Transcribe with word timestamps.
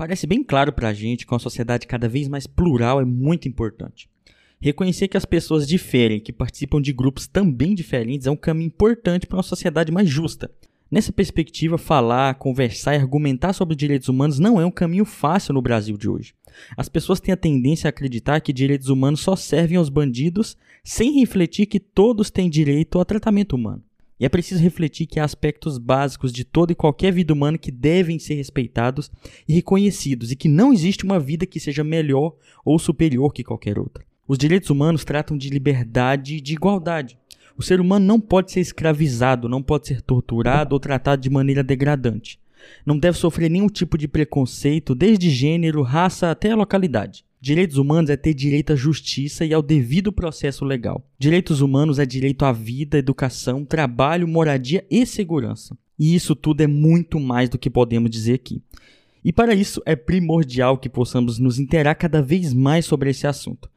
Parece 0.00 0.26
bem 0.26 0.42
claro 0.42 0.72
para 0.72 0.88
a 0.88 0.94
gente 0.94 1.26
que 1.26 1.32
uma 1.34 1.38
sociedade 1.38 1.86
cada 1.86 2.08
vez 2.08 2.26
mais 2.26 2.46
plural 2.46 3.02
é 3.02 3.04
muito 3.04 3.46
importante. 3.46 4.08
Reconhecer 4.58 5.08
que 5.08 5.16
as 5.18 5.26
pessoas 5.26 5.68
diferem, 5.68 6.18
que 6.18 6.32
participam 6.32 6.80
de 6.80 6.90
grupos 6.90 7.26
também 7.26 7.74
diferentes, 7.74 8.26
é 8.26 8.30
um 8.30 8.36
caminho 8.36 8.68
importante 8.68 9.26
para 9.26 9.36
uma 9.36 9.42
sociedade 9.42 9.92
mais 9.92 10.08
justa. 10.08 10.50
Nessa 10.90 11.12
perspectiva, 11.12 11.76
falar, 11.76 12.36
conversar 12.36 12.94
e 12.94 12.98
argumentar 12.98 13.52
sobre 13.52 13.76
direitos 13.76 14.08
humanos 14.08 14.38
não 14.38 14.58
é 14.58 14.64
um 14.64 14.70
caminho 14.70 15.04
fácil 15.04 15.52
no 15.52 15.60
Brasil 15.60 15.98
de 15.98 16.08
hoje. 16.08 16.32
As 16.78 16.88
pessoas 16.88 17.20
têm 17.20 17.34
a 17.34 17.36
tendência 17.36 17.86
a 17.86 17.90
acreditar 17.90 18.40
que 18.40 18.54
direitos 18.54 18.88
humanos 18.88 19.20
só 19.20 19.36
servem 19.36 19.76
aos 19.76 19.90
bandidos, 19.90 20.56
sem 20.82 21.20
refletir 21.20 21.66
que 21.66 21.78
todos 21.78 22.30
têm 22.30 22.48
direito 22.48 22.98
ao 22.98 23.04
tratamento 23.04 23.54
humano. 23.54 23.84
E 24.20 24.26
é 24.26 24.28
preciso 24.28 24.62
refletir 24.62 25.06
que 25.06 25.18
há 25.18 25.24
aspectos 25.24 25.78
básicos 25.78 26.30
de 26.30 26.44
toda 26.44 26.72
e 26.72 26.74
qualquer 26.74 27.10
vida 27.10 27.32
humana 27.32 27.56
que 27.56 27.70
devem 27.72 28.18
ser 28.18 28.34
respeitados 28.34 29.10
e 29.48 29.54
reconhecidos, 29.54 30.30
e 30.30 30.36
que 30.36 30.46
não 30.46 30.74
existe 30.74 31.04
uma 31.04 31.18
vida 31.18 31.46
que 31.46 31.58
seja 31.58 31.82
melhor 31.82 32.36
ou 32.62 32.78
superior 32.78 33.32
que 33.32 33.42
qualquer 33.42 33.78
outra. 33.78 34.04
Os 34.28 34.36
direitos 34.36 34.68
humanos 34.68 35.06
tratam 35.06 35.38
de 35.38 35.48
liberdade 35.48 36.36
e 36.36 36.40
de 36.40 36.52
igualdade. 36.52 37.18
O 37.56 37.62
ser 37.62 37.80
humano 37.80 38.04
não 38.04 38.20
pode 38.20 38.52
ser 38.52 38.60
escravizado, 38.60 39.48
não 39.48 39.62
pode 39.62 39.88
ser 39.88 40.02
torturado 40.02 40.74
ou 40.74 40.80
tratado 40.80 41.22
de 41.22 41.30
maneira 41.30 41.64
degradante. 41.64 42.38
Não 42.84 42.98
deve 42.98 43.16
sofrer 43.16 43.50
nenhum 43.50 43.68
tipo 43.68 43.96
de 43.96 44.06
preconceito, 44.06 44.94
desde 44.94 45.30
gênero, 45.30 45.80
raça 45.80 46.30
até 46.30 46.54
localidade. 46.54 47.24
Direitos 47.42 47.78
humanos 47.78 48.10
é 48.10 48.16
ter 48.18 48.34
direito 48.34 48.74
à 48.74 48.76
justiça 48.76 49.46
e 49.46 49.54
ao 49.54 49.62
devido 49.62 50.12
processo 50.12 50.62
legal. 50.62 51.02
Direitos 51.18 51.62
humanos 51.62 51.98
é 51.98 52.04
direito 52.04 52.44
à 52.44 52.52
vida, 52.52 52.98
educação, 52.98 53.64
trabalho, 53.64 54.28
moradia 54.28 54.84
e 54.90 55.06
segurança. 55.06 55.74
E 55.98 56.14
isso 56.14 56.36
tudo 56.36 56.60
é 56.60 56.66
muito 56.66 57.18
mais 57.18 57.48
do 57.48 57.58
que 57.58 57.70
podemos 57.70 58.10
dizer 58.10 58.34
aqui. 58.34 58.62
E 59.24 59.32
para 59.32 59.54
isso 59.54 59.82
é 59.86 59.96
primordial 59.96 60.76
que 60.76 60.88
possamos 60.88 61.38
nos 61.38 61.58
interar 61.58 61.96
cada 61.96 62.20
vez 62.20 62.52
mais 62.52 62.84
sobre 62.84 63.08
esse 63.08 63.26
assunto. 63.26 63.70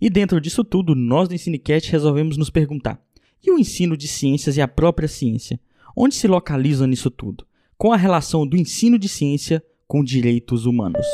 E 0.00 0.08
dentro 0.08 0.40
disso 0.40 0.62
tudo, 0.62 0.94
nós 0.94 1.28
do 1.28 1.34
Ensinecast 1.34 1.90
resolvemos 1.90 2.36
nos 2.36 2.50
perguntar: 2.50 3.02
e 3.44 3.50
o 3.50 3.58
ensino 3.58 3.96
de 3.96 4.06
ciências 4.06 4.56
e 4.56 4.60
a 4.60 4.68
própria 4.68 5.08
ciência? 5.08 5.58
Onde 5.96 6.14
se 6.14 6.28
localiza 6.28 6.86
nisso 6.86 7.10
tudo? 7.10 7.44
Com 7.76 7.92
a 7.92 7.96
relação 7.96 8.46
do 8.46 8.56
ensino 8.56 8.96
de 8.96 9.08
ciência 9.08 9.62
com 9.88 10.04
direitos 10.04 10.66
humanos? 10.66 11.06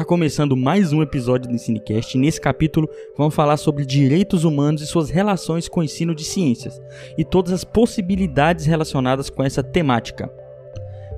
Tá 0.00 0.04
começando 0.06 0.56
mais 0.56 0.94
um 0.94 1.02
episódio 1.02 1.46
do 1.46 1.54
Ensinecast 1.54 2.16
e 2.16 2.18
nesse 2.18 2.40
capítulo 2.40 2.88
vamos 3.18 3.34
falar 3.34 3.58
sobre 3.58 3.84
direitos 3.84 4.44
humanos 4.44 4.80
e 4.80 4.86
suas 4.86 5.10
relações 5.10 5.68
com 5.68 5.80
o 5.80 5.82
ensino 5.82 6.14
de 6.14 6.24
ciências 6.24 6.80
e 7.18 7.22
todas 7.22 7.52
as 7.52 7.64
possibilidades 7.64 8.64
relacionadas 8.64 9.28
com 9.28 9.42
essa 9.42 9.62
temática. 9.62 10.32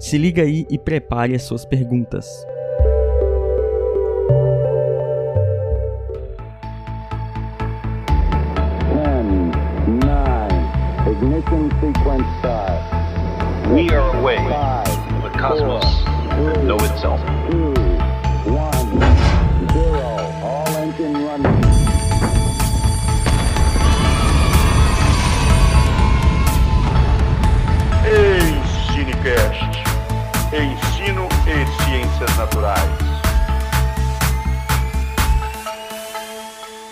Se 0.01 0.19
liga 0.19 0.43
aí 0.43 0.67
e 0.69 0.77
prepare 0.77 1.33
as 1.33 1.45
suas 1.45 1.65
perguntas. 1.65 2.27
ignition 11.07 11.71
sequence 11.81 12.27
start. 12.41 13.71
We 13.71 13.91
are 13.91 14.17
away. 14.19 14.39
The 15.23 15.39
cosmos 15.39 15.85
know 16.65 16.79
itself. 16.79 17.21
Ensino 30.55 31.29
e 31.47 31.83
Ciências 31.83 32.37
Naturais. 32.37 32.83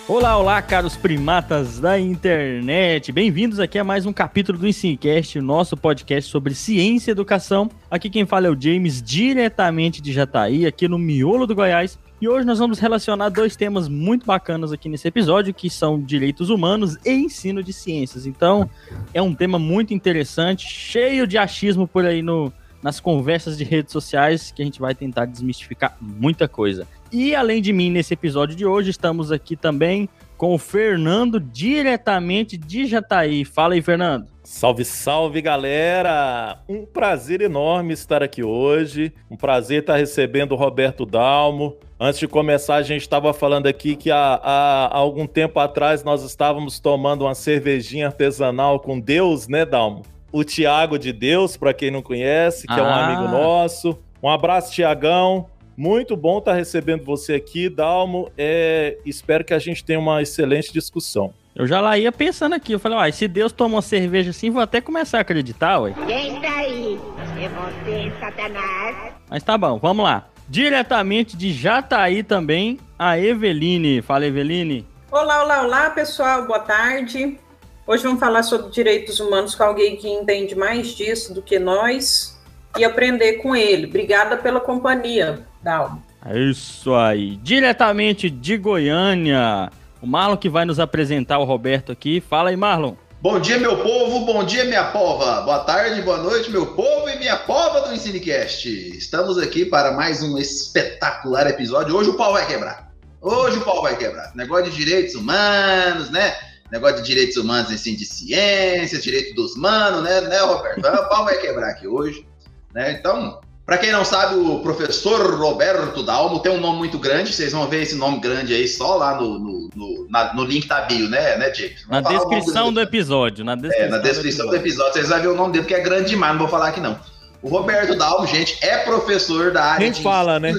Olá, 0.07 0.35
olá, 0.35 0.59
caros 0.63 0.97
primatas 0.97 1.79
da 1.79 1.99
internet. 1.99 3.11
Bem-vindos 3.11 3.59
aqui 3.59 3.77
a 3.77 3.83
mais 3.83 4.07
um 4.07 4.11
capítulo 4.11 4.57
do 4.57 4.67
Ensinecast, 4.67 5.39
nosso 5.39 5.77
podcast 5.77 6.27
sobre 6.27 6.55
ciência 6.55 7.11
e 7.11 7.13
educação. 7.13 7.69
Aqui 7.91 8.09
quem 8.09 8.25
fala 8.25 8.47
é 8.47 8.49
o 8.49 8.59
James, 8.59 8.99
diretamente 8.99 10.01
de 10.01 10.11
Jataí, 10.11 10.65
aqui 10.65 10.87
no 10.87 10.97
miolo 10.97 11.45
do 11.45 11.53
Goiás. 11.53 11.99
E 12.19 12.27
hoje 12.27 12.47
nós 12.47 12.57
vamos 12.57 12.79
relacionar 12.79 13.29
dois 13.29 13.55
temas 13.55 13.87
muito 13.87 14.25
bacanas 14.25 14.71
aqui 14.71 14.89
nesse 14.89 15.07
episódio, 15.07 15.53
que 15.53 15.69
são 15.69 16.01
direitos 16.01 16.49
humanos 16.49 16.97
e 17.05 17.11
ensino 17.11 17.61
de 17.61 17.73
ciências. 17.73 18.25
Então, 18.25 18.67
é 19.13 19.21
um 19.21 19.35
tema 19.35 19.59
muito 19.59 19.93
interessante, 19.93 20.67
cheio 20.67 21.27
de 21.27 21.37
achismo 21.37 21.87
por 21.87 22.05
aí 22.05 22.23
no, 22.23 22.51
nas 22.81 22.99
conversas 22.99 23.57
de 23.57 23.63
redes 23.63 23.91
sociais 23.91 24.51
que 24.51 24.61
a 24.61 24.65
gente 24.65 24.79
vai 24.79 24.95
tentar 24.95 25.25
desmistificar 25.25 25.95
muita 25.99 26.47
coisa. 26.47 26.87
E 27.11 27.35
além 27.35 27.61
de 27.61 27.73
mim, 27.73 27.91
nesse 27.91 28.13
episódio 28.13 28.55
de 28.55 28.65
hoje, 28.65 28.89
estamos 28.89 29.31
aqui 29.31 29.55
também 29.55 30.07
com 30.37 30.55
o 30.55 30.57
Fernando, 30.57 31.39
diretamente 31.39 32.57
de 32.57 32.87
Jataí. 32.87 33.45
Fala 33.45 33.75
aí, 33.75 33.81
Fernando. 33.81 34.25
Salve, 34.43 34.83
salve, 34.83 35.39
galera! 35.39 36.57
Um 36.67 36.83
prazer 36.83 37.41
enorme 37.41 37.93
estar 37.93 38.23
aqui 38.23 38.43
hoje. 38.43 39.13
Um 39.29 39.37
prazer 39.37 39.81
estar 39.81 39.97
recebendo 39.97 40.53
o 40.53 40.55
Roberto 40.55 41.05
Dalmo. 41.05 41.77
Antes 41.99 42.19
de 42.19 42.27
começar, 42.27 42.77
a 42.77 42.81
gente 42.81 43.03
estava 43.03 43.31
falando 43.31 43.67
aqui 43.67 43.95
que 43.95 44.09
há, 44.09 44.39
há, 44.41 44.85
há, 44.87 44.97
algum 44.97 45.27
tempo 45.27 45.59
atrás 45.59 46.03
nós 46.03 46.23
estávamos 46.23 46.79
tomando 46.79 47.25
uma 47.25 47.35
cervejinha 47.35 48.07
artesanal 48.07 48.79
com 48.79 48.99
Deus, 48.99 49.47
né, 49.47 49.63
Dalmo? 49.63 50.01
O 50.31 50.43
Tiago 50.43 50.97
de 50.97 51.11
Deus, 51.11 51.57
para 51.57 51.73
quem 51.73 51.91
não 51.91 52.01
conhece, 52.01 52.67
que 52.67 52.73
ah. 52.73 52.79
é 52.79 52.81
um 52.81 52.85
ah. 52.85 53.05
amigo 53.05 53.27
nosso. 53.27 53.97
Um 54.21 54.29
abraço, 54.29 54.71
Tiagão. 54.73 55.47
Muito 55.75 56.15
bom 56.15 56.37
estar 56.37 56.51
tá 56.51 56.57
recebendo 56.57 57.03
você 57.03 57.33
aqui, 57.33 57.69
Dalmo. 57.69 58.31
É, 58.37 58.97
espero 59.05 59.43
que 59.43 59.53
a 59.53 59.59
gente 59.59 59.83
tenha 59.83 59.99
uma 59.99 60.21
excelente 60.21 60.71
discussão. 60.71 61.33
Eu 61.55 61.67
já 61.67 61.81
lá 61.81 61.97
ia 61.97 62.11
pensando 62.11 62.53
aqui, 62.55 62.71
eu 62.71 62.79
falei, 62.79 62.97
uai, 62.97 63.11
se 63.11 63.27
Deus 63.27 63.51
toma 63.51 63.75
uma 63.75 63.81
cerveja 63.81 64.29
assim, 64.29 64.49
vou 64.49 64.61
até 64.61 64.79
começar 64.79 65.17
a 65.17 65.21
acreditar, 65.21 65.79
ué. 65.79 65.93
Quem 66.07 66.39
tá 66.39 66.57
aí? 66.57 66.99
É 67.41 67.49
você, 67.49 68.11
Satanás. 68.19 69.13
Mas 69.29 69.43
tá 69.43 69.57
bom, 69.57 69.77
vamos 69.77 70.05
lá. 70.05 70.27
Diretamente 70.47 71.35
de 71.35 71.51
Jataí 71.51 72.23
também, 72.23 72.79
a 72.97 73.17
Eveline. 73.17 74.01
Fala, 74.01 74.25
Eveline. 74.25 74.85
Olá, 75.11 75.43
olá, 75.43 75.61
olá, 75.63 75.89
pessoal, 75.89 76.45
boa 76.45 76.59
tarde. 76.59 77.37
Hoje 77.85 78.03
vamos 78.03 78.19
falar 78.19 78.43
sobre 78.43 78.71
direitos 78.71 79.19
humanos 79.19 79.55
com 79.55 79.63
alguém 79.63 79.95
que 79.95 80.07
entende 80.07 80.55
mais 80.55 80.89
disso 80.89 81.33
do 81.33 81.41
que 81.41 81.57
nós 81.57 82.39
e 82.77 82.85
aprender 82.85 83.33
com 83.33 83.55
ele. 83.55 83.87
Obrigada 83.87 84.37
pela 84.37 84.59
companhia, 84.59 85.45
Dalmo. 85.63 86.01
É 86.23 86.37
isso 86.39 86.93
aí. 86.93 87.37
Diretamente 87.37 88.29
de 88.29 88.55
Goiânia, 88.55 89.71
o 89.99 90.05
Marlon 90.05 90.37
que 90.37 90.47
vai 90.47 90.63
nos 90.63 90.79
apresentar 90.79 91.39
o 91.39 91.43
Roberto 91.43 91.91
aqui. 91.91 92.21
Fala 92.21 92.51
aí, 92.51 92.55
Marlon. 92.55 92.93
Bom 93.19 93.39
dia, 93.39 93.57
meu 93.57 93.77
povo, 93.77 94.25
bom 94.25 94.43
dia, 94.43 94.65
minha 94.65 94.85
pova. 94.85 95.41
Boa 95.41 95.59
tarde, 95.59 96.01
boa 96.03 96.17
noite, 96.17 96.51
meu 96.51 96.67
povo 96.67 97.09
e 97.09 97.17
minha 97.17 97.37
pova 97.37 97.81
do 97.81 97.93
Ensinecast. 97.93 98.67
Estamos 98.95 99.39
aqui 99.39 99.65
para 99.65 99.91
mais 99.91 100.21
um 100.21 100.37
espetacular 100.37 101.47
episódio. 101.47 101.95
Hoje 101.95 102.11
o 102.11 102.17
pau 102.17 102.33
vai 102.33 102.45
quebrar. 102.45 102.91
Hoje 103.19 103.57
o 103.57 103.61
pau 103.61 103.81
vai 103.81 103.97
quebrar. 103.97 104.31
Negócio 104.35 104.71
de 104.71 104.77
direitos 104.77 105.15
humanos, 105.15 106.09
né? 106.11 106.35
Negócio 106.71 106.97
de 106.97 107.03
direitos 107.03 107.37
humanos, 107.37 107.71
assim, 107.71 107.95
de 107.95 108.05
ciências, 108.05 109.03
direito 109.03 109.35
dos 109.35 109.55
manos, 109.57 110.03
né, 110.03 110.21
né, 110.21 110.39
Roberto? 110.39 110.79
O 110.79 111.09
pau 111.09 111.25
vai 111.25 111.37
quebrar 111.37 111.69
aqui 111.69 111.87
hoje, 111.87 112.25
né? 112.73 112.93
Então, 112.93 113.41
para 113.65 113.77
quem 113.77 113.91
não 113.91 114.05
sabe, 114.05 114.35
o 114.35 114.59
professor 114.59 115.35
Roberto 115.35 116.01
Dalmo 116.03 116.39
tem 116.39 116.51
um 116.51 116.59
nome 116.59 116.77
muito 116.77 116.97
grande, 116.97 117.33
vocês 117.33 117.51
vão 117.51 117.67
ver 117.67 117.83
esse 117.83 117.95
nome 117.95 118.19
grande 118.19 118.53
aí 118.53 118.67
só 118.67 118.95
lá 118.95 119.19
no, 119.19 119.37
no, 119.37 119.69
no, 119.75 120.07
na, 120.09 120.33
no 120.33 120.43
link 120.43 120.67
da 120.67 120.81
bio, 120.81 121.09
né, 121.09 121.37
né, 121.37 121.53
James? 121.53 121.85
Na 121.87 122.01
descrição 122.01 122.71
do 122.71 122.79
episódio, 122.79 123.43
na 123.43 123.55
descrição, 123.55 123.85
é, 123.85 123.89
na 123.89 123.97
descrição 123.97 124.47
do, 124.47 124.55
episódio. 124.55 124.59
do 124.59 124.65
episódio, 124.65 124.93
vocês 124.93 125.09
vão 125.09 125.21
ver 125.21 125.27
o 125.27 125.35
nome 125.35 125.53
dele, 125.53 125.63
porque 125.63 125.75
é 125.75 125.81
grande 125.81 126.09
demais, 126.09 126.33
não 126.33 126.39
vou 126.39 126.47
falar 126.47 126.69
aqui 126.69 126.79
não. 126.79 126.97
O 127.41 127.49
Roberto 127.49 127.97
Dalmo, 127.97 128.25
gente, 128.27 128.57
é 128.61 128.77
professor 128.79 129.51
da 129.51 129.63
área 129.63 129.83
Quem 129.85 129.91
de... 129.91 130.01
fala, 130.01 130.39
né? 130.39 130.53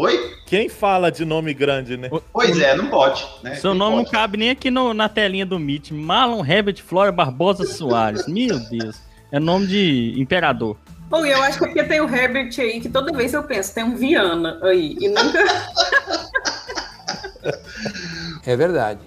Oi? 0.00 0.34
Quem 0.46 0.66
fala 0.70 1.12
de 1.12 1.26
nome 1.26 1.52
grande, 1.52 1.94
né? 1.94 2.08
Pois 2.32 2.58
é, 2.58 2.74
não 2.74 2.86
pode. 2.86 3.22
Né? 3.42 3.56
Seu 3.56 3.74
nome 3.74 3.96
pode. 3.96 4.04
não 4.06 4.10
cabe 4.10 4.38
nem 4.38 4.48
aqui 4.48 4.70
no, 4.70 4.94
na 4.94 5.10
telinha 5.10 5.44
do 5.44 5.58
Meet. 5.58 5.90
Marlon 5.90 6.42
Herbert 6.42 6.82
Flora 6.82 7.12
Barbosa 7.12 7.66
Soares. 7.66 8.26
Meu 8.26 8.58
Deus. 8.58 8.96
É 9.30 9.38
nome 9.38 9.66
de 9.66 10.14
imperador. 10.16 10.78
Bom, 11.10 11.26
eu 11.26 11.42
acho 11.42 11.58
que 11.58 11.66
porque 11.66 11.84
tem 11.84 12.00
o 12.00 12.08
Herbert 12.08 12.50
aí, 12.58 12.80
que 12.80 12.88
toda 12.88 13.12
vez 13.12 13.34
eu 13.34 13.42
penso, 13.42 13.74
tem 13.74 13.84
um 13.84 13.94
Viana 13.94 14.58
aí. 14.62 14.96
E 14.98 15.06
nunca. 15.06 15.38
é 18.46 18.56
verdade. 18.56 19.00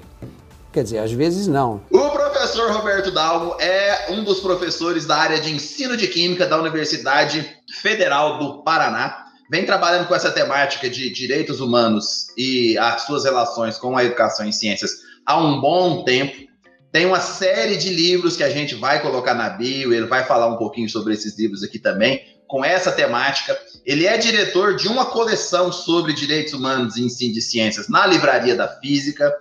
Quer 0.72 0.84
dizer, 0.84 1.00
às 1.00 1.12
vezes 1.12 1.48
não. 1.48 1.82
O 1.90 2.10
professor 2.12 2.72
Roberto 2.72 3.10
Dalmo 3.10 3.56
é 3.60 4.12
um 4.12 4.24
dos 4.24 4.42
professores 4.42 5.08
da 5.08 5.18
área 5.18 5.40
de 5.40 5.52
ensino 5.52 5.98
de 5.98 6.08
química 6.08 6.46
da 6.46 6.60
Universidade 6.60 7.50
Federal 7.82 8.38
do 8.38 8.62
Paraná 8.62 9.23
vem 9.54 9.68
trabalhando 9.68 10.08
com 10.08 10.16
essa 10.16 10.32
temática 10.32 10.90
de 10.90 11.12
direitos 11.12 11.62
humanos 11.62 12.30
e 12.36 12.76
as 12.80 13.04
suas 13.04 13.24
relações 13.24 13.78
com 13.78 13.96
a 13.96 14.04
educação 14.04 14.48
em 14.48 14.52
ciências 14.52 15.02
há 15.24 15.38
um 15.38 15.62
bom 15.62 16.04
tempo. 16.04 16.52
Tem 16.92 17.06
uma 17.06 17.20
série 17.20 17.78
de 17.78 17.90
livros 17.90 18.36
que 18.36 18.42
a 18.42 18.50
gente 18.50 18.74
vai 18.74 19.00
colocar 19.00 19.36
na 19.36 19.52
bio, 19.52 19.94
ele 19.94 20.08
vai 20.08 20.24
falar 20.24 20.48
um 20.48 20.58
pouquinho 20.58 20.90
sobre 20.90 21.14
esses 21.14 21.38
livros 21.38 21.62
aqui 21.62 21.78
também, 21.78 22.20
com 22.48 22.66
essa 22.66 22.92
temática. 22.92 23.56
Ele 23.86 24.08
é 24.08 24.18
diretor 24.18 24.76
de 24.76 24.88
uma 24.88 25.06
coleção 25.06 25.72
sobre 25.72 26.14
direitos 26.14 26.54
humanos 26.54 26.98
e 26.98 27.04
ensino 27.04 27.36
de 27.36 27.42
ciências 27.42 27.88
na 27.88 28.08
Livraria 28.08 28.56
da 28.56 28.68
Física, 28.68 29.32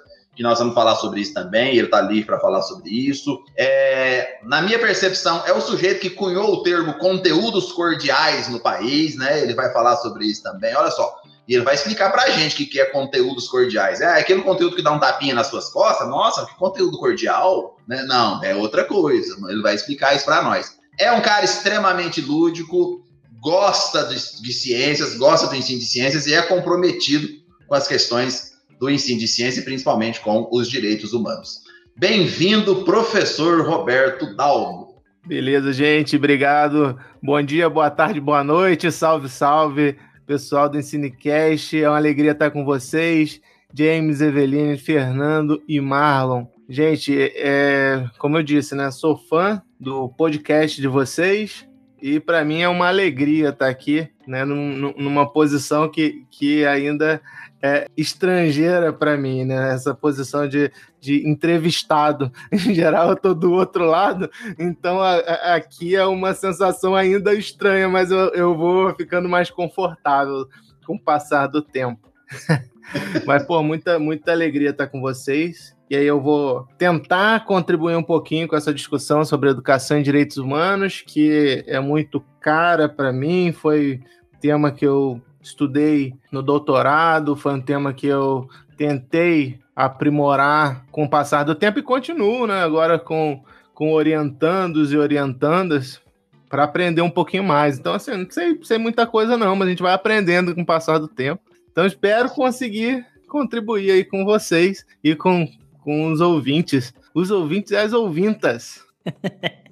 nós 0.42 0.58
vamos 0.58 0.74
falar 0.74 0.96
sobre 0.96 1.20
isso 1.20 1.32
também, 1.32 1.76
ele 1.76 1.86
está 1.86 1.98
ali 1.98 2.24
para 2.24 2.38
falar 2.38 2.62
sobre 2.62 2.90
isso. 2.90 3.42
É, 3.56 4.38
na 4.44 4.60
minha 4.60 4.78
percepção, 4.78 5.42
é 5.46 5.52
o 5.52 5.60
sujeito 5.60 6.00
que 6.00 6.10
cunhou 6.10 6.52
o 6.52 6.62
termo 6.62 6.94
conteúdos 6.94 7.72
cordiais 7.72 8.48
no 8.48 8.60
país, 8.60 9.16
né? 9.16 9.42
Ele 9.42 9.54
vai 9.54 9.72
falar 9.72 9.96
sobre 9.96 10.26
isso 10.26 10.42
também. 10.42 10.74
Olha 10.74 10.90
só, 10.90 11.14
e 11.46 11.54
ele 11.54 11.64
vai 11.64 11.74
explicar 11.74 12.10
para 12.10 12.24
a 12.24 12.30
gente 12.30 12.54
o 12.54 12.56
que, 12.56 12.66
que 12.66 12.80
é 12.80 12.86
conteúdos 12.86 13.48
cordiais. 13.48 14.00
É 14.00 14.18
aquele 14.18 14.42
conteúdo 14.42 14.76
que 14.76 14.82
dá 14.82 14.92
um 14.92 15.00
tapinha 15.00 15.34
nas 15.34 15.48
suas 15.48 15.68
costas? 15.68 16.08
Nossa, 16.08 16.46
que 16.46 16.54
conteúdo 16.56 16.98
cordial? 16.98 17.76
Né? 17.86 18.02
Não, 18.04 18.42
é 18.44 18.54
outra 18.54 18.84
coisa. 18.84 19.36
Ele 19.48 19.62
vai 19.62 19.74
explicar 19.74 20.14
isso 20.14 20.24
para 20.24 20.42
nós. 20.42 20.78
É 20.98 21.10
um 21.12 21.20
cara 21.20 21.44
extremamente 21.44 22.20
lúdico, 22.20 23.02
gosta 23.40 24.04
de, 24.06 24.42
de 24.42 24.52
ciências, 24.52 25.16
gosta 25.16 25.48
do 25.48 25.56
ensino 25.56 25.80
de 25.80 25.86
ciências 25.86 26.26
e 26.26 26.34
é 26.34 26.42
comprometido 26.42 27.28
com 27.66 27.74
as 27.74 27.88
questões 27.88 28.51
do 28.82 28.90
ensino 28.90 29.20
de 29.20 29.29
ciência, 29.29 29.62
principalmente 29.62 30.20
com 30.20 30.49
os 30.50 30.69
direitos 30.69 31.12
humanos. 31.12 31.61
Bem-vindo, 31.96 32.82
professor 32.84 33.64
Roberto 33.64 34.34
Dalmo. 34.34 35.00
Beleza, 35.25 35.73
gente, 35.73 36.17
obrigado. 36.17 36.99
Bom 37.23 37.40
dia, 37.40 37.70
boa 37.70 37.88
tarde, 37.88 38.20
boa 38.20 38.43
noite, 38.43 38.90
salve, 38.90 39.29
salve, 39.29 39.96
pessoal 40.26 40.69
do 40.69 40.81
Ensinecast. 40.81 41.81
É 41.81 41.88
uma 41.88 41.96
alegria 41.96 42.32
estar 42.32 42.50
com 42.50 42.64
vocês. 42.64 43.40
James, 43.73 44.20
Eveline, 44.20 44.76
Fernando 44.76 45.62
e 45.69 45.81
Marlon. 45.81 46.46
Gente, 46.69 47.17
é, 47.17 48.05
como 48.19 48.37
eu 48.37 48.43
disse, 48.43 48.75
né? 48.75 48.90
Sou 48.90 49.17
fã 49.17 49.62
do 49.79 50.08
podcast 50.08 50.81
de 50.81 50.88
vocês 50.88 51.64
e 52.02 52.19
para 52.19 52.44
mim 52.44 52.60
é 52.60 52.69
uma 52.69 52.88
alegria 52.88 53.50
estar 53.50 53.69
aqui, 53.69 54.08
né? 54.26 54.44
Num, 54.44 54.93
numa 54.99 55.32
posição 55.32 55.88
que, 55.88 56.26
que 56.32 56.66
ainda 56.66 57.22
é, 57.62 57.87
estrangeira 57.96 58.93
para 58.93 59.16
mim, 59.16 59.44
né? 59.44 59.72
Essa 59.72 59.94
posição 59.94 60.49
de, 60.49 60.72
de 61.00 61.26
entrevistado. 61.28 62.32
Em 62.50 62.75
geral, 62.75 63.10
eu 63.10 63.16
tô 63.16 63.32
do 63.32 63.52
outro 63.52 63.84
lado, 63.84 64.28
então 64.58 65.00
a, 65.00 65.14
a, 65.14 65.54
aqui 65.54 65.94
é 65.94 66.04
uma 66.04 66.34
sensação 66.34 66.96
ainda 66.96 67.32
estranha, 67.32 67.88
mas 67.88 68.10
eu, 68.10 68.31
eu 68.34 68.56
vou 68.56 68.93
ficando 68.96 69.28
mais 69.28 69.48
confortável 69.48 70.48
com 70.84 70.96
o 70.96 71.00
passar 71.00 71.46
do 71.46 71.62
tempo. 71.62 72.12
mas, 73.25 73.44
pô, 73.44 73.62
muita, 73.62 73.96
muita 74.00 74.32
alegria 74.32 74.70
estar 74.70 74.88
com 74.88 75.00
vocês. 75.00 75.76
E 75.92 75.94
aí 75.94 76.06
eu 76.06 76.18
vou 76.18 76.66
tentar 76.78 77.44
contribuir 77.44 77.96
um 77.96 78.02
pouquinho 78.02 78.48
com 78.48 78.56
essa 78.56 78.72
discussão 78.72 79.26
sobre 79.26 79.50
educação 79.50 79.98
e 79.98 80.02
direitos 80.02 80.38
humanos, 80.38 81.04
que 81.06 81.62
é 81.66 81.78
muito 81.80 82.24
cara 82.40 82.88
para 82.88 83.12
mim, 83.12 83.52
foi 83.52 84.00
tema 84.40 84.72
que 84.72 84.86
eu 84.86 85.20
estudei 85.42 86.14
no 86.32 86.42
doutorado, 86.42 87.36
foi 87.36 87.52
um 87.52 87.60
tema 87.60 87.92
que 87.92 88.06
eu 88.06 88.48
tentei 88.74 89.58
aprimorar 89.76 90.86
com 90.90 91.04
o 91.04 91.10
passar 91.10 91.42
do 91.42 91.54
tempo 91.54 91.78
e 91.78 91.82
continuo, 91.82 92.46
né? 92.46 92.62
Agora 92.62 92.98
com, 92.98 93.44
com 93.74 93.92
orientandos 93.92 94.94
e 94.94 94.96
orientandas 94.96 96.00
para 96.48 96.64
aprender 96.64 97.02
um 97.02 97.10
pouquinho 97.10 97.44
mais. 97.44 97.78
Então, 97.78 97.92
assim, 97.92 98.16
não 98.16 98.30
sei, 98.30 98.58
sei 98.62 98.78
muita 98.78 99.06
coisa 99.06 99.36
não, 99.36 99.54
mas 99.54 99.66
a 99.66 99.70
gente 99.70 99.82
vai 99.82 99.92
aprendendo 99.92 100.54
com 100.54 100.62
o 100.62 100.66
passar 100.66 100.96
do 100.96 101.06
tempo. 101.06 101.42
Então, 101.70 101.84
espero 101.84 102.30
conseguir 102.30 103.04
contribuir 103.28 103.90
aí 103.90 104.04
com 104.04 104.24
vocês 104.24 104.86
e 105.04 105.14
com, 105.14 105.46
com 105.82 106.12
os 106.12 106.20
ouvintes. 106.20 106.94
Os 107.14 107.31
ouvintes 107.31 107.73
e 107.73 107.76
as 107.76 107.93
ouvintas. 107.93 108.81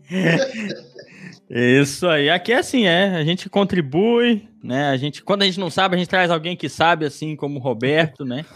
Isso 1.51 2.07
aí. 2.07 2.31
Aqui 2.31 2.53
é 2.53 2.59
assim, 2.59 2.87
é. 2.87 3.17
A 3.17 3.25
gente 3.25 3.51
contribui, 3.51 4.49
né? 4.63 4.91
A 4.91 4.97
gente, 4.97 5.23
quando 5.23 5.43
a 5.43 5.47
gente 5.47 5.59
não 5.59 5.69
sabe, 5.69 5.97
a 5.97 5.99
gente 5.99 6.09
traz 6.09 6.31
alguém 6.31 6.57
que 6.57 6.69
sabe, 6.69 7.05
assim 7.05 7.35
como 7.35 7.59
o 7.59 7.63
Roberto, 7.63 8.25
né? 8.25 8.47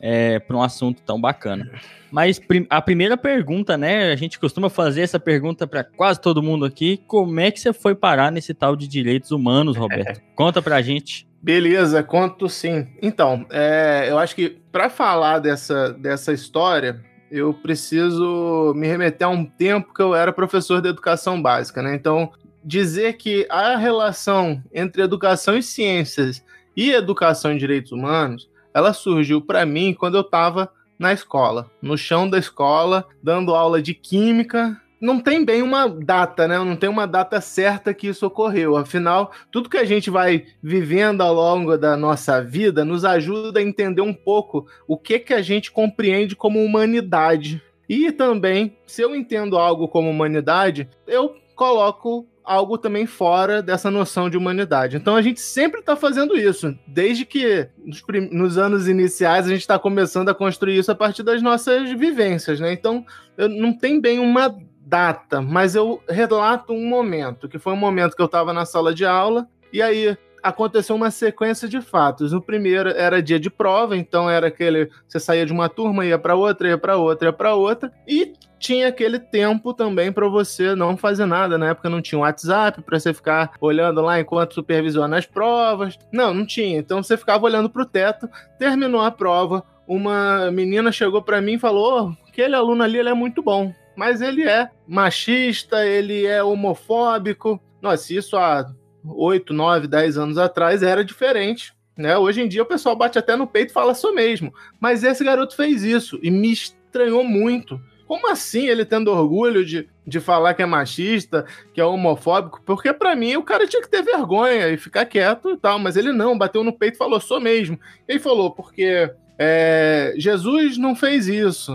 É, 0.00 0.38
para 0.38 0.56
um 0.56 0.62
assunto 0.62 1.02
tão 1.02 1.20
bacana. 1.20 1.70
Mas 2.10 2.40
a 2.70 2.80
primeira 2.80 3.18
pergunta, 3.18 3.76
né? 3.76 4.10
A 4.10 4.16
gente 4.16 4.38
costuma 4.38 4.70
fazer 4.70 5.02
essa 5.02 5.20
pergunta 5.20 5.66
para 5.66 5.84
quase 5.84 6.20
todo 6.20 6.42
mundo 6.42 6.64
aqui. 6.64 7.02
Como 7.06 7.38
é 7.38 7.50
que 7.50 7.60
você 7.60 7.72
foi 7.72 7.94
parar 7.94 8.32
nesse 8.32 8.54
tal 8.54 8.74
de 8.74 8.88
direitos 8.88 9.30
humanos, 9.30 9.76
Roberto? 9.76 10.22
Conta 10.34 10.62
pra 10.62 10.80
gente. 10.80 11.27
Beleza, 11.40 12.02
conto 12.02 12.48
sim. 12.48 12.88
Então, 13.00 13.46
é, 13.50 14.06
eu 14.08 14.18
acho 14.18 14.34
que 14.34 14.58
para 14.72 14.90
falar 14.90 15.38
dessa, 15.38 15.92
dessa 15.92 16.32
história, 16.32 17.00
eu 17.30 17.54
preciso 17.54 18.72
me 18.74 18.86
remeter 18.86 19.26
a 19.26 19.30
um 19.30 19.44
tempo 19.44 19.94
que 19.94 20.02
eu 20.02 20.14
era 20.14 20.32
professor 20.32 20.80
de 20.80 20.88
educação 20.88 21.40
básica, 21.40 21.80
né? 21.80 21.94
Então, 21.94 22.32
dizer 22.64 23.14
que 23.14 23.46
a 23.48 23.76
relação 23.76 24.62
entre 24.72 25.02
educação 25.02 25.56
e 25.56 25.62
ciências 25.62 26.44
e 26.76 26.90
educação 26.90 27.52
e 27.52 27.58
direitos 27.58 27.92
humanos, 27.92 28.50
ela 28.74 28.92
surgiu 28.92 29.40
para 29.40 29.64
mim 29.64 29.94
quando 29.94 30.16
eu 30.16 30.22
estava 30.22 30.70
na 30.98 31.12
escola, 31.12 31.70
no 31.80 31.96
chão 31.96 32.28
da 32.28 32.38
escola, 32.38 33.06
dando 33.22 33.54
aula 33.54 33.80
de 33.80 33.94
química 33.94 34.80
não 35.00 35.20
tem 35.20 35.44
bem 35.44 35.62
uma 35.62 35.88
data, 35.88 36.48
né? 36.48 36.58
Não 36.58 36.76
tem 36.76 36.88
uma 36.88 37.06
data 37.06 37.40
certa 37.40 37.94
que 37.94 38.08
isso 38.08 38.26
ocorreu. 38.26 38.76
Afinal, 38.76 39.32
tudo 39.50 39.68
que 39.68 39.76
a 39.76 39.84
gente 39.84 40.10
vai 40.10 40.46
vivendo 40.62 41.20
ao 41.20 41.34
longo 41.34 41.76
da 41.76 41.96
nossa 41.96 42.42
vida 42.42 42.84
nos 42.84 43.04
ajuda 43.04 43.60
a 43.60 43.62
entender 43.62 44.02
um 44.02 44.14
pouco 44.14 44.66
o 44.86 44.96
que 44.96 45.18
que 45.18 45.34
a 45.34 45.42
gente 45.42 45.70
compreende 45.70 46.34
como 46.34 46.62
humanidade. 46.62 47.62
E 47.88 48.12
também, 48.12 48.76
se 48.86 49.02
eu 49.02 49.14
entendo 49.14 49.56
algo 49.56 49.88
como 49.88 50.10
humanidade, 50.10 50.88
eu 51.06 51.34
coloco 51.54 52.26
algo 52.48 52.78
também 52.78 53.04
fora 53.04 53.62
dessa 53.62 53.90
noção 53.90 54.30
de 54.30 54.36
humanidade. 54.36 54.96
Então 54.96 55.14
a 55.14 55.20
gente 55.20 55.38
sempre 55.38 55.80
está 55.80 55.94
fazendo 55.94 56.34
isso, 56.34 56.74
desde 56.86 57.26
que 57.26 57.68
nos, 57.84 58.02
nos 58.32 58.58
anos 58.58 58.88
iniciais 58.88 59.46
a 59.46 59.50
gente 59.50 59.60
está 59.60 59.78
começando 59.78 60.30
a 60.30 60.34
construir 60.34 60.78
isso 60.78 60.90
a 60.90 60.94
partir 60.94 61.22
das 61.22 61.42
nossas 61.42 61.90
vivências, 61.92 62.58
né? 62.58 62.72
Então 62.72 63.04
eu, 63.36 63.50
não 63.50 63.76
tem 63.76 64.00
bem 64.00 64.18
uma 64.18 64.56
data, 64.88 65.42
mas 65.42 65.74
eu 65.74 66.02
relato 66.08 66.72
um 66.72 66.88
momento, 66.88 67.48
que 67.48 67.58
foi 67.58 67.74
um 67.74 67.76
momento 67.76 68.16
que 68.16 68.22
eu 68.22 68.26
estava 68.26 68.52
na 68.52 68.64
sala 68.64 68.94
de 68.94 69.04
aula, 69.04 69.46
e 69.70 69.82
aí 69.82 70.16
aconteceu 70.42 70.96
uma 70.96 71.10
sequência 71.10 71.68
de 71.68 71.80
fatos. 71.82 72.32
O 72.32 72.40
primeiro 72.40 72.88
era 72.90 73.22
dia 73.22 73.38
de 73.38 73.50
prova, 73.50 73.96
então 73.96 74.30
era 74.30 74.46
aquele 74.46 74.88
você 75.06 75.20
saía 75.20 75.44
de 75.44 75.52
uma 75.52 75.68
turma, 75.68 76.06
ia 76.06 76.18
para 76.18 76.34
outra, 76.34 76.68
ia 76.68 76.78
para 76.78 76.96
outra, 76.96 77.28
ia 77.28 77.32
para 77.32 77.54
outra, 77.54 77.92
e 78.06 78.32
tinha 78.58 78.88
aquele 78.88 79.18
tempo 79.18 79.74
também 79.74 80.10
para 80.10 80.26
você 80.26 80.74
não 80.74 80.96
fazer 80.96 81.26
nada. 81.26 81.58
Na 81.58 81.68
época 81.68 81.90
não 81.90 82.00
tinha 82.00 82.20
WhatsApp 82.20 82.80
para 82.82 82.98
você 82.98 83.12
ficar 83.12 83.52
olhando 83.60 84.00
lá 84.00 84.18
enquanto 84.18 84.54
supervisiona 84.54 85.18
as 85.18 85.26
provas. 85.26 85.98
Não, 86.10 86.32
não 86.32 86.46
tinha. 86.46 86.78
Então 86.78 87.02
você 87.02 87.16
ficava 87.16 87.44
olhando 87.44 87.68
para 87.68 87.82
o 87.82 87.86
teto, 87.86 88.28
terminou 88.58 89.02
a 89.02 89.10
prova, 89.10 89.62
uma 89.86 90.50
menina 90.50 90.90
chegou 90.90 91.20
para 91.20 91.42
mim 91.42 91.54
e 91.54 91.58
falou: 91.58 92.16
oh, 92.16 92.28
aquele 92.28 92.54
aluno 92.54 92.82
ali 92.82 92.98
ele 92.98 93.10
é 93.10 93.14
muito 93.14 93.42
bom 93.42 93.72
mas 93.98 94.22
ele 94.22 94.48
é 94.48 94.70
machista, 94.86 95.84
ele 95.84 96.24
é 96.24 96.40
homofóbico. 96.40 97.60
Nossa, 97.82 98.14
isso 98.14 98.36
há 98.36 98.64
8, 99.04 99.52
9, 99.52 99.88
10 99.88 100.16
anos 100.16 100.38
atrás 100.38 100.84
era 100.84 101.04
diferente. 101.04 101.74
Né? 101.96 102.16
Hoje 102.16 102.40
em 102.40 102.46
dia 102.46 102.62
o 102.62 102.66
pessoal 102.66 102.94
bate 102.94 103.18
até 103.18 103.34
no 103.34 103.44
peito 103.44 103.70
e 103.70 103.72
fala 103.72 103.94
sou 103.94 104.14
mesmo. 104.14 104.54
Mas 104.78 105.02
esse 105.02 105.24
garoto 105.24 105.56
fez 105.56 105.82
isso 105.82 106.16
e 106.22 106.30
me 106.30 106.52
estranhou 106.52 107.24
muito. 107.24 107.80
Como 108.06 108.30
assim 108.30 108.68
ele 108.68 108.84
tendo 108.84 109.10
orgulho 109.10 109.64
de, 109.64 109.88
de 110.06 110.20
falar 110.20 110.54
que 110.54 110.62
é 110.62 110.66
machista, 110.66 111.44
que 111.74 111.80
é 111.80 111.84
homofóbico? 111.84 112.62
Porque 112.64 112.92
para 112.92 113.16
mim 113.16 113.34
o 113.34 113.42
cara 113.42 113.66
tinha 113.66 113.82
que 113.82 113.90
ter 113.90 114.02
vergonha 114.02 114.68
e 114.68 114.76
ficar 114.76 115.06
quieto 115.06 115.50
e 115.50 115.56
tal. 115.56 115.76
Mas 115.80 115.96
ele 115.96 116.12
não, 116.12 116.38
bateu 116.38 116.62
no 116.62 116.72
peito 116.72 116.94
e 116.94 116.98
falou, 116.98 117.18
sou 117.18 117.40
mesmo. 117.40 117.76
Ele 118.06 118.20
falou, 118.20 118.52
porque 118.52 119.10
é, 119.36 120.14
Jesus 120.16 120.78
não 120.78 120.94
fez 120.94 121.26
isso. 121.26 121.72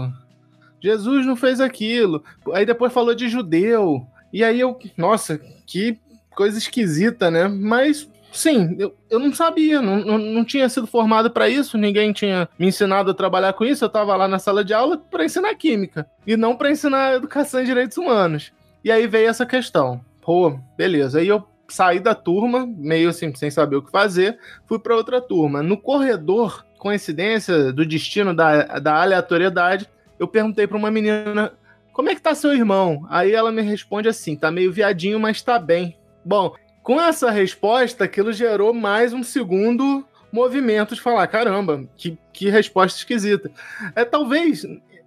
Jesus 0.84 1.26
não 1.26 1.38
fez 1.38 1.62
aquilo. 1.62 2.22
Aí 2.52 2.66
depois 2.66 2.92
falou 2.92 3.16
de 3.16 3.30
judeu. 3.30 4.06
E 4.34 4.44
aí 4.44 4.60
eu, 4.60 4.78
nossa, 4.98 5.40
que 5.66 5.98
coisa 6.36 6.58
esquisita, 6.58 7.32
né? 7.32 7.48
Mas 7.48 8.10
sim, 8.34 8.76
eu, 8.78 8.94
eu 9.10 9.20
não 9.20 9.32
sabia, 9.34 9.82
não, 9.82 9.98
não, 10.00 10.18
não 10.18 10.44
tinha 10.44 10.68
sido 10.68 10.88
formado 10.88 11.32
para 11.32 11.48
isso, 11.48 11.78
ninguém 11.78 12.12
tinha 12.12 12.50
me 12.58 12.68
ensinado 12.68 13.12
a 13.12 13.14
trabalhar 13.14 13.54
com 13.54 13.64
isso. 13.64 13.86
Eu 13.86 13.88
estava 13.88 14.14
lá 14.18 14.28
na 14.28 14.40
sala 14.40 14.66
de 14.66 14.74
aula 14.74 14.98
para 14.98 15.24
ensinar 15.24 15.56
química 15.56 16.06
e 16.28 16.36
não 16.36 16.56
para 16.56 16.72
ensinar 16.72 17.16
educação 17.16 17.62
e 17.62 17.66
direitos 17.66 17.98
humanos. 17.98 18.52
E 18.84 18.92
aí 18.92 19.08
veio 19.08 19.30
essa 19.30 19.46
questão. 19.46 20.02
Pô, 20.22 20.60
beleza. 20.76 21.20
Aí 21.20 21.30
eu 21.30 21.48
saí 21.70 22.02
da 22.02 22.14
turma, 22.14 22.66
meio 22.68 23.10
assim, 23.10 23.34
sem 23.34 23.50
saber 23.50 23.78
o 23.78 23.82
que 23.82 23.92
fazer, 23.92 24.38
fui 24.66 24.80
para 24.80 24.98
outra 24.98 25.22
turma. 25.22 25.64
No 25.64 25.78
corredor, 25.78 26.66
coincidência 26.78 27.72
do 27.72 27.86
destino 27.86 28.36
da, 28.36 28.80
da 28.80 29.02
aleatoriedade, 29.02 29.88
eu 30.24 30.28
perguntei 30.28 30.66
para 30.66 30.78
uma 30.78 30.90
menina 30.90 31.54
como 31.94 32.10
é 32.10 32.16
que 32.16 32.22
tá 32.22 32.34
seu 32.34 32.52
irmão? 32.52 33.06
Aí 33.08 33.32
ela 33.32 33.52
me 33.52 33.62
responde 33.62 34.10
assim: 34.10 34.36
tá 34.36 34.50
meio 34.50 34.74
viadinho, 34.74 35.20
mas 35.20 35.42
tá 35.42 35.60
bem. 35.60 35.96
Bom, 36.26 36.56
com 36.82 37.00
essa 37.00 37.30
resposta, 37.30 38.04
aquilo 38.04 38.34
gerou 38.34 38.74
mais 38.74 39.14
um 39.14 39.22
segundo 39.22 40.04
movimento 40.32 40.96
de 40.96 41.02
falar: 41.02 41.28
caramba, 41.28 41.88
que, 41.96 42.18
que 42.34 42.50
resposta 42.50 42.98
esquisita. 42.98 43.52
É 43.96 44.04
talvez 44.04 44.66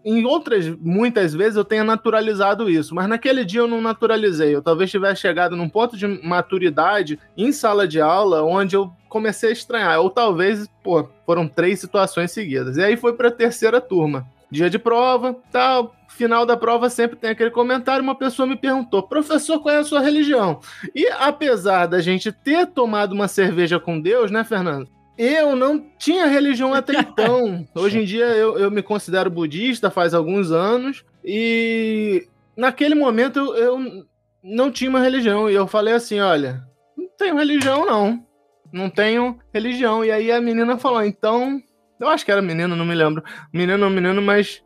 em 0.09 0.25
outras, 0.25 0.69
muitas 0.79 1.35
vezes, 1.35 1.57
eu 1.57 1.65
tenha 1.65 1.83
naturalizado 1.83 2.71
isso, 2.71 2.95
mas 2.95 3.09
naquele 3.09 3.45
dia 3.45 3.59
eu 3.59 3.67
não 3.67 3.81
naturalizei. 3.81 4.55
Eu 4.55 4.63
talvez 4.63 4.89
tivesse 4.89 5.23
chegado 5.23 5.57
num 5.57 5.69
ponto 5.69 5.97
de 5.97 6.07
maturidade 6.07 7.19
em 7.37 7.51
sala 7.51 7.89
de 7.89 8.01
aula 8.01 8.45
onde 8.45 8.77
eu 8.77 8.93
comecei 9.09 9.49
a 9.49 9.53
estranhar. 9.53 9.99
Ou 9.99 10.09
talvez, 10.09 10.69
pô, 10.85 11.09
foram 11.27 11.49
três 11.49 11.81
situações 11.81 12.31
seguidas. 12.31 12.77
E 12.77 12.85
aí 12.85 12.97
foi 12.97 13.15
para 13.15 13.27
a 13.27 13.33
terceira 13.33 13.81
turma. 13.81 14.25
Dia 14.51 14.71
de 14.71 14.79
prova, 14.79 15.37
tal. 15.51 15.95
Final 16.09 16.47
da 16.47 16.57
prova 16.57 16.89
sempre 16.89 17.17
tem 17.17 17.31
aquele 17.31 17.51
comentário. 17.51 18.03
Uma 18.03 18.15
pessoa 18.15 18.47
me 18.47 18.57
perguntou, 18.57 19.03
professor, 19.03 19.61
qual 19.61 19.75
é 19.75 19.79
a 19.79 19.85
sua 19.85 20.01
religião? 20.01 20.61
E 20.95 21.07
apesar 21.09 21.87
da 21.87 22.01
gente 22.01 22.33
ter 22.33 22.67
tomado 22.67 23.13
uma 23.13 23.29
cerveja 23.29 23.79
com 23.79 24.01
Deus, 24.01 24.31
né, 24.31 24.45
Fernando? 24.45 24.89
Eu 25.19 25.57
não 25.57 25.83
tinha 25.99 26.27
religião 26.27 26.75
até 26.75 26.93
então. 27.01 27.67
Hoje 27.75 27.99
em 28.01 28.05
dia 28.05 28.27
eu, 28.27 28.59
eu 28.59 28.71
me 28.71 28.83
considero 28.83 29.31
budista 29.31 29.91
faz 29.91 30.15
alguns 30.15 30.51
anos. 30.53 31.05
E 31.25 32.27
naquele 32.57 32.95
momento 32.95 33.39
eu, 33.39 33.57
eu 33.57 34.07
não 34.43 34.71
tinha 34.71 34.91
uma 34.91 35.01
religião. 35.01 35.51
E 35.51 35.55
eu 35.55 35.67
falei 35.67 35.95
assim: 35.95 36.21
olha, 36.21 36.63
não 36.97 37.09
tenho 37.19 37.37
religião, 37.37 37.85
não. 37.85 38.25
Não 38.73 38.91
tenho 38.91 39.39
religião. 39.53 40.05
E 40.05 40.11
aí 40.11 40.31
a 40.31 40.41
menina 40.41 40.79
falou: 40.79 41.03
então 41.03 41.61
eu 42.01 42.09
acho 42.09 42.25
que 42.25 42.31
era 42.31 42.43
menino, 42.43 42.77
não 42.77 42.85
me 42.85 42.95
lembro. 42.95 43.23
Menino 43.53 43.85
ou 43.85 43.91
menino, 43.91 44.21
mas. 44.21 44.63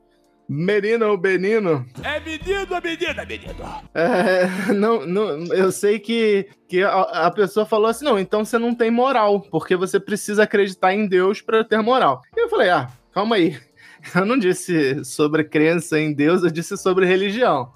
Menino 0.49 1.07
ou 1.07 1.17
menino? 1.17 1.87
É 2.03 2.19
menino 2.19 2.75
ou 2.75 2.83
menina, 2.83 3.25
menino? 3.25 3.83
É, 3.95 4.73
não, 4.73 5.07
não, 5.07 5.47
eu 5.55 5.71
sei 5.71 6.01
que, 6.01 6.49
que 6.67 6.83
a, 6.83 7.03
a, 7.03 7.31
pessoa 7.31 7.65
falou 7.65 7.87
assim: 7.87 8.05
não, 8.05 8.19
então 8.19 8.45
você 8.45 8.59
não 8.59 8.75
tem 8.75 8.91
moral, 8.91 9.41
porque 9.43 9.77
você 9.77 10.01
precisa 10.01 10.43
acreditar 10.43 10.93
em 10.93 11.07
Deus 11.07 11.41
para 11.41 11.63
ter 11.63 11.81
moral. 11.81 12.21
E 12.37 12.41
eu 12.41 12.49
falei: 12.49 12.69
ah, 12.69 12.89
calma 13.13 13.37
aí. 13.37 13.57
Eu 14.15 14.25
não 14.25 14.39
disse 14.39 15.05
sobre 15.05 15.45
crença 15.45 16.01
em 16.01 16.15
Deus, 16.15 16.43
eu 16.43 16.51
disse 16.51 16.75
sobre 16.79 17.05
religião. 17.05 17.71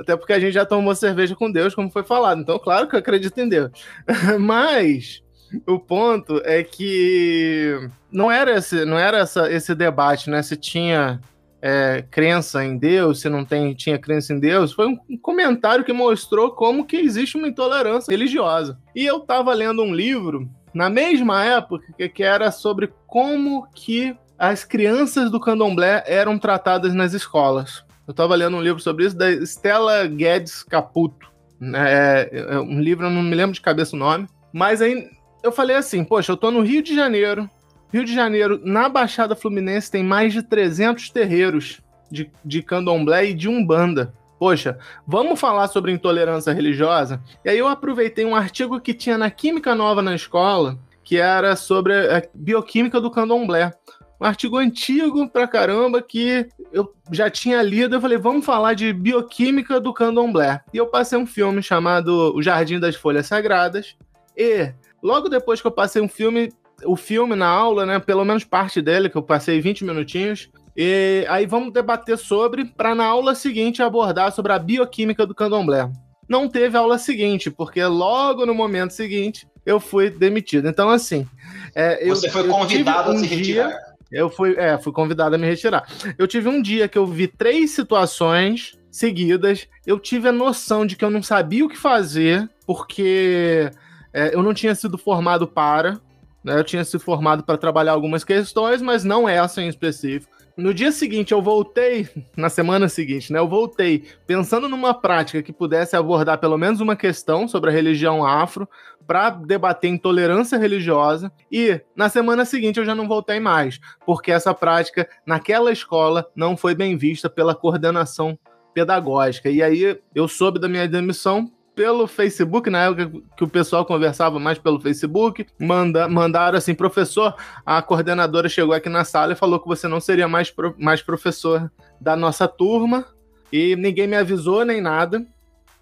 Até 0.00 0.16
porque 0.16 0.32
a 0.32 0.40
gente 0.40 0.54
já 0.54 0.64
tomou 0.64 0.94
cerveja 0.94 1.36
com 1.36 1.52
Deus, 1.52 1.74
como 1.74 1.90
foi 1.90 2.02
falado. 2.02 2.40
Então, 2.40 2.58
claro 2.58 2.88
que 2.88 2.94
eu 2.94 3.00
acredito 3.00 3.38
em 3.38 3.48
Deus. 3.48 3.70
Mas 4.40 5.22
o 5.66 5.78
ponto 5.78 6.40
é 6.44 6.62
que 6.62 7.90
não 8.10 8.30
era 8.30 8.56
esse, 8.56 8.84
não 8.84 8.98
era 8.98 9.18
essa, 9.18 9.50
esse 9.50 9.74
debate, 9.74 10.30
né? 10.30 10.42
Se 10.42 10.56
tinha 10.56 11.20
é, 11.60 12.04
crença 12.10 12.64
em 12.64 12.76
Deus, 12.76 13.20
se 13.20 13.28
não 13.28 13.44
tem, 13.44 13.74
tinha 13.74 13.98
crença 13.98 14.32
em 14.32 14.38
Deus, 14.38 14.72
foi 14.72 14.86
um 14.86 15.18
comentário 15.18 15.84
que 15.84 15.92
mostrou 15.92 16.52
como 16.52 16.86
que 16.86 16.96
existe 16.96 17.36
uma 17.36 17.48
intolerância 17.48 18.10
religiosa. 18.10 18.78
E 18.94 19.04
eu 19.04 19.18
estava 19.18 19.52
lendo 19.52 19.82
um 19.82 19.94
livro 19.94 20.48
na 20.72 20.88
mesma 20.88 21.44
época 21.44 22.08
que 22.08 22.22
era 22.22 22.50
sobre 22.50 22.92
como 23.06 23.66
que 23.74 24.16
as 24.38 24.64
crianças 24.64 25.30
do 25.30 25.40
candomblé 25.40 26.04
eram 26.06 26.38
tratadas 26.38 26.94
nas 26.94 27.12
escolas. 27.12 27.84
Eu 28.06 28.12
estava 28.12 28.34
lendo 28.34 28.56
um 28.56 28.62
livro 28.62 28.80
sobre 28.80 29.04
isso 29.04 29.16
da 29.16 29.30
Stella 29.44 30.06
Guedes 30.06 30.62
Caputo. 30.62 31.28
É, 31.74 32.30
é 32.32 32.60
um 32.60 32.80
livro, 32.80 33.06
eu 33.06 33.10
não 33.10 33.22
me 33.22 33.34
lembro 33.34 33.52
de 33.52 33.60
cabeça 33.60 33.96
o 33.96 33.98
nome. 33.98 34.28
Mas 34.52 34.80
aí 34.80 35.10
eu 35.42 35.52
falei 35.52 35.76
assim, 35.76 36.04
poxa, 36.04 36.32
eu 36.32 36.36
tô 36.36 36.50
no 36.50 36.62
Rio 36.62 36.82
de 36.82 36.94
Janeiro. 36.94 37.50
Rio 37.92 38.04
de 38.04 38.14
Janeiro, 38.14 38.60
na 38.62 38.88
Baixada 38.88 39.34
Fluminense, 39.34 39.90
tem 39.90 40.02
mais 40.02 40.32
de 40.32 40.42
300 40.42 41.10
terreiros 41.10 41.80
de, 42.10 42.30
de 42.44 42.62
candomblé 42.62 43.26
e 43.26 43.34
de 43.34 43.48
umbanda. 43.48 44.12
Poxa, 44.38 44.78
vamos 45.06 45.40
falar 45.40 45.68
sobre 45.68 45.90
intolerância 45.90 46.52
religiosa? 46.52 47.20
E 47.44 47.50
aí 47.50 47.58
eu 47.58 47.66
aproveitei 47.66 48.24
um 48.24 48.36
artigo 48.36 48.80
que 48.80 48.94
tinha 48.94 49.18
na 49.18 49.30
Química 49.30 49.74
Nova 49.74 50.00
na 50.00 50.14
escola, 50.14 50.78
que 51.02 51.16
era 51.16 51.56
sobre 51.56 51.94
a 51.94 52.22
bioquímica 52.32 53.00
do 53.00 53.10
candomblé. 53.10 53.72
Um 54.20 54.24
artigo 54.24 54.56
antigo 54.56 55.28
pra 55.28 55.48
caramba 55.48 56.02
que 56.02 56.48
eu 56.72 56.92
já 57.10 57.30
tinha 57.30 57.62
lido. 57.62 57.96
Eu 57.96 58.00
falei, 58.00 58.18
vamos 58.18 58.44
falar 58.44 58.74
de 58.74 58.92
bioquímica 58.92 59.80
do 59.80 59.92
candomblé. 59.92 60.60
E 60.72 60.76
eu 60.76 60.86
passei 60.86 61.18
um 61.18 61.26
filme 61.26 61.62
chamado 61.62 62.34
O 62.34 62.42
Jardim 62.42 62.78
das 62.78 62.96
Folhas 62.96 63.26
Sagradas. 63.26 63.96
E 64.36 64.72
Logo 65.02 65.28
depois 65.28 65.60
que 65.60 65.66
eu 65.66 65.72
passei 65.72 66.02
um 66.02 66.08
filme, 66.08 66.52
o 66.84 66.96
filme 66.96 67.34
na 67.34 67.46
aula, 67.46 67.84
né? 67.84 67.98
Pelo 67.98 68.24
menos 68.24 68.44
parte 68.44 68.80
dele, 68.80 69.08
que 69.08 69.16
eu 69.16 69.22
passei 69.22 69.60
20 69.60 69.84
minutinhos. 69.84 70.50
E 70.76 71.26
aí 71.28 71.44
vamos 71.44 71.72
debater 71.72 72.16
sobre, 72.16 72.64
para 72.64 72.94
na 72.94 73.04
aula 73.04 73.34
seguinte 73.34 73.82
abordar 73.82 74.32
sobre 74.32 74.52
a 74.52 74.58
bioquímica 74.58 75.26
do 75.26 75.34
candomblé. 75.34 75.90
Não 76.28 76.48
teve 76.48 76.76
aula 76.76 76.98
seguinte, 76.98 77.50
porque 77.50 77.82
logo 77.84 78.46
no 78.46 78.54
momento 78.54 78.92
seguinte 78.92 79.46
eu 79.64 79.80
fui 79.80 80.08
demitido. 80.10 80.68
Então, 80.68 80.88
assim. 80.88 81.26
É, 81.74 82.06
eu, 82.08 82.14
Você 82.14 82.30
foi 82.30 82.46
convidado 82.46 83.10
um 83.10 83.16
a 83.16 83.18
se 83.18 83.26
retirar. 83.26 83.68
Dia, 83.68 83.78
eu 84.10 84.30
fui, 84.30 84.54
é, 84.56 84.78
fui 84.78 84.92
convidado 84.92 85.34
a 85.34 85.38
me 85.38 85.46
retirar. 85.46 85.86
Eu 86.16 86.26
tive 86.26 86.48
um 86.48 86.62
dia 86.62 86.88
que 86.88 86.96
eu 86.96 87.06
vi 87.06 87.26
três 87.26 87.72
situações 87.72 88.78
seguidas. 88.90 89.66
Eu 89.86 89.98
tive 89.98 90.28
a 90.28 90.32
noção 90.32 90.86
de 90.86 90.96
que 90.96 91.04
eu 91.04 91.10
não 91.10 91.22
sabia 91.22 91.64
o 91.64 91.68
que 91.68 91.76
fazer, 91.76 92.48
porque 92.66 93.70
é, 94.12 94.34
eu 94.34 94.42
não 94.42 94.54
tinha 94.54 94.74
sido 94.74 94.96
formado 94.96 95.46
para, 95.46 96.00
né? 96.48 96.58
Eu 96.58 96.64
tinha 96.64 96.84
sido 96.84 97.00
formado 97.00 97.44
para 97.44 97.58
trabalhar 97.58 97.92
algumas 97.92 98.24
questões, 98.24 98.82
mas 98.82 99.04
não 99.04 99.28
essa 99.28 99.62
em 99.62 99.68
específico. 99.68 100.36
No 100.56 100.74
dia 100.74 100.90
seguinte, 100.90 101.32
eu 101.32 101.40
voltei, 101.40 102.08
na 102.36 102.48
semana 102.48 102.88
seguinte, 102.88 103.32
né? 103.32 103.38
Eu 103.38 103.46
voltei 103.46 104.04
pensando 104.26 104.68
numa 104.68 104.92
prática 104.92 105.42
que 105.42 105.52
pudesse 105.52 105.94
abordar 105.94 106.38
pelo 106.38 106.58
menos 106.58 106.80
uma 106.80 106.96
questão 106.96 107.46
sobre 107.46 107.70
a 107.70 107.72
religião 107.72 108.26
afro, 108.26 108.68
para 109.06 109.30
debater 109.30 109.88
intolerância 109.88 110.58
religiosa, 110.58 111.32
e 111.50 111.80
na 111.96 112.10
semana 112.10 112.44
seguinte 112.44 112.78
eu 112.78 112.84
já 112.84 112.94
não 112.94 113.08
voltei 113.08 113.40
mais, 113.40 113.80
porque 114.04 114.30
essa 114.30 114.52
prática 114.52 115.08
naquela 115.24 115.72
escola 115.72 116.28
não 116.36 116.58
foi 116.58 116.74
bem 116.74 116.94
vista 116.94 117.30
pela 117.30 117.54
coordenação 117.54 118.38
pedagógica. 118.74 119.48
E 119.48 119.62
aí 119.62 119.98
eu 120.14 120.28
soube 120.28 120.60
da 120.60 120.68
minha 120.68 120.86
demissão 120.86 121.50
pelo 121.78 122.08
Facebook, 122.08 122.68
na 122.68 122.86
época 122.86 123.22
que 123.36 123.44
o 123.44 123.48
pessoal 123.48 123.86
conversava 123.86 124.40
mais 124.40 124.58
pelo 124.58 124.80
Facebook, 124.80 125.46
manda, 125.60 126.08
mandaram 126.08 126.58
assim, 126.58 126.74
professor, 126.74 127.36
a 127.64 127.80
coordenadora 127.80 128.48
chegou 128.48 128.74
aqui 128.74 128.88
na 128.88 129.04
sala 129.04 129.32
e 129.32 129.36
falou 129.36 129.60
que 129.60 129.68
você 129.68 129.86
não 129.86 130.00
seria 130.00 130.26
mais, 130.26 130.50
pro, 130.50 130.74
mais 130.76 131.02
professor 131.02 131.70
da 132.00 132.16
nossa 132.16 132.48
turma, 132.48 133.06
e 133.52 133.76
ninguém 133.76 134.08
me 134.08 134.16
avisou 134.16 134.64
nem 134.64 134.80
nada, 134.80 135.24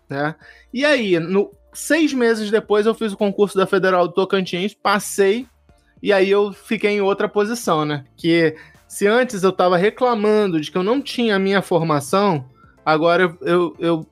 né? 0.07 0.35
E 0.71 0.85
aí, 0.85 1.19
no, 1.19 1.51
seis 1.73 2.13
meses 2.13 2.51
depois, 2.51 2.85
eu 2.85 2.93
fiz 2.93 3.15
o 3.15 3.17
concurso 3.17 3.57
da 3.57 3.67
Federal 3.67 4.07
do 4.07 4.13
Tocantins, 4.13 4.75
passei, 4.75 5.47
e 6.03 6.13
aí 6.13 6.31
eu 6.31 6.53
fiquei 6.53 6.91
em 6.91 7.01
outra 7.01 7.27
posição, 7.27 7.87
né? 7.87 8.05
Que 8.19 8.55
se 8.87 9.07
antes 9.07 9.43
eu 9.43 9.49
estava 9.49 9.79
reclamando 9.79 10.61
de 10.61 10.71
que 10.71 10.77
eu 10.77 10.83
não 10.83 11.01
tinha 11.01 11.37
a 11.37 11.39
minha 11.39 11.63
formação, 11.63 12.45
agora 12.85 13.35
eu, 13.41 13.75
eu 13.79 14.07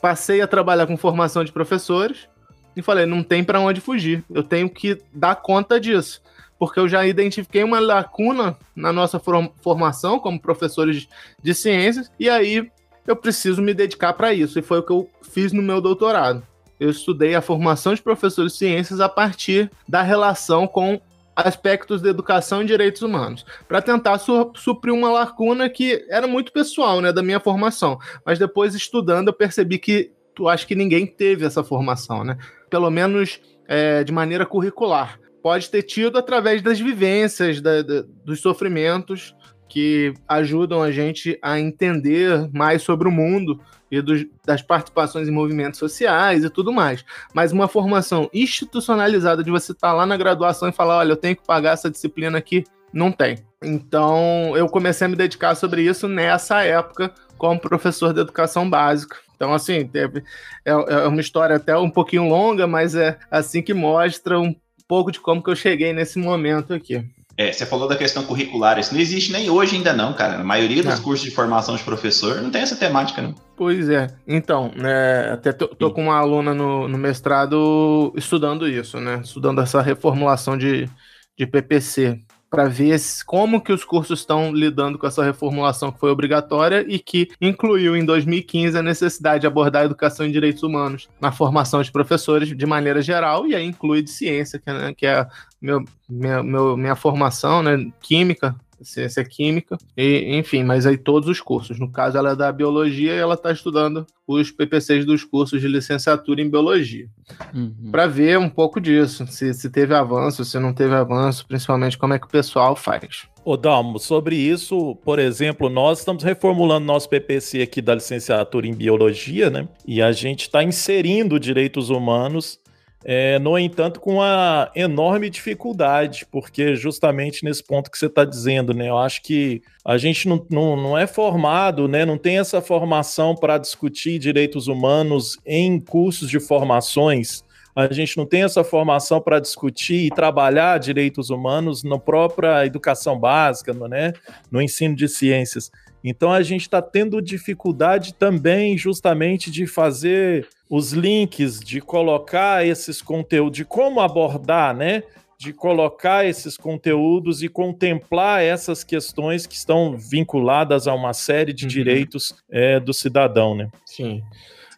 passei 0.00 0.40
a 0.40 0.46
trabalhar 0.46 0.86
com 0.86 0.96
formação 0.96 1.44
de 1.44 1.52
professores 1.52 2.28
e 2.76 2.82
falei, 2.82 3.06
não 3.06 3.22
tem 3.22 3.42
para 3.42 3.60
onde 3.60 3.80
fugir, 3.80 4.24
eu 4.30 4.42
tenho 4.42 4.70
que 4.70 4.98
dar 5.12 5.36
conta 5.36 5.80
disso, 5.80 6.22
porque 6.58 6.78
eu 6.78 6.88
já 6.88 7.06
identifiquei 7.06 7.64
uma 7.64 7.80
lacuna 7.80 8.56
na 8.74 8.92
nossa 8.92 9.20
formação 9.60 10.18
como 10.18 10.40
professores 10.40 11.08
de 11.42 11.54
ciências 11.54 12.10
e 12.18 12.28
aí 12.30 12.70
eu 13.06 13.16
preciso 13.16 13.62
me 13.62 13.74
dedicar 13.74 14.12
para 14.12 14.32
isso 14.32 14.58
e 14.58 14.62
foi 14.62 14.78
o 14.78 14.82
que 14.82 14.92
eu 14.92 15.10
fiz 15.22 15.52
no 15.52 15.62
meu 15.62 15.80
doutorado. 15.80 16.42
Eu 16.78 16.90
estudei 16.90 17.34
a 17.34 17.42
formação 17.42 17.92
de 17.92 18.02
professores 18.02 18.52
de 18.52 18.58
ciências 18.58 19.00
a 19.00 19.08
partir 19.08 19.70
da 19.88 20.02
relação 20.02 20.66
com 20.66 21.00
aspectos 21.44 22.02
de 22.02 22.08
educação 22.08 22.62
e 22.62 22.66
direitos 22.66 23.02
humanos, 23.02 23.44
para 23.68 23.80
tentar 23.80 24.18
su 24.18 24.52
suprir 24.56 24.92
uma 24.92 25.10
lacuna 25.10 25.68
que 25.68 26.04
era 26.08 26.26
muito 26.26 26.52
pessoal, 26.52 27.00
né, 27.00 27.12
da 27.12 27.22
minha 27.22 27.38
formação. 27.38 27.98
Mas 28.24 28.38
depois 28.38 28.74
estudando 28.74 29.28
eu 29.28 29.32
percebi 29.32 29.78
que 29.78 30.10
tu 30.34 30.48
acho 30.48 30.66
que 30.66 30.74
ninguém 30.74 31.06
teve 31.06 31.44
essa 31.44 31.62
formação, 31.62 32.24
né? 32.24 32.36
Pelo 32.70 32.90
menos 32.90 33.40
é, 33.66 34.02
de 34.04 34.12
maneira 34.12 34.46
curricular. 34.46 35.18
Pode 35.42 35.70
ter 35.70 35.82
tido 35.82 36.18
através 36.18 36.62
das 36.62 36.80
vivências, 36.80 37.60
da, 37.60 37.82
da, 37.82 38.04
dos 38.24 38.40
sofrimentos 38.40 39.34
que 39.68 40.14
ajudam 40.26 40.82
a 40.82 40.90
gente 40.90 41.38
a 41.42 41.60
entender 41.60 42.48
mais 42.52 42.82
sobre 42.82 43.06
o 43.06 43.12
mundo 43.12 43.60
e 43.90 44.00
dos, 44.00 44.26
das 44.44 44.62
participações 44.62 45.28
em 45.28 45.32
movimentos 45.32 45.78
sociais 45.78 46.44
e 46.44 46.50
tudo 46.50 46.72
mais. 46.72 47.04
Mas 47.32 47.52
uma 47.52 47.68
formação 47.68 48.28
institucionalizada 48.32 49.42
de 49.42 49.50
você 49.50 49.72
estar 49.72 49.88
tá 49.88 49.94
lá 49.94 50.06
na 50.06 50.16
graduação 50.16 50.68
e 50.68 50.72
falar, 50.72 50.98
olha, 50.98 51.12
eu 51.12 51.16
tenho 51.16 51.36
que 51.36 51.46
pagar 51.46 51.72
essa 51.72 51.90
disciplina 51.90 52.38
aqui, 52.38 52.64
não 52.92 53.10
tem. 53.12 53.38
Então, 53.62 54.56
eu 54.56 54.68
comecei 54.68 55.06
a 55.06 55.08
me 55.08 55.16
dedicar 55.16 55.54
sobre 55.54 55.82
isso 55.82 56.06
nessa 56.06 56.62
época 56.62 57.12
como 57.36 57.60
professor 57.60 58.12
de 58.12 58.20
educação 58.20 58.68
básica. 58.68 59.16
Então, 59.34 59.52
assim, 59.52 59.86
teve, 59.86 60.24
é, 60.64 60.70
é 60.70 61.06
uma 61.06 61.20
história 61.20 61.56
até 61.56 61.76
um 61.76 61.90
pouquinho 61.90 62.28
longa, 62.28 62.66
mas 62.66 62.94
é 62.94 63.16
assim 63.30 63.62
que 63.62 63.72
mostra 63.72 64.38
um 64.38 64.54
pouco 64.86 65.12
de 65.12 65.20
como 65.20 65.42
que 65.42 65.50
eu 65.50 65.56
cheguei 65.56 65.92
nesse 65.92 66.18
momento 66.18 66.74
aqui. 66.74 67.04
É, 67.38 67.52
você 67.52 67.64
falou 67.64 67.86
da 67.86 67.96
questão 67.96 68.24
curricular, 68.24 68.80
isso 68.80 68.92
não 68.92 69.00
existe 69.00 69.30
nem 69.30 69.48
hoje 69.48 69.76
ainda 69.76 69.92
não, 69.92 70.12
cara. 70.12 70.40
A 70.40 70.44
maioria 70.44 70.82
dos 70.82 70.98
é. 70.98 71.02
cursos 71.02 71.24
de 71.24 71.30
formação 71.30 71.76
de 71.76 71.84
professor 71.84 72.42
não 72.42 72.50
tem 72.50 72.62
essa 72.62 72.74
temática, 72.74 73.22
não. 73.22 73.32
Pois 73.56 73.88
é. 73.88 74.08
Então, 74.26 74.72
é, 74.84 75.30
até 75.34 75.52
tô, 75.52 75.68
tô, 75.68 75.92
com 75.92 76.02
uma 76.02 76.18
aluna 76.18 76.52
no, 76.52 76.88
no, 76.88 76.98
mestrado 76.98 78.12
estudando 78.16 78.68
isso, 78.68 78.98
né? 78.98 79.20
Estudando 79.22 79.60
essa 79.60 79.80
reformulação 79.80 80.58
de, 80.58 80.90
de 81.38 81.46
PPC. 81.46 82.20
Para 82.50 82.66
ver 82.66 82.98
como 83.26 83.60
que 83.60 83.72
os 83.72 83.84
cursos 83.84 84.20
estão 84.20 84.52
lidando 84.52 84.98
com 84.98 85.06
essa 85.06 85.22
reformulação 85.22 85.92
que 85.92 86.00
foi 86.00 86.10
obrigatória 86.10 86.84
e 86.88 86.98
que 86.98 87.28
incluiu 87.40 87.96
em 87.96 88.04
2015 88.04 88.78
a 88.78 88.82
necessidade 88.82 89.42
de 89.42 89.46
abordar 89.46 89.82
a 89.82 89.84
educação 89.84 90.26
em 90.26 90.32
direitos 90.32 90.62
humanos 90.62 91.08
na 91.20 91.30
formação 91.30 91.82
de 91.82 91.92
professores 91.92 92.56
de 92.56 92.66
maneira 92.66 93.02
geral 93.02 93.46
e 93.46 93.54
aí 93.54 93.64
inclui 93.64 94.02
de 94.02 94.10
ciência, 94.10 94.58
que, 94.58 94.72
né, 94.72 94.94
que 94.96 95.06
é 95.06 95.26
meu, 95.60 95.84
minha, 96.08 96.42
meu, 96.42 96.76
minha 96.76 96.96
formação, 96.96 97.62
né, 97.62 97.90
química, 98.00 98.56
ciência 98.82 99.24
química, 99.24 99.76
e, 99.96 100.36
enfim, 100.36 100.64
mas 100.64 100.86
aí 100.86 100.96
todos 100.96 101.28
os 101.28 101.40
cursos. 101.40 101.78
No 101.78 101.90
caso, 101.90 102.16
ela 102.16 102.32
é 102.32 102.36
da 102.36 102.52
biologia 102.52 103.14
e 103.14 103.18
ela 103.18 103.34
está 103.34 103.52
estudando 103.52 104.06
os 104.26 104.50
PPCs 104.50 105.04
dos 105.04 105.24
cursos 105.24 105.60
de 105.60 105.68
licenciatura 105.68 106.40
em 106.40 106.50
biologia. 106.50 107.06
Uhum. 107.54 107.90
Para 107.90 108.06
ver 108.06 108.38
um 108.38 108.48
pouco 108.48 108.80
disso, 108.80 109.26
se, 109.26 109.54
se 109.54 109.70
teve 109.70 109.94
avanço, 109.94 110.44
se 110.44 110.58
não 110.58 110.72
teve 110.72 110.94
avanço, 110.94 111.46
principalmente 111.46 111.96
como 111.96 112.14
é 112.14 112.18
que 112.18 112.26
o 112.26 112.30
pessoal 112.30 112.76
faz. 112.76 113.28
Ô 113.44 113.56
Dalmo, 113.56 113.98
sobre 113.98 114.36
isso, 114.36 114.96
por 114.96 115.18
exemplo, 115.18 115.70
nós 115.70 116.00
estamos 116.00 116.22
reformulando 116.22 116.84
nosso 116.84 117.08
PPC 117.08 117.62
aqui 117.62 117.80
da 117.80 117.94
licenciatura 117.94 118.66
em 118.66 118.74
biologia, 118.74 119.48
né? 119.48 119.66
E 119.86 120.02
a 120.02 120.12
gente 120.12 120.42
está 120.42 120.62
inserindo 120.62 121.40
direitos 121.40 121.88
humanos 121.88 122.60
é, 123.10 123.38
no 123.38 123.58
entanto, 123.58 124.00
com 124.00 124.16
uma 124.16 124.70
enorme 124.76 125.30
dificuldade, 125.30 126.26
porque 126.30 126.76
justamente 126.76 127.42
nesse 127.42 127.64
ponto 127.64 127.90
que 127.90 127.96
você 127.96 128.04
está 128.04 128.22
dizendo, 128.22 128.74
né? 128.74 128.90
Eu 128.90 128.98
acho 128.98 129.22
que 129.22 129.62
a 129.82 129.96
gente 129.96 130.28
não, 130.28 130.44
não, 130.50 130.76
não 130.76 130.98
é 130.98 131.06
formado, 131.06 131.88
né? 131.88 132.04
Não 132.04 132.18
tem 132.18 132.38
essa 132.38 132.60
formação 132.60 133.34
para 133.34 133.56
discutir 133.56 134.18
direitos 134.18 134.68
humanos 134.68 135.38
em 135.46 135.80
cursos 135.80 136.28
de 136.28 136.38
formações. 136.38 137.42
A 137.74 137.90
gente 137.90 138.14
não 138.18 138.26
tem 138.26 138.42
essa 138.42 138.62
formação 138.62 139.22
para 139.22 139.40
discutir 139.40 140.04
e 140.04 140.10
trabalhar 140.10 140.78
direitos 140.78 141.30
humanos 141.30 141.82
na 141.82 141.98
própria 141.98 142.66
educação 142.66 143.18
básica, 143.18 143.72
né? 143.72 144.12
No 144.50 144.60
ensino 144.60 144.94
de 144.94 145.08
ciências. 145.08 145.70
Então 146.02 146.32
a 146.32 146.42
gente 146.42 146.62
está 146.62 146.80
tendo 146.80 147.20
dificuldade 147.20 148.14
também, 148.14 148.76
justamente, 148.76 149.50
de 149.50 149.66
fazer 149.66 150.48
os 150.70 150.92
links, 150.92 151.60
de 151.60 151.80
colocar 151.80 152.66
esses 152.66 153.02
conteúdos, 153.02 153.56
de 153.56 153.64
como 153.64 154.00
abordar, 154.00 154.74
né? 154.74 155.02
De 155.38 155.52
colocar 155.52 156.26
esses 156.26 156.56
conteúdos 156.56 157.42
e 157.42 157.48
contemplar 157.48 158.42
essas 158.42 158.82
questões 158.82 159.46
que 159.46 159.54
estão 159.54 159.96
vinculadas 159.96 160.86
a 160.86 160.94
uma 160.94 161.12
série 161.12 161.52
de 161.52 161.64
uhum. 161.64 161.68
direitos 161.68 162.34
é, 162.50 162.80
do 162.80 162.92
cidadão, 162.92 163.54
né? 163.54 163.68
Sim. 163.84 164.22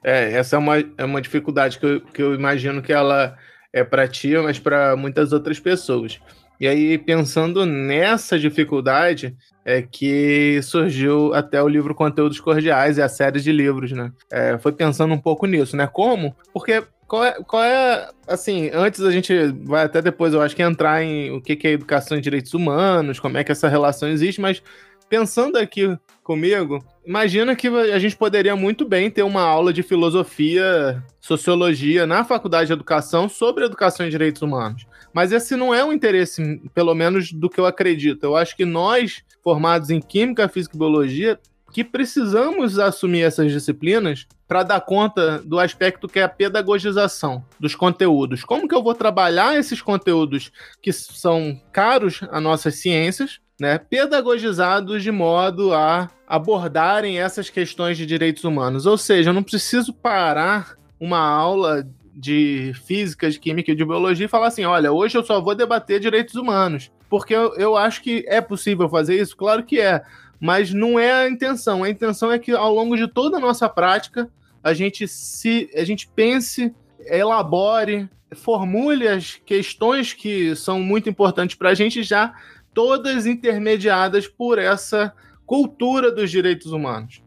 É, 0.03 0.33
essa 0.33 0.57
é 0.57 0.59
uma, 0.59 0.79
é 0.79 1.05
uma 1.05 1.21
dificuldade 1.21 1.79
que 1.79 1.87
eu, 1.87 2.01
que 2.01 2.23
eu 2.23 2.35
imagino 2.35 2.83
que 2.83 2.93
ela 2.93 3.37
é 3.73 3.85
para 3.85 4.09
ti, 4.09 4.37
mas 4.39 4.59
para 4.59 4.97
muitas 4.97 5.33
outras 5.33 5.61
pessoas. 5.61 6.21
E 6.61 6.69
aí, 6.69 6.99
pensando 6.99 7.65
nessa 7.65 8.39
dificuldade, 8.39 9.35
é 9.65 9.83
que 9.83 10.61
surgiu 10.63 11.35
até 11.35 11.63
o 11.63 11.69
livro 11.69 11.95
Conteúdos 11.95 12.41
Cordiais 12.41 12.99
e 12.99 13.03
a 13.03 13.09
série 13.09 13.41
de 13.41 13.53
livros, 13.53 13.93
né? 13.93 14.13
É, 14.31 14.59
foi 14.59 14.73
pensando 14.73 15.13
um 15.13 15.19
pouco 15.19 15.47
nisso, 15.47 15.77
né? 15.77 15.87
Como? 15.87 16.35
Porque 16.53 16.83
qual 17.07 17.25
é, 17.25 17.33
qual 17.43 17.63
é, 17.63 18.09
assim, 18.29 18.71
antes 18.73 19.01
a 19.01 19.11
gente 19.11 19.35
vai 19.65 19.85
até 19.85 20.01
depois, 20.01 20.33
eu 20.33 20.41
acho 20.41 20.55
que 20.55 20.63
entrar 20.63 21.03
em 21.03 21.33
o 21.33 21.41
que 21.41 21.59
é 21.67 21.73
educação 21.73 22.17
em 22.17 22.21
direitos 22.21 22.55
humanos, 22.55 23.19
como 23.19 23.37
é 23.37 23.43
que 23.43 23.51
essa 23.51 23.69
relação 23.69 24.09
existe, 24.09 24.41
mas 24.41 24.63
pensando 25.09 25.59
aqui 25.59 25.99
comigo, 26.23 26.79
imagina 27.05 27.57
que 27.57 27.67
a 27.67 27.99
gente 27.99 28.17
poderia 28.17 28.55
muito 28.55 28.89
bem 28.89 29.11
ter 29.11 29.25
uma 29.25 29.43
aula 29.43 29.73
de 29.73 29.83
filosofia, 29.83 31.03
sociologia 31.19 32.07
na 32.07 32.23
faculdade 32.23 32.69
de 32.69 32.73
educação 32.73 33.29
sobre 33.29 33.65
educação 33.65 34.07
em 34.07 34.11
direitos 34.11 34.41
humanos. 34.41 34.87
Mas 35.13 35.33
esse 35.33 35.57
não 35.57 35.75
é 35.75 35.85
um 35.85 35.93
interesse, 35.93 36.61
pelo 36.75 36.95
menos 36.95 37.33
do 37.33 37.49
que 37.49 37.61
eu 37.61 37.67
acredito. 37.67 38.25
Eu 38.25 38.37
acho 38.37 38.57
que 38.57 38.65
nós, 38.65 39.23
formados 39.43 39.91
em 39.91 40.01
Química, 40.01 40.49
Física 40.49 40.77
e 40.77 40.79
Biologia, 40.79 41.39
que 41.73 41.85
precisamos 41.85 42.79
assumir 42.79 43.23
essas 43.23 43.53
disciplinas 43.53 44.27
para 44.47 44.63
dar 44.63 44.81
conta 44.81 45.39
do 45.39 45.59
aspecto 45.59 46.09
que 46.09 46.19
é 46.19 46.25
a 46.25 46.29
pedagogização 46.29 47.45
dos 47.59 47.75
conteúdos. 47.75 48.45
Como 48.45 48.67
que 48.67 48.75
eu 48.75 48.83
vou 48.83 48.95
trabalhar 48.95 49.57
esses 49.57 49.81
conteúdos 49.81 50.51
que 50.83 50.93
são 50.93 51.61
caros 51.73 52.21
a 52.31 52.41
nossas 52.41 52.75
ciências, 52.77 53.39
né, 53.61 53.79
pedagogizados 53.79 55.03
de 55.03 55.13
modo 55.13 55.73
a 55.73 56.11
abordarem 56.27 57.21
essas 57.21 57.49
questões 57.49 57.97
de 57.97 58.05
direitos 58.05 58.43
humanos? 58.43 58.87
Ou 58.87 58.99
seja, 58.99 59.31
eu 59.31 59.35
não 59.35 59.43
preciso 59.43 59.93
parar 59.93 60.77
uma 60.99 61.21
aula 61.21 61.87
de 62.21 62.73
física, 62.85 63.31
de 63.31 63.41
química 63.41 63.73
e 63.73 63.75
de 63.75 63.85
biologia 63.85 64.27
e 64.27 64.29
falar 64.29 64.49
assim: 64.49 64.65
olha, 64.65 64.93
hoje 64.93 65.17
eu 65.17 65.25
só 65.25 65.41
vou 65.41 65.55
debater 65.55 65.99
direitos 65.99 66.35
humanos. 66.35 66.93
Porque 67.09 67.35
eu, 67.35 67.55
eu 67.57 67.77
acho 67.77 68.03
que 68.03 68.25
é 68.29 68.41
possível 68.41 68.89
fazer 68.89 69.21
isso? 69.21 69.37
Claro 69.37 69.65
que 69.65 69.81
é. 69.81 70.03
Mas 70.39 70.73
não 70.73 70.99
é 70.99 71.13
a 71.13 71.29
intenção. 71.29 71.83
A 71.83 71.91
intenção 71.91 72.31
é 72.31 72.39
que 72.39 72.53
ao 72.53 72.73
longo 72.73 72.97
de 72.97 73.09
toda 73.09 73.39
a 73.39 73.41
nossa 73.41 73.69
prática, 73.69 74.31
a 74.63 74.75
gente 74.75 75.09
se 75.09 75.71
a 75.75 75.83
gente 75.83 76.09
pense, 76.15 76.75
elabore, 77.07 78.09
formule 78.35 79.09
as 79.09 79.41
questões 79.45 80.13
que 80.13 80.55
são 80.55 80.81
muito 80.81 81.09
importantes 81.09 81.57
para 81.57 81.71
a 81.71 81.75
gente 81.75 82.03
já, 82.03 82.35
todas 82.75 83.27
intermediadas 83.27 84.29
por 84.29 84.59
essa 84.59 85.13
cultura 85.47 86.13
dos 86.13 86.31
direitos 86.31 86.71
humanos. 86.71 87.23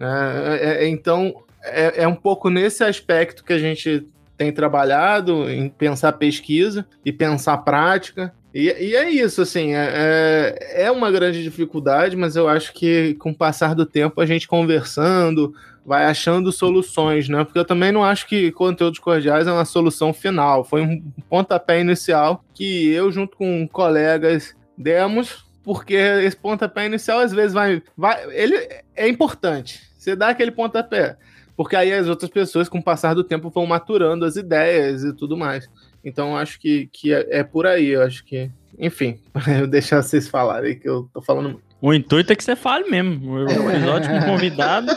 É, 0.00 0.04
é, 0.04 0.84
é 0.84 0.88
então, 0.88 1.44
é, 1.62 2.02
é, 2.02 2.08
um 2.08 2.14
pouco 2.14 2.48
nesse 2.48 2.84
aspecto 2.84 3.44
que 3.44 3.52
a 3.52 3.58
gente 3.58 4.06
tem 4.36 4.52
trabalhado 4.52 5.48
em 5.48 5.68
pensar 5.68 6.12
pesquisa 6.12 6.86
e 7.04 7.12
pensar 7.12 7.58
prática. 7.58 8.32
E, 8.54 8.64
e 8.66 8.96
é 8.96 9.10
isso, 9.10 9.42
assim, 9.42 9.74
é, 9.74 10.56
é, 10.74 10.84
é 10.84 10.90
uma 10.90 11.10
grande 11.10 11.42
dificuldade, 11.42 12.16
mas 12.16 12.36
eu 12.36 12.48
acho 12.48 12.72
que 12.72 13.14
com 13.14 13.30
o 13.30 13.36
passar 13.36 13.74
do 13.74 13.84
tempo 13.84 14.20
a 14.20 14.26
gente 14.26 14.48
conversando 14.48 15.54
vai 15.84 16.04
achando 16.04 16.50
soluções, 16.50 17.28
né? 17.28 17.44
Porque 17.44 17.58
eu 17.58 17.64
também 17.64 17.92
não 17.92 18.02
acho 18.02 18.26
que 18.26 18.50
conteúdos 18.50 18.98
cordiais 18.98 19.46
é 19.46 19.52
uma 19.52 19.64
solução 19.64 20.12
final. 20.12 20.64
Foi 20.64 20.82
um 20.82 21.00
pontapé 21.28 21.80
inicial 21.80 22.44
que 22.52 22.88
eu, 22.88 23.12
junto 23.12 23.36
com 23.36 23.68
colegas, 23.68 24.56
demos, 24.76 25.46
porque 25.62 25.94
esse 25.94 26.36
pontapé 26.36 26.86
inicial 26.86 27.20
às 27.20 27.32
vezes 27.32 27.52
vai. 27.52 27.82
vai 27.96 28.24
ele 28.34 28.56
é 28.96 29.08
importante. 29.08 29.80
Você 29.96 30.16
dá 30.16 30.28
aquele 30.28 30.50
pontapé. 30.50 31.16
Porque 31.56 31.74
aí 31.74 31.92
as 31.92 32.06
outras 32.06 32.30
pessoas, 32.30 32.68
com 32.68 32.78
o 32.78 32.82
passar 32.82 33.14
do 33.14 33.24
tempo, 33.24 33.50
vão 33.50 33.66
maturando 33.66 34.24
as 34.24 34.36
ideias 34.36 35.02
e 35.02 35.12
tudo 35.12 35.36
mais. 35.36 35.68
Então 36.04 36.36
acho 36.36 36.60
que, 36.60 36.88
que 36.92 37.12
é, 37.12 37.38
é 37.38 37.44
por 37.44 37.66
aí. 37.66 37.88
Eu 37.88 38.02
acho 38.02 38.24
que. 38.24 38.50
Enfim, 38.78 39.18
eu 39.48 39.58
vou 39.60 39.66
deixar 39.66 40.02
vocês 40.02 40.28
falarem, 40.28 40.78
que 40.78 40.88
eu 40.88 41.08
tô 41.12 41.22
falando 41.22 41.50
muito. 41.50 41.66
O 41.80 41.92
intuito 41.92 42.32
é 42.32 42.36
que 42.36 42.44
você 42.44 42.56
fale 42.56 42.90
mesmo. 42.90 43.32
O 43.32 43.70
episódio 43.70 44.10
com 44.10 44.26
convidado 44.26 44.92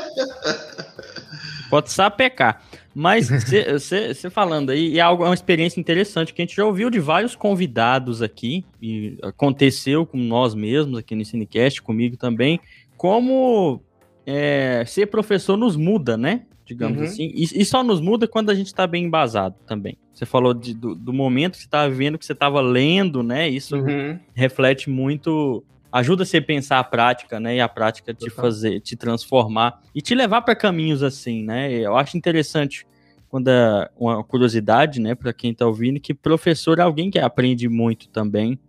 pode 1.70 1.92
sapecar. 1.92 2.62
Mas 2.94 3.30
você 3.30 4.30
falando 4.30 4.72
aí, 4.72 4.98
é 4.98 5.02
algo, 5.02 5.24
é 5.24 5.28
uma 5.28 5.34
experiência 5.34 5.80
interessante 5.80 6.34
que 6.34 6.42
a 6.42 6.46
gente 6.46 6.56
já 6.56 6.66
ouviu 6.66 6.90
de 6.90 7.00
vários 7.00 7.36
convidados 7.36 8.22
aqui, 8.22 8.66
e 8.82 9.18
aconteceu 9.22 10.06
com 10.06 10.18
nós 10.18 10.56
mesmos 10.56 11.00
aqui 11.00 11.16
no 11.16 11.24
Cinecast, 11.24 11.82
comigo 11.82 12.18
também, 12.18 12.60
como 12.98 13.82
é, 14.26 14.84
ser 14.86 15.06
professor 15.06 15.56
nos 15.56 15.76
muda, 15.76 16.18
né? 16.18 16.42
Digamos 16.70 17.00
uhum. 17.00 17.04
assim. 17.04 17.32
E, 17.34 17.62
e, 17.62 17.66
só 17.66 17.84
nos 17.84 18.00
muda 18.00 18.28
quando 18.28 18.52
a 18.52 18.54
gente 18.54 18.68
está 18.68 18.86
bem 18.86 19.06
embasado 19.06 19.56
também. 19.66 19.98
Você 20.14 20.24
falou 20.24 20.54
de, 20.54 20.76
do, 20.76 20.94
do, 20.94 21.12
momento 21.12 21.54
que 21.54 21.62
você 21.62 21.66
estava 21.66 21.90
vendo, 21.90 22.16
que 22.20 22.26
você 22.26 22.34
estava 22.34 22.62
lendo, 22.62 23.24
né? 23.24 23.50
Isso 23.50 23.76
uhum. 23.76 24.20
reflete 24.36 24.88
muito. 24.88 25.64
Ajuda 25.92 26.24
você 26.24 26.38
a 26.38 26.42
pensar 26.44 26.78
a 26.78 26.84
prática, 26.84 27.40
né? 27.40 27.56
E 27.56 27.60
a 27.60 27.68
prática 27.68 28.14
te 28.14 28.30
fazer, 28.30 28.82
te 28.82 28.96
transformar 28.96 29.82
e 29.96 30.00
te 30.00 30.14
levar 30.14 30.44
para 30.44 30.56
caminhos 30.56 31.02
assim, 31.02 31.44
né? 31.44 31.72
Eu 31.72 31.98
acho 31.98 32.16
interessante 32.16 32.86
quando 33.30 33.48
é 33.48 33.90
uma 33.98 34.24
curiosidade, 34.24 35.00
né, 35.00 35.14
para 35.14 35.32
quem 35.32 35.52
está 35.52 35.66
ouvindo, 35.66 36.00
que 36.00 36.16
professor 36.16 36.80
é 36.80 36.82
alguém 36.82 37.12
que 37.12 37.20
aprende 37.20 37.70
muito 37.70 38.10
também, 38.10 38.60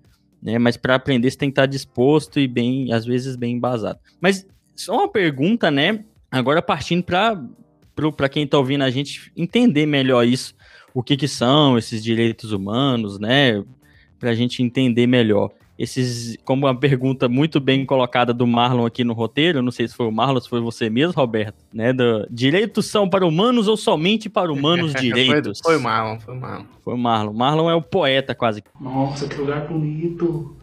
né? 0.43 0.59
Mas 0.59 0.79
para 0.79 0.95
aprender 0.95 1.31
você 1.31 1.37
tem 1.37 1.51
que 1.51 1.53
estar 1.53 1.63
tá 1.63 1.67
disposto 1.67 2.41
e 2.41 2.49
bem, 2.49 2.93
às 2.95 3.05
vezes 3.05 3.37
bem 3.37 3.57
embasado. 3.57 3.99
Mas 4.21 4.47
só 4.75 4.95
uma 4.95 5.09
pergunta, 5.09 5.71
né? 5.71 6.05
Agora 6.31 6.63
partindo 6.63 7.03
para 7.03 7.43
quem 8.31 8.45
está 8.45 8.59
ouvindo 8.59 8.83
a 8.83 8.91
gente 8.91 9.33
entender 9.37 9.87
melhor 9.87 10.27
isso, 10.27 10.55
o 10.95 11.03
que, 11.03 11.17
que 11.17 11.29
são 11.29 11.79
esses 11.79 12.03
direitos 12.03 12.53
humanos, 12.53 13.19
né? 13.19 13.63
Para 14.19 14.31
a 14.31 14.35
gente 14.35 14.63
entender 14.63 15.07
melhor. 15.07 15.51
Esses, 15.79 16.37
como 16.45 16.67
uma 16.67 16.79
pergunta 16.79 17.27
muito 17.27 17.59
bem 17.59 17.87
colocada 17.87 18.35
do 18.35 18.47
Marlon 18.47 18.85
aqui 18.85 19.03
no 19.03 19.15
roteiro, 19.15 19.63
não 19.63 19.71
sei 19.71 19.89
se 19.89 19.95
foi 19.95 20.07
o 20.07 20.13
Marlon, 20.13 20.39
se 20.39 20.49
foi 20.49 20.61
você 20.61 20.91
mesmo, 20.91 21.15
Roberto, 21.15 21.57
né? 21.73 21.91
Do, 21.93 22.27
direitos 22.31 22.85
são 22.87 23.09
para 23.09 23.27
humanos 23.27 23.67
ou 23.67 23.79
somente 23.79 24.29
para 24.29 24.53
humanos 24.53 24.93
direitos? 25.01 25.61
foi, 25.65 25.75
foi 25.75 25.83
Marlon, 25.83 26.21
foi 26.21 26.35
Marlon. 26.35 26.65
Foi 26.85 26.97
Marlon. 26.97 27.33
Marlon 27.33 27.71
é 27.71 27.75
o 27.75 27.81
poeta 27.81 28.35
quase. 28.35 28.63
Nossa, 28.79 29.27
que 29.27 29.37
lugar 29.37 29.67
bonito. 29.67 30.55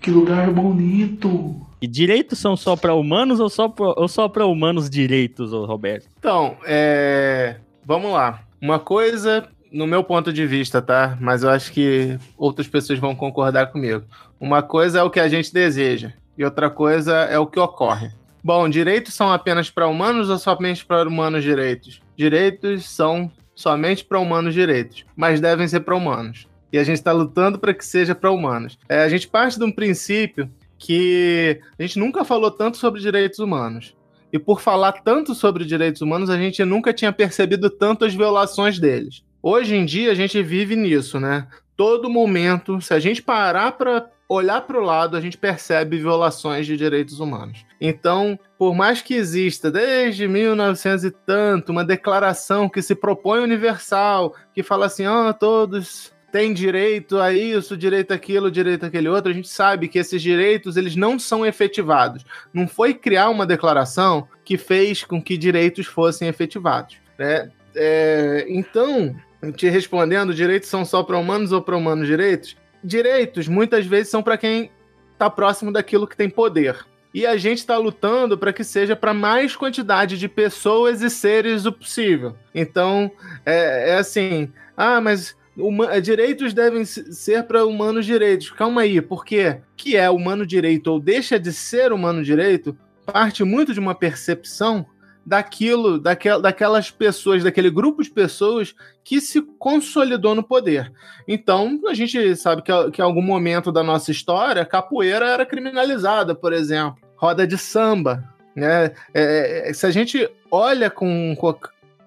Que 0.00 0.10
lugar 0.10 0.50
bonito. 0.52 1.66
E 1.80 1.86
direitos 1.86 2.38
são 2.38 2.56
só 2.56 2.76
para 2.76 2.94
humanos 2.94 3.40
ou 3.40 3.48
só 3.48 3.72
ou 3.78 4.08
só 4.08 4.28
para 4.28 4.46
humanos 4.46 4.90
direitos, 4.90 5.52
Roberto? 5.52 6.08
Então, 6.18 6.56
é... 6.64 7.56
vamos 7.84 8.12
lá. 8.12 8.42
Uma 8.60 8.78
coisa 8.78 9.48
no 9.72 9.86
meu 9.86 10.02
ponto 10.04 10.32
de 10.32 10.46
vista, 10.46 10.82
tá? 10.82 11.16
Mas 11.20 11.42
eu 11.42 11.50
acho 11.50 11.72
que 11.72 12.18
outras 12.36 12.66
pessoas 12.66 12.98
vão 12.98 13.14
concordar 13.14 13.68
comigo. 13.68 14.04
Uma 14.38 14.62
coisa 14.62 14.98
é 14.98 15.02
o 15.02 15.10
que 15.10 15.20
a 15.20 15.28
gente 15.28 15.52
deseja 15.52 16.12
e 16.36 16.44
outra 16.44 16.68
coisa 16.68 17.14
é 17.24 17.38
o 17.38 17.46
que 17.46 17.58
ocorre. 17.58 18.10
Bom, 18.42 18.68
direitos 18.68 19.14
são 19.14 19.30
apenas 19.30 19.70
para 19.70 19.86
humanos 19.86 20.30
ou 20.30 20.38
somente 20.38 20.84
para 20.84 21.06
humanos 21.06 21.44
direitos? 21.44 22.00
Direitos 22.16 22.88
são 22.88 23.30
somente 23.54 24.02
para 24.02 24.18
humanos 24.18 24.54
direitos, 24.54 25.04
mas 25.14 25.40
devem 25.40 25.68
ser 25.68 25.80
para 25.80 25.94
humanos. 25.94 26.48
E 26.72 26.78
a 26.78 26.84
gente 26.84 26.96
está 26.96 27.12
lutando 27.12 27.58
para 27.58 27.74
que 27.74 27.84
seja 27.84 28.14
para 28.14 28.30
humanos. 28.30 28.78
É, 28.88 29.02
a 29.02 29.08
gente 29.08 29.28
parte 29.28 29.58
de 29.58 29.64
um 29.64 29.72
princípio 29.72 30.48
que 30.80 31.60
a 31.78 31.82
gente 31.82 31.98
nunca 31.98 32.24
falou 32.24 32.50
tanto 32.50 32.78
sobre 32.78 33.02
direitos 33.02 33.38
humanos. 33.38 33.94
E 34.32 34.38
por 34.38 34.60
falar 34.60 34.92
tanto 34.92 35.34
sobre 35.34 35.64
direitos 35.64 36.00
humanos, 36.00 36.30
a 36.30 36.38
gente 36.38 36.64
nunca 36.64 36.92
tinha 36.92 37.12
percebido 37.12 37.68
tanto 37.68 38.04
as 38.04 38.14
violações 38.14 38.78
deles. 38.78 39.22
Hoje 39.42 39.76
em 39.76 39.84
dia 39.84 40.10
a 40.10 40.14
gente 40.14 40.42
vive 40.42 40.74
nisso, 40.74 41.20
né? 41.20 41.46
Todo 41.76 42.08
momento, 42.08 42.80
se 42.80 42.94
a 42.94 42.98
gente 42.98 43.22
parar 43.22 43.72
para 43.72 44.08
olhar 44.28 44.62
para 44.62 44.78
o 44.78 44.84
lado, 44.84 45.16
a 45.16 45.20
gente 45.20 45.36
percebe 45.36 45.98
violações 45.98 46.64
de 46.64 46.76
direitos 46.76 47.20
humanos. 47.20 47.64
Então, 47.80 48.38
por 48.56 48.74
mais 48.74 49.02
que 49.02 49.14
exista 49.14 49.70
desde 49.70 50.28
1900 50.28 51.04
e 51.04 51.10
tanto 51.10 51.72
uma 51.72 51.84
declaração 51.84 52.68
que 52.68 52.80
se 52.80 52.94
propõe 52.94 53.40
universal, 53.40 54.34
que 54.54 54.62
fala 54.62 54.86
assim, 54.86 55.04
ah, 55.04 55.32
todos 55.32 56.12
têm 56.30 56.52
direito 56.52 57.18
a 57.18 57.32
isso, 57.32 57.76
direito 57.76 58.12
aquilo, 58.12 58.50
direito 58.50 58.86
aquele 58.86 59.08
outro, 59.08 59.30
a 59.30 59.34
gente 59.34 59.48
sabe 59.48 59.88
que 59.88 59.98
esses 59.98 60.20
direitos 60.22 60.76
eles 60.76 60.96
não 60.96 61.18
são 61.18 61.44
efetivados. 61.44 62.24
Não 62.52 62.66
foi 62.66 62.94
criar 62.94 63.28
uma 63.28 63.46
declaração 63.46 64.28
que 64.44 64.56
fez 64.56 65.04
com 65.04 65.22
que 65.22 65.36
direitos 65.36 65.86
fossem 65.86 66.28
efetivados. 66.28 66.96
Né? 67.18 67.50
É, 67.74 68.46
então, 68.48 69.14
te 69.54 69.68
respondendo, 69.68 70.34
direitos 70.34 70.68
são 70.68 70.84
só 70.84 71.02
para 71.02 71.18
humanos 71.18 71.52
ou 71.52 71.62
para 71.62 71.76
humanos 71.76 72.06
direitos? 72.06 72.56
Direitos 72.82 73.48
muitas 73.48 73.86
vezes 73.86 74.10
são 74.10 74.22
para 74.22 74.38
quem 74.38 74.70
está 75.12 75.28
próximo 75.28 75.72
daquilo 75.72 76.06
que 76.06 76.16
tem 76.16 76.30
poder. 76.30 76.76
E 77.12 77.26
a 77.26 77.36
gente 77.36 77.58
está 77.58 77.76
lutando 77.76 78.38
para 78.38 78.52
que 78.52 78.62
seja 78.62 78.94
para 78.94 79.12
mais 79.12 79.56
quantidade 79.56 80.16
de 80.16 80.28
pessoas 80.28 81.02
e 81.02 81.10
seres 81.10 81.66
o 81.66 81.72
possível. 81.72 82.36
Então, 82.54 83.10
é, 83.44 83.90
é 83.90 83.94
assim: 83.96 84.52
ah, 84.76 85.00
mas 85.00 85.36
uma, 85.56 86.00
direitos 86.00 86.54
devem 86.54 86.84
ser 86.84 87.44
para 87.44 87.64
humanos 87.64 88.06
direitos. 88.06 88.50
Calma 88.50 88.82
aí, 88.82 89.00
porque 89.00 89.60
que 89.76 89.96
é 89.96 90.08
humano 90.08 90.46
direito 90.46 90.88
ou 90.88 91.00
deixa 91.00 91.38
de 91.38 91.52
ser 91.52 91.92
humano 91.92 92.22
direito 92.22 92.76
parte 93.04 93.42
muito 93.42 93.74
de 93.74 93.80
uma 93.80 93.94
percepção 93.94 94.86
daquilo, 95.24 95.98
daquel, 95.98 96.40
daquelas 96.40 96.90
pessoas, 96.90 97.44
daquele 97.44 97.70
grupo 97.70 98.02
de 98.02 98.10
pessoas 98.10 98.74
que 99.04 99.20
se 99.20 99.42
consolidou 99.58 100.34
no 100.34 100.42
poder. 100.42 100.92
Então, 101.26 101.80
a 101.88 101.94
gente 101.94 102.34
sabe 102.36 102.62
que, 102.62 102.90
que 102.90 103.02
em 103.02 103.04
algum 103.04 103.22
momento 103.22 103.70
da 103.70 103.82
nossa 103.82 104.10
história, 104.10 104.64
capoeira 104.64 105.28
era 105.28 105.46
criminalizada, 105.46 106.34
por 106.34 106.52
exemplo, 106.52 106.96
roda 107.16 107.46
de 107.46 107.58
samba. 107.58 108.24
Né? 108.56 108.92
É, 109.12 109.68
é 109.68 109.72
se 109.72 109.86
a 109.86 109.90
gente 109.90 110.28
olha 110.50 110.90
com, 110.90 111.34
com 111.36 111.52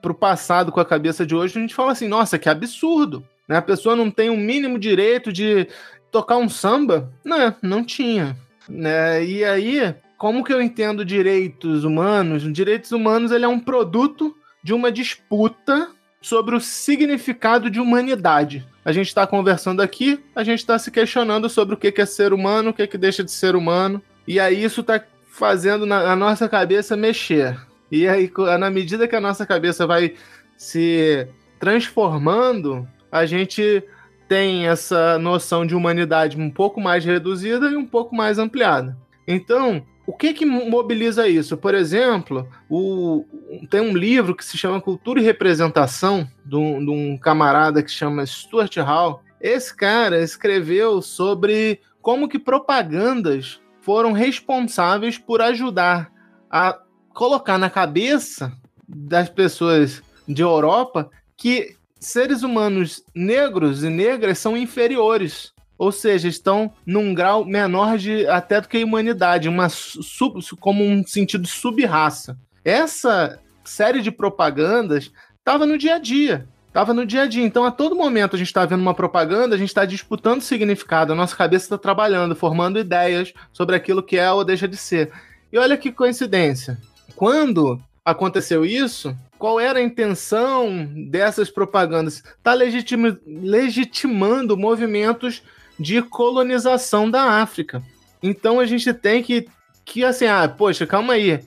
para 0.04 0.12
o 0.12 0.16
passado 0.16 0.70
com 0.70 0.82
a 0.82 0.86
cabeça 0.86 1.26
de 1.26 1.34
hoje, 1.34 1.58
a 1.58 1.62
gente 1.62 1.74
fala 1.74 1.94
assim: 1.94 2.10
nossa, 2.10 2.38
que 2.38 2.50
absurdo! 2.50 3.26
Né? 3.48 3.58
A 3.58 3.62
pessoa 3.62 3.96
não 3.96 4.10
tem 4.10 4.30
o 4.30 4.34
um 4.34 4.38
mínimo 4.38 4.80
direito 4.80 5.32
de 5.32 5.68
tocar 6.12 6.38
um 6.38 6.50
samba? 6.50 7.12
Não, 7.24 7.56
não 7.62 7.84
tinha. 7.84 8.38
Né? 8.70 9.24
E 9.26 9.44
aí, 9.44 9.96
como 10.18 10.44
que 10.44 10.54
eu 10.54 10.62
entendo 10.62 11.04
direitos 11.04 11.84
humanos? 11.84 12.52
Direitos 12.54 12.92
humanos 12.92 13.32
ele 13.32 13.46
é 13.46 13.48
um 13.48 13.60
produto 13.60 14.36
de 14.64 14.74
uma 14.74 14.92
disputa 14.92 15.90
sobre 16.22 16.56
o 16.56 16.62
significado 16.62 17.70
de 17.70 17.80
humanidade. 17.80 18.66
A 18.86 18.92
gente 18.94 19.08
está 19.08 19.28
conversando 19.28 19.82
aqui, 19.82 20.24
a 20.34 20.44
gente 20.44 20.60
está 20.60 20.80
se 20.80 20.90
questionando 20.90 21.50
sobre 21.50 21.76
o 21.76 21.78
que 21.78 21.94
é 22.02 22.06
ser 22.06 22.32
humano, 22.32 22.70
o 22.70 22.74
que, 22.74 22.88
que 22.88 22.98
deixa 22.98 23.24
de 23.24 23.32
ser 23.32 23.56
humano. 23.56 24.02
E 24.26 24.40
aí 24.40 24.64
isso 24.64 24.82
está 24.82 25.04
fazendo 25.28 25.92
a 25.92 26.16
nossa 26.16 26.48
cabeça 26.48 26.96
mexer. 26.96 27.60
E 27.92 28.08
aí, 28.08 28.32
na 28.60 28.70
medida 28.70 29.08
que 29.08 29.16
a 29.16 29.22
nossa 29.22 29.46
cabeça 29.46 29.86
vai 29.86 30.14
se 30.58 31.28
transformando, 31.60 32.88
a 33.14 33.28
gente 33.28 33.84
tem 34.28 34.68
essa 34.68 35.20
noção 35.20 35.68
de 35.68 35.76
humanidade 35.76 36.36
um 36.36 36.50
pouco 36.50 36.82
mais 36.82 37.06
reduzida 37.06 37.68
e 37.68 37.78
um 37.78 37.86
pouco 37.86 38.16
mais 38.16 38.40
ampliada. 38.40 38.98
Então, 39.28 39.86
o 40.08 40.12
que 40.12 40.34
que 40.34 40.44
mobiliza 40.48 41.28
isso? 41.28 41.56
Por 41.56 41.76
exemplo, 41.76 42.50
o, 42.68 43.24
tem 43.70 43.82
um 43.82 43.96
livro 43.96 44.36
que 44.36 44.44
se 44.44 44.58
chama 44.58 44.82
Cultura 44.82 45.22
e 45.22 45.24
Representação, 45.24 46.28
de 46.44 46.56
um, 46.56 46.84
de 46.84 46.90
um 46.90 47.16
camarada 47.16 47.84
que 47.84 47.92
chama 47.92 48.26
Stuart 48.26 48.76
Hall. 48.78 49.22
Esse 49.40 49.76
cara 49.76 50.20
escreveu 50.24 51.00
sobre 51.00 51.82
como 52.02 52.28
que 52.28 52.40
propagandas 52.40 53.62
foram 53.80 54.12
responsáveis 54.12 55.20
por 55.20 55.40
ajudar 55.40 56.12
a 56.50 56.80
colocar 57.14 57.60
na 57.60 57.70
cabeça 57.70 58.52
das 58.88 59.30
pessoas 59.30 60.02
de 60.28 60.42
Europa 60.42 61.12
que 61.38 61.76
seres 62.04 62.44
humanos 62.44 63.04
negros 63.16 63.84
e 63.84 63.90
negras 63.90 64.38
são 64.38 64.58
inferiores. 64.58 65.54
Ou 65.78 65.92
seja, 65.92 66.28
estão 66.28 66.72
num 66.86 67.14
grau 67.14 67.44
menor 67.44 67.98
de 67.98 68.28
até 68.28 68.62
do 68.62 68.68
que 68.68 68.82
a 68.82 68.86
humanidade, 68.86 69.50
uma 69.50 69.70
sub, 69.70 70.40
como 70.60 70.84
um 70.84 71.06
sentido 71.06 71.48
sub-raça. 71.48 72.38
Essa 72.64 73.40
série 73.64 74.02
de 74.02 74.12
propagandas 74.12 75.12
estava 75.40 75.66
no 75.66 75.78
dia 75.78 75.96
a 75.96 76.00
dia. 76.00 76.48
Estava 76.68 76.94
no 76.94 77.06
dia 77.06 77.24
a 77.24 77.28
dia. 77.28 77.44
Então, 77.44 77.66
a 77.66 77.72
todo 77.72 77.96
momento 77.96 78.36
a 78.36 78.40
gente 78.40 78.48
está 78.48 78.66
vendo 78.66 78.82
uma 78.82 78.94
propaganda, 78.94 79.56
a 79.56 79.58
gente 79.58 79.70
está 79.70 79.86
disputando 79.86 80.42
significado, 80.42 81.14
a 81.14 81.16
nossa 81.16 81.36
cabeça 81.36 81.66
está 81.66 81.78
trabalhando, 81.78 82.36
formando 82.36 82.80
ideias 82.80 83.34
sobre 83.52 83.76
aquilo 83.76 84.02
que 84.02 84.18
é 84.18 84.32
ou 84.32 84.44
deixa 84.44 84.68
de 84.68 84.78
ser. 84.78 85.12
E 85.52 85.58
olha 85.58 85.78
que 85.78 85.92
coincidência. 85.92 86.78
Quando 87.16 87.80
aconteceu 88.04 88.66
isso, 88.66 89.16
qual 89.44 89.60
era 89.60 89.80
a 89.80 89.84
intenção 89.84 90.88
dessas 91.10 91.52
propagandas? 91.52 92.24
Está 92.38 92.54
legitima, 92.54 93.20
legitimando 93.28 94.56
movimentos 94.56 95.44
de 95.78 96.02
colonização 96.02 97.12
da 97.12 97.24
África. 97.24 97.84
Então 98.24 98.58
a 98.58 98.66
gente 98.66 98.94
tem 98.94 99.22
que, 99.22 99.46
que 99.84 100.06
assim, 100.06 100.28
ah, 100.28 100.48
poxa, 100.48 100.88
calma 100.88 101.16
aí. 101.16 101.42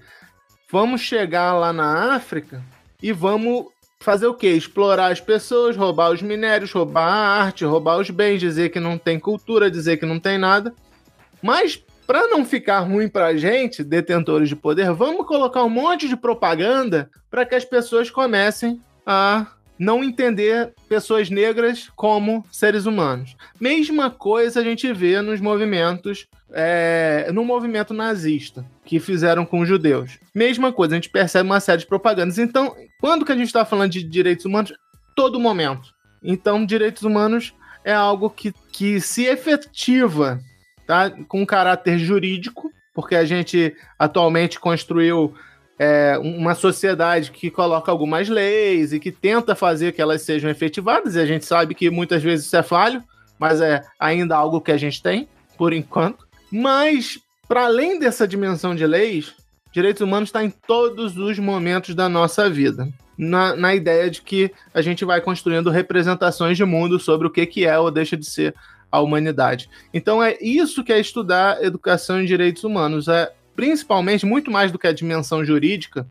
Vamos 0.71 1.01
chegar 1.01 1.55
lá 1.55 1.73
na 1.73 2.15
África 2.15 2.63
e 3.03 3.13
vamos 3.13 3.69
fazer 3.99 4.27
o 4.27 4.35
quê? 4.35 4.49
Explorar 4.49 5.11
as 5.11 5.23
pessoas, 5.23 5.75
roubar 5.75 6.11
os 6.11 6.21
minérios, 6.21 6.73
roubar 6.73 7.09
a 7.09 7.45
arte, 7.45 7.65
roubar 7.65 7.97
os 7.97 8.11
bens, 8.11 8.41
dizer 8.41 8.69
que 8.69 8.79
não 8.79 8.99
tem 8.99 9.19
cultura, 9.19 9.71
dizer 9.71 9.97
que 9.97 10.05
não 10.05 10.21
tem 10.21 10.37
nada. 10.37 10.75
Mas 11.43 11.83
para 12.07 12.29
não 12.29 12.45
ficar 12.45 12.81
ruim 12.81 13.09
para 13.09 13.27
a 13.27 13.37
gente, 13.37 13.83
detentores 13.83 14.49
de 14.49 14.57
poder, 14.57 14.93
vamos 14.93 15.27
colocar 15.27 15.65
um 15.65 15.71
monte 15.71 16.09
de 16.09 16.17
propaganda 16.17 17.11
para 17.31 17.45
que 17.45 17.55
as 17.55 17.65
pessoas 17.65 18.11
comecem 18.11 18.81
a 19.05 19.47
não 19.79 20.03
entender 20.03 20.73
pessoas 20.89 21.29
negras 21.29 21.91
como 21.95 22.45
seres 22.51 22.87
humanos. 22.87 23.37
Mesma 23.61 24.11
coisa 24.11 24.61
a 24.61 24.65
gente 24.65 24.91
vê 24.93 25.21
nos 25.21 25.41
movimentos, 25.41 26.27
é, 26.53 27.29
no 27.33 27.45
movimento 27.45 27.93
nazista 27.93 28.65
que 28.85 28.99
fizeram 28.99 29.45
com 29.45 29.61
os 29.61 29.69
judeus. 29.69 30.19
Mesma 30.35 30.73
coisa, 30.73 30.95
a 30.95 30.97
gente 30.97 31.11
percebe 31.11 31.49
uma 31.49 31.61
série 31.61 31.81
de 31.81 31.87
propagandas. 31.87 32.39
Então, 32.39 32.75
quando 33.01 33.25
que 33.25 33.33
a 33.33 33.37
gente 33.37 33.49
está 33.49 33.65
falando 33.65 33.91
de 33.91 34.03
direitos 34.03 34.47
humanos? 34.47 34.73
Todo 35.15 35.41
momento. 35.41 35.95
Então, 36.23 36.65
direitos 36.65 37.03
humanos 37.03 37.53
é 37.85 37.93
algo 37.93 38.31
que, 38.31 38.55
que 38.73 39.01
se 39.01 39.25
efetiva 39.25 40.41
tá? 40.87 41.11
com 41.29 41.45
caráter 41.45 41.99
jurídico, 41.99 42.71
porque 42.95 43.15
a 43.15 43.25
gente 43.25 43.75
atualmente 43.99 44.59
construiu 44.59 45.35
é, 45.79 46.19
uma 46.19 46.55
sociedade 46.55 47.31
que 47.31 47.51
coloca 47.51 47.91
algumas 47.91 48.29
leis 48.29 48.93
e 48.93 49.01
que 49.01 49.13
tenta 49.13 49.55
fazer 49.55 49.93
que 49.93 50.01
elas 50.01 50.23
sejam 50.23 50.51
efetivadas, 50.51 51.15
e 51.15 51.21
a 51.21 51.27
gente 51.27 51.45
sabe 51.45 51.75
que 51.75 51.91
muitas 51.91 52.23
vezes 52.23 52.47
isso 52.47 52.57
é 52.57 52.63
falho, 52.63 53.03
mas 53.39 53.61
é 53.61 53.83
ainda 53.99 54.37
algo 54.37 54.61
que 54.61 54.73
a 54.73 54.79
gente 54.79 55.03
tem, 55.03 55.29
por 55.59 55.73
enquanto. 55.73 56.27
Mas, 56.51 57.19
para 57.47 57.67
além 57.67 57.99
dessa 57.99 58.27
dimensão 58.27 58.75
de 58.75 58.87
leis, 58.87 59.35
direitos 59.73 60.01
humanos 60.01 60.31
está 60.31 60.43
em 60.43 60.51
todos 60.51 61.19
os 61.19 61.39
momentos 61.39 61.95
da 61.95 62.09
nossa 62.09 62.49
vida. 62.49 62.89
Na, 63.19 63.57
na 63.57 63.75
ideia 63.75 64.11
de 64.11 64.21
que 64.21 64.51
a 64.75 64.83
gente 64.83 65.05
vai 65.05 65.23
construindo 65.23 65.71
representações 65.71 66.57
de 66.57 66.65
mundo 66.65 66.99
sobre 66.99 67.27
o 67.27 67.31
que, 67.31 67.47
que 67.47 67.65
é 67.65 67.79
ou 67.79 67.91
deixa 67.91 68.17
de 68.17 68.27
ser 68.27 68.55
a 68.91 69.01
humanidade. 69.01 69.69
Então 69.93 70.23
é 70.23 70.37
isso 70.41 70.85
que 70.85 70.93
é 70.93 70.99
estudar 70.99 71.63
educação 71.63 72.23
e 72.23 72.27
direitos 72.27 72.65
humanos, 72.65 73.09
é 73.09 73.33
principalmente 73.55 74.27
muito 74.27 74.51
mais 74.51 74.71
do 74.71 74.79
que 74.79 74.87
a 74.87 74.93
dimensão 74.93 75.45
jurídica, 75.45 76.07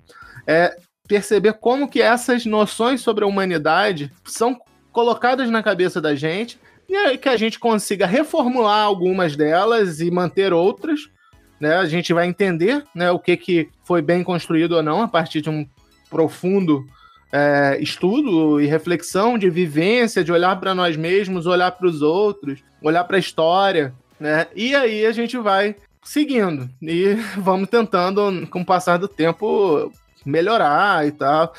é 0.47 0.77
perceber 1.07 1.53
como 1.53 1.87
que 1.87 2.01
essas 2.01 2.45
noções 2.45 3.01
sobre 3.01 3.23
a 3.23 3.27
humanidade 3.27 4.11
são 4.23 4.59
colocadas 4.91 5.49
na 5.49 5.61
cabeça 5.61 6.01
da 6.01 6.15
gente 6.15 6.59
e 6.87 6.95
aí 6.95 7.17
que 7.17 7.29
a 7.29 7.37
gente 7.37 7.59
consiga 7.59 8.05
reformular 8.05 8.83
algumas 8.83 9.35
delas 9.35 9.99
e 9.99 10.09
manter 10.11 10.53
outras, 10.53 11.09
né? 11.59 11.75
A 11.75 11.85
gente 11.85 12.13
vai 12.13 12.27
entender, 12.27 12.83
né, 12.93 13.11
o 13.11 13.19
que 13.19 13.35
que 13.35 13.69
foi 13.83 14.01
bem 14.01 14.23
construído 14.23 14.73
ou 14.73 14.83
não 14.83 15.01
a 15.01 15.07
partir 15.07 15.41
de 15.41 15.49
um 15.49 15.67
profundo 16.09 16.85
é, 17.35 17.77
estudo 17.81 18.61
e 18.61 18.65
reflexão, 18.65 19.37
de 19.37 19.49
vivência, 19.49 20.23
de 20.23 20.31
olhar 20.31 20.57
para 20.57 20.73
nós 20.73 20.95
mesmos, 20.95 21.45
olhar 21.45 21.69
para 21.71 21.85
os 21.85 22.01
outros, 22.01 22.63
olhar 22.81 23.03
para 23.03 23.17
a 23.17 23.19
história, 23.19 23.93
né? 24.17 24.47
E 24.55 24.73
aí 24.73 25.05
a 25.05 25.11
gente 25.11 25.37
vai 25.37 25.75
seguindo 26.01 26.69
e 26.81 27.15
vamos 27.37 27.67
tentando, 27.67 28.47
com 28.47 28.61
o 28.61 28.65
passar 28.65 28.95
do 28.95 29.09
tempo, 29.09 29.91
melhorar 30.25 31.05
e 31.05 31.11
tal. 31.11 31.53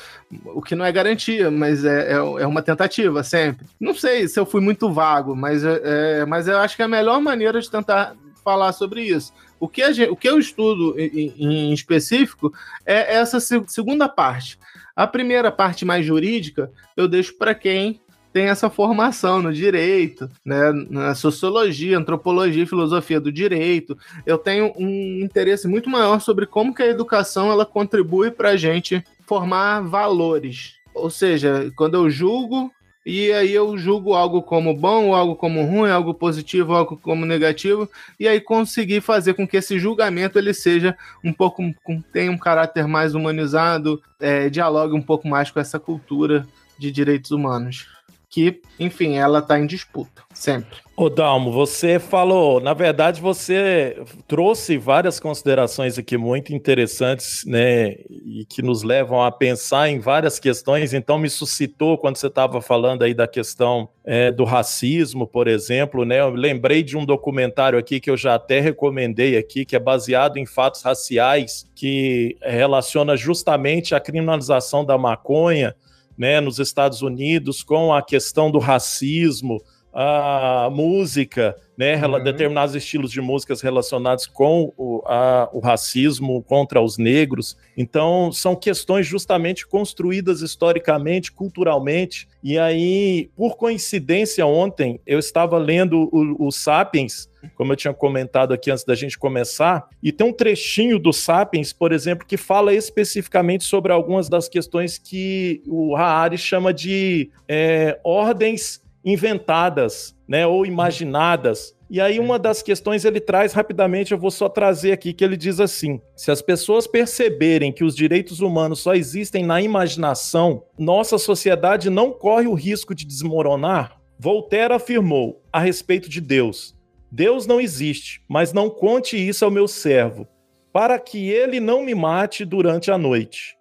O 0.45 0.63
que 0.63 0.73
não 0.73 0.83
é 0.83 0.91
garantia, 0.91 1.51
mas 1.51 1.85
é, 1.85 2.13
é, 2.13 2.15
é, 2.15 2.47
uma 2.47 2.63
tentativa 2.63 3.21
sempre. 3.21 3.67
Não 3.79 3.93
sei 3.93 4.27
se 4.27 4.39
eu 4.39 4.47
fui 4.47 4.61
muito 4.61 4.91
vago, 4.91 5.35
mas, 5.35 5.63
é, 5.63 5.81
é 6.21 6.25
mas 6.25 6.47
eu 6.47 6.57
acho 6.57 6.75
que 6.75 6.81
é 6.81 6.85
a 6.85 6.89
melhor 6.89 7.21
maneira 7.21 7.61
de 7.61 7.69
tentar 7.69 8.15
falar 8.43 8.71
sobre 8.71 9.03
isso. 9.03 9.31
O 9.59 9.67
que, 9.67 9.93
gente, 9.93 10.09
o 10.09 10.15
que 10.15 10.27
eu 10.27 10.39
estudo 10.39 10.99
em, 10.99 11.33
em 11.37 11.73
específico 11.73 12.51
é 12.83 13.15
essa 13.15 13.39
segunda 13.39 14.09
parte. 14.09 14.57
A 14.97 15.05
primeira 15.05 15.51
parte 15.51 15.85
mais 15.85 16.03
jurídica 16.03 16.71
eu 16.95 17.07
deixo 17.07 17.37
para 17.37 17.53
quem 17.53 18.01
tem 18.33 18.47
essa 18.47 18.67
formação 18.67 19.43
no 19.43 19.53
direito, 19.53 20.27
né, 20.43 20.71
na 20.89 21.13
sociologia, 21.13 21.99
antropologia, 21.99 22.65
filosofia 22.65 23.19
do 23.19 23.31
direito. 23.31 23.95
Eu 24.25 24.39
tenho 24.39 24.73
um 24.75 25.23
interesse 25.23 25.67
muito 25.67 25.87
maior 25.87 26.19
sobre 26.19 26.47
como 26.47 26.73
que 26.73 26.81
a 26.81 26.87
educação 26.87 27.51
ela 27.51 27.65
contribui 27.65 28.31
para 28.31 28.49
a 28.49 28.57
gente 28.57 29.03
formar 29.27 29.81
valores. 29.81 30.73
Ou 30.95 31.11
seja, 31.11 31.71
quando 31.75 31.93
eu 31.93 32.09
julgo 32.09 32.71
e 33.09 33.31
aí 33.31 33.53
eu 33.53 33.77
julgo 33.77 34.13
algo 34.13 34.41
como 34.41 34.75
bom, 34.75 35.15
algo 35.15 35.33
como 35.33 35.63
ruim, 35.63 35.89
algo 35.89 36.13
positivo, 36.13 36.73
algo 36.73 36.97
como 36.97 37.25
negativo, 37.25 37.89
e 38.19 38.27
aí 38.27 38.41
conseguir 38.41 38.99
fazer 38.99 39.33
com 39.33 39.47
que 39.47 39.55
esse 39.55 39.79
julgamento 39.79 40.37
ele 40.37 40.53
seja 40.53 40.93
um 41.23 41.31
pouco 41.31 41.63
tenha 42.11 42.29
um 42.29 42.37
caráter 42.37 42.85
mais 42.85 43.15
humanizado, 43.15 44.01
é, 44.19 44.49
dialogue 44.49 44.93
um 44.93 45.01
pouco 45.01 45.25
mais 45.25 45.49
com 45.49 45.57
essa 45.57 45.79
cultura 45.79 46.45
de 46.77 46.91
direitos 46.91 47.31
humanos 47.31 47.96
que, 48.29 48.61
enfim, 48.79 49.17
ela 49.17 49.39
está 49.39 49.57
em 49.57 49.65
disputa, 49.65 50.23
sempre. 50.33 50.79
Ô 50.95 51.09
Dalmo, 51.09 51.51
você 51.51 51.99
falou, 51.99 52.59
na 52.59 52.73
verdade 52.73 53.21
você 53.21 54.01
trouxe 54.27 54.77
várias 54.77 55.19
considerações 55.19 55.97
aqui 55.97 56.17
muito 56.17 56.53
interessantes, 56.53 57.45
né, 57.45 57.91
e 58.09 58.45
que 58.49 58.63
nos 58.63 58.81
levam 58.81 59.23
a 59.23 59.31
pensar 59.31 59.89
em 59.89 59.99
várias 59.99 60.39
questões, 60.39 60.93
então 60.93 61.19
me 61.19 61.29
suscitou 61.29 61.99
quando 61.99 62.17
você 62.17 62.27
estava 62.27 62.61
falando 62.61 63.03
aí 63.03 63.13
da 63.13 63.27
questão 63.27 63.87
é, 64.03 64.31
do 64.31 64.43
racismo, 64.43 65.27
por 65.27 65.47
exemplo, 65.47 66.03
né, 66.03 66.19
eu 66.19 66.31
lembrei 66.31 66.81
de 66.81 66.97
um 66.97 67.05
documentário 67.05 67.77
aqui 67.77 67.99
que 67.99 68.09
eu 68.09 68.17
já 68.17 68.33
até 68.33 68.59
recomendei 68.59 69.37
aqui, 69.37 69.65
que 69.65 69.75
é 69.75 69.79
baseado 69.79 70.37
em 70.37 70.47
fatos 70.47 70.81
raciais, 70.81 71.69
que 71.75 72.35
relaciona 72.41 73.15
justamente 73.15 73.93
a 73.93 73.99
criminalização 73.99 74.83
da 74.83 74.97
maconha, 74.97 75.75
né, 76.17 76.41
nos 76.41 76.59
Estados 76.59 77.01
Unidos 77.01 77.61
com 77.61 77.93
a 77.93 78.01
questão 78.01 78.49
do 78.49 78.59
racismo, 78.59 79.61
a 79.99 80.69
música, 80.71 81.55
né, 81.75 82.05
uhum. 82.05 82.21
determinados 82.21 82.75
estilos 82.75 83.09
de 83.09 83.19
músicas 83.19 83.61
relacionados 83.61 84.27
com 84.27 84.71
o, 84.77 85.01
a, 85.07 85.49
o 85.51 85.59
racismo 85.59 86.43
contra 86.43 86.79
os 86.79 86.99
negros. 86.99 87.57
Então, 87.75 88.31
são 88.31 88.55
questões 88.55 89.07
justamente 89.07 89.65
construídas 89.65 90.41
historicamente, 90.41 91.31
culturalmente. 91.31 92.27
E 92.43 92.59
aí, 92.59 93.31
por 93.35 93.57
coincidência, 93.57 94.45
ontem 94.45 94.99
eu 95.03 95.17
estava 95.17 95.57
lendo 95.57 96.07
o, 96.11 96.47
o 96.47 96.51
Sapiens, 96.51 97.27
como 97.55 97.71
eu 97.71 97.75
tinha 97.75 97.93
comentado 97.93 98.53
aqui 98.53 98.69
antes 98.69 98.83
da 98.83 98.93
gente 98.93 99.17
começar, 99.17 99.87
e 100.03 100.11
tem 100.11 100.27
um 100.27 100.33
trechinho 100.33 100.99
do 100.99 101.11
Sapiens, 101.11 101.73
por 101.73 101.91
exemplo, 101.91 102.27
que 102.27 102.37
fala 102.37 102.71
especificamente 102.71 103.63
sobre 103.63 103.91
algumas 103.91 104.29
das 104.29 104.47
questões 104.47 104.99
que 104.99 105.63
o 105.65 105.95
Harari 105.95 106.37
chama 106.37 106.71
de 106.71 107.31
é, 107.47 107.99
ordens 108.03 108.85
inventadas, 109.03 110.15
né, 110.27 110.45
ou 110.45 110.65
imaginadas. 110.65 111.75
E 111.89 112.01
aí 112.01 112.19
uma 112.19 112.37
das 112.37 112.61
questões 112.61 113.05
ele 113.05 113.21
traz 113.21 113.53
rapidamente, 113.53 114.11
eu 114.11 114.17
vou 114.17 114.29
só 114.29 114.49
trazer 114.49 114.91
aqui 114.91 115.13
que 115.13 115.23
ele 115.23 115.37
diz 115.37 115.59
assim: 115.59 116.01
se 116.15 116.29
as 116.29 116.41
pessoas 116.41 116.85
perceberem 116.85 117.71
que 117.71 117.83
os 117.83 117.95
direitos 117.95 118.41
humanos 118.41 118.79
só 118.79 118.93
existem 118.93 119.45
na 119.45 119.61
imaginação, 119.61 120.63
nossa 120.77 121.17
sociedade 121.17 121.89
não 121.89 122.11
corre 122.11 122.47
o 122.47 122.53
risco 122.53 122.93
de 122.93 123.05
desmoronar. 123.05 123.97
Voltaire 124.19 124.73
afirmou 124.73 125.41
a 125.53 125.59
respeito 125.59 126.09
de 126.09 126.19
Deus: 126.19 126.75
Deus 127.09 127.47
não 127.47 127.61
existe, 127.61 128.21
mas 128.27 128.51
não 128.51 128.69
conte 128.69 129.15
isso 129.15 129.45
ao 129.45 129.51
meu 129.51 129.67
servo, 129.67 130.27
para 130.73 130.99
que 130.99 131.29
ele 131.29 131.61
não 131.61 131.85
me 131.85 131.95
mate 131.95 132.43
durante 132.43 132.91
a 132.91 132.97
noite. 132.97 133.55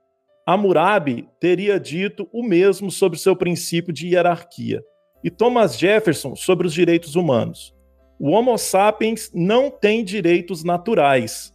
Hammurabi 0.45 1.29
teria 1.41 1.79
dito 1.79 2.29
o 2.33 2.43
mesmo 2.43 2.91
sobre 2.91 3.19
seu 3.19 3.37
princípio 3.37 3.93
de 3.93 4.09
hierarquia 4.09 4.83
e 5.23 5.31
Thomas 5.31 5.79
Jefferson 5.79 6.37
sobre 6.37 6.67
os 6.67 6.73
direitos 6.73 7.17
humanos. 7.17 7.75
O 8.19 8.31
Homo 8.31 8.57
sapiens 8.57 9.31
não 9.35 9.71
tem 9.71 10.03
direitos 10.03 10.65
naturais, 10.65 11.53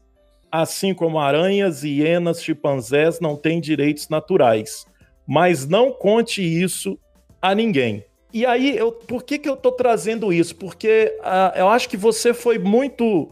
assim 0.51 0.93
como 0.93 1.19
aranhas, 1.19 1.83
hienas, 1.83 2.43
chimpanzés 2.43 3.19
não 3.19 3.35
têm 3.35 3.59
direitos 3.59 4.09
naturais. 4.09 4.85
Mas 5.27 5.67
não 5.67 5.91
conte 5.91 6.41
isso 6.41 6.99
a 7.41 7.55
ninguém. 7.55 8.05
E 8.33 8.45
aí, 8.45 8.77
eu, 8.77 8.91
por 8.91 9.23
que, 9.23 9.39
que 9.39 9.49
eu 9.49 9.55
estou 9.55 9.71
trazendo 9.71 10.31
isso? 10.31 10.55
Porque 10.55 11.17
uh, 11.19 11.57
eu 11.57 11.67
acho 11.67 11.89
que 11.89 11.97
você 11.97 12.33
foi 12.33 12.57
muito 12.57 13.29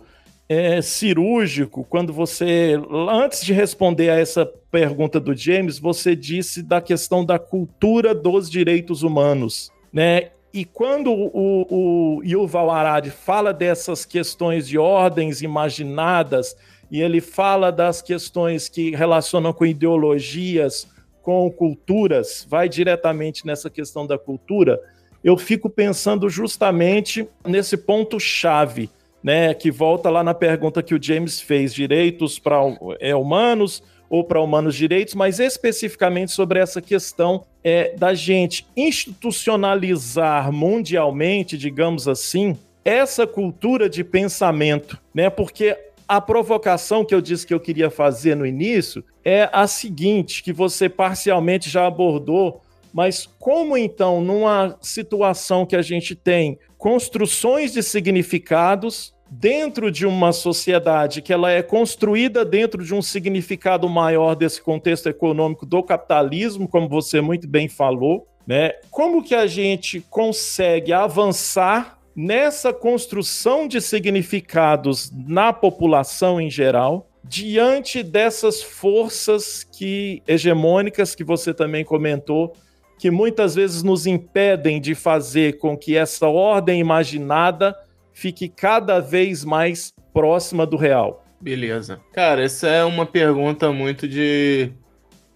é, 0.48 0.82
cirúrgico 0.82 1.86
quando 1.88 2.12
você, 2.12 2.74
antes 3.10 3.46
de 3.46 3.54
responder 3.54 4.10
a 4.10 4.20
essa 4.20 4.46
pergunta 4.72 5.20
do 5.20 5.36
James, 5.36 5.78
você 5.78 6.15
disse 6.15 6.63
da 6.63 6.82
questão 6.82 7.24
da 7.24 7.38
cultura 7.38 8.15
dos 8.15 8.50
direitos 8.50 9.04
humanos 9.04 9.72
né? 9.91 10.32
E 10.52 10.65
quando 10.65 11.12
o, 11.12 12.17
o 12.17 12.23
Yuval 12.23 12.71
Harari 12.71 13.12
fala 13.12 13.54
dessas 13.54 14.04
questões 14.04 14.67
de 14.67 14.78
ordens 14.78 15.41
imaginadas, 15.41 16.56
e 16.91 17.02
ele 17.02 17.21
fala 17.21 17.71
das 17.71 18.02
questões 18.02 18.67
que 18.67 18.95
relacionam 18.95 19.54
com 19.54 19.65
ideologias, 19.65 20.88
com 21.21 21.49
culturas, 21.52 22.47
vai 22.49 22.67
diretamente 22.67 23.45
nessa 23.45 23.69
questão 23.69 24.08
da 24.08 24.17
cultura, 24.17 24.82
eu 25.23 25.38
fico 25.38 25.69
pensando 25.69 26.30
justamente 26.30 27.28
nesse 27.45 27.78
ponto-chave, 27.78 28.89
né, 29.21 29.54
que 29.54 29.69
volta 29.69 30.10
lá 30.10 30.23
na 30.23 30.34
pergunta 30.34 30.82
que 30.82 30.95
o 30.95 31.04
James 31.04 31.41
fez: 31.41 31.73
direitos 31.73 32.39
para 32.39 32.58
é, 32.99 33.13
humanos 33.13 33.84
ou 34.10 34.24
para 34.24 34.41
humanos 34.41 34.76
direitos, 34.76 35.13
mas 35.13 35.39
especificamente 35.39 36.32
sobre 36.32 36.60
essa 36.60 36.82
questão 36.82 37.45
é, 37.63 37.95
da 37.95 38.13
gente 38.13 38.65
institucionalizar 38.76 40.52
mundialmente, 40.52 41.58
digamos 41.58 42.08
assim, 42.08 42.58
essa 42.84 43.28
cultura 43.28 43.89
de 43.89 44.04
pensamento, 44.04 45.00
né? 45.13 45.30
Porque 45.30 45.78
a 46.08 46.19
provocação 46.19 47.06
que 47.06 47.13
eu 47.13 47.22
disse 47.22 47.45
que 47.45 47.54
eu 47.54 47.60
queria 47.60 47.91
fazer 47.91 48.36
no 48.36 48.45
início 48.45 49.04
é 49.24 49.48
a 49.54 49.67
seguinte, 49.67 50.41
que 50.41 50.52
você 50.52 50.89
parcialmente 50.89 51.69
já 51.69 51.86
abordou, 51.86 52.62
mas 52.91 53.28
como 53.38 53.78
então, 53.78 54.19
numa 54.19 54.76
situação 54.82 55.67
que 55.67 55.76
a 55.76 55.84
gente 55.84 56.15
tem 56.15 56.58
construções 56.80 57.74
de 57.74 57.84
significados 57.84 59.13
dentro 59.30 59.92
de 59.92 60.06
uma 60.06 60.32
sociedade 60.32 61.22
que 61.22 61.32
ela 61.32 61.52
é 61.52 61.62
construída 61.62 62.44
dentro 62.44 62.84
de 62.84 62.94
um 62.94 63.02
significado 63.02 63.88
maior 63.88 64.36
desse 64.36 64.62
contexto 64.62 65.08
econômico 65.08 65.65
do 65.65 65.84
capitalismo, 65.84 66.68
como 66.68 66.89
você 66.89 67.22
muito 67.22 67.48
bem 67.48 67.68
falou, 67.68 68.28
né? 68.48 68.74
Como 68.89 69.24
que 69.24 69.36
a 69.36 69.46
gente 69.46 70.02
consegue 70.10 70.92
avançar 70.92 72.00
nessa 72.15 72.74
construção 72.74 73.68
de 73.68 73.80
significados 73.80 75.12
na 75.28 75.54
população 75.54 76.42
em 76.42 76.50
geral? 76.50 77.08
Diante 77.24 78.02
dessas 78.02 78.63
forças 78.63 79.63
que 79.63 80.24
hegemônicas 80.28 81.13
que 81.13 81.24
você 81.24 81.54
também 81.54 81.86
comentou, 81.86 82.54
que 82.98 83.12
muitas 83.12 83.54
vezes 83.56 83.84
nos 83.84 84.08
impedem 84.08 84.82
de 84.82 84.96
fazer 84.96 85.60
com 85.60 85.78
que 85.78 85.96
essa 85.96 86.28
ordem 86.28 86.80
imaginada 86.80 87.76
fique 88.13 88.50
cada 88.50 89.00
vez 89.00 89.43
mais 89.43 89.93
próxima 90.13 90.65
do 90.65 90.78
real? 90.78 91.24
Beleza. 91.41 92.00
Cara, 92.13 92.43
essa 92.43 92.67
é 92.67 92.84
uma 92.84 93.06
pergunta 93.06 93.72
muito 93.72 94.08
de 94.08 94.72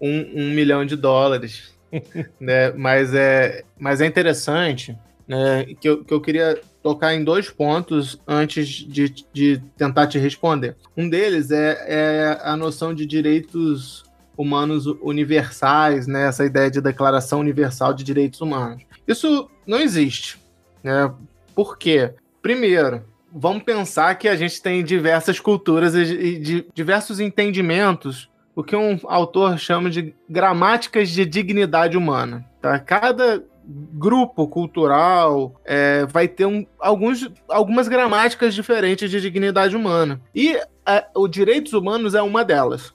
um, 0.00 0.42
um 0.42 0.50
milhão 0.50 0.84
de 0.84 0.96
dólares. 0.96 1.74
né? 2.40 2.72
mas, 2.72 3.14
é, 3.14 3.64
mas 3.78 4.00
é 4.00 4.06
interessante 4.06 4.96
né, 5.26 5.64
que, 5.80 5.88
eu, 5.88 6.04
que 6.04 6.12
eu 6.12 6.20
queria 6.20 6.60
tocar 6.82 7.14
em 7.14 7.24
dois 7.24 7.48
pontos 7.48 8.20
antes 8.26 8.68
de, 8.68 9.14
de 9.32 9.62
tentar 9.76 10.06
te 10.06 10.18
responder. 10.18 10.76
Um 10.96 11.08
deles 11.08 11.50
é, 11.50 11.78
é 11.88 12.40
a 12.42 12.56
noção 12.56 12.94
de 12.94 13.06
direitos 13.06 14.04
humanos 14.36 14.86
universais, 15.00 16.06
né? 16.06 16.26
essa 16.26 16.44
ideia 16.44 16.70
de 16.70 16.80
declaração 16.80 17.40
universal 17.40 17.94
de 17.94 18.04
direitos 18.04 18.40
humanos. 18.40 18.82
Isso 19.06 19.48
não 19.66 19.80
existe. 19.80 20.38
Né? 20.82 21.10
Por 21.54 21.78
quê? 21.78 22.12
Primeiro, 22.44 23.02
vamos 23.32 23.62
pensar 23.62 24.14
que 24.16 24.28
a 24.28 24.36
gente 24.36 24.60
tem 24.60 24.84
diversas 24.84 25.40
culturas 25.40 25.94
e, 25.94 26.66
diversos 26.74 27.18
entendimentos 27.18 28.28
o 28.54 28.62
que 28.62 28.76
um 28.76 29.00
autor 29.04 29.58
chama 29.58 29.88
de 29.88 30.14
gramáticas 30.28 31.08
de 31.08 31.24
dignidade 31.24 31.96
humana. 31.96 32.44
Tá? 32.60 32.78
Cada 32.78 33.42
grupo 33.66 34.46
cultural 34.46 35.58
é, 35.64 36.04
vai 36.04 36.28
ter 36.28 36.44
um, 36.44 36.66
alguns, 36.78 37.30
algumas 37.48 37.88
gramáticas 37.88 38.54
diferentes 38.54 39.10
de 39.10 39.22
dignidade 39.22 39.74
humana. 39.74 40.20
E 40.34 40.54
é, 40.86 41.06
o 41.14 41.26
direitos 41.26 41.72
humanos 41.72 42.14
é 42.14 42.20
uma 42.20 42.44
delas. 42.44 42.92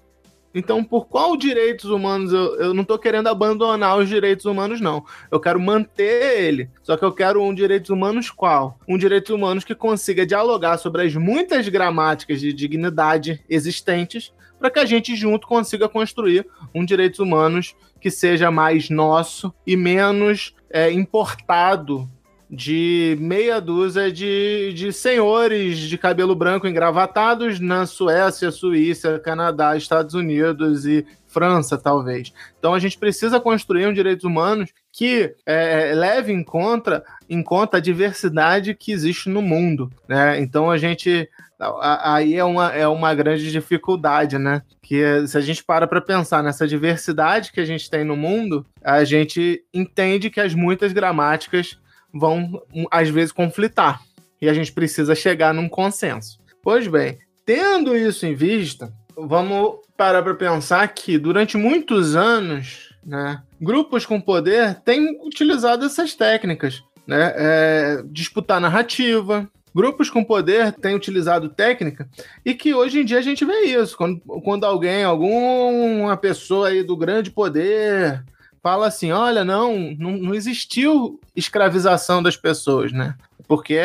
Então, 0.54 0.84
por 0.84 1.08
qual 1.08 1.38
direitos 1.38 1.86
humanos 1.86 2.34
eu, 2.34 2.56
eu 2.60 2.74
não 2.74 2.82
estou 2.82 2.98
querendo 2.98 3.28
abandonar 3.28 3.98
os 3.98 4.10
direitos 4.10 4.46
humanos, 4.46 4.82
não. 4.82 5.06
Eu 5.32 5.40
quero 5.40 5.60
manter 5.60 6.44
ele. 6.44 6.70
Só 6.82 6.98
que 6.98 7.06
eu 7.06 7.12
quero 7.12 7.42
um 7.44 7.54
direitos 7.54 7.90
humanos 7.90 8.32
qual? 8.32 8.80
Um 8.88 8.98
direitos 8.98 9.32
humanos 9.32 9.64
que 9.64 9.76
consiga 9.76 10.26
dialogar 10.26 10.78
sobre 10.78 11.04
as 11.04 11.16
muitas 11.16 11.68
gramáticas 11.68 12.40
de 12.42 12.52
dignidade 12.52 13.44
existentes 13.48 14.34
para 14.60 14.70
que 14.70 14.80
a 14.80 14.86
gente 14.86 15.16
junto 15.16 15.48
consiga 15.48 15.88
construir 15.88 16.46
um 16.76 16.84
direitos 16.84 17.20
humanos 17.20 17.76
que 18.02 18.12
seja 18.12 18.52
mais 18.52 18.90
nosso 18.90 19.54
e 19.66 19.78
menos 19.78 20.54
é, 20.70 20.92
importado 20.92 22.10
de 22.50 23.16
meia 23.20 23.62
dúzia 23.62 24.12
de, 24.12 24.74
de 24.74 24.92
senhores 24.92 25.78
de 25.78 25.98
cabelo 25.98 26.36
branco 26.36 26.68
engravatados 26.68 27.60
na 27.60 27.86
Suécia, 27.86 28.50
Suíça, 28.50 29.20
Canadá, 29.20 29.78
Estados 29.78 30.16
Unidos 30.16 30.86
e 30.86 31.06
França, 31.28 31.78
talvez. 31.78 32.34
Então 32.58 32.74
a 32.74 32.80
gente 32.80 32.98
precisa 32.98 33.40
construir 33.40 33.86
um 33.86 33.94
direitos 33.94 34.26
humanos 34.26 34.72
que 34.92 35.36
é, 35.46 35.94
leve 35.94 36.34
em 36.34 36.44
conta, 36.44 37.04
em 37.30 37.44
conta 37.44 37.78
a 37.78 37.80
diversidade 37.82 38.74
que 38.74 38.92
existe 38.92 39.30
no 39.30 39.42
mundo. 39.42 39.92
Né? 40.08 40.42
Então 40.42 40.72
a 40.72 40.78
gente 40.78 41.30
aí 41.82 42.36
é 42.36 42.44
uma, 42.44 42.72
é 42.72 42.88
uma 42.88 43.14
grande 43.14 43.52
dificuldade, 43.52 44.38
né? 44.38 44.62
Que 44.82 45.28
se 45.28 45.38
a 45.38 45.42
gente 45.42 45.62
para 45.62 45.86
para 45.86 46.00
pensar 46.00 46.42
nessa 46.42 46.66
diversidade 46.66 47.52
que 47.52 47.60
a 47.60 47.66
gente 47.66 47.90
tem 47.90 48.06
no 48.06 48.16
mundo, 48.16 48.66
a 48.82 49.04
gente 49.04 49.62
entende 49.74 50.30
que 50.30 50.40
as 50.40 50.56
muitas 50.56 50.94
gramáticas 50.94 51.78
vão, 52.14 52.62
às 52.92 53.10
vezes, 53.10 53.32
conflitar. 53.32 54.02
E 54.42 54.48
a 54.48 54.54
gente 54.54 54.72
precisa 54.72 55.16
chegar 55.16 55.54
num 55.54 55.68
consenso. 55.68 56.40
Pois 56.62 56.88
bem, 56.88 57.18
tendo 57.46 57.96
isso 57.96 58.26
em 58.26 58.36
vista, 58.36 58.94
vamos 59.16 59.80
parar 59.98 60.22
para 60.22 60.36
pensar 60.36 60.88
que 60.90 61.18
durante 61.18 61.58
muitos 61.58 62.16
anos, 62.16 62.94
né, 63.06 63.42
grupos 63.60 64.06
com 64.06 64.20
poder 64.20 64.76
têm 64.82 65.20
utilizado 65.26 65.86
essas 65.86 66.14
técnicas. 66.16 66.82
Né? 67.06 67.34
É, 67.36 68.04
disputar 68.06 68.62
narrativa, 68.62 69.50
grupos 69.74 70.10
com 70.10 70.24
poder 70.24 70.74
têm 70.74 70.96
utilizado 70.96 71.50
técnica 71.50 72.08
e 72.46 72.54
que 72.54 72.74
hoje 72.74 73.02
em 73.02 73.06
dia 73.06 73.18
a 73.18 73.22
gente 73.22 73.44
vê 73.44 73.62
isso. 73.62 73.98
Quando, 73.98 74.20
quando 74.44 74.64
alguém, 74.64 75.04
alguma 75.04 76.16
pessoa 76.16 76.70
aí 76.70 76.84
do 76.84 76.96
grande 76.96 77.32
poder 77.32 78.24
fala 78.70 78.88
assim: 78.88 79.12
olha, 79.12 79.44
não, 79.44 79.96
não, 79.98 80.12
não 80.12 80.36
existiu 80.36 81.20
escravização 81.36 82.22
das 82.22 82.38
pessoas, 82.38 82.92
né? 82.92 83.16
Porque 83.48 83.80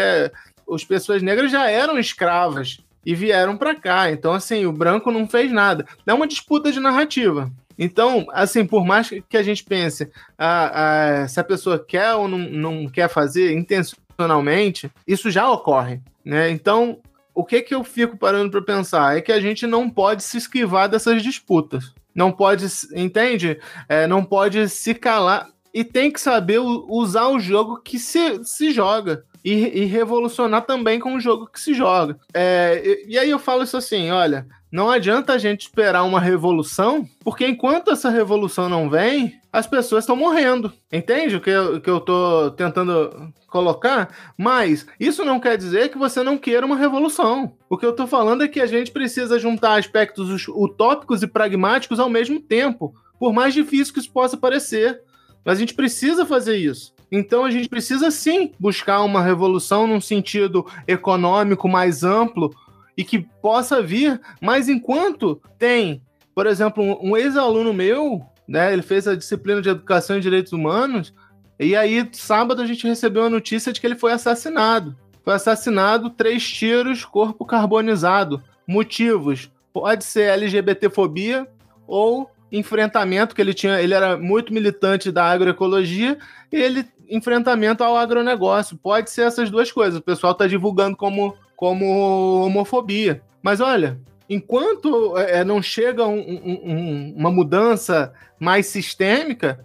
as 0.70 0.84
pessoas 0.84 1.22
negras 1.22 1.50
já 1.50 1.70
eram 1.70 1.98
escravas 1.98 2.78
e 3.04 3.14
vieram 3.14 3.56
para 3.56 3.74
cá. 3.74 4.10
Então, 4.10 4.32
assim, 4.32 4.66
o 4.66 4.72
branco 4.72 5.10
não 5.10 5.26
fez 5.26 5.50
nada. 5.50 5.86
É 6.06 6.12
uma 6.12 6.26
disputa 6.26 6.70
de 6.70 6.80
narrativa. 6.80 7.50
Então, 7.78 8.26
assim, 8.32 8.64
por 8.64 8.84
mais 8.84 9.08
que 9.08 9.36
a 9.36 9.42
gente 9.42 9.64
pense 9.64 10.10
ah, 10.38 11.22
ah, 11.22 11.28
se 11.28 11.40
a 11.40 11.44
pessoa 11.44 11.82
quer 11.82 12.12
ou 12.14 12.28
não, 12.28 12.38
não 12.38 12.88
quer 12.88 13.08
fazer 13.08 13.52
intencionalmente, 13.52 14.90
isso 15.06 15.30
já 15.30 15.50
ocorre, 15.50 16.00
né? 16.24 16.50
Então, 16.50 17.00
o 17.34 17.44
que 17.44 17.62
que 17.62 17.74
eu 17.74 17.82
fico 17.82 18.16
parando 18.16 18.50
para 18.50 18.62
pensar 18.62 19.16
é 19.16 19.20
que 19.20 19.32
a 19.32 19.40
gente 19.40 19.66
não 19.66 19.90
pode 19.90 20.22
se 20.22 20.36
esquivar 20.36 20.88
dessas 20.88 21.20
disputas 21.22 21.92
não 22.14 22.30
pode, 22.30 22.66
entende? 22.94 23.58
É, 23.88 24.06
não 24.06 24.24
pode 24.24 24.68
se 24.68 24.94
calar 24.94 25.48
e 25.72 25.82
tem 25.82 26.10
que 26.10 26.20
saber 26.20 26.60
usar 26.60 27.26
o 27.28 27.40
jogo 27.40 27.80
que 27.82 27.98
se, 27.98 28.44
se 28.44 28.70
joga. 28.70 29.24
E, 29.44 29.82
e 29.82 29.84
revolucionar 29.84 30.62
também 30.62 30.98
com 30.98 31.16
o 31.16 31.20
jogo 31.20 31.46
que 31.46 31.60
se 31.60 31.74
joga. 31.74 32.18
É, 32.32 32.80
e, 32.82 33.12
e 33.12 33.18
aí 33.18 33.28
eu 33.28 33.38
falo 33.38 33.62
isso 33.62 33.76
assim: 33.76 34.10
olha, 34.10 34.46
não 34.72 34.90
adianta 34.90 35.34
a 35.34 35.38
gente 35.38 35.66
esperar 35.66 36.02
uma 36.02 36.18
revolução, 36.18 37.06
porque 37.22 37.46
enquanto 37.46 37.90
essa 37.90 38.08
revolução 38.08 38.70
não 38.70 38.88
vem, 38.88 39.38
as 39.54 39.68
pessoas 39.68 40.02
estão 40.02 40.16
morrendo. 40.16 40.72
Entende 40.92 41.36
o 41.36 41.40
que 41.40 41.48
eu, 41.48 41.80
que 41.80 41.88
eu 41.88 42.00
tô 42.00 42.50
tentando 42.50 43.32
colocar? 43.46 44.12
Mas 44.36 44.84
isso 44.98 45.24
não 45.24 45.38
quer 45.38 45.56
dizer 45.56 45.90
que 45.90 45.96
você 45.96 46.24
não 46.24 46.36
queira 46.36 46.66
uma 46.66 46.76
revolução. 46.76 47.52
O 47.70 47.78
que 47.78 47.86
eu 47.86 47.92
tô 47.92 48.04
falando 48.04 48.42
é 48.42 48.48
que 48.48 48.60
a 48.60 48.66
gente 48.66 48.90
precisa 48.90 49.38
juntar 49.38 49.78
aspectos 49.78 50.48
utópicos 50.48 51.22
e 51.22 51.28
pragmáticos 51.28 52.00
ao 52.00 52.10
mesmo 52.10 52.40
tempo, 52.40 52.92
por 53.16 53.32
mais 53.32 53.54
difícil 53.54 53.94
que 53.94 54.00
isso 54.00 54.10
possa 54.10 54.36
parecer. 54.36 55.00
Mas 55.44 55.58
a 55.58 55.60
gente 55.60 55.74
precisa 55.74 56.26
fazer 56.26 56.56
isso. 56.56 56.92
Então 57.12 57.44
a 57.44 57.50
gente 57.52 57.68
precisa 57.68 58.10
sim 58.10 58.50
buscar 58.58 59.02
uma 59.02 59.22
revolução 59.22 59.86
num 59.86 60.00
sentido 60.00 60.66
econômico 60.88 61.68
mais 61.68 62.02
amplo, 62.02 62.52
e 62.96 63.04
que 63.04 63.20
possa 63.40 63.80
vir, 63.80 64.20
mas 64.40 64.68
enquanto 64.68 65.40
tem, 65.58 66.00
por 66.34 66.46
exemplo, 66.46 66.82
um, 66.82 67.10
um 67.10 67.16
ex-aluno 67.16 67.72
meu, 67.72 68.24
né, 68.46 68.72
ele 68.72 68.82
fez 68.82 69.08
a 69.08 69.14
disciplina 69.14 69.60
de 69.60 69.68
Educação 69.68 70.16
e 70.16 70.20
Direitos 70.20 70.52
Humanos, 70.52 71.14
e 71.58 71.76
aí 71.76 72.08
sábado 72.12 72.60
a 72.60 72.66
gente 72.66 72.86
recebeu 72.86 73.24
a 73.24 73.30
notícia 73.30 73.72
de 73.72 73.80
que 73.80 73.86
ele 73.86 73.96
foi 73.96 74.12
assassinado. 74.12 74.96
Foi 75.22 75.34
assassinado, 75.34 76.10
três 76.10 76.46
tiros, 76.46 77.04
corpo 77.04 77.44
carbonizado. 77.44 78.42
Motivos: 78.66 79.50
pode 79.72 80.04
ser 80.04 80.30
LGBTfobia 80.30 81.48
ou 81.86 82.30
enfrentamento 82.52 83.34
que 83.34 83.40
ele 83.40 83.54
tinha, 83.54 83.80
ele 83.80 83.94
era 83.94 84.16
muito 84.16 84.52
militante 84.52 85.10
da 85.10 85.24
agroecologia, 85.24 86.18
e 86.52 86.56
ele 86.56 86.86
enfrentamento 87.08 87.82
ao 87.82 87.96
agronegócio. 87.96 88.76
Pode 88.76 89.10
ser 89.10 89.22
essas 89.22 89.50
duas 89.50 89.70
coisas. 89.70 89.98
O 89.98 90.02
pessoal 90.02 90.32
está 90.32 90.46
divulgando 90.46 90.96
como 90.96 91.36
como 91.56 92.44
homofobia. 92.44 93.22
Mas 93.42 93.60
olha, 93.60 93.98
enquanto 94.28 95.16
é, 95.18 95.44
não 95.44 95.62
chega 95.62 96.06
um, 96.06 96.18
um, 96.18 97.14
uma 97.16 97.30
mudança 97.30 98.12
mais 98.38 98.66
sistêmica, 98.66 99.64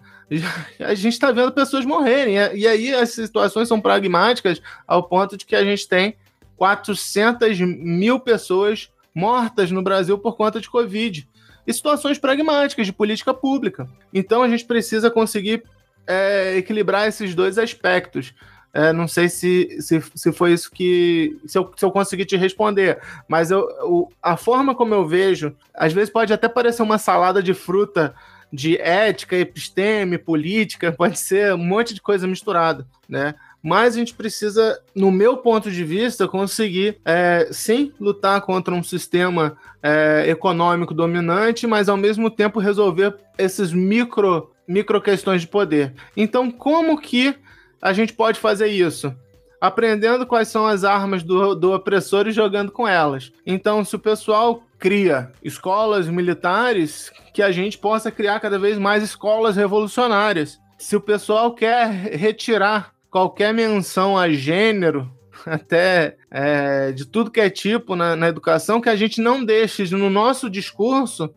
a 0.78 0.94
gente 0.94 1.14
está 1.14 1.32
vendo 1.32 1.52
pessoas 1.52 1.84
morrerem. 1.84 2.36
E 2.54 2.66
aí 2.66 2.94
as 2.94 3.10
situações 3.10 3.68
são 3.68 3.80
pragmáticas 3.80 4.62
ao 4.86 5.02
ponto 5.02 5.36
de 5.36 5.44
que 5.44 5.56
a 5.56 5.64
gente 5.64 5.88
tem 5.88 6.16
400 6.56 7.58
mil 7.60 8.20
pessoas 8.20 8.90
mortas 9.14 9.70
no 9.70 9.82
Brasil 9.82 10.18
por 10.18 10.36
conta 10.36 10.60
de 10.60 10.70
Covid. 10.70 11.28
E 11.66 11.72
situações 11.72 12.18
pragmáticas 12.18 12.86
de 12.86 12.92
política 12.92 13.34
pública. 13.34 13.88
Então 14.14 14.42
a 14.42 14.48
gente 14.48 14.64
precisa 14.64 15.10
conseguir 15.10 15.62
é, 16.06 16.56
equilibrar 16.56 17.06
esses 17.08 17.34
dois 17.34 17.58
aspectos. 17.58 18.34
É, 18.72 18.92
não 18.92 19.08
sei 19.08 19.28
se, 19.28 19.78
se, 19.80 20.00
se 20.14 20.32
foi 20.32 20.52
isso 20.52 20.70
que. 20.70 21.36
Se 21.46 21.58
eu, 21.58 21.70
se 21.76 21.84
eu 21.84 21.90
consegui 21.90 22.24
te 22.24 22.36
responder, 22.36 23.00
mas 23.26 23.50
eu, 23.50 24.08
a 24.22 24.36
forma 24.36 24.74
como 24.74 24.94
eu 24.94 25.06
vejo, 25.06 25.54
às 25.74 25.92
vezes 25.92 26.10
pode 26.10 26.32
até 26.32 26.48
parecer 26.48 26.82
uma 26.82 26.98
salada 26.98 27.42
de 27.42 27.52
fruta 27.52 28.14
de 28.52 28.76
ética, 28.78 29.36
episteme, 29.36 30.18
política, 30.18 30.92
pode 30.96 31.18
ser 31.18 31.54
um 31.54 31.64
monte 31.64 31.94
de 31.94 32.00
coisa 32.00 32.26
misturada, 32.26 32.86
né? 33.08 33.34
Mas 33.62 33.94
a 33.94 33.98
gente 33.98 34.14
precisa, 34.14 34.80
no 34.94 35.10
meu 35.10 35.36
ponto 35.36 35.70
de 35.70 35.84
vista, 35.84 36.26
conseguir, 36.26 36.98
é, 37.04 37.48
sim, 37.52 37.92
lutar 38.00 38.40
contra 38.40 38.74
um 38.74 38.82
sistema 38.82 39.56
é, 39.82 40.24
econômico 40.28 40.94
dominante, 40.94 41.66
mas 41.66 41.88
ao 41.88 41.96
mesmo 41.96 42.30
tempo 42.30 42.58
resolver 42.58 43.14
esses 43.36 43.70
micro, 43.70 44.50
micro 44.66 45.00
questões 45.00 45.42
de 45.42 45.46
poder. 45.46 45.92
Então, 46.16 46.50
como 46.50 46.98
que 46.98 47.34
a 47.80 47.92
gente 47.92 48.12
pode 48.12 48.38
fazer 48.38 48.68
isso? 48.68 49.14
Aprendendo 49.60 50.26
quais 50.26 50.48
são 50.48 50.66
as 50.66 50.84
armas 50.84 51.22
do, 51.22 51.54
do 51.54 51.72
opressor 51.72 52.26
e 52.26 52.32
jogando 52.32 52.72
com 52.72 52.88
elas. 52.88 53.30
Então, 53.46 53.84
se 53.84 53.94
o 53.94 53.98
pessoal 53.98 54.62
cria 54.80 55.30
escolas 55.44 56.08
militares, 56.08 57.12
que 57.34 57.42
a 57.42 57.52
gente 57.52 57.78
possa 57.78 58.10
criar 58.10 58.40
cada 58.40 58.58
vez 58.58 58.78
mais 58.78 59.02
escolas 59.02 59.54
revolucionárias. 59.54 60.58
Se 60.78 60.96
o 60.96 61.00
pessoal 61.00 61.54
quer 61.54 61.88
retirar 62.16 62.94
qualquer 63.10 63.52
menção 63.52 64.16
a 64.16 64.30
gênero, 64.30 65.10
até 65.44 66.16
é, 66.30 66.92
de 66.92 67.04
tudo 67.04 67.30
que 67.30 67.40
é 67.40 67.50
tipo 67.50 67.94
na, 67.94 68.16
na 68.16 68.28
educação, 68.28 68.80
que 68.80 68.88
a 68.88 68.96
gente 68.96 69.20
não 69.20 69.44
deixe 69.44 69.94
no 69.94 70.08
nosso 70.08 70.48
discurso 70.48 71.32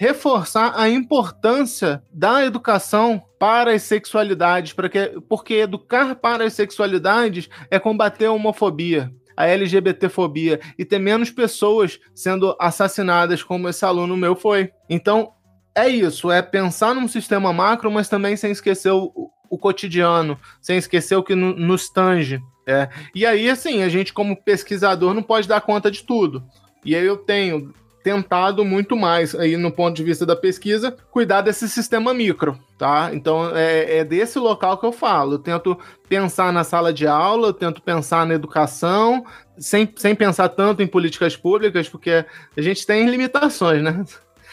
reforçar 0.00 0.72
a 0.80 0.88
importância 0.88 2.02
da 2.10 2.42
educação 2.42 3.22
para 3.38 3.74
as 3.74 3.82
sexualidades, 3.82 4.72
porque, 4.72 5.12
porque 5.28 5.52
educar 5.56 6.14
para 6.14 6.44
as 6.44 6.54
sexualidades 6.54 7.50
é 7.70 7.78
combater 7.78 8.24
a 8.24 8.32
homofobia, 8.32 9.12
a 9.36 9.46
LGBTfobia 9.46 10.58
e 10.78 10.86
ter 10.86 10.98
menos 10.98 11.30
pessoas 11.30 12.00
sendo 12.14 12.56
assassinadas 12.58 13.42
como 13.42 13.68
esse 13.68 13.84
aluno 13.84 14.16
meu 14.16 14.34
foi. 14.34 14.72
Então, 14.88 15.34
é 15.74 15.86
isso, 15.86 16.30
é 16.30 16.40
pensar 16.40 16.94
num 16.94 17.06
sistema 17.06 17.52
macro, 17.52 17.90
mas 17.90 18.08
também 18.08 18.36
sem 18.36 18.52
esquecer 18.52 18.92
o, 18.92 19.30
o 19.50 19.58
cotidiano, 19.58 20.38
sem 20.62 20.78
esquecer 20.78 21.16
o 21.16 21.22
que 21.22 21.34
no, 21.34 21.54
nos 21.54 21.90
tange. 21.90 22.40
É. 22.66 22.88
E 23.14 23.26
aí, 23.26 23.50
assim, 23.50 23.82
a 23.82 23.88
gente 23.90 24.14
como 24.14 24.42
pesquisador 24.42 25.12
não 25.12 25.22
pode 25.22 25.46
dar 25.46 25.60
conta 25.60 25.90
de 25.90 26.02
tudo. 26.04 26.42
E 26.86 26.96
aí 26.96 27.04
eu 27.04 27.18
tenho 27.18 27.74
tentado 28.02 28.64
muito 28.64 28.96
mais, 28.96 29.34
aí 29.34 29.56
no 29.56 29.70
ponto 29.70 29.94
de 29.94 30.02
vista 30.02 30.24
da 30.24 30.34
pesquisa, 30.34 30.96
cuidar 31.10 31.42
desse 31.42 31.68
sistema 31.68 32.14
micro, 32.14 32.58
tá? 32.78 33.10
Então 33.12 33.54
é, 33.54 33.98
é 33.98 34.04
desse 34.04 34.38
local 34.38 34.78
que 34.78 34.86
eu 34.86 34.92
falo. 34.92 35.34
Eu 35.34 35.38
tento 35.38 35.78
pensar 36.08 36.52
na 36.52 36.64
sala 36.64 36.92
de 36.92 37.06
aula, 37.06 37.48
eu 37.48 37.52
tento 37.52 37.82
pensar 37.82 38.26
na 38.26 38.34
educação, 38.34 39.24
sem, 39.58 39.92
sem 39.96 40.14
pensar 40.14 40.48
tanto 40.48 40.82
em 40.82 40.86
políticas 40.86 41.36
públicas, 41.36 41.88
porque 41.88 42.24
a 42.56 42.60
gente 42.60 42.86
tem 42.86 43.08
limitações, 43.08 43.82
né? 43.82 44.04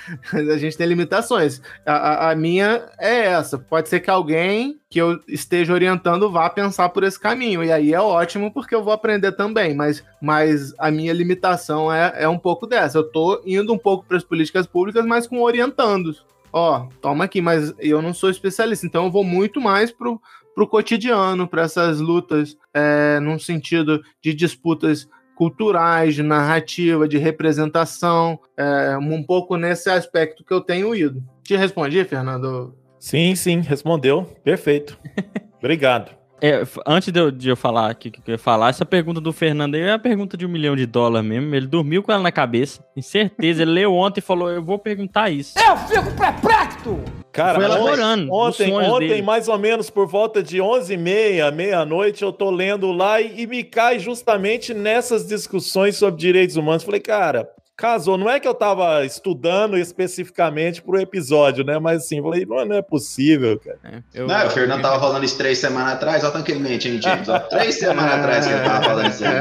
a 0.34 0.58
gente 0.58 0.78
tem 0.78 0.88
limitações. 0.88 1.62
A, 1.86 1.94
a, 1.94 2.32
a, 2.32 2.36
minha 2.36 2.90
é 3.00 3.26
essa. 3.26 3.58
Pode 3.58 3.90
ser 3.90 4.00
que 4.00 4.10
alguém 4.10 4.80
que 4.90 5.00
eu 5.00 5.20
esteja 5.28 5.74
orientando 5.74 6.32
vá 6.32 6.50
pensar 6.50 6.90
por 6.90 7.04
esse 7.04 7.20
caminho. 7.20 7.64
E 7.64 7.72
aí 7.72 7.94
é 7.94 8.00
ótimo 8.00 8.52
porque 8.52 8.74
eu 8.74 8.84
vou 8.84 8.94
aprender 8.94 9.32
também. 9.34 9.76
Mas, 9.76 10.04
mas 10.22 10.74
a 10.78 10.90
minha 10.90 11.14
limitação 11.14 11.92
é, 11.92 12.14
é 12.18 12.28
um 12.28 12.40
pouco 12.40 12.66
dessa. 12.66 12.98
Eu 12.98 13.12
tô 13.12 13.42
indo 13.46 13.74
um 13.74 13.78
pouco 13.78 14.06
para 14.06 14.18
as 14.18 14.24
políticas 14.24 14.66
públicas, 14.66 15.06
mas 15.06 15.28
com 15.28 15.42
orientandos. 15.42 16.26
Ó, 16.52 16.88
toma 17.02 17.26
aqui, 17.26 17.42
mas 17.42 17.74
eu 17.78 18.02
não 18.02 18.14
sou 18.14 18.30
especialista, 18.30 18.86
então 18.86 19.06
eu 19.06 19.12
vou 19.12 19.24
muito 19.24 19.60
mais 19.60 19.92
pro, 19.92 20.20
pro 20.56 20.68
cotidiano, 20.68 21.48
para 21.48 21.64
essas 21.64 22.00
lutas, 22.00 22.58
é, 22.74 23.20
num 23.20 23.38
sentido 23.38 24.02
de 24.22 24.34
disputas 24.34 25.08
culturais, 25.38 26.16
de 26.16 26.24
narrativa, 26.24 27.08
de 27.08 27.20
representação, 27.20 28.40
é, 28.58 28.98
um 28.98 29.22
pouco 29.22 29.56
nesse 29.56 29.88
aspecto 29.88 30.44
que 30.44 30.52
eu 30.52 30.60
tenho 30.60 30.96
ido. 30.96 31.24
Te 31.44 31.56
respondi, 31.56 32.04
Fernando? 32.04 32.76
Sim, 33.00 33.36
sim, 33.36 33.62
respondeu. 33.62 34.24
Perfeito. 34.44 34.98
Obrigado. 35.60 36.12
É, 36.42 36.64
antes 36.86 37.12
de 37.12 37.20
eu, 37.20 37.32
de 37.32 37.50
eu 37.50 37.56
falar 37.56 37.90
aqui 37.90 38.12
que 38.12 38.20
eu 38.28 38.34
ia 38.34 38.38
falar, 38.38 38.70
essa 38.70 38.86
pergunta 38.86 39.20
do 39.20 39.34
Fernando 39.34 39.76
aí 39.76 39.82
é 39.82 39.92
a 39.94 40.00
pergunta 40.00 40.38
de 40.38 40.46
um 40.46 40.50
milhão 40.50 40.76
de 40.76 40.86
dólares 40.86 41.28
mesmo. 41.28 41.54
Ele 41.56 41.66
dormiu 41.66 42.04
com 42.04 42.12
ela 42.12 42.22
na 42.22 42.32
cabeça. 42.32 42.82
Tem 42.94 43.02
certeza. 43.02 43.64
Ele 43.64 43.72
leu 43.72 43.94
ontem 43.94 44.20
e 44.20 44.24
falou: 44.24 44.50
Eu 44.50 44.64
vou 44.64 44.78
perguntar 44.78 45.30
isso. 45.30 45.58
Eu 45.58 45.76
fico 45.78 46.16
perplexo! 46.16 47.00
Cara, 47.32 47.56
Foi 47.56 47.66
elaborando. 47.66 48.34
Ontem, 48.34 48.74
ontem, 48.74 48.90
ontem 48.90 49.22
mais 49.22 49.48
ou 49.48 49.58
menos 49.58 49.90
por 49.90 50.08
volta 50.08 50.42
de 50.42 50.58
11h30, 50.58 51.52
meia-noite, 51.52 52.24
eu 52.24 52.32
tô 52.32 52.50
lendo 52.50 52.92
lá 52.92 53.22
e, 53.22 53.42
e 53.42 53.48
me 53.48 53.64
cai 53.64 54.00
justamente 54.00 54.74
nessas 54.74 55.28
discussões 55.28 55.98
sobre 55.98 56.20
direitos 56.20 56.56
humanos. 56.56 56.84
Falei, 56.84 57.00
cara, 57.00 57.48
casou. 57.78 58.18
Não 58.18 58.28
é 58.28 58.40
que 58.40 58.48
eu 58.48 58.56
tava 58.56 59.06
estudando 59.06 59.78
especificamente 59.78 60.82
pro 60.82 61.00
episódio, 61.00 61.64
né? 61.64 61.78
Mas 61.78 62.04
assim, 62.04 62.22
falei, 62.22 62.46
não, 62.46 62.66
não 62.66 62.76
é 62.76 62.82
possível, 62.82 63.60
cara. 63.60 63.78
É, 63.84 64.02
eu, 64.16 64.28
não, 64.28 64.48
o 64.48 64.50
Fernando 64.50 64.82
tava 64.82 65.00
falando 65.00 65.24
isso 65.24 65.38
três 65.38 65.60
semanas 65.60 65.94
atrás, 65.94 66.24
olha 66.24 66.34
tranquilamente, 66.34 66.90
hein, 66.90 67.00
James? 67.00 67.30
Ó, 67.30 67.38
três 67.38 67.76
semanas 67.80 68.14
atrás 68.16 68.48
que 68.48 68.54
ele 68.54 68.64
tava 68.64 68.84
falando 68.84 69.10
isso 69.10 69.24
aí. 69.24 69.38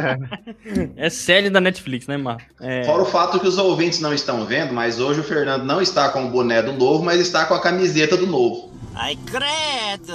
É 0.96 1.08
série 1.08 1.48
da 1.48 1.60
Netflix, 1.60 2.06
né, 2.06 2.16
Mar? 2.16 2.38
É... 2.60 2.84
Fora 2.84 3.02
o 3.02 3.06
fato 3.06 3.40
que 3.40 3.46
os 3.46 3.56
ouvintes 3.56 4.00
não 4.00 4.12
estão 4.12 4.44
vendo, 4.44 4.74
mas 4.74 5.00
hoje 5.00 5.20
o 5.20 5.24
Fernando 5.24 5.64
não 5.64 5.80
está 5.80 6.10
com 6.10 6.26
o 6.26 6.30
boné 6.30 6.62
do 6.62 6.72
novo, 6.72 7.02
mas 7.02 7.20
está 7.20 7.46
com 7.46 7.54
a 7.54 7.60
camiseta 7.60 8.16
do 8.16 8.26
novo. 8.26 8.70
Ai, 8.94 9.16
credo, 9.26 10.12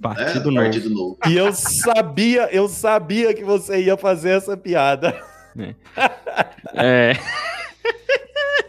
Partido, 0.00 0.50
é, 0.50 0.52
novo. 0.52 0.64
Partido 0.64 0.90
novo. 0.90 1.18
E 1.26 1.36
eu 1.36 1.52
sabia, 1.54 2.48
eu 2.52 2.68
sabia 2.68 3.32
que 3.32 3.42
você 3.42 3.82
ia 3.82 3.96
fazer 3.96 4.30
essa 4.30 4.54
piada. 4.54 5.18
É. 5.56 5.74
é. 6.74 7.12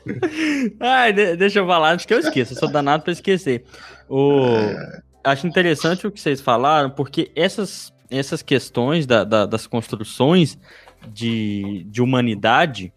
Ai, 0.79 1.13
de, 1.13 1.35
deixa 1.35 1.59
eu 1.59 1.67
falar 1.67 1.93
antes 1.93 2.05
que 2.05 2.13
eu 2.13 2.19
esqueça. 2.19 2.53
Eu 2.53 2.57
sou 2.57 2.71
danado 2.71 3.03
pra 3.03 3.13
esquecer. 3.13 3.63
O, 4.09 4.43
acho 5.23 5.47
interessante 5.47 6.05
o 6.05 6.11
que 6.11 6.19
vocês 6.19 6.41
falaram, 6.41 6.89
porque 6.89 7.31
essas, 7.35 7.93
essas 8.09 8.41
questões 8.41 9.05
da, 9.05 9.23
da, 9.23 9.45
das 9.45 9.65
construções 9.67 10.57
de, 11.07 11.85
de 11.89 12.01
humanidade, 12.01 12.93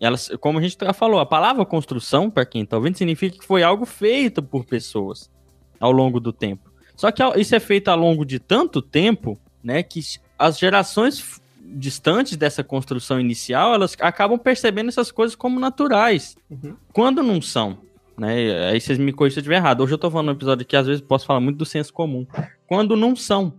elas, 0.00 0.30
como 0.40 0.58
a 0.58 0.62
gente 0.62 0.76
já 0.80 0.92
falou, 0.92 1.20
a 1.20 1.26
palavra 1.26 1.64
construção, 1.64 2.30
para 2.30 2.46
quem 2.46 2.64
tá 2.64 2.76
ouvindo, 2.76 2.96
significa 2.96 3.38
que 3.38 3.46
foi 3.46 3.62
algo 3.62 3.84
feito 3.84 4.42
por 4.42 4.64
pessoas 4.64 5.30
ao 5.78 5.92
longo 5.92 6.20
do 6.20 6.32
tempo. 6.32 6.70
Só 6.94 7.10
que 7.10 7.22
isso 7.38 7.54
é 7.54 7.60
feito 7.60 7.88
ao 7.88 7.96
longo 7.96 8.24
de 8.24 8.38
tanto 8.38 8.82
tempo, 8.82 9.38
né, 9.64 9.82
que 9.82 10.00
as 10.38 10.58
gerações 10.58 11.40
distantes 11.74 12.36
dessa 12.36 12.62
construção 12.64 13.20
inicial, 13.20 13.74
elas 13.74 13.96
acabam 14.00 14.38
percebendo 14.38 14.88
essas 14.88 15.10
coisas 15.10 15.34
como 15.34 15.60
naturais, 15.60 16.36
uhum. 16.50 16.76
quando 16.92 17.22
não 17.22 17.40
são. 17.40 17.78
Né? 18.18 18.68
Aí 18.68 18.80
vocês 18.80 18.98
me 18.98 19.12
corrigem 19.12 19.34
se 19.34 19.38
eu 19.38 19.42
estiver 19.42 19.56
errado. 19.56 19.82
Hoje 19.82 19.94
eu 19.94 19.98
tô 19.98 20.10
falando 20.10 20.28
um 20.28 20.32
episódio 20.32 20.66
que 20.66 20.76
às 20.76 20.86
vezes 20.86 21.00
posso 21.00 21.24
falar 21.24 21.40
muito 21.40 21.56
do 21.56 21.64
senso 21.64 21.92
comum. 21.92 22.26
Quando 22.66 22.94
não 22.94 23.16
são. 23.16 23.54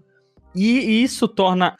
E 0.54 1.02
isso 1.02 1.28
torna 1.28 1.76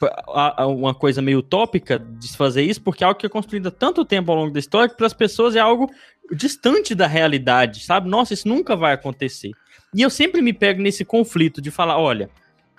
uma 0.66 0.94
coisa 0.94 1.20
meio 1.20 1.40
utópica 1.40 1.98
de 1.98 2.26
se 2.26 2.36
fazer 2.36 2.62
isso, 2.62 2.80
porque 2.80 3.04
é 3.04 3.06
algo 3.06 3.20
que 3.20 3.26
é 3.26 3.28
construído 3.28 3.68
há 3.68 3.70
tanto 3.70 4.04
tempo 4.04 4.32
ao 4.32 4.38
longo 4.38 4.52
da 4.52 4.58
história 4.58 4.88
que 4.88 4.96
para 4.96 5.06
as 5.06 5.12
pessoas 5.12 5.54
é 5.54 5.60
algo 5.60 5.90
distante 6.34 6.94
da 6.94 7.06
realidade, 7.06 7.84
sabe? 7.84 8.08
Nossa, 8.08 8.32
isso 8.32 8.48
nunca 8.48 8.74
vai 8.74 8.94
acontecer. 8.94 9.50
E 9.94 10.00
eu 10.00 10.08
sempre 10.08 10.40
me 10.40 10.54
pego 10.54 10.80
nesse 10.80 11.04
conflito 11.04 11.60
de 11.60 11.70
falar: 11.70 11.98
olha, 11.98 12.30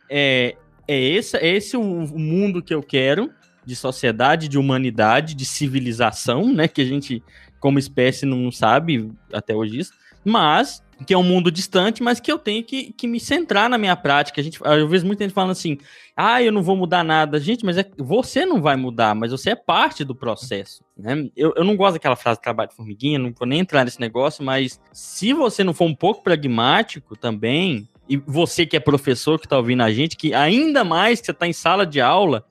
é, 0.10 0.56
é, 0.88 0.99
esse, 0.99 1.38
é 1.38 1.47
esse 1.47 1.78
o 1.78 1.84
mundo 1.84 2.62
que 2.62 2.74
eu 2.74 2.82
quero, 2.82 3.30
de 3.66 3.76
sociedade, 3.76 4.47
de 4.47 4.57
humanidade, 4.57 5.36
de 5.36 5.45
civilização, 5.45 6.53
né? 6.53 6.68
Que 6.68 6.82
a 6.82 6.86
gente, 6.86 7.24
como 7.59 7.80
espécie, 7.80 8.26
não 8.26 8.51
sabe 8.51 9.11
até 9.32 9.55
hoje 9.55 9.80
isso. 9.80 9.93
Mas 10.24 10.84
que 11.03 11.14
é 11.14 11.18
um 11.18 11.24
mundo 11.24 11.51
distante, 11.51 12.01
mas 12.01 12.20
que 12.20 12.32
eu 12.32 12.39
tenho 12.39 12.64
que, 12.64 12.93
que 12.93 13.07
me 13.07 13.20
centrar 13.20 13.70
na 13.70 13.78
minha 13.78 13.95
prática. 13.95 14.39
A 14.39 14.43
gente, 14.43 14.59
eu 14.64 14.88
vejo 14.88 15.05
muita 15.05 15.24
gente 15.24 15.34
falando 15.34 15.51
assim: 15.51 15.78
ah, 16.16 16.41
eu 16.41 16.51
não 16.51 16.64
vou 16.64 16.76
mudar 16.76 17.03
nada. 17.03 17.39
Gente, 17.39 17.66
mas 17.66 17.78
é, 17.78 17.86
você 17.97 18.45
não 18.45 18.61
vai 18.61 18.76
mudar, 18.76 19.14
mas 19.14 19.32
você 19.32 19.51
é 19.51 19.55
parte 19.55 20.03
do 20.03 20.16
processo. 20.16 20.84
Né? 20.97 21.30
Eu, 21.36 21.53
eu 21.55 21.64
não 21.64 21.76
gosto 21.76 21.93
daquela 21.93 22.16
frase 22.16 22.41
trabalho 22.41 22.70
de 22.70 22.76
formiguinha, 22.76 23.20
não 23.20 23.34
vou 23.38 23.47
nem 23.47 23.59
entrar 23.59 23.84
nesse 23.84 23.99
negócio, 23.99 24.43
mas 24.43 24.80
se 24.91 25.34
você 25.34 25.64
não 25.64 25.74
for 25.74 25.86
um 25.86 25.95
pouco 25.95 26.24
pragmático 26.24 27.16
também, 27.18 27.88
e 28.07 28.18
você 28.18 28.66
que 28.66 28.78
é 28.78 28.80
professor 28.80 29.39
que 29.39 29.45
está 29.45 29.57
ouvindo 29.57 29.84
a 29.84 29.91
gente, 29.91 30.18
que 30.18 30.34
ainda 30.34 30.84
mais 30.84 31.20
que 31.20 31.26
você 31.26 31.32
está 31.32 31.47
em 31.47 31.53
sala 31.53 31.86
de 31.86 32.01
aula, 32.01 32.45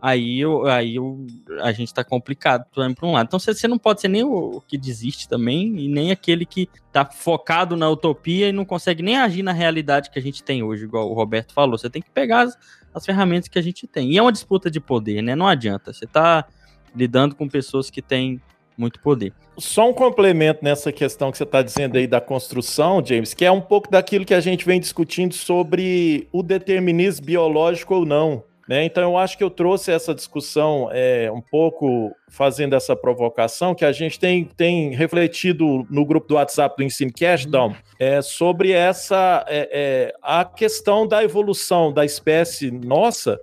aí, 0.00 0.40
eu, 0.40 0.66
aí 0.66 0.96
eu, 0.96 1.26
a 1.60 1.72
gente 1.72 1.88
está 1.88 2.04
complicado 2.04 2.66
para 2.72 3.06
um 3.06 3.12
lado. 3.12 3.26
Então 3.26 3.38
você, 3.38 3.66
não 3.66 3.78
pode 3.78 4.00
ser 4.00 4.08
nem 4.08 4.24
o, 4.24 4.62
que 4.66 4.76
desiste 4.76 5.28
também, 5.28 5.78
e 5.78 5.88
nem 5.88 6.10
aquele 6.10 6.44
que 6.44 6.68
está 6.86 7.04
focado 7.04 7.76
na 7.76 7.88
utopia 7.88 8.48
e 8.48 8.52
não 8.52 8.64
consegue 8.64 9.02
nem 9.02 9.16
agir 9.16 9.42
na 9.42 9.52
realidade 9.52 10.10
que 10.10 10.18
a 10.18 10.22
gente 10.22 10.42
tem 10.42 10.62
hoje, 10.62 10.84
igual 10.84 11.10
o 11.10 11.14
Roberto 11.14 11.52
falou. 11.52 11.78
Você 11.78 11.90
tem 11.90 12.02
que 12.02 12.10
pegar 12.10 12.42
as, 12.42 12.58
as 12.94 13.04
ferramentas 13.04 13.48
que 13.48 13.58
a 13.58 13.62
gente 13.62 13.86
tem. 13.86 14.12
E 14.12 14.18
é 14.18 14.22
uma 14.22 14.32
disputa 14.32 14.70
de 14.70 14.80
poder, 14.80 15.22
né? 15.22 15.34
Não 15.34 15.46
adianta. 15.46 15.92
Você 15.92 16.04
está 16.04 16.46
lidando 16.94 17.34
com 17.34 17.48
pessoas 17.48 17.90
que 17.90 18.00
têm 18.00 18.40
muito 18.76 19.00
poder. 19.00 19.32
Só 19.58 19.88
um 19.88 19.92
complemento 19.92 20.62
nessa 20.62 20.92
questão 20.92 21.30
que 21.30 21.38
você 21.38 21.44
está 21.44 21.62
dizendo 21.62 21.96
aí 21.96 22.06
da 22.06 22.20
construção, 22.20 23.02
James, 23.04 23.32
que 23.32 23.44
é 23.44 23.50
um 23.50 23.60
pouco 23.60 23.90
daquilo 23.90 24.24
que 24.24 24.34
a 24.34 24.40
gente 24.40 24.66
vem 24.66 24.78
discutindo 24.78 25.34
sobre 25.34 26.28
o 26.30 26.42
determinismo 26.42 27.24
biológico 27.24 27.94
ou 27.94 28.04
não. 28.04 28.44
Né? 28.68 28.84
Então, 28.84 29.04
eu 29.04 29.16
acho 29.16 29.38
que 29.38 29.44
eu 29.44 29.50
trouxe 29.50 29.92
essa 29.92 30.12
discussão 30.14 30.88
é, 30.92 31.30
um 31.30 31.40
pouco 31.40 32.12
fazendo 32.28 32.74
essa 32.74 32.96
provocação 32.96 33.74
que 33.74 33.84
a 33.84 33.92
gente 33.92 34.18
tem, 34.18 34.44
tem 34.44 34.92
refletido 34.92 35.86
no 35.88 36.04
grupo 36.04 36.26
do 36.26 36.34
WhatsApp 36.34 36.76
do 36.76 36.82
EnsineCast, 36.82 37.48
Dom, 37.48 37.74
é, 37.98 38.20
sobre 38.20 38.72
essa 38.72 39.44
é, 39.48 39.68
é, 39.72 40.14
a 40.20 40.44
questão 40.44 41.06
da 41.06 41.22
evolução 41.22 41.92
da 41.92 42.04
espécie 42.04 42.70
nossa 42.70 43.40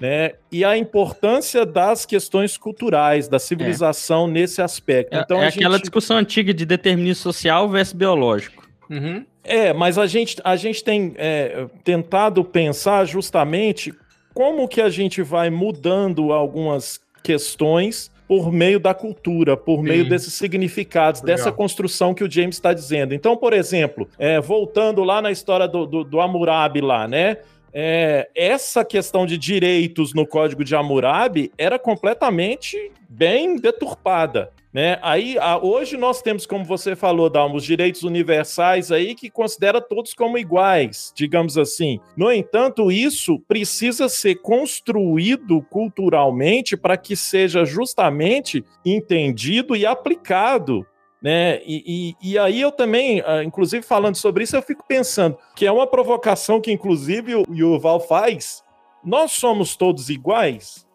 né? 0.00 0.32
E 0.50 0.64
a 0.64 0.76
importância 0.76 1.64
das 1.64 2.04
questões 2.04 2.56
culturais, 2.56 3.28
da 3.28 3.38
civilização 3.38 4.26
é. 4.26 4.30
nesse 4.32 4.60
aspecto. 4.60 5.14
É, 5.14 5.20
então, 5.20 5.40
é 5.40 5.46
aquela 5.46 5.76
gente... 5.76 5.82
discussão 5.82 6.16
antiga 6.16 6.52
de 6.52 6.66
determinismo 6.66 7.22
social 7.22 7.68
versus 7.68 7.94
biológico. 7.94 8.68
Uhum. 8.90 9.24
É, 9.42 9.72
mas 9.72 9.98
a 9.98 10.06
gente, 10.06 10.36
a 10.42 10.56
gente 10.56 10.82
tem 10.82 11.14
é, 11.16 11.66
tentado 11.82 12.44
pensar 12.44 13.04
justamente 13.04 13.94
como 14.34 14.68
que 14.68 14.80
a 14.80 14.90
gente 14.90 15.22
vai 15.22 15.48
mudando 15.48 16.32
algumas 16.32 17.00
questões 17.22 18.12
por 18.26 18.52
meio 18.52 18.80
da 18.80 18.92
cultura, 18.92 19.56
por 19.56 19.76
Sim. 19.76 19.82
meio 19.84 20.08
desses 20.08 20.34
significados, 20.34 21.22
Legal. 21.22 21.36
dessa 21.36 21.52
construção 21.52 22.12
que 22.12 22.24
o 22.24 22.30
James 22.30 22.56
está 22.56 22.72
dizendo. 22.72 23.14
Então, 23.14 23.36
por 23.36 23.52
exemplo, 23.52 24.08
é, 24.18 24.40
voltando 24.40 25.04
lá 25.04 25.22
na 25.22 25.30
história 25.30 25.68
do, 25.68 25.86
do, 25.86 26.04
do 26.04 26.20
Hammurabi 26.20 26.80
lá, 26.80 27.06
né? 27.06 27.38
É, 27.72 28.28
essa 28.34 28.84
questão 28.84 29.26
de 29.26 29.36
direitos 29.36 30.14
no 30.14 30.26
Código 30.26 30.64
de 30.64 30.76
Hammurabi 30.76 31.50
era 31.58 31.78
completamente 31.78 32.92
bem 33.08 33.56
deturpada. 33.56 34.52
Né? 34.74 34.98
Aí, 35.02 35.38
a, 35.38 35.56
hoje 35.56 35.96
nós 35.96 36.20
temos, 36.20 36.44
como 36.44 36.64
você 36.64 36.96
falou, 36.96 37.30
Dalmo, 37.30 37.56
os 37.56 37.64
direitos 37.64 38.02
universais 38.02 38.90
aí 38.90 39.14
que 39.14 39.30
considera 39.30 39.80
todos 39.80 40.12
como 40.12 40.36
iguais, 40.36 41.12
digamos 41.14 41.56
assim. 41.56 42.00
No 42.16 42.32
entanto, 42.32 42.90
isso 42.90 43.38
precisa 43.46 44.08
ser 44.08 44.34
construído 44.36 45.62
culturalmente 45.70 46.76
para 46.76 46.96
que 46.96 47.14
seja 47.14 47.64
justamente 47.64 48.64
entendido 48.84 49.76
e 49.76 49.86
aplicado 49.86 50.84
né? 51.22 51.62
E, 51.64 52.14
e, 52.20 52.32
e, 52.32 52.38
aí 52.38 52.60
eu 52.60 52.70
também, 52.70 53.22
ah, 53.24 53.42
inclusive 53.42 53.82
falando 53.82 54.14
sobre 54.14 54.44
isso, 54.44 54.56
eu 54.56 54.60
fico 54.60 54.84
pensando 54.86 55.38
que 55.56 55.64
é 55.64 55.72
uma 55.72 55.86
provocação 55.86 56.60
que 56.60 56.70
inclusive 56.70 57.34
o 57.34 57.46
Yuval 57.50 57.98
faz. 57.98 58.62
Nós 59.02 59.32
somos 59.32 59.74
todos 59.74 60.10
iguais? 60.10 60.86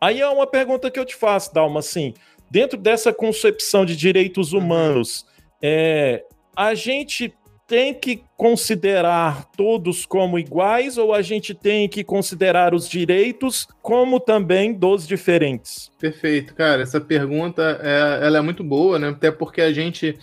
Aí 0.00 0.20
é 0.20 0.28
uma 0.28 0.46
pergunta 0.46 0.90
que 0.90 0.98
eu 0.98 1.04
te 1.04 1.14
faço, 1.14 1.54
Dalma, 1.54 1.78
assim, 1.78 2.14
dentro 2.50 2.78
dessa 2.78 3.12
concepção 3.12 3.84
de 3.84 3.96
direitos 3.96 4.52
humanos, 4.52 5.26
é, 5.62 6.24
a 6.56 6.74
gente 6.74 7.34
tem 7.66 7.92
que 7.92 8.22
considerar 8.36 9.44
todos 9.56 10.06
como 10.06 10.38
iguais 10.38 10.96
ou 10.96 11.12
a 11.12 11.20
gente 11.20 11.52
tem 11.52 11.88
que 11.88 12.04
considerar 12.04 12.72
os 12.72 12.88
direitos 12.88 13.66
como 13.82 14.20
também 14.20 14.72
dos 14.72 15.06
diferentes? 15.06 15.90
Perfeito, 15.98 16.54
cara. 16.54 16.82
Essa 16.82 17.00
pergunta 17.00 17.80
é, 17.82 18.26
ela 18.26 18.38
é 18.38 18.40
muito 18.40 18.62
boa, 18.62 18.98
né? 18.98 19.08
Até 19.08 19.32
porque 19.32 19.60
a 19.60 19.72
gente, 19.72 20.16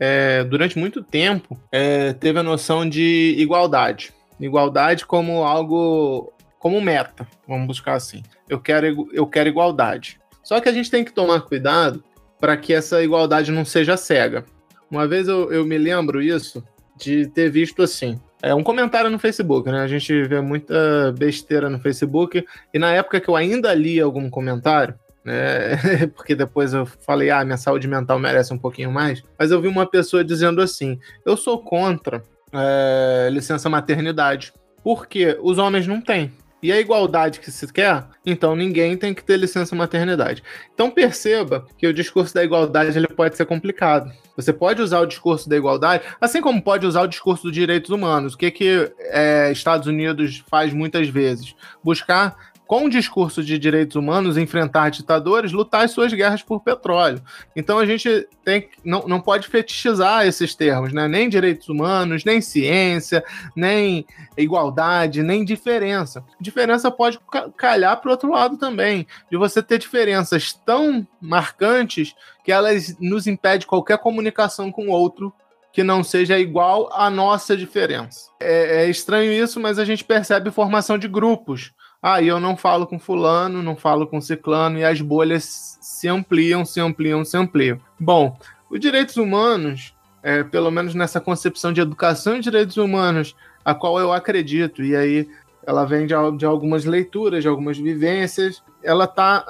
é, 0.00 0.42
durante 0.42 0.76
muito 0.76 1.02
tempo, 1.02 1.58
é, 1.70 2.12
teve 2.14 2.40
a 2.40 2.42
noção 2.42 2.88
de 2.88 3.34
igualdade. 3.38 4.12
Igualdade 4.40 5.06
como 5.06 5.44
algo, 5.44 6.32
como 6.58 6.80
meta, 6.80 7.26
vamos 7.46 7.66
buscar 7.66 7.94
assim. 7.94 8.22
Eu 8.48 8.60
quero, 8.60 9.08
eu 9.12 9.26
quero 9.26 9.48
igualdade. 9.48 10.18
Só 10.48 10.62
que 10.62 10.68
a 10.70 10.72
gente 10.72 10.90
tem 10.90 11.04
que 11.04 11.12
tomar 11.12 11.42
cuidado 11.42 12.02
para 12.40 12.56
que 12.56 12.72
essa 12.72 13.02
igualdade 13.02 13.52
não 13.52 13.66
seja 13.66 13.98
cega. 13.98 14.46
Uma 14.90 15.06
vez 15.06 15.28
eu, 15.28 15.52
eu 15.52 15.62
me 15.62 15.76
lembro 15.76 16.22
isso 16.22 16.64
de 16.96 17.26
ter 17.26 17.50
visto 17.50 17.82
assim. 17.82 18.18
É 18.42 18.54
um 18.54 18.62
comentário 18.62 19.10
no 19.10 19.18
Facebook, 19.18 19.70
né? 19.70 19.82
A 19.82 19.86
gente 19.86 20.22
vê 20.22 20.40
muita 20.40 21.12
besteira 21.18 21.68
no 21.68 21.78
Facebook. 21.78 22.46
E 22.72 22.78
na 22.78 22.94
época 22.94 23.20
que 23.20 23.28
eu 23.28 23.36
ainda 23.36 23.74
li 23.74 24.00
algum 24.00 24.30
comentário, 24.30 24.94
né? 25.22 25.76
Porque 26.16 26.34
depois 26.34 26.72
eu 26.72 26.86
falei, 26.86 27.28
ah, 27.28 27.44
minha 27.44 27.58
saúde 27.58 27.86
mental 27.86 28.18
merece 28.18 28.54
um 28.54 28.58
pouquinho 28.58 28.90
mais. 28.90 29.22
Mas 29.38 29.50
eu 29.50 29.60
vi 29.60 29.68
uma 29.68 29.84
pessoa 29.84 30.24
dizendo 30.24 30.62
assim: 30.62 30.98
eu 31.26 31.36
sou 31.36 31.62
contra 31.62 32.22
é, 32.54 33.28
licença 33.30 33.68
maternidade. 33.68 34.54
Porque 34.82 35.36
os 35.42 35.58
homens 35.58 35.86
não 35.86 36.00
têm 36.00 36.32
e 36.62 36.72
a 36.72 36.80
igualdade 36.80 37.40
que 37.40 37.50
se 37.50 37.72
quer, 37.72 38.04
então 38.26 38.56
ninguém 38.56 38.96
tem 38.96 39.14
que 39.14 39.22
ter 39.22 39.36
licença 39.36 39.76
maternidade. 39.76 40.42
Então 40.74 40.90
perceba 40.90 41.66
que 41.76 41.86
o 41.86 41.94
discurso 41.94 42.34
da 42.34 42.44
igualdade 42.44 42.96
ele 42.96 43.08
pode 43.08 43.36
ser 43.36 43.46
complicado. 43.46 44.10
Você 44.36 44.52
pode 44.52 44.82
usar 44.82 45.00
o 45.00 45.06
discurso 45.06 45.48
da 45.48 45.56
igualdade, 45.56 46.04
assim 46.20 46.40
como 46.40 46.62
pode 46.62 46.86
usar 46.86 47.02
o 47.02 47.08
discurso 47.08 47.44
dos 47.44 47.52
direitos 47.52 47.90
humanos. 47.90 48.34
O 48.34 48.38
que 48.38 48.50
que 48.50 48.92
é, 48.98 49.50
Estados 49.52 49.86
Unidos 49.86 50.44
faz 50.48 50.72
muitas 50.72 51.08
vezes? 51.08 51.54
Buscar 51.82 52.36
com 52.68 52.84
o 52.84 52.90
discurso 52.90 53.42
de 53.42 53.58
direitos 53.58 53.96
humanos, 53.96 54.36
enfrentar 54.36 54.90
ditadores, 54.90 55.52
lutar 55.52 55.86
as 55.86 55.90
suas 55.90 56.12
guerras 56.12 56.42
por 56.42 56.60
petróleo. 56.60 57.22
Então 57.56 57.78
a 57.78 57.86
gente 57.86 58.28
tem, 58.44 58.68
não, 58.84 59.08
não 59.08 59.22
pode 59.22 59.48
fetichizar 59.48 60.26
esses 60.26 60.54
termos, 60.54 60.92
né? 60.92 61.08
nem 61.08 61.30
direitos 61.30 61.70
humanos, 61.70 62.26
nem 62.26 62.42
ciência, 62.42 63.24
nem 63.56 64.04
igualdade, 64.36 65.22
nem 65.22 65.46
diferença. 65.46 66.22
Diferença 66.38 66.90
pode 66.90 67.18
calhar 67.56 67.98
para 67.98 68.08
o 68.08 68.12
outro 68.12 68.30
lado 68.30 68.58
também, 68.58 69.06
de 69.30 69.38
você 69.38 69.62
ter 69.62 69.78
diferenças 69.78 70.52
tão 70.52 71.08
marcantes 71.22 72.14
que 72.44 72.52
elas 72.52 72.94
nos 73.00 73.26
impedem 73.26 73.66
qualquer 73.66 73.96
comunicação 73.96 74.70
com 74.70 74.88
o 74.88 74.92
outro 74.92 75.32
que 75.72 75.82
não 75.82 76.04
seja 76.04 76.38
igual 76.38 76.90
à 76.92 77.08
nossa 77.08 77.56
diferença. 77.56 78.28
É, 78.38 78.84
é 78.84 78.90
estranho 78.90 79.32
isso, 79.32 79.58
mas 79.58 79.78
a 79.78 79.86
gente 79.86 80.04
percebe 80.04 80.50
formação 80.50 80.98
de 80.98 81.08
grupos 81.08 81.72
ah, 82.02 82.22
eu 82.22 82.38
não 82.38 82.56
falo 82.56 82.86
com 82.86 82.98
fulano, 82.98 83.62
não 83.62 83.76
falo 83.76 84.06
com 84.06 84.20
ciclano, 84.20 84.78
e 84.78 84.84
as 84.84 85.00
bolhas 85.00 85.78
se 85.80 86.08
ampliam, 86.08 86.64
se 86.64 86.80
ampliam, 86.80 87.24
se 87.24 87.36
ampliam. 87.36 87.80
Bom, 87.98 88.36
os 88.70 88.78
direitos 88.78 89.16
humanos, 89.16 89.94
é, 90.22 90.44
pelo 90.44 90.70
menos 90.70 90.94
nessa 90.94 91.20
concepção 91.20 91.72
de 91.72 91.80
educação 91.80 92.36
e 92.36 92.40
direitos 92.40 92.76
humanos, 92.76 93.34
a 93.64 93.74
qual 93.74 93.98
eu 93.98 94.12
acredito, 94.12 94.82
e 94.82 94.94
aí 94.94 95.28
ela 95.66 95.84
vem 95.84 96.06
de, 96.06 96.14
de 96.36 96.46
algumas 96.46 96.84
leituras, 96.84 97.42
de 97.42 97.48
algumas 97.48 97.76
vivências, 97.76 98.62
ela 98.82 99.04
está 99.04 99.44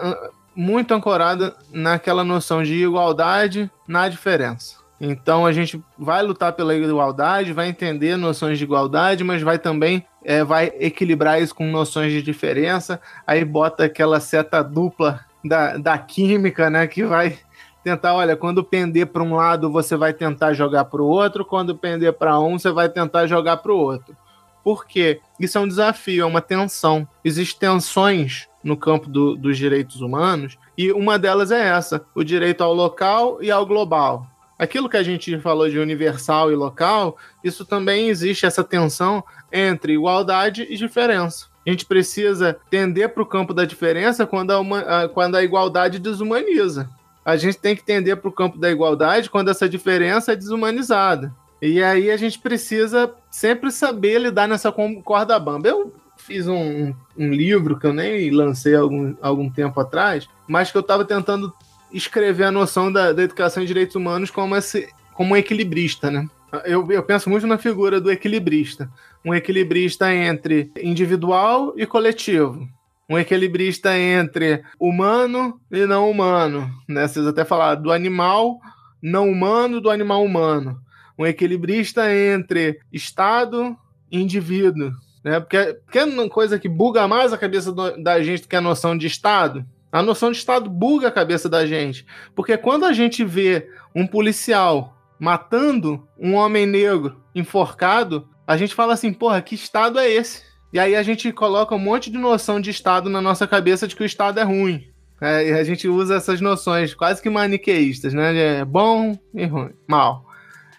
muito 0.57 0.93
ancorada 0.93 1.55
naquela 1.73 2.25
noção 2.25 2.65
de 2.65 2.75
igualdade 2.75 3.71
na 3.87 4.09
diferença. 4.09 4.77
Então 5.01 5.47
a 5.47 5.53
gente 5.53 5.81
vai 5.97 6.23
lutar 6.23 6.53
pela 6.53 6.75
igualdade, 6.75 7.53
vai 7.53 7.69
entender 7.69 8.17
noções 8.17 8.59
de 8.59 8.65
igualdade, 8.65 9.23
mas 9.23 9.41
vai 9.43 9.57
também 9.57 10.05
é, 10.29 10.45
vai 10.45 10.71
equilibrar 10.79 11.41
isso 11.41 11.55
com 11.55 11.67
noções 11.71 12.13
de 12.13 12.21
diferença. 12.21 13.01
Aí 13.27 13.43
bota 13.47 13.85
aquela 13.85 14.21
seta 14.21 14.63
dupla 14.63 15.25
da, 15.43 15.79
da 15.79 15.97
química, 15.97 16.69
né? 16.69 16.87
Que 16.87 17.03
vai 17.03 17.39
tentar, 17.83 18.13
olha, 18.13 18.37
quando 18.37 18.63
pender 18.63 19.07
para 19.07 19.23
um 19.23 19.37
lado, 19.37 19.73
você 19.73 19.97
vai 19.97 20.13
tentar 20.13 20.53
jogar 20.53 20.85
para 20.85 21.01
o 21.01 21.07
outro, 21.07 21.47
quando 21.47 21.75
pender 21.75 22.13
para 22.13 22.39
um, 22.39 22.59
você 22.59 22.71
vai 22.71 22.91
tentar 22.91 23.27
jogar 23.27 23.57
para 23.57 23.73
o 23.73 23.79
outro. 23.79 24.15
Por 24.63 24.87
quê? 24.87 25.19
Isso 25.41 25.57
é 25.57 25.63
um 25.63 25.69
desafio, 25.69 26.25
é 26.25 26.27
uma 26.27 26.43
tensão. 26.43 27.09
Existem 27.25 27.61
tensões 27.71 28.49
no 28.63 28.77
campo 28.77 29.09
do, 29.09 29.35
dos 29.35 29.57
direitos 29.57 30.03
humanos, 30.03 30.59
e 30.77 30.93
uma 30.93 31.19
delas 31.19 31.51
é 31.51 31.69
essa: 31.69 32.05
o 32.15 32.23
direito 32.23 32.63
ao 32.63 32.75
local 32.75 33.43
e 33.43 33.51
ao 33.51 33.65
global 33.65 34.27
aquilo 34.59 34.89
que 34.89 34.97
a 34.97 35.03
gente 35.03 35.39
falou 35.39 35.71
de 35.71 35.79
universal 35.79 36.51
e 36.51 36.57
local, 36.57 37.17
isso 37.45 37.65
também 37.65 38.09
existe 38.09 38.45
essa 38.45 38.65
tensão 38.65 39.23
entre 39.53 39.95
igualdade 39.95 40.67
e 40.69 40.77
diferença. 40.77 41.47
A 41.67 41.71
gente 41.71 41.85
precisa 41.85 42.57
tender 42.71 43.11
para 43.11 43.23
o 43.23 43.27
campo 43.27 43.53
da 43.53 43.65
diferença 43.65 44.27
quando 44.27 44.53
a, 44.53 44.59
uma, 44.59 45.09
quando 45.09 45.37
a 45.37 45.43
igualdade 45.43 45.99
desumaniza. 45.99 46.89
A 47.25 47.37
gente 47.37 47.59
tem 47.59 47.77
que 47.77 47.85
tender 47.85 48.17
para 48.17 48.29
o 48.29 48.33
campo 48.33 48.57
da 48.57 48.71
igualdade 48.71 49.29
quando 49.29 49.51
essa 49.51 49.69
diferença 49.69 50.33
é 50.33 50.37
desumanizada. 50.37 51.35
E 51.61 51.83
aí 51.83 52.11
a 52.11 52.17
gente 52.17 52.39
precisa 52.39 53.13
sempre 53.31 53.71
saber 53.71 54.19
lidar 54.19 54.49
nessa 54.49 54.73
corda 55.05 55.39
bamba. 55.39 55.69
Eu 55.69 55.93
fiz 56.17 56.47
um, 56.47 56.95
um 57.17 57.31
livro 57.31 57.79
que 57.79 57.87
eu 57.87 57.93
nem 57.93 58.31
lancei 58.31 58.75
algum, 58.75 59.15
algum 59.21 59.51
tempo 59.51 59.79
atrás, 59.81 60.29
mas 60.47 60.71
que 60.71 60.79
eu 60.79 60.83
estava 60.83 61.05
tentando 61.05 61.53
escrever 61.93 62.45
a 62.45 62.53
noção 62.53 62.93
da, 62.93 63.13
da 63.13 63.23
educação 63.23 63.63
e 63.63 63.67
direitos 63.67 63.97
humanos 63.97 64.31
como, 64.31 64.57
esse, 64.57 64.89
como 65.15 65.35
um 65.35 65.37
equilibrista, 65.37 66.11
né? 66.11 66.29
Eu, 66.65 66.87
eu 66.91 67.03
penso 67.03 67.29
muito 67.29 67.47
na 67.47 67.59
figura 67.59 68.01
do 68.01 68.11
equilibrista. 68.11 68.91
Um 69.29 69.35
equilibrista 69.35 70.11
entre 70.11 70.73
individual 70.83 71.75
e 71.77 71.85
coletivo. 71.85 72.67
Um 73.11 73.19
equilibrista 73.19 73.95
entre 73.95 74.63
humano 74.81 75.61
e 75.71 75.85
não 75.85 76.11
humano. 76.11 76.71
Né? 76.89 77.07
Vocês 77.07 77.27
até 77.27 77.45
falaram 77.45 77.83
do 77.83 77.93
animal 77.93 78.59
não 79.03 79.29
humano 79.29 79.83
do 79.83 79.91
animal 79.91 80.25
humano. 80.25 80.81
Um 81.19 81.27
equilibrista 81.27 82.11
entre 82.11 82.81
Estado 82.91 83.77
e 84.11 84.19
indivíduo. 84.19 84.93
Né? 85.23 85.39
Porque, 85.41 85.75
porque 85.85 85.99
é 85.99 86.05
uma 86.07 86.27
coisa 86.31 86.59
que 86.59 86.67
buga 86.69 87.07
mais 87.07 87.31
a 87.31 87.37
cabeça 87.37 87.71
do, 87.71 88.03
da 88.03 88.23
gente 88.23 88.45
do 88.45 88.49
que 88.49 88.57
a 88.57 88.63
noção 88.63 88.97
de 88.97 89.07
Estado 89.07 89.63
a 89.93 90.03
noção 90.03 90.31
de 90.31 90.39
Estado 90.39 90.69
buga 90.69 91.09
a 91.09 91.13
cabeça 91.13 91.49
da 91.49 91.67
gente. 91.67 92.07
Porque 92.35 92.57
quando 92.57 92.85
a 92.85 92.93
gente 92.93 93.25
vê 93.25 93.69
um 93.95 94.07
policial 94.07 94.97
matando 95.19 96.07
um 96.19 96.35
homem 96.35 96.67
negro 96.67 97.21
enforcado, 97.35 98.29
a 98.49 98.57
gente 98.57 98.75
fala 98.75 98.95
assim, 98.95 99.13
porra, 99.13 99.43
que 99.43 99.55
Estado 99.55 99.99
é 99.99 100.11
esse? 100.11 100.43
E 100.73 100.79
aí 100.79 100.97
a 100.97 101.03
gente 101.03 101.31
coloca 101.33 101.75
um 101.75 101.79
monte 101.79 102.11
de 102.11 102.17
noção 102.17 102.59
de 102.59 102.71
Estado 102.71 103.11
na 103.11 103.21
nossa 103.21 103.47
cabeça 103.47 103.87
de 103.87 103.95
que 103.95 104.03
o 104.03 104.07
Estado 104.07 104.41
é 104.41 104.43
ruim. 104.43 104.89
É, 105.21 105.49
e 105.49 105.53
a 105.53 105.63
gente 105.63 105.87
usa 105.87 106.17
essas 106.17 106.41
noções 106.41 106.95
quase 106.95 107.21
que 107.21 107.29
maniqueístas, 107.29 108.15
né? 108.15 108.61
É 108.61 108.65
bom 108.65 109.19
e 109.35 109.45
ruim, 109.45 109.75
mal. 109.87 110.25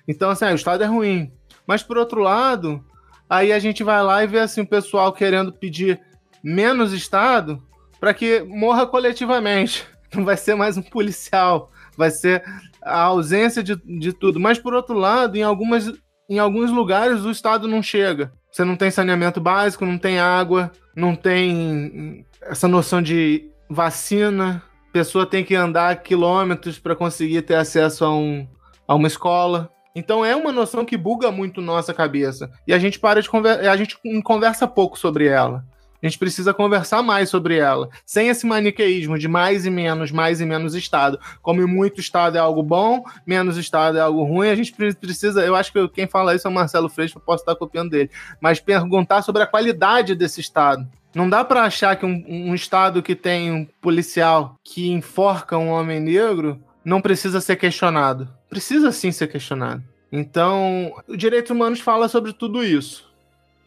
Então, 0.08 0.32
assim, 0.32 0.46
ah, 0.46 0.52
o 0.52 0.56
Estado 0.56 0.84
é 0.84 0.88
ruim. 0.88 1.32
Mas, 1.68 1.84
por 1.84 1.96
outro 1.96 2.22
lado, 2.22 2.84
aí 3.30 3.54
a 3.54 3.60
gente 3.60 3.84
vai 3.84 4.02
lá 4.02 4.24
e 4.24 4.28
vê 4.28 4.40
assim, 4.40 4.62
o 4.62 4.68
pessoal 4.68 5.14
querendo 5.14 5.54
pedir 5.54 6.02
menos 6.44 6.92
Estado 6.92 7.62
para 8.00 8.16
que 8.16 8.42
morra 8.42 8.88
coletivamente. 8.88 9.86
Não 10.12 10.26
vai 10.26 10.38
ser 10.38 10.56
mais 10.56 10.76
um 10.76 10.82
policial, 10.82 11.72
vai 11.96 12.10
ser 12.10 12.44
a 12.82 13.00
ausência 13.02 13.62
de, 13.62 13.76
de 13.76 14.12
tudo. 14.12 14.40
Mas, 14.40 14.58
por 14.58 14.74
outro 14.74 14.96
lado, 14.96 15.38
em, 15.38 15.44
algumas, 15.44 15.94
em 16.30 16.40
alguns 16.40 16.72
lugares 16.72 17.26
o 17.26 17.32
Estado 17.32 17.68
não 17.68 17.82
chega. 17.82 18.32
Você 18.52 18.64
não 18.64 18.76
tem 18.76 18.92
saneamento 18.92 19.42
básico, 19.42 19.86
não 19.86 19.98
tem 19.98 20.20
água, 20.20 20.72
não 20.96 21.16
tem 21.16 22.26
essa 22.42 22.68
noção 22.68 23.02
de 23.02 23.50
vacina. 23.70 24.62
A 24.90 24.92
pessoa 24.92 25.26
tem 25.26 25.44
que 25.44 25.56
andar 25.56 26.04
quilômetros 26.04 26.80
para 26.80 26.96
conseguir 26.96 27.42
ter 27.44 27.56
acesso 27.56 28.06
a, 28.06 28.16
um, 28.16 28.48
a 28.88 28.96
uma 28.96 29.08
escola. 29.08 29.70
Então 29.96 30.24
é 30.24 30.36
uma 30.36 30.52
noção 30.52 30.86
que 30.86 30.98
buga 30.98 31.32
muito 31.32 31.62
nossa 31.62 31.94
cabeça. 31.94 32.50
E 32.68 32.74
a 32.74 32.80
gente 32.80 33.00
para 33.00 33.22
de 33.22 33.30
conversa, 33.30 33.72
a 33.72 33.78
gente 33.78 33.98
conversa 34.24 34.68
pouco 34.68 34.98
sobre 34.98 35.28
ela. 35.28 35.64
A 36.02 36.08
gente 36.08 36.18
precisa 36.18 36.54
conversar 36.54 37.04
mais 37.04 37.30
sobre 37.30 37.58
ela, 37.58 37.90
sem 38.06 38.30
esse 38.30 38.46
maniqueísmo 38.46 39.20
de 39.20 39.28
mais 39.28 39.66
e 39.66 39.70
menos, 39.70 40.12
mais 40.12 40.40
e 40.40 40.46
menos 40.46 40.74
Estado. 40.74 41.20
Como 41.42 41.68
muito 41.68 42.00
Estado 42.00 42.38
é 42.38 42.40
algo 42.40 42.64
bom, 42.64 43.04
menos 43.26 43.58
Estado 43.58 43.98
é 43.98 44.02
algo 44.02 44.24
ruim, 44.24 44.48
a 44.48 44.56
gente 44.56 44.74
precisa. 44.74 45.46
Eu 45.46 45.56
acho 45.56 45.74
que 45.74 45.88
quem 45.90 46.08
fala 46.08 46.34
isso 46.34 46.48
é 46.48 46.52
o 46.52 46.54
Marcelo 46.54 46.88
Freixo, 46.88 47.18
eu 47.18 47.22
posso 47.22 47.44
estar 47.44 47.56
copiando 47.56 47.90
dele. 47.90 48.10
Mas 48.40 48.62
perguntar 48.62 49.22
sobre 49.22 49.44
a 49.44 49.48
qualidade 49.48 50.16
desse 50.16 50.40
Estado. 50.40 50.88
Não 51.14 51.30
dá 51.30 51.44
para 51.44 51.64
achar 51.64 51.96
que 51.98 52.06
um, 52.06 52.24
um 52.28 52.56
Estado 52.56 53.02
que 53.02 53.16
tem 53.16 53.52
um 53.52 53.68
policial 53.82 54.56
que 54.64 54.90
enforca 54.90 55.58
um 55.58 55.70
homem 55.70 56.00
negro 56.00 56.64
não 56.86 57.02
precisa 57.02 57.42
ser 57.42 57.58
questionado. 57.58 58.30
Precisa 58.50 58.92
sim 58.92 59.12
ser 59.12 59.28
questionado. 59.28 59.84
Então, 60.12 60.94
o 61.08 61.18
direitos 61.18 61.52
humanos 61.52 61.82
fala 61.82 62.08
sobre 62.08 62.32
tudo 62.32 62.64
isso 62.64 63.09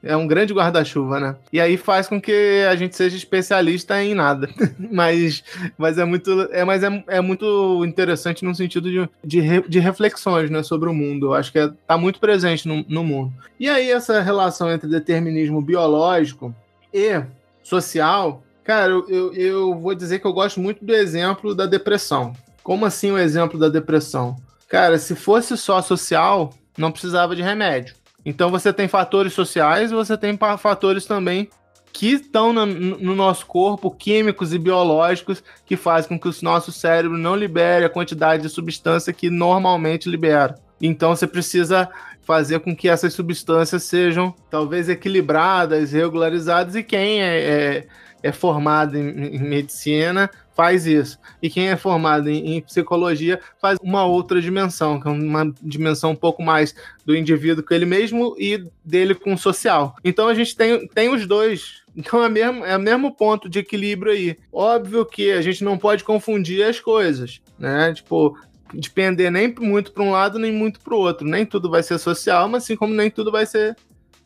é 0.03 0.17
um 0.17 0.27
grande 0.27 0.53
guarda-chuva, 0.53 1.21
né? 1.21 1.37
E 1.53 1.61
aí 1.61 1.77
faz 1.77 2.09
com 2.09 2.21
que 2.21 2.67
a 2.69 2.75
gente 2.75 2.97
seja 2.97 3.17
especialista 3.17 4.03
em 4.03 4.15
nada. 4.15 4.49
mas, 4.91 5.45
mas 5.79 5.97
é 5.97 6.05
muito, 6.05 6.49
é, 6.51 6.65
mas 6.65 6.83
é, 6.83 7.05
é 7.07 7.21
muito 7.21 7.85
interessante 7.85 8.45
no 8.45 8.55
sentido 8.55 8.91
de, 8.91 9.09
de, 9.25 9.41
re, 9.41 9.63
de 9.69 9.79
reflexões 9.79 10.51
né, 10.51 10.63
sobre 10.63 10.89
o 10.89 10.95
mundo. 10.95 11.27
Eu 11.27 11.35
acho 11.35 11.53
que 11.53 11.59
está 11.59 11.73
é, 11.73 11.77
tá 11.87 11.97
muito 11.97 12.19
presente 12.19 12.67
no, 12.67 12.85
no 12.89 13.05
mundo. 13.05 13.33
E 13.61 13.69
aí, 13.69 13.91
essa 13.91 14.21
relação 14.21 14.71
entre 14.71 14.89
determinismo 14.89 15.63
biológico 15.63 16.55
e 16.93 17.23
social, 17.63 18.43
cara, 18.65 18.91
eu, 18.91 19.09
eu, 19.09 19.35
eu 19.35 19.75
vou 19.79 19.95
dizer 19.95 20.19
que 20.19 20.27
eu 20.27 20.33
gosto 20.33 20.59
muito 20.59 20.85
do 20.85 20.93
exemplo 20.93 21.55
da 21.55 21.67
depressão. 21.67 22.33
Como 22.65 22.85
assim 22.85 23.13
o 23.13 23.19
exemplo 23.19 23.59
da 23.59 23.69
depressão? 23.69 24.37
Cara, 24.69 24.99
se 24.99 25.15
fosse 25.15 25.57
só 25.57 25.81
social, 25.81 26.53
não 26.77 26.91
precisava 26.91 27.37
de 27.37 27.43
remédio. 27.43 27.95
Então 28.25 28.51
você 28.51 28.73
tem 28.73 28.89
fatores 28.89 29.33
sociais 29.33 29.91
e 29.91 29.95
você 29.95 30.16
tem 30.16 30.39
fatores 30.59 31.07
também 31.07 31.49
que 31.93 32.12
estão 32.12 32.53
no, 32.53 32.64
no, 32.64 33.14
nosso 33.14 33.45
corpo, 33.45 33.91
químicos 33.91 34.55
e 34.55 34.59
biológicos, 34.59 35.45
que 35.66 35.77
fazem 35.77 36.09
com 36.09 36.18
que 36.18 36.29
o 36.29 36.43
nosso 36.43 36.73
cérebro 36.73 37.18
não 37.18 37.37
libere 37.37 37.85
a 37.85 37.91
quantidade 37.91 38.43
de 38.43 38.49
substância 38.49 39.12
que 39.12 39.29
normalmente 39.29 40.09
libera. 40.09 40.55
Então 40.81 41.14
você 41.14 41.27
precisa 41.27 41.89
fazer 42.23 42.61
com 42.61 42.75
que 42.75 42.89
essas 42.89 43.12
substâncias 43.12 43.83
sejam 43.83 44.35
talvez 44.51 44.89
equilibradas, 44.89 45.93
regularizadas, 45.93 46.75
e 46.75 46.83
quem 46.83 47.20
é, 47.23 47.39
é, 47.39 47.87
é 48.23 48.33
formado 48.33 48.97
em, 48.97 49.37
em 49.37 49.39
medicina 49.41 50.31
faz 50.55 50.87
isso. 50.87 51.19
E 51.43 51.49
quem 51.49 51.69
é 51.69 51.77
formado 51.77 52.29
em, 52.29 52.57
em, 52.57 52.61
psicologia 52.61 53.41
faz 53.61 53.79
uma 53.83 54.05
outra 54.05 54.41
dimensão, 54.41 55.01
que 55.01 55.09
é 55.09 55.11
uma 55.11 55.53
dimensão 55.63 56.11
um 56.11 56.17
pouco 56.17 56.43
mais 56.43 56.75
do 57.05 57.17
indivíduo 57.17 57.65
com 57.65 57.75
ele 57.75 57.87
mesmo 57.87 58.35
e 58.39 58.65
dele 58.85 59.15
com 59.15 59.35
o 59.35 59.39
social. 59.39 59.97
Então 60.05 60.29
a 60.29 60.35
gente 60.35 60.57
tem, 60.57 60.87
tem 60.89 61.09
os 61.09 61.27
dois. 61.27 61.83
Então 61.97 62.25
é, 62.25 62.29
mesmo, 62.29 62.65
é 62.65 62.77
o 62.77 62.81
mesmo 62.81 63.15
ponto 63.15 63.49
de 63.49 63.59
equilíbrio 63.59 64.13
aí. 64.13 64.39
Óbvio 64.53 65.05
que 65.05 65.31
a 65.33 65.43
gente 65.43 65.63
não 65.65 65.77
pode 65.77 66.05
confundir 66.05 66.67
as 66.67 66.81
coisas, 66.81 67.41
né? 67.59 67.93
Tipo, 67.93 68.39
depender 68.73 69.31
nem 69.31 69.55
muito 69.59 69.93
para 69.93 70.03
um 70.03 70.11
lado 70.11 70.39
nem 70.39 70.53
muito 70.53 70.81
para 70.81 70.95
o 70.95 70.99
outro. 70.99 71.27
Nem 71.27 71.45
tudo 71.45 71.71
vai 71.71 71.83
ser 71.83 71.99
social, 71.99 72.49
mas 72.49 72.65
assim 72.65 72.77
como 72.77 72.95
nem 72.95 73.11
tudo 73.11 73.31
vai 73.31 73.47
ser, 73.47 73.77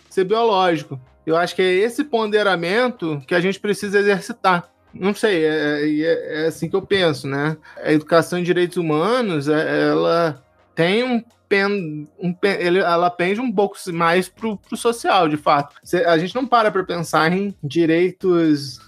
ser 0.09 0.25
biológico. 0.25 1.01
Eu 1.25 1.37
acho 1.37 1.57
que 1.57 1.63
é 1.63 1.75
esse 1.75 2.05
ponderamento 2.05 3.21
que 3.27 3.35
a 3.35 3.41
gente 3.41 3.59
precisa 3.59 3.99
exercitar 3.99 4.71
não 5.01 5.15
sei, 5.15 5.45
é, 5.45 5.83
é, 5.83 6.01
é, 6.01 6.45
é, 6.45 6.47
assim 6.47 6.69
que 6.69 6.77
eu 6.77 6.83
penso, 6.83 7.27
né? 7.27 7.57
A 7.83 7.93
educação 7.93 8.39
em 8.39 8.43
direitos 8.43 8.77
humanos, 8.77 9.49
é, 9.49 9.89
ela 9.91 10.43
tem 10.75 11.05
um 11.05 11.23
pen, 11.49 12.09
um 12.19 12.33
pen, 12.33 12.59
ela 12.61 13.11
pende 13.11 13.41
um 13.41 13.53
pouco 13.53 13.77
mais 13.93 14.29
pro, 14.29 14.57
pro 14.57 14.77
social, 14.77 15.29
de 15.29 15.37
fato. 15.37 15.77
A 16.07 16.19
gente 16.19 16.35
não 16.35 16.47
para 16.47 16.71
para 16.71 16.85
pensar 16.85 17.33
em 17.33 17.55
direitos 17.63 18.81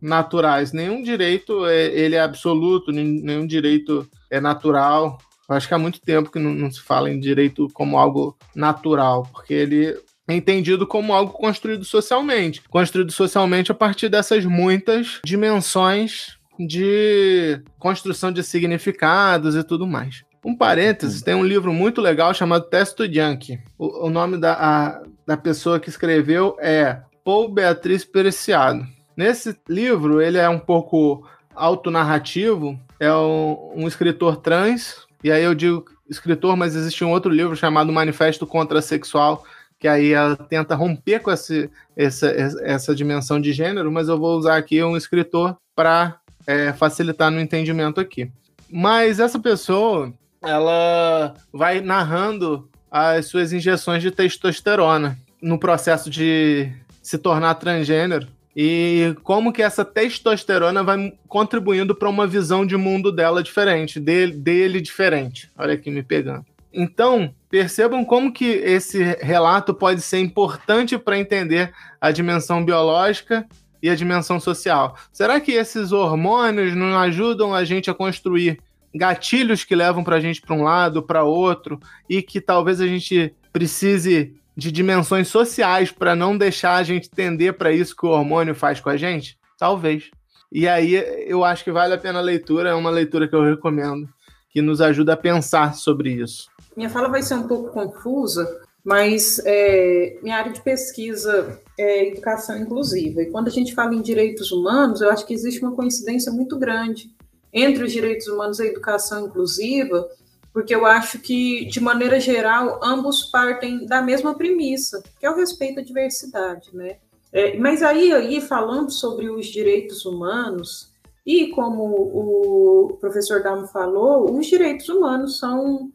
naturais. 0.00 0.72
Nenhum 0.72 1.02
direito 1.02 1.66
é, 1.66 1.86
ele 1.86 2.14
é 2.14 2.20
absoluto, 2.20 2.92
nenhum 2.92 3.46
direito 3.46 4.08
é 4.30 4.40
natural. 4.40 5.18
acho 5.48 5.66
que 5.66 5.74
há 5.74 5.78
muito 5.78 6.00
tempo 6.00 6.30
que 6.30 6.38
não, 6.38 6.52
não 6.52 6.70
se 6.70 6.80
fala 6.80 7.10
em 7.10 7.18
direito 7.18 7.68
como 7.72 7.98
algo 7.98 8.36
natural, 8.54 9.28
porque 9.32 9.54
ele 9.54 9.98
entendido 10.28 10.86
como 10.86 11.12
algo 11.12 11.32
construído 11.32 11.84
socialmente. 11.84 12.62
Construído 12.68 13.12
socialmente 13.12 13.70
a 13.70 13.74
partir 13.74 14.08
dessas 14.08 14.44
muitas 14.44 15.20
dimensões 15.24 16.38
de 16.58 17.60
construção 17.78 18.32
de 18.32 18.42
significados 18.42 19.56
e 19.56 19.64
tudo 19.64 19.86
mais. 19.86 20.24
Um 20.44 20.56
parênteses, 20.56 21.22
tem 21.22 21.34
um 21.34 21.44
livro 21.44 21.72
muito 21.72 22.00
legal 22.00 22.34
chamado 22.34 22.68
Testo 22.68 23.04
Yankee. 23.04 23.58
O, 23.78 24.06
o 24.06 24.10
nome 24.10 24.36
da, 24.36 24.52
a, 24.52 25.02
da 25.26 25.36
pessoa 25.36 25.80
que 25.80 25.88
escreveu 25.88 26.56
é 26.60 27.00
Paul 27.24 27.48
Beatriz 27.48 28.04
Pereciado. 28.04 28.86
Nesse 29.16 29.56
livro, 29.68 30.20
ele 30.20 30.38
é 30.38 30.48
um 30.48 30.58
pouco 30.58 31.26
autonarrativo, 31.54 32.78
é 33.00 33.12
um, 33.12 33.72
um 33.76 33.88
escritor 33.88 34.36
trans, 34.36 35.06
e 35.22 35.30
aí 35.30 35.42
eu 35.42 35.54
digo 35.54 35.84
escritor, 36.08 36.56
mas 36.56 36.76
existe 36.76 37.02
um 37.04 37.10
outro 37.10 37.32
livro 37.32 37.56
chamado 37.56 37.92
Manifesto 37.92 38.46
Contrasexual, 38.46 39.44
que 39.84 39.88
aí 39.88 40.12
ela 40.12 40.34
tenta 40.34 40.74
romper 40.74 41.20
com 41.20 41.30
esse, 41.30 41.68
essa, 41.94 42.26
essa 42.62 42.94
dimensão 42.94 43.38
de 43.38 43.52
gênero, 43.52 43.92
mas 43.92 44.08
eu 44.08 44.18
vou 44.18 44.38
usar 44.38 44.56
aqui 44.56 44.82
um 44.82 44.96
escritor 44.96 45.58
para 45.76 46.16
é, 46.46 46.72
facilitar 46.72 47.30
no 47.30 47.38
entendimento 47.38 48.00
aqui. 48.00 48.30
Mas 48.72 49.20
essa 49.20 49.38
pessoa, 49.38 50.10
ela 50.42 51.34
vai 51.52 51.82
narrando 51.82 52.66
as 52.90 53.26
suas 53.26 53.52
injeções 53.52 54.00
de 54.00 54.10
testosterona 54.10 55.18
no 55.42 55.58
processo 55.58 56.08
de 56.08 56.72
se 57.02 57.18
tornar 57.18 57.56
transgênero 57.56 58.26
e 58.56 59.14
como 59.22 59.52
que 59.52 59.62
essa 59.62 59.84
testosterona 59.84 60.82
vai 60.82 61.12
contribuindo 61.28 61.94
para 61.94 62.08
uma 62.08 62.26
visão 62.26 62.64
de 62.64 62.74
mundo 62.74 63.12
dela 63.12 63.42
diferente, 63.42 64.00
dele, 64.00 64.32
dele 64.32 64.80
diferente. 64.80 65.50
Olha 65.58 65.74
aqui 65.74 65.90
me 65.90 66.02
pegando. 66.02 66.46
Então, 66.74 67.32
percebam 67.48 68.04
como 68.04 68.32
que 68.32 68.44
esse 68.44 69.00
relato 69.20 69.72
pode 69.72 70.00
ser 70.00 70.18
importante 70.18 70.98
para 70.98 71.18
entender 71.18 71.72
a 72.00 72.10
dimensão 72.10 72.64
biológica 72.64 73.46
e 73.80 73.88
a 73.88 73.94
dimensão 73.94 74.40
social. 74.40 74.96
Será 75.12 75.38
que 75.38 75.52
esses 75.52 75.92
hormônios 75.92 76.74
não 76.74 76.98
ajudam 76.98 77.54
a 77.54 77.64
gente 77.64 77.88
a 77.88 77.94
construir 77.94 78.58
gatilhos 78.94 79.62
que 79.62 79.74
levam 79.74 80.02
para 80.02 80.16
a 80.16 80.20
gente 80.20 80.40
para 80.40 80.54
um 80.54 80.62
lado, 80.62 81.02
para 81.02 81.22
outro, 81.22 81.78
e 82.08 82.22
que 82.22 82.40
talvez 82.40 82.80
a 82.80 82.86
gente 82.86 83.34
precise 83.52 84.34
de 84.56 84.72
dimensões 84.72 85.28
sociais 85.28 85.90
para 85.92 86.14
não 86.14 86.36
deixar 86.36 86.76
a 86.76 86.82
gente 86.82 87.10
tender 87.10 87.54
para 87.54 87.72
isso 87.72 87.94
que 87.94 88.06
o 88.06 88.10
hormônio 88.10 88.54
faz 88.54 88.80
com 88.80 88.88
a 88.88 88.96
gente? 88.96 89.38
Talvez. 89.58 90.10
E 90.50 90.68
aí 90.68 90.94
eu 91.26 91.44
acho 91.44 91.64
que 91.64 91.72
vale 91.72 91.94
a 91.94 91.98
pena 91.98 92.20
a 92.20 92.22
leitura, 92.22 92.70
é 92.70 92.74
uma 92.74 92.90
leitura 92.90 93.28
que 93.28 93.34
eu 93.34 93.44
recomendo, 93.44 94.08
que 94.50 94.62
nos 94.62 94.80
ajuda 94.80 95.14
a 95.14 95.16
pensar 95.16 95.74
sobre 95.74 96.10
isso. 96.12 96.53
Minha 96.76 96.90
fala 96.90 97.08
vai 97.08 97.22
ser 97.22 97.34
um 97.34 97.46
pouco 97.46 97.70
confusa, 97.70 98.60
mas 98.84 99.40
é, 99.44 100.18
minha 100.22 100.36
área 100.36 100.52
de 100.52 100.60
pesquisa 100.60 101.58
é 101.78 102.08
educação 102.08 102.58
inclusiva. 102.58 103.22
E 103.22 103.30
quando 103.30 103.48
a 103.48 103.50
gente 103.50 103.74
fala 103.74 103.94
em 103.94 104.02
direitos 104.02 104.52
humanos, 104.52 105.00
eu 105.00 105.10
acho 105.10 105.26
que 105.26 105.34
existe 105.34 105.62
uma 105.62 105.74
coincidência 105.74 106.30
muito 106.30 106.58
grande 106.58 107.10
entre 107.52 107.84
os 107.84 107.92
direitos 107.92 108.26
humanos 108.26 108.58
e 108.58 108.64
a 108.64 108.66
educação 108.66 109.26
inclusiva, 109.26 110.08
porque 110.52 110.74
eu 110.74 110.84
acho 110.84 111.18
que, 111.18 111.64
de 111.66 111.80
maneira 111.80 112.20
geral, 112.20 112.80
ambos 112.82 113.24
partem 113.24 113.86
da 113.86 114.02
mesma 114.02 114.34
premissa, 114.34 115.02
que 115.18 115.24
é 115.24 115.30
o 115.30 115.36
respeito 115.36 115.80
à 115.80 115.82
diversidade, 115.82 116.70
né? 116.72 116.96
É, 117.32 117.58
mas 117.58 117.82
aí, 117.82 118.12
aí, 118.12 118.40
falando 118.40 118.90
sobre 118.92 119.28
os 119.28 119.46
direitos 119.46 120.04
humanos, 120.04 120.92
e 121.26 121.48
como 121.48 121.84
o 121.84 122.96
professor 123.00 123.42
Damo 123.42 123.66
falou, 123.66 124.38
os 124.38 124.46
direitos 124.46 124.88
humanos 124.88 125.38
são 125.38 125.90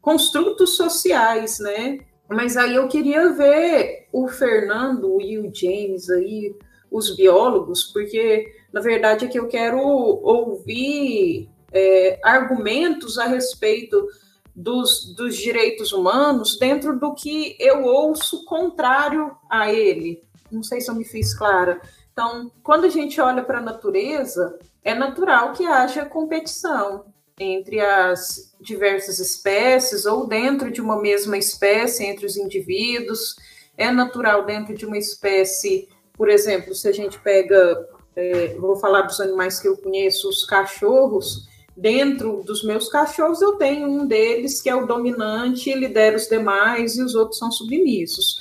construtos 0.00 0.76
sociais, 0.76 1.58
né? 1.58 2.00
Mas 2.28 2.56
aí 2.56 2.76
eu 2.76 2.88
queria 2.88 3.32
ver 3.32 4.08
o 4.12 4.28
Fernando 4.28 5.20
e 5.20 5.38
o 5.38 5.52
James 5.52 6.08
aí, 6.08 6.54
os 6.90 7.14
biólogos, 7.16 7.84
porque 7.84 8.52
na 8.72 8.80
verdade 8.80 9.24
é 9.24 9.28
que 9.28 9.38
eu 9.38 9.48
quero 9.48 9.78
ouvir 9.78 11.48
é, 11.72 12.20
argumentos 12.22 13.18
a 13.18 13.26
respeito 13.26 14.06
dos, 14.54 15.12
dos 15.14 15.36
direitos 15.36 15.92
humanos 15.92 16.58
dentro 16.58 16.98
do 16.98 17.14
que 17.14 17.56
eu 17.58 17.84
ouço 17.84 18.44
contrário 18.44 19.36
a 19.48 19.72
ele. 19.72 20.22
Não 20.50 20.62
sei 20.62 20.80
se 20.80 20.90
eu 20.90 20.94
me 20.94 21.04
fiz 21.04 21.36
clara. 21.36 21.80
Então, 22.12 22.50
quando 22.62 22.84
a 22.84 22.88
gente 22.88 23.20
olha 23.20 23.42
para 23.42 23.58
a 23.58 23.62
natureza, 23.62 24.58
é 24.84 24.94
natural 24.94 25.52
que 25.52 25.64
haja 25.64 26.04
competição 26.04 27.04
entre 27.40 27.80
as 27.80 28.52
diversas 28.60 29.18
espécies 29.18 30.04
ou 30.04 30.26
dentro 30.26 30.70
de 30.70 30.82
uma 30.82 31.00
mesma 31.00 31.38
espécie 31.38 32.04
entre 32.04 32.26
os 32.26 32.36
indivíduos. 32.36 33.34
É 33.78 33.90
natural 33.90 34.44
dentro 34.44 34.74
de 34.74 34.84
uma 34.84 34.98
espécie, 34.98 35.88
por 36.12 36.28
exemplo, 36.28 36.74
se 36.74 36.86
a 36.86 36.92
gente 36.92 37.18
pega, 37.18 37.88
é, 38.14 38.54
vou 38.58 38.76
falar 38.76 39.02
dos 39.02 39.18
animais 39.20 39.58
que 39.58 39.66
eu 39.66 39.76
conheço, 39.78 40.28
os 40.28 40.44
cachorros. 40.44 41.48
Dentro 41.74 42.42
dos 42.44 42.62
meus 42.62 42.90
cachorros, 42.90 43.40
eu 43.40 43.52
tenho 43.52 43.88
um 43.88 44.06
deles 44.06 44.60
que 44.60 44.68
é 44.68 44.74
o 44.76 44.86
dominante, 44.86 45.72
lidera 45.72 46.16
os 46.16 46.26
demais 46.26 46.96
e 46.96 47.02
os 47.02 47.14
outros 47.14 47.38
são 47.38 47.50
submissos. 47.50 48.36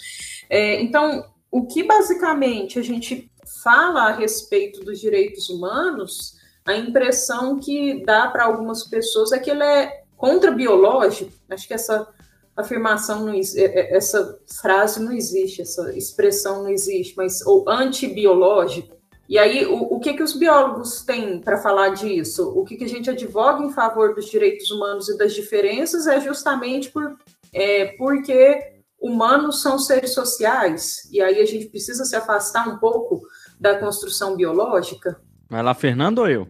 É, 0.50 0.82
então, 0.82 1.24
o 1.50 1.66
que 1.66 1.84
basicamente 1.84 2.78
a 2.78 2.82
gente 2.82 3.32
fala 3.64 4.10
a 4.10 4.12
respeito 4.12 4.82
dos 4.82 5.00
direitos 5.00 5.50
humanos 5.50 6.39
a 6.66 6.76
impressão 6.76 7.60
que 7.60 8.04
dá 8.06 8.28
para 8.28 8.46
algumas 8.46 8.84
pessoas 8.84 9.32
é 9.32 9.40
que 9.40 9.50
ele 9.50 9.64
é 9.64 10.04
contra-biológico. 10.16 11.32
Acho 11.50 11.68
que 11.68 11.74
essa 11.74 12.08
afirmação, 12.56 13.26
não, 13.26 13.34
é, 13.34 13.40
é, 13.40 13.96
essa 13.96 14.40
frase 14.62 15.02
não 15.02 15.12
existe, 15.12 15.62
essa 15.62 15.96
expressão 15.98 16.64
não 16.64 16.70
existe, 16.70 17.16
mas 17.16 17.46
ou 17.46 17.68
antibiológico. 17.68 18.98
E 19.28 19.38
aí, 19.38 19.66
o, 19.66 19.96
o 19.96 20.00
que, 20.00 20.14
que 20.14 20.24
os 20.24 20.34
biólogos 20.34 21.04
têm 21.04 21.40
para 21.40 21.58
falar 21.58 21.90
disso? 21.90 22.52
O 22.56 22.66
que, 22.66 22.76
que 22.76 22.84
a 22.84 22.90
gente 22.90 23.10
advoga 23.10 23.64
em 23.64 23.72
favor 23.72 24.16
dos 24.16 24.26
direitos 24.26 24.70
humanos 24.72 25.08
e 25.08 25.18
das 25.18 25.34
diferenças 25.34 26.08
é 26.08 26.20
justamente 26.20 26.90
por, 26.90 27.16
é, 27.54 27.86
porque 27.98 28.80
humanos 29.00 29.62
são 29.62 29.80
seres 29.80 30.14
sociais, 30.14 31.08
e 31.12 31.22
aí 31.22 31.40
a 31.40 31.46
gente 31.46 31.68
precisa 31.68 32.04
se 32.04 32.16
afastar 32.16 32.68
um 32.68 32.78
pouco 32.80 33.22
da 33.60 33.78
construção 33.78 34.36
biológica? 34.36 35.22
Vai 35.50 35.64
lá, 35.64 35.74
Fernando 35.74 36.20
ou 36.20 36.30
eu? 36.30 36.48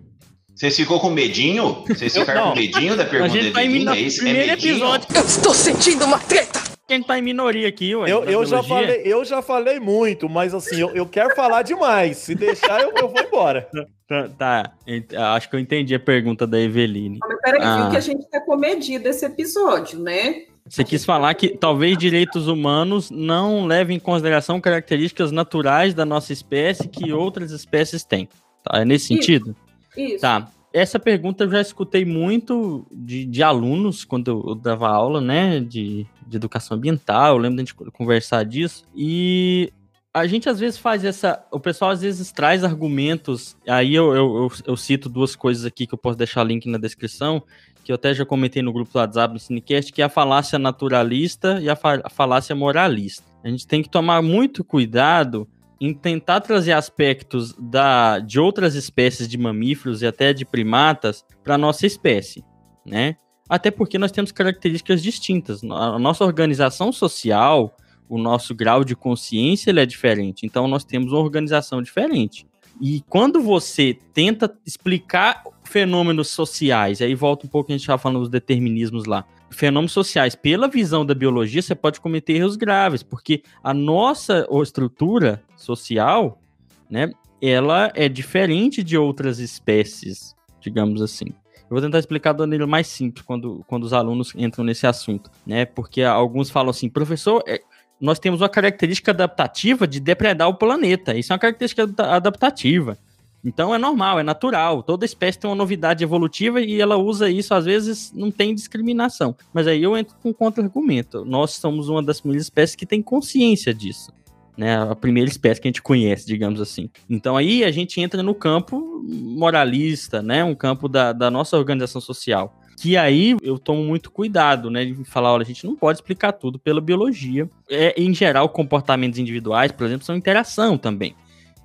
Vocês 0.53 0.75
ficou 0.75 0.99
com 0.99 1.09
medinho? 1.09 1.85
Vocês 1.87 2.13
ficaram 2.17 2.49
com 2.49 2.55
medinho 2.55 2.97
da 2.97 3.05
pergunta 3.05 3.31
a 3.31 3.41
gente 3.41 3.53
tá 3.53 3.63
em. 3.63 3.87
É 3.87 3.99
isso? 4.01 4.19
É 4.19 4.23
primeiro 4.25 4.47
medinho? 4.51 4.73
episódio. 4.75 5.07
Eu 5.15 5.21
estou 5.21 5.53
sentindo 5.53 6.03
uma 6.05 6.19
treta! 6.19 6.59
Quem 6.85 7.03
tá 7.03 7.17
em 7.19 7.21
minoria 7.21 7.67
aqui, 7.69 7.95
ué. 7.95 8.09
Eu, 8.11 8.23
eu, 8.23 8.43
já 8.45 8.63
falei, 8.63 9.01
eu 9.05 9.23
já 9.23 9.43
falei 9.43 9.79
muito, 9.79 10.27
mas 10.27 10.55
assim, 10.55 10.81
eu, 10.81 10.89
eu 10.89 11.05
quero 11.05 11.35
falar 11.35 11.61
demais. 11.61 12.17
Se 12.17 12.33
deixar, 12.33 12.81
eu, 12.81 12.91
eu 12.97 13.07
vou 13.07 13.21
embora. 13.21 13.69
Tá, 14.07 14.27
tá, 14.37 14.71
ent- 14.87 15.13
acho 15.13 15.47
que 15.49 15.55
eu 15.55 15.59
entendi 15.59 15.93
a 15.93 15.99
pergunta 15.99 16.47
da 16.47 16.59
Eveline. 16.59 17.19
Mas 17.21 17.39
peraí, 17.41 17.61
Ah. 17.61 17.81
viu 17.81 17.91
que 17.91 17.97
a 17.97 18.01
gente 18.01 18.21
está 18.23 18.41
comedido 18.41 19.07
esse 19.07 19.23
episódio, 19.23 19.99
né? 19.99 20.45
Você 20.67 20.83
quis 20.83 21.05
falar 21.05 21.35
que 21.35 21.49
talvez 21.49 21.95
direitos 21.95 22.47
humanos 22.47 23.11
não 23.11 23.65
levem 23.67 23.97
em 23.97 23.99
consideração 23.99 24.59
características 24.59 25.31
naturais 25.31 25.93
da 25.93 26.05
nossa 26.05 26.33
espécie 26.33 26.87
que 26.87 27.13
outras 27.13 27.51
espécies 27.51 28.03
têm. 28.03 28.27
Tá? 28.64 28.80
É 28.82 28.86
nesse 28.86 29.14
Isso. 29.14 29.24
sentido? 29.24 29.55
Isso. 29.97 30.22
Tá. 30.22 30.49
Essa 30.72 30.99
pergunta 30.99 31.45
eu 31.45 31.49
já 31.49 31.62
escutei 31.62 32.05
muito 32.05 32.86
de, 32.91 33.26
de 33.26 33.41
alunos 33.41 34.05
quando 34.05 34.28
eu, 34.30 34.45
eu 34.49 34.55
dava 34.55 34.88
aula, 34.88 35.20
né, 35.20 35.60
de, 35.60 36.05
de 36.28 36.38
educação 36.38 36.78
ambiental. 36.78 37.34
Eu 37.36 37.38
lembro 37.39 37.57
da 37.57 37.64
gente 37.64 37.74
conversar 37.91 38.45
disso. 38.45 38.86
E 38.95 39.74
a 40.14 40.28
gente 40.28 40.47
às 40.47 40.60
vezes 40.60 40.78
faz 40.78 41.03
essa. 41.03 41.43
O 41.51 41.60
pessoal 41.60 41.89
às 41.89 42.01
vezes 42.01 42.32
traz 42.32 42.64
argumentos. 42.64 43.57
Aí 43.68 43.95
eu, 43.95 44.14
eu, 44.14 44.36
eu, 44.36 44.51
eu 44.68 44.78
cito 44.78 45.10
duas 45.10 45.36
coisas 45.36 45.66
aqui 45.66 45.88
que 45.88 45.93
eu 45.93 45.97
posso 45.97 46.18
deixar 46.18 46.43
link 46.43 46.70
na 46.70 46.78
descrição, 46.78 47.41
que 47.84 47.91
eu 47.91 47.95
até 47.95 48.14
já 48.14 48.24
comentei 48.24 48.62
no 48.62 48.72
grupo 48.72 48.93
do 48.93 48.99
WhatsApp 48.99 49.34
do 49.34 49.39
Cinecast, 49.39 49.91
que 49.91 50.03
é 50.03 50.05
a 50.05 50.10
falácia 50.10 50.60
naturalista 50.60 51.60
e 51.62 51.68
a, 51.68 51.76
fa- 51.76 52.01
a 52.03 52.10
falácia 52.12 52.55
moralista. 52.55 53.24
A 53.43 53.49
gente 53.49 53.66
tem 53.66 53.82
que 53.82 53.89
tomar 53.89 54.22
muito 54.22 54.64
cuidado 54.64 55.47
em 55.80 55.93
tentar 55.93 56.41
trazer 56.41 56.73
aspectos 56.73 57.53
da, 57.57 58.19
de 58.19 58.39
outras 58.39 58.75
espécies 58.75 59.27
de 59.27 59.38
mamíferos 59.38 60.01
e 60.01 60.07
até 60.07 60.34
de 60.34 60.45
primatas 60.45 61.25
para 61.43 61.57
nossa 61.57 61.86
espécie, 61.86 62.43
né? 62.86 63.15
Até 63.47 63.71
porque 63.71 63.97
nós 63.97 64.11
temos 64.11 64.32
características 64.32 65.01
distintas. 65.01 65.63
A 65.63 65.97
nossa 65.97 66.23
organização 66.23 66.91
social, 66.91 67.75
o 68.07 68.17
nosso 68.17 68.53
grau 68.53 68.84
de 68.84 68.95
consciência 68.95 69.71
ele 69.71 69.80
é 69.80 69.86
diferente. 69.86 70.45
Então 70.45 70.67
nós 70.67 70.84
temos 70.84 71.11
uma 71.11 71.21
organização 71.21 71.82
diferente. 71.82 72.45
E 72.80 73.01
quando 73.09 73.41
você 73.41 73.97
tenta 74.13 74.53
explicar 74.65 75.43
fenômenos 75.63 76.30
sociais, 76.30 77.01
aí 77.01 77.15
volta 77.15 77.45
um 77.45 77.49
pouco 77.49 77.71
a 77.71 77.73
gente 77.73 77.82
estava 77.82 77.97
falando 77.97 78.19
dos 78.19 78.30
determinismos 78.30 79.05
lá. 79.05 79.25
Fenômenos 79.49 79.91
sociais, 79.91 80.36
pela 80.36 80.67
visão 80.67 81.05
da 81.05 81.13
biologia, 81.15 81.61
você 81.61 81.73
pode 81.73 81.99
cometer 81.99 82.34
erros 82.34 82.55
graves, 82.55 83.01
porque 83.01 83.41
a 83.63 83.73
nossa 83.73 84.47
estrutura 84.61 85.43
social, 85.62 86.41
né, 86.89 87.12
ela 87.41 87.91
é 87.95 88.10
diferente 88.10 88.84
de 88.84 88.97
outras 88.97 89.39
espécies, 89.39 90.36
digamos 90.60 91.01
assim. 91.01 91.28
Eu 91.70 91.76
vou 91.76 91.82
tentar 91.82 91.99
explicar 91.99 92.34
de 92.34 92.39
maneira 92.39 92.66
mais 92.66 92.88
simples 92.88 93.24
quando, 93.24 93.64
quando 93.68 93.84
os 93.84 93.93
alunos 93.93 94.34
entram 94.36 94.66
nesse 94.66 94.88
assunto, 94.88 95.30
né? 95.45 95.66
Porque 95.66 96.01
alguns 96.01 96.49
falam 96.49 96.72
assim, 96.72 96.89
professor, 96.89 97.43
é, 97.47 97.62
nós 98.01 98.18
temos 98.18 98.41
uma 98.41 98.49
característica 98.49 99.12
adaptativa 99.12 99.88
de 99.88 99.99
depredar 99.99 100.49
o 100.49 100.55
planeta. 100.55 101.16
Isso 101.16 101.32
é 101.32 101.36
uma 101.36 101.39
característica 101.39 101.84
ada- 101.84 102.16
adaptativa. 102.16 102.97
Então 103.45 103.74
é 103.74 103.78
normal, 103.78 104.20
é 104.20 104.24
natural. 104.24 104.82
Toda 104.82 105.05
espécie 105.05 105.39
tem 105.39 105.49
uma 105.49 105.55
novidade 105.55 106.03
evolutiva 106.03 106.60
e 106.60 106.82
ela 106.82 106.97
usa 106.97 107.30
isso, 107.30 107.53
às 107.53 107.66
vezes 107.66 108.12
não 108.14 108.32
tem 108.32 108.53
discriminação. 108.53 109.36
Mas 109.53 109.68
aí 109.68 109.82
eu 109.82 109.95
entro 109.95 110.16
com 110.22 110.30
um 110.30 110.34
contra-argumento. 110.34 111.24
Nós 111.24 111.51
somos 111.51 111.88
uma 111.88 112.03
das 112.03 112.20
primeiras 112.20 112.47
espécies 112.47 112.76
que 112.76 112.86
tem 112.86 113.01
consciência 113.01 113.74
disso. 113.74 114.12
Né, 114.60 114.76
a 114.78 114.93
primeira 114.93 115.30
espécie 115.30 115.62
que 115.62 115.70
a 115.70 115.72
gente 115.72 115.82
conhece, 115.82 116.28
digamos 116.28 116.60
assim. 116.60 116.89
Então 117.10 117.38
aí 117.38 117.64
a 117.64 117.72
gente 117.72 118.01
entra 118.01 118.22
no 118.22 118.36
campo 118.36 119.01
moralista, 119.07 120.22
né? 120.22 120.43
Um 120.43 120.53
campo 120.53 120.89
da, 120.89 121.14
da 121.14 121.32
nossa 121.32 121.57
organização 121.57 122.01
social. 122.01 122.60
Que 122.78 122.97
aí 122.97 123.38
eu 123.41 123.57
tomo 123.57 123.82
muito 123.86 124.12
cuidado, 124.12 124.70
né? 124.70 124.84
De 124.84 125.05
falar, 125.05 125.32
olha, 125.32 125.43
a 125.43 125.45
gente 125.45 125.66
não 125.66 125.78
pode 125.78 125.99
explicar 125.99 126.34
tudo 126.34 126.60
pela 126.60 126.82
biologia. 126.82 127.49
É, 127.70 127.93
em 127.95 128.14
geral, 128.14 128.49
comportamentos 128.49 129.18
individuais, 129.18 129.72
por 129.72 129.88
exemplo, 129.88 130.05
são 130.05 130.18
interação 130.18 130.78
também. 130.78 131.16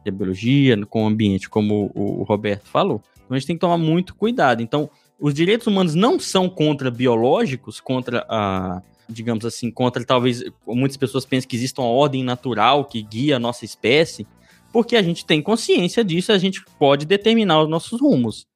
Da 0.05 0.13
biologia 0.13 0.79
com 0.87 1.03
o 1.03 1.09
ambiente, 1.09 1.51
como 1.51 1.91
o, 1.97 2.21
o 2.21 2.23
Roberto 2.23 2.69
falou. 2.69 3.03
Então 3.25 3.35
a 3.35 3.39
gente 3.41 3.49
tem 3.49 3.57
que 3.57 3.61
tomar 3.61 3.77
muito 3.77 4.15
cuidado. 4.15 4.63
Então, 4.63 4.89
os 5.19 5.35
direitos 5.35 5.67
humanos 5.67 5.97
não 5.97 6.21
são 6.21 6.49
contra 6.49 6.93
biológicos, 6.93 7.81
contra 7.81 8.25
a, 8.29 8.81
digamos 9.09 9.45
assim, 9.45 9.71
contra 9.71 10.05
talvez 10.05 10.43
muitas 10.67 10.97
pessoas 10.97 11.25
pensam 11.25 11.49
que 11.49 11.57
existe 11.57 11.79
uma 11.81 11.89
ordem 11.89 12.23
natural 12.25 12.85
que 12.85 13.03
guia 13.03 13.37
a 13.37 13.39
nossa 13.39 13.65
espécie, 13.65 14.27
porque 14.73 14.97
a 14.97 15.03
gente 15.03 15.25
tem 15.25 15.41
consciência 15.43 16.03
disso, 16.05 16.33
a 16.33 16.39
gente 16.39 16.65
pode 16.79 17.07
determinar 17.07 17.63
os 17.63 17.69
nossos 17.69 18.01
rumos. 18.01 18.47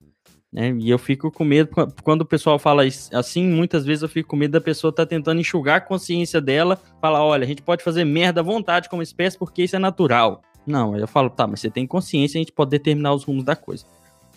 Né? 0.53 0.75
E 0.81 0.89
eu 0.89 0.99
fico 0.99 1.31
com 1.31 1.45
medo, 1.45 1.69
quando 2.03 2.23
o 2.23 2.27
pessoal 2.27 2.59
fala 2.59 2.83
assim, 3.13 3.47
muitas 3.47 3.85
vezes 3.85 4.03
eu 4.03 4.09
fico 4.09 4.31
com 4.31 4.37
medo 4.37 4.53
da 4.53 4.61
pessoa 4.61 4.89
estar 4.89 5.05
tentando 5.05 5.41
enxugar 5.41 5.77
a 5.77 5.81
consciência 5.81 6.41
dela, 6.41 6.81
falar, 7.01 7.23
olha, 7.23 7.45
a 7.45 7.47
gente 7.47 7.61
pode 7.63 7.85
fazer 7.85 8.05
merda 8.05 8.41
à 8.41 8.43
vontade 8.43 8.89
como 8.89 9.03
espécie 9.03 9.39
porque 9.39 9.63
isso 9.63 9.77
é 9.77 9.79
natural. 9.79 10.41
Não, 10.67 10.95
aí 10.95 11.01
eu 11.03 11.07
falo, 11.09 11.29
tá, 11.31 11.47
mas 11.47 11.61
você 11.61 11.71
tem 11.71 11.87
consciência, 11.87 12.39
a 12.39 12.41
gente 12.43 12.53
pode 12.53 12.71
determinar 12.71 13.13
os 13.13 13.25
rumos 13.25 13.45
da 13.45 13.55
coisa. 13.55 13.85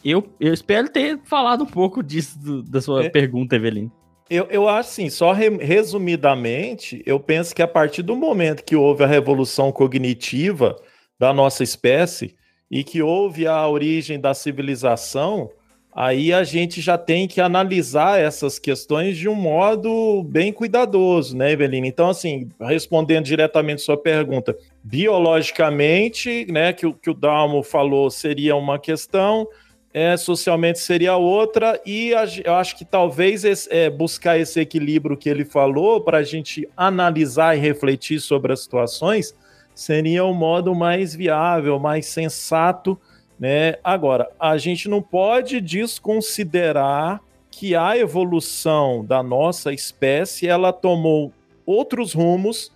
Eu, 0.03 0.27
eu 0.39 0.53
espero 0.53 0.89
ter 0.89 1.19
falado 1.23 1.63
um 1.63 1.67
pouco 1.67 2.01
disso 2.03 2.37
do- 2.39 2.63
da 2.63 2.81
sua 2.81 3.05
É. 3.05 3.09
pergunta, 3.09 3.55
Evelyn. 3.55 3.89
Eu, 4.33 4.47
eu 4.49 4.69
acho 4.69 4.91
assim, 4.91 5.09
só 5.09 5.33
re- 5.33 5.57
resumidamente, 5.57 7.03
eu 7.05 7.19
penso 7.19 7.53
que 7.53 7.61
a 7.61 7.67
partir 7.67 8.01
do 8.01 8.15
momento 8.15 8.63
que 8.63 8.77
houve 8.77 9.03
a 9.03 9.07
revolução 9.07 9.73
cognitiva 9.73 10.77
da 11.19 11.33
nossa 11.33 11.63
espécie 11.63 12.33
e 12.71 12.81
que 12.81 13.01
houve 13.01 13.45
a 13.45 13.67
origem 13.67 14.17
da 14.17 14.33
civilização, 14.33 15.51
aí 15.93 16.31
a 16.31 16.45
gente 16.45 16.79
já 16.79 16.97
tem 16.97 17.27
que 17.27 17.41
analisar 17.41 18.21
essas 18.21 18.57
questões 18.57 19.17
de 19.17 19.27
um 19.27 19.35
modo 19.35 20.23
bem 20.23 20.53
cuidadoso, 20.53 21.35
né, 21.35 21.51
Evelina? 21.51 21.85
Então, 21.85 22.09
assim, 22.09 22.47
respondendo 22.61 23.25
diretamente 23.25 23.81
sua 23.81 23.97
pergunta, 23.97 24.55
biologicamente, 24.81 26.47
né, 26.49 26.71
que, 26.71 26.89
que 26.93 27.09
o 27.09 27.13
Dalmo 27.13 27.63
falou 27.63 28.09
seria 28.09 28.55
uma 28.55 28.79
questão, 28.79 29.45
é, 29.93 30.15
socialmente 30.15 30.79
seria 30.79 31.17
outra, 31.17 31.79
e 31.85 32.13
a 32.15 32.23
eu 32.45 32.55
acho 32.55 32.77
que 32.77 32.85
talvez 32.85 33.43
esse- 33.43 33.71
é, 33.71 33.89
buscar 33.89 34.39
esse 34.39 34.59
equilíbrio 34.59 35.17
que 35.17 35.27
ele 35.29 35.43
falou 35.43 35.99
para 35.99 36.19
a 36.19 36.23
gente 36.23 36.67
analisar 36.77 37.57
e 37.57 37.59
refletir 37.59 38.19
sobre 38.21 38.53
as 38.53 38.61
situações 38.61 39.35
seria 39.75 40.23
o 40.23 40.33
modo 40.33 40.73
mais 40.73 41.13
viável, 41.13 41.77
mais 41.79 42.05
sensato, 42.05 42.97
né? 43.39 43.75
Agora, 43.83 44.29
a 44.39 44.57
gente 44.57 44.87
não 44.87 45.01
pode 45.01 45.59
desconsiderar 45.59 47.21
que 47.49 47.75
a 47.75 47.97
evolução 47.97 49.03
da 49.03 49.21
nossa 49.21 49.73
espécie 49.73 50.47
ela 50.47 50.71
tomou 50.71 51.33
outros 51.65 52.13
rumos 52.13 52.71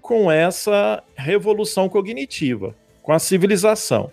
com 0.00 0.30
essa 0.30 1.02
revolução 1.16 1.88
cognitiva, 1.88 2.74
com 3.02 3.12
a 3.12 3.18
civilização. 3.18 4.10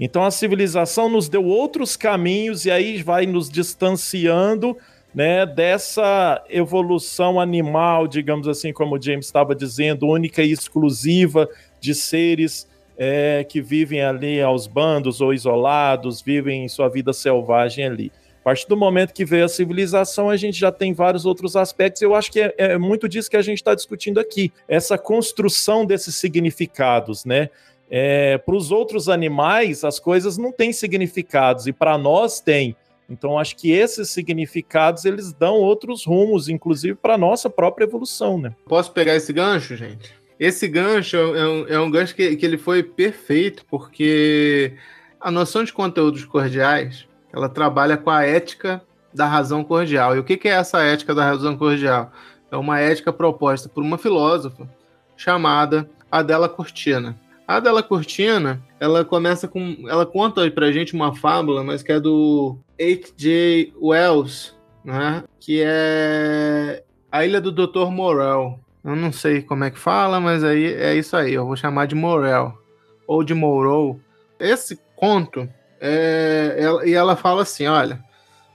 Então 0.00 0.24
a 0.24 0.30
civilização 0.30 1.10
nos 1.10 1.28
deu 1.28 1.44
outros 1.44 1.94
caminhos 1.94 2.64
e 2.64 2.70
aí 2.70 3.02
vai 3.02 3.26
nos 3.26 3.50
distanciando 3.50 4.74
né, 5.14 5.44
dessa 5.44 6.42
evolução 6.48 7.38
animal, 7.38 8.08
digamos 8.08 8.48
assim, 8.48 8.72
como 8.72 8.96
o 8.96 9.02
James 9.02 9.26
estava 9.26 9.54
dizendo, 9.54 10.06
única 10.06 10.42
e 10.42 10.52
exclusiva 10.52 11.46
de 11.78 11.94
seres 11.94 12.66
é, 12.96 13.44
que 13.44 13.60
vivem 13.60 14.02
ali 14.02 14.40
aos 14.40 14.66
bandos 14.66 15.20
ou 15.20 15.34
isolados, 15.34 16.22
vivem 16.22 16.68
sua 16.68 16.88
vida 16.88 17.12
selvagem 17.12 17.84
ali. 17.84 18.12
A 18.40 18.42
partir 18.42 18.66
do 18.68 18.76
momento 18.76 19.12
que 19.12 19.24
veio 19.24 19.44
a 19.44 19.48
civilização, 19.48 20.30
a 20.30 20.36
gente 20.36 20.58
já 20.58 20.72
tem 20.72 20.94
vários 20.94 21.26
outros 21.26 21.56
aspectos. 21.56 22.00
Eu 22.00 22.14
acho 22.14 22.32
que 22.32 22.40
é, 22.40 22.54
é 22.56 22.78
muito 22.78 23.06
disso 23.06 23.28
que 23.28 23.36
a 23.36 23.42
gente 23.42 23.58
está 23.58 23.74
discutindo 23.74 24.18
aqui. 24.18 24.50
Essa 24.66 24.96
construção 24.96 25.84
desses 25.84 26.16
significados, 26.16 27.26
né? 27.26 27.50
É, 27.90 28.38
para 28.38 28.54
os 28.54 28.70
outros 28.70 29.08
animais, 29.08 29.82
as 29.82 29.98
coisas 29.98 30.38
não 30.38 30.52
têm 30.52 30.72
significados, 30.72 31.66
e 31.66 31.72
para 31.72 31.98
nós 31.98 32.40
tem. 32.40 32.76
Então, 33.08 33.36
acho 33.36 33.56
que 33.56 33.72
esses 33.72 34.08
significados 34.10 35.04
eles 35.04 35.32
dão 35.32 35.54
outros 35.54 36.06
rumos, 36.06 36.48
inclusive 36.48 36.94
para 36.94 37.14
a 37.14 37.18
nossa 37.18 37.50
própria 37.50 37.84
evolução, 37.84 38.38
né? 38.38 38.54
Posso 38.68 38.92
pegar 38.92 39.16
esse 39.16 39.32
gancho, 39.32 39.74
gente? 39.74 40.14
Esse 40.38 40.68
gancho 40.68 41.16
é 41.16 41.48
um, 41.48 41.68
é 41.68 41.80
um 41.80 41.90
gancho 41.90 42.14
que, 42.14 42.36
que 42.36 42.46
ele 42.46 42.56
foi 42.56 42.84
perfeito, 42.84 43.64
porque 43.68 44.74
a 45.20 45.30
noção 45.30 45.64
de 45.64 45.72
conteúdos 45.72 46.24
cordiais 46.24 47.04
ela 47.32 47.48
trabalha 47.48 47.96
com 47.96 48.10
a 48.10 48.24
ética 48.24 48.80
da 49.12 49.26
razão 49.26 49.64
cordial. 49.64 50.16
E 50.16 50.18
o 50.20 50.24
que, 50.24 50.36
que 50.36 50.48
é 50.48 50.52
essa 50.52 50.80
ética 50.82 51.14
da 51.14 51.24
razão 51.24 51.56
cordial? 51.56 52.12
É 52.50 52.56
uma 52.56 52.78
ética 52.78 53.12
proposta 53.12 53.68
por 53.68 53.82
uma 53.82 53.98
filósofa 53.98 54.68
chamada 55.16 55.90
Adela 56.10 56.48
Cortina. 56.48 57.18
A 57.50 57.56
Adela 57.56 57.82
Cortina, 57.82 58.62
ela 58.78 59.04
começa 59.04 59.48
com, 59.48 59.76
ela 59.88 60.06
conta 60.06 60.48
pra 60.52 60.70
gente 60.70 60.94
uma 60.94 61.16
fábula, 61.16 61.64
mas 61.64 61.82
que 61.82 61.90
é 61.90 61.98
do 61.98 62.56
H.J. 62.80 63.74
Wells, 63.82 64.54
né? 64.84 65.24
Que 65.40 65.60
é 65.60 66.84
a 67.10 67.26
Ilha 67.26 67.40
do 67.40 67.50
Dr. 67.50 67.90
Morel. 67.90 68.60
Eu 68.84 68.94
não 68.94 69.10
sei 69.10 69.42
como 69.42 69.64
é 69.64 69.70
que 69.72 69.80
fala, 69.80 70.20
mas 70.20 70.44
aí 70.44 70.64
é 70.74 70.94
isso 70.94 71.16
aí. 71.16 71.34
Eu 71.34 71.44
vou 71.44 71.56
chamar 71.56 71.88
de 71.88 71.96
Morel 71.96 72.56
ou 73.04 73.24
de 73.24 73.34
Morrow. 73.34 73.98
Esse 74.38 74.78
conto, 74.94 75.48
é, 75.80 76.54
ela, 76.56 76.86
e 76.86 76.94
ela 76.94 77.16
fala 77.16 77.42
assim: 77.42 77.66
olha, 77.66 78.00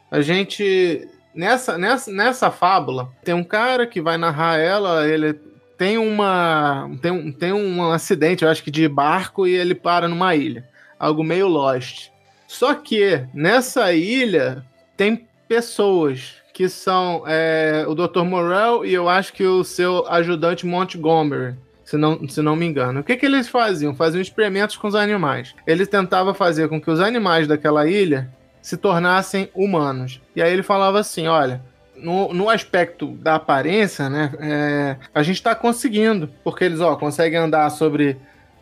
a 0.10 0.22
gente. 0.22 1.06
Nessa, 1.36 1.78
nessa, 1.78 2.10
nessa 2.10 2.50
fábula, 2.50 3.12
tem 3.26 3.36
um 3.36 3.44
cara 3.44 3.86
que 3.86 4.00
vai 4.00 4.18
narrar 4.18 4.58
ela, 4.58 5.06
ele 5.06 5.38
tem 5.78 5.98
uma. 5.98 6.90
Tem 7.02 7.12
um, 7.12 7.32
tem 7.32 7.54
um 7.54 7.92
acidente, 7.92 8.44
eu 8.44 8.50
acho 8.50 8.64
que 8.64 8.72
de 8.72 8.88
barco, 8.88 9.48
e 9.48 9.54
ele 9.54 9.76
para 9.76 10.08
numa 10.08 10.36
ilha. 10.36 10.68
Algo 11.00 11.24
meio 11.24 11.48
lost. 11.48 12.10
Só 12.48 12.74
que 12.74 13.26
nessa 13.34 13.92
ilha 13.94 14.64
tem 14.96 15.28
pessoas 15.48 16.36
que 16.54 16.70
são 16.70 17.24
é, 17.28 17.86
o 17.88 17.94
Dr. 17.94 18.24
Morrell 18.24 18.86
e 18.86 18.94
eu 18.94 19.10
acho 19.10 19.34
que 19.34 19.44
o 19.44 19.64
seu 19.64 20.08
ajudante 20.08 20.66
Montgomery, 20.66 21.56
se 21.84 21.98
não, 21.98 22.28
se 22.30 22.42
não 22.42 22.56
me 22.56 22.66
engano. 22.66 23.02
O 23.02 23.04
que, 23.04 23.18
que 23.18 23.26
eles 23.26 23.50
faziam? 23.50 23.94
Faziam 23.94 24.22
experimentos 24.22 24.78
com 24.78 24.88
os 24.88 24.96
animais. 24.96 25.54
Eles 25.68 25.90
tentavam 25.90 26.34
fazer 26.34 26.70
com 26.70 26.80
que 26.80 26.90
os 26.90 27.02
animais 27.02 27.46
daquela 27.46 27.86
ilha 27.88 28.30
se 28.62 28.78
tornassem 28.78 29.50
humanos. 29.54 30.22
E 30.34 30.42
aí 30.42 30.52
ele 30.54 30.64
falava 30.64 31.00
assim: 31.00 31.28
olha. 31.28 31.62
No, 31.98 32.34
no 32.34 32.50
aspecto 32.50 33.08
da 33.08 33.36
aparência, 33.36 34.10
né, 34.10 34.34
é, 34.40 34.98
a 35.14 35.24
gente 35.24 35.38
está 35.38 35.56
conseguindo, 35.56 36.30
porque 36.44 36.66
eles 36.66 36.82
ó, 36.82 36.96
conseguem 36.96 37.40
andar 37.40 37.70
sobre, 37.70 38.18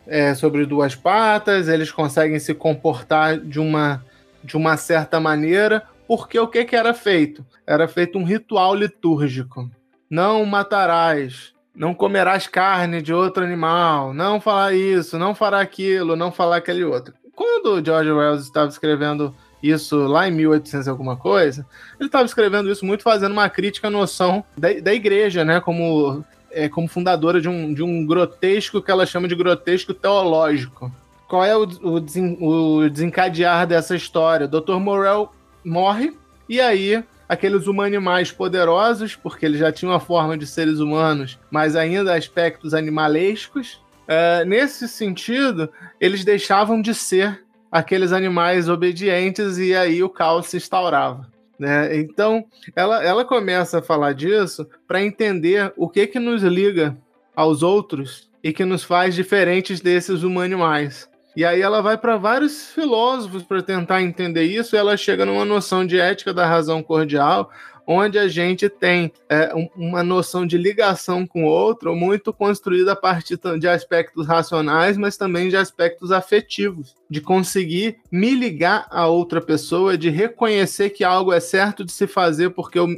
é, 0.06 0.34
sobre 0.34 0.64
duas 0.64 0.94
patas, 0.94 1.68
eles 1.68 1.90
conseguem 1.90 2.38
se 2.38 2.54
comportar 2.54 3.38
de 3.38 3.58
uma, 3.58 4.04
de 4.42 4.56
uma 4.56 4.76
certa 4.76 5.18
maneira, 5.18 5.82
porque 6.06 6.38
o 6.38 6.46
que, 6.46 6.64
que 6.64 6.76
era 6.76 6.94
feito? 6.94 7.44
Era 7.66 7.88
feito 7.88 8.18
um 8.18 8.24
ritual 8.24 8.74
litúrgico. 8.74 9.68
Não 10.08 10.44
matarás, 10.44 11.52
não 11.74 11.92
comerás 11.92 12.46
carne 12.46 13.02
de 13.02 13.12
outro 13.12 13.42
animal, 13.42 14.14
não 14.14 14.40
falar 14.40 14.74
isso, 14.74 15.18
não 15.18 15.34
fará 15.34 15.60
aquilo, 15.60 16.14
não 16.14 16.30
falar 16.30 16.56
aquele 16.56 16.84
outro. 16.84 17.14
Quando 17.34 17.84
George 17.84 18.12
Wells 18.12 18.44
estava 18.44 18.68
escrevendo 18.68 19.34
isso 19.70 19.96
lá 20.06 20.28
em 20.28 20.32
1800 20.32 20.88
alguma 20.88 21.16
coisa, 21.16 21.66
ele 21.98 22.08
estava 22.08 22.24
escrevendo 22.24 22.70
isso 22.70 22.84
muito 22.84 23.02
fazendo 23.02 23.32
uma 23.32 23.48
crítica 23.48 23.88
à 23.88 23.90
noção 23.90 24.44
da, 24.56 24.72
da 24.74 24.92
igreja, 24.92 25.44
né, 25.44 25.60
como, 25.60 26.24
é, 26.50 26.68
como 26.68 26.88
fundadora 26.88 27.40
de 27.40 27.48
um, 27.48 27.72
de 27.72 27.82
um 27.82 28.04
grotesco 28.04 28.82
que 28.82 28.90
ela 28.90 29.06
chama 29.06 29.28
de 29.28 29.34
grotesco 29.34 29.94
teológico. 29.94 30.92
Qual 31.28 31.44
é 31.44 31.56
o, 31.56 31.62
o, 31.62 32.00
desen, 32.00 32.36
o 32.40 32.88
desencadear 32.88 33.66
dessa 33.66 33.96
história? 33.96 34.46
Dr. 34.46 34.76
Morel 34.78 35.32
morre, 35.64 36.12
e 36.48 36.60
aí 36.60 37.02
aqueles 37.28 37.66
humanos 37.66 38.02
mais 38.02 38.30
poderosos, 38.30 39.16
porque 39.16 39.46
eles 39.46 39.58
já 39.58 39.72
tinham 39.72 39.94
a 39.94 40.00
forma 40.00 40.36
de 40.36 40.46
seres 40.46 40.78
humanos, 40.78 41.38
mas 41.50 41.74
ainda 41.74 42.14
aspectos 42.14 42.74
animalescos, 42.74 43.80
uh, 44.08 44.44
nesse 44.46 44.86
sentido, 44.88 45.70
eles 46.00 46.24
deixavam 46.24 46.80
de 46.80 46.94
ser 46.94 47.43
aqueles 47.74 48.12
animais 48.12 48.68
obedientes 48.68 49.58
e 49.58 49.74
aí 49.74 50.00
o 50.00 50.08
caos 50.08 50.46
se 50.46 50.56
instaurava. 50.56 51.26
Né? 51.58 51.96
Então, 51.96 52.44
ela, 52.76 53.02
ela 53.02 53.24
começa 53.24 53.80
a 53.80 53.82
falar 53.82 54.14
disso 54.14 54.64
para 54.86 55.02
entender 55.02 55.72
o 55.76 55.88
que, 55.88 56.06
que 56.06 56.20
nos 56.20 56.44
liga 56.44 56.96
aos 57.34 57.64
outros 57.64 58.30
e 58.44 58.52
que 58.52 58.64
nos 58.64 58.84
faz 58.84 59.16
diferentes 59.16 59.80
desses 59.80 60.22
humanos. 60.22 61.08
E 61.34 61.44
aí 61.44 61.60
ela 61.60 61.82
vai 61.82 61.98
para 61.98 62.16
vários 62.16 62.68
filósofos 62.68 63.42
para 63.42 63.60
tentar 63.60 64.00
entender 64.02 64.44
isso, 64.44 64.76
e 64.76 64.78
ela 64.78 64.96
chega 64.96 65.26
numa 65.26 65.44
noção 65.44 65.84
de 65.84 65.98
ética 65.98 66.32
da 66.32 66.46
razão 66.46 66.80
cordial, 66.80 67.50
onde 67.86 68.18
a 68.18 68.28
gente 68.28 68.68
tem 68.68 69.12
é, 69.28 69.52
uma 69.76 70.02
noção 70.02 70.46
de 70.46 70.56
ligação 70.56 71.26
com 71.26 71.44
o 71.44 71.48
outro 71.48 71.94
muito 71.94 72.32
construída 72.32 72.92
a 72.92 72.96
partir 72.96 73.38
de 73.58 73.68
aspectos 73.68 74.26
racionais, 74.26 74.96
mas 74.96 75.16
também 75.16 75.48
de 75.48 75.56
aspectos 75.56 76.10
afetivos, 76.10 76.94
de 77.08 77.20
conseguir 77.20 77.98
me 78.10 78.34
ligar 78.34 78.86
a 78.90 79.06
outra 79.06 79.40
pessoa, 79.40 79.98
de 79.98 80.08
reconhecer 80.08 80.90
que 80.90 81.04
algo 81.04 81.32
é 81.32 81.40
certo 81.40 81.84
de 81.84 81.92
se 81.92 82.06
fazer 82.06 82.50
porque 82.50 82.78
eu, 82.78 82.88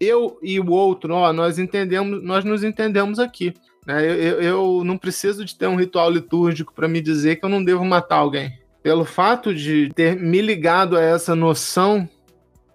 eu 0.00 0.38
e 0.42 0.58
o 0.58 0.70
outro, 0.70 1.14
ó, 1.14 1.32
nós 1.32 1.58
entendemos, 1.58 2.22
nós 2.22 2.44
nos 2.44 2.64
entendemos 2.64 3.18
aqui. 3.18 3.54
Né? 3.86 4.04
Eu, 4.04 4.14
eu, 4.14 4.42
eu 4.42 4.84
não 4.84 4.96
preciso 4.96 5.44
de 5.44 5.56
ter 5.56 5.66
um 5.66 5.76
ritual 5.76 6.10
litúrgico 6.10 6.72
para 6.74 6.88
me 6.88 7.00
dizer 7.00 7.36
que 7.36 7.44
eu 7.44 7.50
não 7.50 7.62
devo 7.62 7.84
matar 7.84 8.16
alguém. 8.16 8.58
Pelo 8.82 9.04
fato 9.04 9.54
de 9.54 9.90
ter 9.94 10.16
me 10.16 10.42
ligado 10.42 10.96
a 10.96 11.02
essa 11.02 11.34
noção 11.34 12.08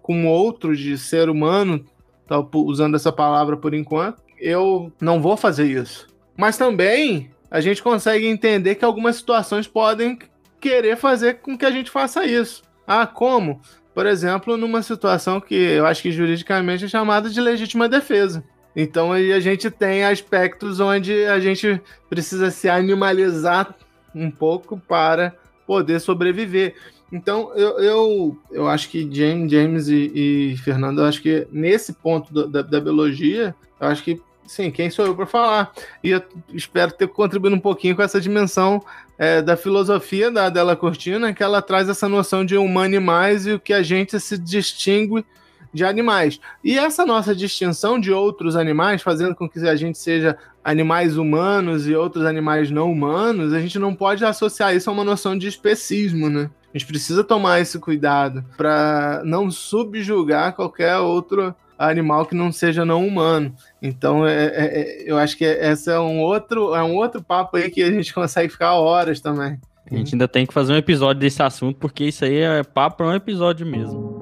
com 0.02 0.26
outro 0.26 0.76
de 0.76 0.96
ser 0.98 1.28
humano, 1.28 1.84
tá, 2.26 2.38
usando 2.54 2.96
essa 2.96 3.12
palavra 3.12 3.56
por 3.56 3.74
enquanto, 3.74 4.22
eu 4.38 4.92
não 5.00 5.20
vou 5.20 5.36
fazer 5.36 5.66
isso. 5.66 6.08
Mas 6.36 6.56
também 6.56 7.30
a 7.50 7.60
gente 7.60 7.82
consegue 7.82 8.26
entender 8.26 8.76
que 8.76 8.84
algumas 8.84 9.16
situações 9.16 9.66
podem 9.66 10.18
querer 10.60 10.96
fazer 10.96 11.34
com 11.40 11.56
que 11.56 11.64
a 11.64 11.70
gente 11.70 11.90
faça 11.90 12.24
isso. 12.24 12.62
Ah, 12.86 13.06
como? 13.06 13.60
Por 13.94 14.06
exemplo, 14.06 14.56
numa 14.56 14.82
situação 14.82 15.40
que 15.40 15.54
eu 15.54 15.86
acho 15.86 16.02
que 16.02 16.12
juridicamente 16.12 16.84
é 16.84 16.88
chamada 16.88 17.28
de 17.28 17.40
legítima 17.40 17.88
defesa. 17.88 18.44
Então 18.74 19.12
a 19.12 19.40
gente 19.40 19.70
tem 19.70 20.04
aspectos 20.04 20.78
onde 20.78 21.24
a 21.24 21.40
gente 21.40 21.80
precisa 22.08 22.50
se 22.50 22.68
animalizar 22.68 23.74
um 24.14 24.30
pouco 24.30 24.78
para 24.78 25.34
poder 25.66 26.00
sobreviver. 26.00 26.74
Então 27.12 27.52
eu, 27.54 27.78
eu, 27.80 28.38
eu 28.50 28.68
acho 28.68 28.88
que 28.88 29.08
James, 29.12 29.50
James 29.50 29.88
e, 29.88 30.52
e 30.52 30.56
Fernando, 30.58 31.00
eu 31.00 31.06
acho 31.06 31.20
que 31.20 31.46
nesse 31.50 31.92
ponto 31.92 32.32
da, 32.46 32.62
da 32.62 32.80
biologia, 32.80 33.54
eu 33.80 33.86
acho 33.88 34.02
que 34.02 34.20
sim, 34.46 34.70
quem 34.70 34.90
sou 34.90 35.06
eu 35.06 35.14
para 35.14 35.26
falar? 35.26 35.72
E 36.02 36.10
eu 36.10 36.22
espero 36.52 36.92
ter 36.92 37.08
contribuído 37.08 37.56
um 37.56 37.60
pouquinho 37.60 37.94
com 37.94 38.02
essa 38.02 38.20
dimensão 38.20 38.82
é, 39.18 39.40
da 39.40 39.56
filosofia 39.56 40.30
da 40.30 40.48
Della 40.48 40.74
Cortina, 40.74 41.32
que 41.32 41.42
ela 41.42 41.62
traz 41.62 41.88
essa 41.88 42.08
noção 42.08 42.44
de 42.44 42.56
humano 42.56 43.00
mais 43.00 43.46
e 43.46 43.52
o 43.52 43.60
que 43.60 43.72
a 43.72 43.82
gente 43.82 44.18
se 44.18 44.36
distingue 44.38 45.24
de 45.72 45.84
animais. 45.84 46.40
E 46.64 46.78
essa 46.78 47.06
nossa 47.06 47.34
distinção 47.34 48.00
de 48.00 48.10
outros 48.10 48.56
animais, 48.56 49.02
fazendo 49.02 49.34
com 49.34 49.48
que 49.48 49.60
a 49.60 49.76
gente 49.76 49.98
seja 49.98 50.36
animais 50.64 51.16
humanos 51.16 51.86
e 51.86 51.94
outros 51.94 52.24
animais 52.24 52.70
não 52.70 52.90
humanos, 52.90 53.52
a 53.52 53.60
gente 53.60 53.78
não 53.78 53.94
pode 53.94 54.24
associar 54.24 54.74
isso 54.74 54.90
a 54.90 54.92
uma 54.92 55.04
noção 55.04 55.38
de 55.38 55.46
especismo, 55.46 56.28
né? 56.28 56.50
A 56.72 56.78
gente 56.78 56.86
precisa 56.86 57.24
tomar 57.24 57.60
esse 57.60 57.78
cuidado 57.80 58.44
para 58.56 59.22
não 59.24 59.50
subjugar 59.50 60.54
qualquer 60.54 60.98
outro 60.98 61.52
animal 61.76 62.26
que 62.26 62.34
não 62.34 62.52
seja 62.52 62.84
não 62.84 63.04
humano. 63.04 63.52
Então, 63.82 64.24
é, 64.24 64.46
é, 64.46 64.80
é 64.80 65.02
eu 65.04 65.18
acho 65.18 65.36
que 65.36 65.44
esse 65.44 65.90
é 65.90 65.98
um 65.98 66.20
outro 66.20 66.72
é 66.74 66.82
um 66.82 66.94
outro 66.94 67.20
papo 67.20 67.56
aí 67.56 67.70
que 67.70 67.82
a 67.82 67.90
gente 67.90 68.14
consegue 68.14 68.48
ficar 68.48 68.74
horas 68.74 69.20
também. 69.20 69.58
A 69.90 69.96
gente 69.96 70.14
ainda 70.14 70.28
tem 70.28 70.46
que 70.46 70.54
fazer 70.54 70.72
um 70.72 70.76
episódio 70.76 71.20
desse 71.20 71.42
assunto, 71.42 71.76
porque 71.76 72.04
isso 72.04 72.24
aí 72.24 72.36
é 72.36 72.62
papo 72.62 72.98
para 72.98 73.06
um 73.06 73.14
episódio 73.14 73.66
mesmo. 73.66 74.20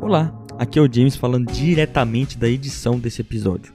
Olá, 0.00 0.32
aqui 0.58 0.78
é 0.78 0.82
o 0.82 0.90
James 0.90 1.16
falando 1.16 1.52
diretamente 1.52 2.38
da 2.38 2.48
edição 2.48 2.98
desse 2.98 3.20
episódio. 3.20 3.74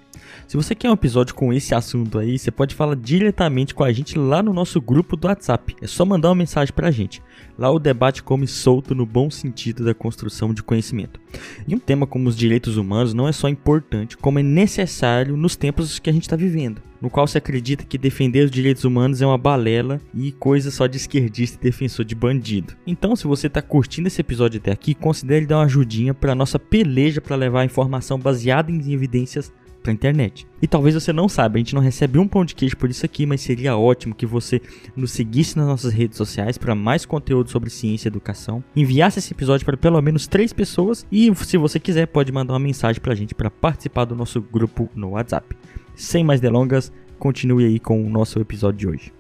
Se 0.50 0.58
você 0.58 0.74
quer 0.74 0.90
um 0.90 0.94
episódio 0.94 1.36
com 1.36 1.54
esse 1.54 1.76
assunto 1.76 2.18
aí, 2.18 2.40
você 2.40 2.50
pode 2.50 2.74
falar 2.74 2.96
diretamente 2.96 3.76
com 3.76 3.84
a 3.84 3.94
gente 3.94 4.18
lá 4.18 4.42
no 4.42 4.52
nosso 4.52 4.82
grupo 4.82 5.16
do 5.16 5.28
WhatsApp. 5.28 5.76
É 5.80 5.86
só 5.86 6.04
mandar 6.04 6.30
uma 6.30 6.34
mensagem 6.34 6.74
pra 6.74 6.90
gente. 6.90 7.22
Lá 7.56 7.70
o 7.70 7.78
debate 7.78 8.24
come 8.24 8.48
solto 8.48 8.96
no 8.96 9.06
bom 9.06 9.30
sentido 9.30 9.86
da 9.86 9.94
construção 9.94 10.52
de 10.52 10.64
conhecimento. 10.64 11.20
E 11.68 11.76
um 11.76 11.78
tema 11.78 12.08
como 12.08 12.28
os 12.28 12.36
direitos 12.36 12.78
humanos 12.78 13.14
não 13.14 13.28
é 13.28 13.32
só 13.32 13.48
importante, 13.48 14.18
como 14.18 14.40
é 14.40 14.44
necessário 14.44 15.38
nos 15.38 15.56
tempos 15.56 16.00
que 16.00 16.10
a 16.10 16.14
gente 16.14 16.24
está 16.24 16.36
vivendo 16.36 16.82
no 17.00 17.10
qual 17.10 17.26
se 17.26 17.38
acredita 17.38 17.86
que 17.86 17.98
defender 17.98 18.44
os 18.44 18.52
direitos 18.52 18.84
humanos 18.84 19.22
é 19.22 19.26
uma 19.26 19.38
balela 19.38 20.02
e 20.14 20.34
coisa 20.34 20.70
só 20.70 20.86
de 20.86 20.98
esquerdista 20.98 21.58
e 21.58 21.64
defensor 21.64 22.04
de 22.04 22.14
bandido. 22.14 22.76
Então, 22.86 23.16
se 23.16 23.26
você 23.26 23.48
está 23.48 23.62
curtindo 23.62 24.10
esse 24.10 24.20
episódio 24.20 24.60
até 24.60 24.70
aqui, 24.70 24.94
considere 24.94 25.46
dar 25.46 25.60
uma 25.60 25.64
ajudinha 25.64 26.14
para 26.14 26.36
nossa 26.36 26.60
peleja 26.60 27.22
para 27.22 27.38
levar 27.38 27.64
informação 27.64 28.20
baseada 28.20 28.70
em 28.70 28.92
evidências 28.92 29.50
para 29.90 29.94
internet. 29.94 30.48
E 30.62 30.68
talvez 30.68 30.94
você 30.94 31.12
não 31.12 31.28
saiba, 31.28 31.56
a 31.56 31.58
gente 31.58 31.74
não 31.74 31.82
recebe 31.82 32.20
um 32.20 32.28
pão 32.28 32.46
de 32.46 32.54
queijo 32.54 32.78
por 32.78 32.90
isso 32.90 33.06
aqui, 33.06 33.26
mas 33.26 33.42
seria 33.42 33.76
ótimo 33.76 34.14
que 34.14 34.26
você 34.26 34.62
nos 34.96 35.12
seguisse 35.12 35.58
nas 35.58 35.68
nossas 35.68 35.92
redes 35.92 36.18
sociais 36.18 36.58
para 36.58 36.76
mais 36.76 37.06
conteúdo 37.06 37.50
sobre 37.50 37.70
ciência 37.70 38.08
e 38.08 38.12
educação, 38.12 38.64
enviasse 38.76 39.20
esse 39.20 39.34
episódio 39.34 39.66
para 39.66 39.78
pelo 39.78 40.02
menos 40.02 40.28
três 40.28 40.54
pessoas 40.54 41.06
e, 41.12 41.34
se 41.36 41.58
você 41.58 41.80
quiser, 41.80 42.06
pode 42.06 42.32
mandar 42.32 42.54
uma 42.54 42.60
mensagem 42.60 43.02
para 43.02 43.14
a 43.14 43.16
gente 43.16 43.34
para 43.34 43.50
participar 43.50 44.06
do 44.06 44.16
nosso 44.16 44.42
grupo 44.42 44.90
no 44.96 45.12
WhatsApp. 45.12 45.56
Sem 45.96 46.24
mais 46.24 46.40
delongas, 46.40 46.92
continue 47.18 47.66
aí 47.66 47.80
com 47.80 48.06
o 48.06 48.10
nosso 48.10 48.40
episódio 48.40 48.80
de 48.80 48.88
hoje. 48.88 49.14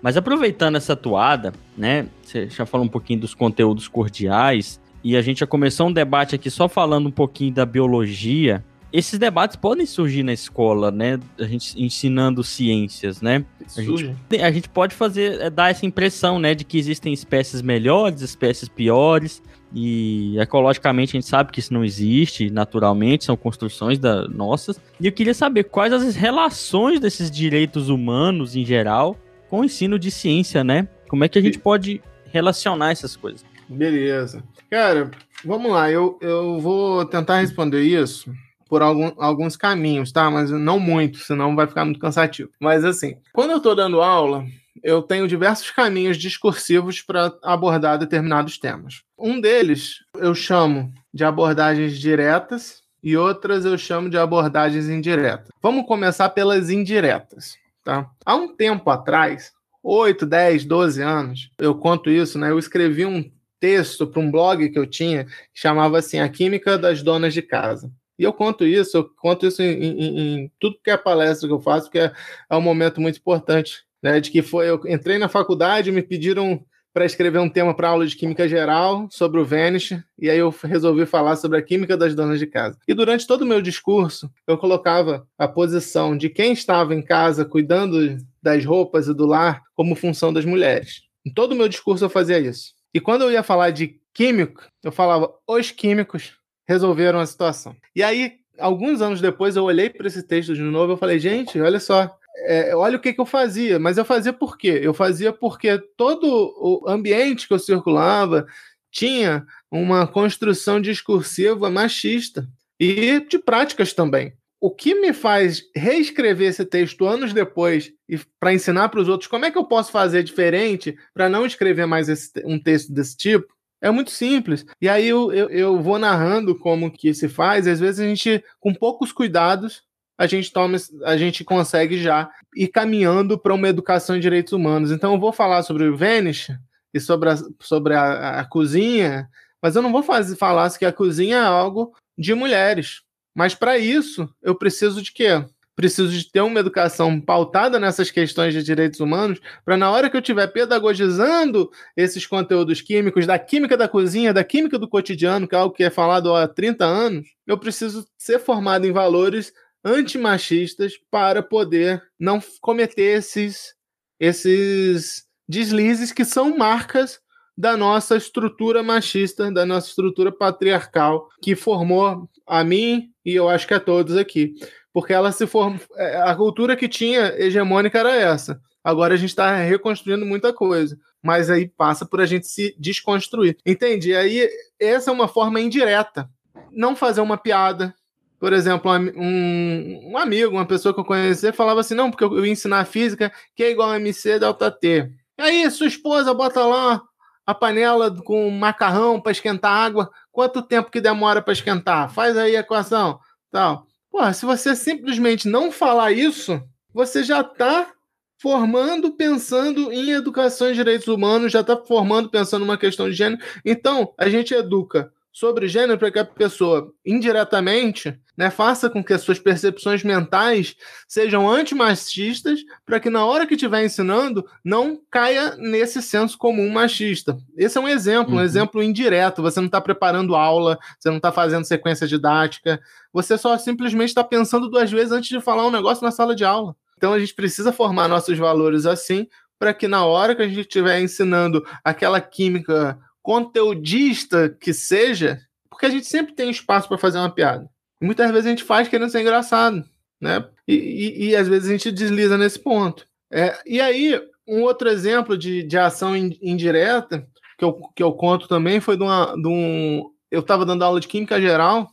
Mas 0.00 0.16
aproveitando 0.16 0.76
essa 0.76 0.94
toada, 0.94 1.52
né? 1.76 2.06
Você 2.22 2.48
já 2.48 2.64
falou 2.64 2.86
um 2.86 2.90
pouquinho 2.90 3.20
dos 3.20 3.34
conteúdos 3.34 3.88
cordiais 3.88 4.80
e 5.06 5.16
a 5.16 5.22
gente 5.22 5.38
já 5.38 5.46
começou 5.46 5.86
um 5.86 5.92
debate 5.92 6.34
aqui 6.34 6.50
só 6.50 6.68
falando 6.68 7.06
um 7.06 7.12
pouquinho 7.12 7.54
da 7.54 7.64
biologia. 7.64 8.64
Esses 8.92 9.20
debates 9.20 9.54
podem 9.54 9.86
surgir 9.86 10.24
na 10.24 10.32
escola, 10.32 10.90
né? 10.90 11.20
A 11.38 11.44
gente 11.44 11.80
ensinando 11.80 12.42
ciências, 12.42 13.22
né? 13.22 13.44
A 13.76 13.82
gente, 13.82 14.16
a 14.42 14.50
gente 14.50 14.68
pode 14.68 14.96
fazer, 14.96 15.40
é, 15.40 15.48
dar 15.48 15.70
essa 15.70 15.86
impressão, 15.86 16.40
né, 16.40 16.56
de 16.56 16.64
que 16.64 16.76
existem 16.76 17.12
espécies 17.12 17.62
melhores, 17.62 18.20
espécies 18.20 18.68
piores, 18.68 19.40
E 19.72 20.36
ecologicamente 20.40 21.16
a 21.16 21.20
gente 21.20 21.30
sabe 21.30 21.52
que 21.52 21.60
isso 21.60 21.72
não 21.72 21.84
existe, 21.84 22.50
naturalmente, 22.50 23.26
são 23.26 23.36
construções 23.36 24.00
da, 24.00 24.26
nossas. 24.26 24.80
E 24.98 25.06
eu 25.06 25.12
queria 25.12 25.34
saber 25.34 25.64
quais 25.64 25.92
as 25.92 26.16
relações 26.16 26.98
desses 26.98 27.30
direitos 27.30 27.88
humanos 27.88 28.56
em 28.56 28.64
geral 28.64 29.16
com 29.48 29.60
o 29.60 29.64
ensino 29.64 30.00
de 30.00 30.10
ciência, 30.10 30.64
né? 30.64 30.88
Como 31.08 31.22
é 31.22 31.28
que 31.28 31.38
a 31.38 31.42
gente 31.42 31.60
pode 31.60 32.02
relacionar 32.32 32.90
essas 32.90 33.14
coisas? 33.14 33.44
Beleza. 33.68 34.42
Cara, 34.70 35.10
vamos 35.44 35.70
lá, 35.70 35.90
eu, 35.90 36.18
eu 36.20 36.58
vou 36.58 37.04
tentar 37.04 37.40
responder 37.40 37.82
isso 37.82 38.32
por 38.68 38.82
algum, 38.82 39.12
alguns 39.18 39.56
caminhos, 39.56 40.10
tá? 40.10 40.30
Mas 40.30 40.50
não 40.50 40.78
muito, 40.78 41.18
senão 41.18 41.54
vai 41.54 41.66
ficar 41.66 41.84
muito 41.84 42.00
cansativo. 42.00 42.50
Mas 42.60 42.84
assim, 42.84 43.16
quando 43.32 43.50
eu 43.50 43.58
estou 43.58 43.74
dando 43.74 44.02
aula, 44.02 44.44
eu 44.82 45.02
tenho 45.02 45.28
diversos 45.28 45.70
caminhos 45.70 46.16
discursivos 46.16 47.00
para 47.00 47.32
abordar 47.42 47.98
determinados 47.98 48.58
temas. 48.58 49.02
Um 49.18 49.40
deles 49.40 50.04
eu 50.16 50.34
chamo 50.34 50.92
de 51.12 51.24
abordagens 51.24 51.98
diretas 51.98 52.82
e 53.02 53.16
outras 53.16 53.64
eu 53.64 53.78
chamo 53.78 54.10
de 54.10 54.18
abordagens 54.18 54.88
indiretas. 54.88 55.48
Vamos 55.62 55.86
começar 55.86 56.28
pelas 56.30 56.70
indiretas, 56.70 57.56
tá? 57.84 58.10
Há 58.24 58.34
um 58.34 58.54
tempo 58.54 58.90
atrás, 58.90 59.52
8, 59.82 60.26
10, 60.26 60.64
12 60.64 61.02
anos, 61.02 61.50
eu 61.58 61.74
conto 61.76 62.10
isso, 62.10 62.38
né? 62.38 62.50
Eu 62.50 62.58
escrevi 62.58 63.06
um 63.06 63.30
texto 63.66 64.06
para 64.06 64.20
um 64.20 64.30
blog 64.30 64.68
que 64.68 64.78
eu 64.78 64.86
tinha 64.86 65.24
que 65.24 65.32
chamava 65.54 65.98
assim 65.98 66.20
A 66.20 66.28
Química 66.28 66.78
das 66.78 67.02
Donas 67.02 67.34
de 67.34 67.42
Casa. 67.42 67.90
E 68.16 68.22
eu 68.22 68.32
conto 68.32 68.64
isso, 68.64 68.96
eu 68.96 69.10
conto 69.16 69.44
isso 69.44 69.60
em, 69.60 69.72
em, 69.82 70.20
em 70.44 70.52
tudo 70.60 70.78
que 70.82 70.88
é 70.88 70.96
palestra 70.96 71.48
que 71.48 71.52
eu 71.52 71.58
faço, 71.58 71.86
porque 71.86 71.98
é, 71.98 72.12
é 72.48 72.56
um 72.56 72.60
momento 72.60 73.00
muito 73.00 73.18
importante, 73.18 73.82
né? 74.00 74.20
De 74.20 74.30
que 74.30 74.40
foi, 74.40 74.70
eu 74.70 74.80
entrei 74.86 75.18
na 75.18 75.28
faculdade, 75.28 75.90
me 75.90 76.00
pediram 76.00 76.64
para 76.94 77.04
escrever 77.04 77.40
um 77.40 77.48
tema 77.48 77.74
para 77.74 77.88
aula 77.88 78.06
de 78.06 78.14
química 78.14 78.48
geral 78.48 79.08
sobre 79.10 79.40
o 79.40 79.44
Vanish, 79.44 79.98
e 80.16 80.30
aí 80.30 80.38
eu 80.38 80.54
resolvi 80.62 81.04
falar 81.04 81.34
sobre 81.34 81.58
a 81.58 81.62
química 81.62 81.96
das 81.96 82.14
donas 82.14 82.38
de 82.38 82.46
casa. 82.46 82.78
E 82.86 82.94
durante 82.94 83.26
todo 83.26 83.42
o 83.42 83.46
meu 83.46 83.60
discurso, 83.60 84.30
eu 84.46 84.56
colocava 84.56 85.26
a 85.36 85.48
posição 85.48 86.16
de 86.16 86.30
quem 86.30 86.52
estava 86.52 86.94
em 86.94 87.02
casa 87.02 87.44
cuidando 87.44 88.16
das 88.40 88.64
roupas 88.64 89.08
e 89.08 89.12
do 89.12 89.26
lar 89.26 89.60
como 89.74 89.96
função 89.96 90.32
das 90.32 90.44
mulheres. 90.44 91.02
Em 91.26 91.32
todo 91.32 91.50
o 91.50 91.56
meu 91.56 91.68
discurso 91.68 92.04
eu 92.04 92.08
fazia 92.08 92.38
isso. 92.38 92.75
E 92.96 93.00
quando 93.00 93.20
eu 93.20 93.30
ia 93.30 93.42
falar 93.42 93.72
de 93.72 94.00
químico, 94.14 94.62
eu 94.82 94.90
falava 94.90 95.30
os 95.46 95.70
químicos 95.70 96.32
resolveram 96.66 97.20
a 97.20 97.26
situação. 97.26 97.76
E 97.94 98.02
aí, 98.02 98.36
alguns 98.58 99.02
anos 99.02 99.20
depois, 99.20 99.54
eu 99.54 99.64
olhei 99.64 99.90
para 99.90 100.06
esse 100.06 100.22
texto 100.22 100.54
de 100.54 100.62
novo 100.62 100.94
e 100.94 100.96
falei, 100.96 101.18
gente, 101.18 101.60
olha 101.60 101.78
só, 101.78 102.10
é, 102.46 102.74
olha 102.74 102.96
o 102.96 102.98
que, 102.98 103.12
que, 103.12 103.20
eu 103.20 103.26
fazia. 103.26 103.78
Mas 103.78 103.98
eu 103.98 104.04
fazia 104.06 104.32
por 104.32 104.56
quê? 104.56 104.80
Eu 104.82 104.94
fazia 104.94 105.30
porque 105.30 105.76
todo 105.94 106.24
o 106.58 106.88
ambiente 106.88 107.46
que 107.46 107.52
eu 107.52 107.58
circulava 107.58 108.46
tinha 108.90 109.46
uma 109.70 110.06
construção 110.06 110.80
discursiva 110.80 111.68
machista 111.68 112.48
e 112.80 113.20
de 113.28 113.38
práticas 113.38 113.92
também. 113.92 114.32
O 114.60 114.70
que 114.70 114.94
me 114.94 115.12
faz 115.12 115.62
reescrever 115.74 116.48
esse 116.48 116.64
texto 116.64 117.06
anos 117.06 117.32
depois 117.32 117.92
e 118.08 118.18
para 118.40 118.54
ensinar 118.54 118.88
para 118.88 119.00
os 119.00 119.08
outros 119.08 119.28
como 119.28 119.44
é 119.44 119.50
que 119.50 119.58
eu 119.58 119.64
posso 119.64 119.92
fazer 119.92 120.22
diferente 120.22 120.96
para 121.12 121.28
não 121.28 121.44
escrever 121.44 121.86
mais 121.86 122.08
esse, 122.08 122.32
um 122.44 122.58
texto 122.58 122.92
desse 122.92 123.16
tipo 123.16 123.54
é 123.80 123.90
muito 123.90 124.10
simples. 124.10 124.64
E 124.80 124.88
aí 124.88 125.06
eu, 125.06 125.32
eu, 125.32 125.50
eu, 125.50 125.80
vou 125.80 125.98
narrando 125.98 126.58
como 126.58 126.90
que 126.90 127.12
se 127.12 127.28
faz. 127.28 127.66
Às 127.66 127.78
vezes 127.78 128.00
a 128.00 128.04
gente, 128.04 128.42
com 128.58 128.74
poucos 128.74 129.12
cuidados, 129.12 129.82
a 130.18 130.26
gente 130.26 130.52
toma, 130.52 130.78
a 131.04 131.16
gente 131.16 131.44
consegue 131.44 131.98
já 131.98 132.30
ir 132.54 132.68
caminhando 132.68 133.38
para 133.38 133.54
uma 133.54 133.68
educação 133.68 134.16
em 134.16 134.20
direitos 134.20 134.52
humanos. 134.52 134.90
Então 134.90 135.12
eu 135.12 135.20
vou 135.20 135.32
falar 135.32 135.62
sobre 135.62 135.84
o 135.84 135.96
Vanish 135.96 136.50
e 136.92 137.00
sobre 137.00 137.30
a, 137.30 137.36
sobre 137.60 137.94
a, 137.94 138.40
a 138.40 138.44
cozinha, 138.46 139.28
mas 139.62 139.76
eu 139.76 139.82
não 139.82 139.92
vou 139.92 140.02
fazer, 140.02 140.36
falar 140.36 140.70
que 140.78 140.84
a 140.84 140.92
cozinha 140.92 141.36
é 141.36 141.46
algo 141.46 141.92
de 142.16 142.34
mulheres. 142.34 143.02
Mas 143.36 143.54
para 143.54 143.76
isso, 143.76 144.26
eu 144.42 144.54
preciso 144.54 145.02
de 145.02 145.12
quê? 145.12 145.44
preciso 145.76 146.08
de 146.08 146.32
ter 146.32 146.40
uma 146.40 146.58
educação 146.58 147.20
pautada 147.20 147.78
nessas 147.78 148.10
questões 148.10 148.54
de 148.54 148.62
direitos 148.62 148.98
humanos, 148.98 149.38
para 149.62 149.76
na 149.76 149.90
hora 149.90 150.08
que 150.08 150.16
eu 150.16 150.22
estiver 150.22 150.46
pedagogizando 150.46 151.70
esses 151.94 152.26
conteúdos 152.26 152.80
químicos, 152.80 153.26
da 153.26 153.38
química 153.38 153.76
da 153.76 153.86
cozinha, 153.86 154.32
da 154.32 154.42
química 154.42 154.78
do 154.78 154.88
cotidiano, 154.88 155.46
que 155.46 155.54
é 155.54 155.58
algo 155.58 155.74
que 155.74 155.84
é 155.84 155.90
falado 155.90 156.34
há 156.34 156.48
30 156.48 156.82
anos, 156.82 157.28
eu 157.46 157.58
preciso 157.58 158.08
ser 158.16 158.38
formado 158.38 158.86
em 158.86 158.92
valores 158.92 159.52
antimachistas 159.84 160.94
para 161.10 161.42
poder 161.42 162.02
não 162.18 162.40
cometer 162.62 163.18
esses, 163.18 163.74
esses 164.18 165.26
deslizes 165.46 166.10
que 166.10 166.24
são 166.24 166.56
marcas 166.56 167.20
da 167.56 167.76
nossa 167.76 168.16
estrutura 168.16 168.82
machista, 168.82 169.52
da 169.52 169.64
nossa 169.64 169.88
estrutura 169.88 170.32
patriarcal, 170.32 171.28
que 171.42 171.54
formou 171.54 172.28
a 172.46 172.64
mim 172.64 173.10
e 173.26 173.34
eu 173.34 173.48
acho 173.48 173.66
que 173.66 173.74
a 173.74 173.80
todos 173.80 174.16
aqui 174.16 174.54
porque 174.96 175.12
ela 175.12 175.30
se 175.30 175.46
formou. 175.46 175.78
É, 175.94 176.22
a 176.22 176.34
cultura 176.34 176.74
que 176.74 176.88
tinha 176.88 177.34
hegemônica 177.36 177.98
era 177.98 178.16
essa. 178.16 178.58
Agora 178.82 179.12
a 179.12 179.16
gente 179.18 179.28
está 179.28 179.54
reconstruindo 179.54 180.24
muita 180.24 180.54
coisa. 180.54 180.96
Mas 181.22 181.50
aí 181.50 181.68
passa 181.68 182.06
por 182.06 182.18
a 182.18 182.24
gente 182.24 182.46
se 182.46 182.74
desconstruir. 182.78 183.58
Entendi. 183.66 184.16
Aí 184.16 184.48
essa 184.80 185.10
é 185.10 185.12
uma 185.12 185.28
forma 185.28 185.60
indireta. 185.60 186.30
Não 186.72 186.96
fazer 186.96 187.20
uma 187.20 187.36
piada. 187.36 187.94
Por 188.40 188.54
exemplo, 188.54 188.90
um, 188.90 190.12
um 190.12 190.16
amigo, 190.16 190.52
uma 190.52 190.64
pessoa 190.64 190.94
que 190.94 191.00
eu 191.00 191.04
conheci, 191.04 191.52
falava 191.52 191.80
assim: 191.80 191.94
não, 191.94 192.10
porque 192.10 192.24
eu 192.24 192.46
ia 192.46 192.52
ensinar 192.52 192.82
física, 192.86 193.30
que 193.54 193.64
é 193.64 193.70
igual 193.70 193.90
a 193.90 193.96
MC 193.96 194.38
delta 194.38 194.70
T. 194.70 195.10
E 195.38 195.42
aí, 195.42 195.70
sua 195.70 195.88
esposa 195.88 196.32
bota 196.32 196.64
lá 196.64 197.02
a 197.46 197.54
panela 197.54 198.10
com 198.22 198.50
macarrão 198.50 199.20
para 199.20 199.32
esquentar 199.32 199.72
água. 199.72 200.10
Quanto 200.32 200.60
tempo 200.60 200.90
que 200.90 201.00
demora 201.00 201.40
para 201.40 201.52
esquentar? 201.52 202.12
Faz 202.12 202.36
aí 202.36 202.56
a 202.56 202.60
equação. 202.60 203.20
Tal. 203.50 203.86
Se 204.34 204.44
você 204.44 204.74
simplesmente 204.74 205.46
não 205.48 205.70
falar 205.70 206.10
isso, 206.10 206.60
você 206.92 207.22
já 207.22 207.42
está 207.42 207.92
formando 208.38 209.12
pensando 209.12 209.92
em 209.92 210.10
educação 210.10 210.70
e 210.70 210.74
direitos 210.74 211.06
humanos, 211.06 211.52
já 211.52 211.60
está 211.60 211.76
formando 211.76 212.28
pensando 212.28 212.64
numa 212.64 212.78
questão 212.78 213.08
de 213.08 213.14
gênero. 213.14 213.42
Então, 213.64 214.12
a 214.18 214.28
gente 214.28 214.52
educa 214.52 215.12
sobre 215.32 215.68
gênero 215.68 215.98
para 215.98 216.10
que 216.10 216.18
a 216.18 216.24
pessoa, 216.24 216.92
indiretamente, 217.04 218.18
né, 218.36 218.50
faça 218.50 218.90
com 218.90 219.02
que 219.02 219.12
as 219.12 219.22
suas 219.22 219.38
percepções 219.38 220.02
mentais 220.02 220.76
sejam 221.08 221.48
antimachistas, 221.48 222.60
para 222.84 223.00
que 223.00 223.08
na 223.08 223.24
hora 223.24 223.46
que 223.46 223.54
estiver 223.54 223.84
ensinando, 223.84 224.46
não 224.64 225.00
caia 225.10 225.56
nesse 225.56 226.02
senso 226.02 226.36
comum 226.36 226.70
machista. 226.70 227.36
Esse 227.56 227.78
é 227.78 227.80
um 227.80 227.88
exemplo, 227.88 228.34
uhum. 228.34 228.40
um 228.40 228.44
exemplo 228.44 228.82
indireto. 228.82 229.42
Você 229.42 229.60
não 229.60 229.66
está 229.66 229.80
preparando 229.80 230.36
aula, 230.36 230.78
você 230.98 231.08
não 231.08 231.16
está 231.16 231.32
fazendo 231.32 231.64
sequência 231.64 232.06
didática, 232.06 232.80
você 233.12 233.38
só 233.38 233.56
simplesmente 233.56 234.08
está 234.08 234.22
pensando 234.22 234.68
duas 234.68 234.90
vezes 234.90 235.12
antes 235.12 235.28
de 235.28 235.40
falar 235.40 235.66
um 235.66 235.70
negócio 235.70 236.04
na 236.04 236.10
sala 236.10 236.34
de 236.34 236.44
aula. 236.44 236.76
Então 236.96 237.12
a 237.12 237.18
gente 237.18 237.34
precisa 237.34 237.72
formar 237.72 238.08
nossos 238.08 238.36
valores 238.36 238.86
assim, 238.86 239.26
para 239.58 239.72
que 239.72 239.88
na 239.88 240.04
hora 240.04 240.34
que 240.34 240.42
a 240.42 240.48
gente 240.48 240.60
estiver 240.60 241.00
ensinando 241.00 241.64
aquela 241.82 242.20
química 242.20 242.98
conteudista 243.22 244.48
que 244.60 244.72
seja, 244.72 245.40
porque 245.68 245.86
a 245.86 245.90
gente 245.90 246.06
sempre 246.06 246.34
tem 246.34 246.50
espaço 246.50 246.88
para 246.88 246.98
fazer 246.98 247.18
uma 247.18 247.30
piada. 247.30 247.68
Muitas 248.00 248.30
vezes 248.30 248.46
a 248.46 248.50
gente 248.50 248.64
faz 248.64 248.88
querendo 248.88 249.10
ser 249.10 249.20
engraçado, 249.20 249.84
né? 250.20 250.46
E, 250.66 250.74
e, 250.74 251.28
e 251.28 251.36
às 251.36 251.48
vezes 251.48 251.68
a 251.68 251.72
gente 251.72 251.90
desliza 251.92 252.36
nesse 252.36 252.58
ponto. 252.58 253.06
É, 253.30 253.58
e 253.66 253.80
aí, 253.80 254.20
um 254.46 254.62
outro 254.62 254.88
exemplo 254.88 255.36
de, 255.36 255.62
de 255.62 255.78
ação 255.78 256.16
indireta 256.16 257.26
que 257.58 257.64
eu, 257.64 257.74
que 257.94 258.02
eu 258.02 258.12
conto 258.12 258.46
também 258.46 258.80
foi 258.80 258.96
de, 258.96 259.02
uma, 259.02 259.34
de 259.34 259.48
um. 259.48 260.10
Eu 260.30 260.40
estava 260.40 260.64
dando 260.64 260.84
aula 260.84 261.00
de 261.00 261.08
Química 261.08 261.40
Geral, 261.40 261.88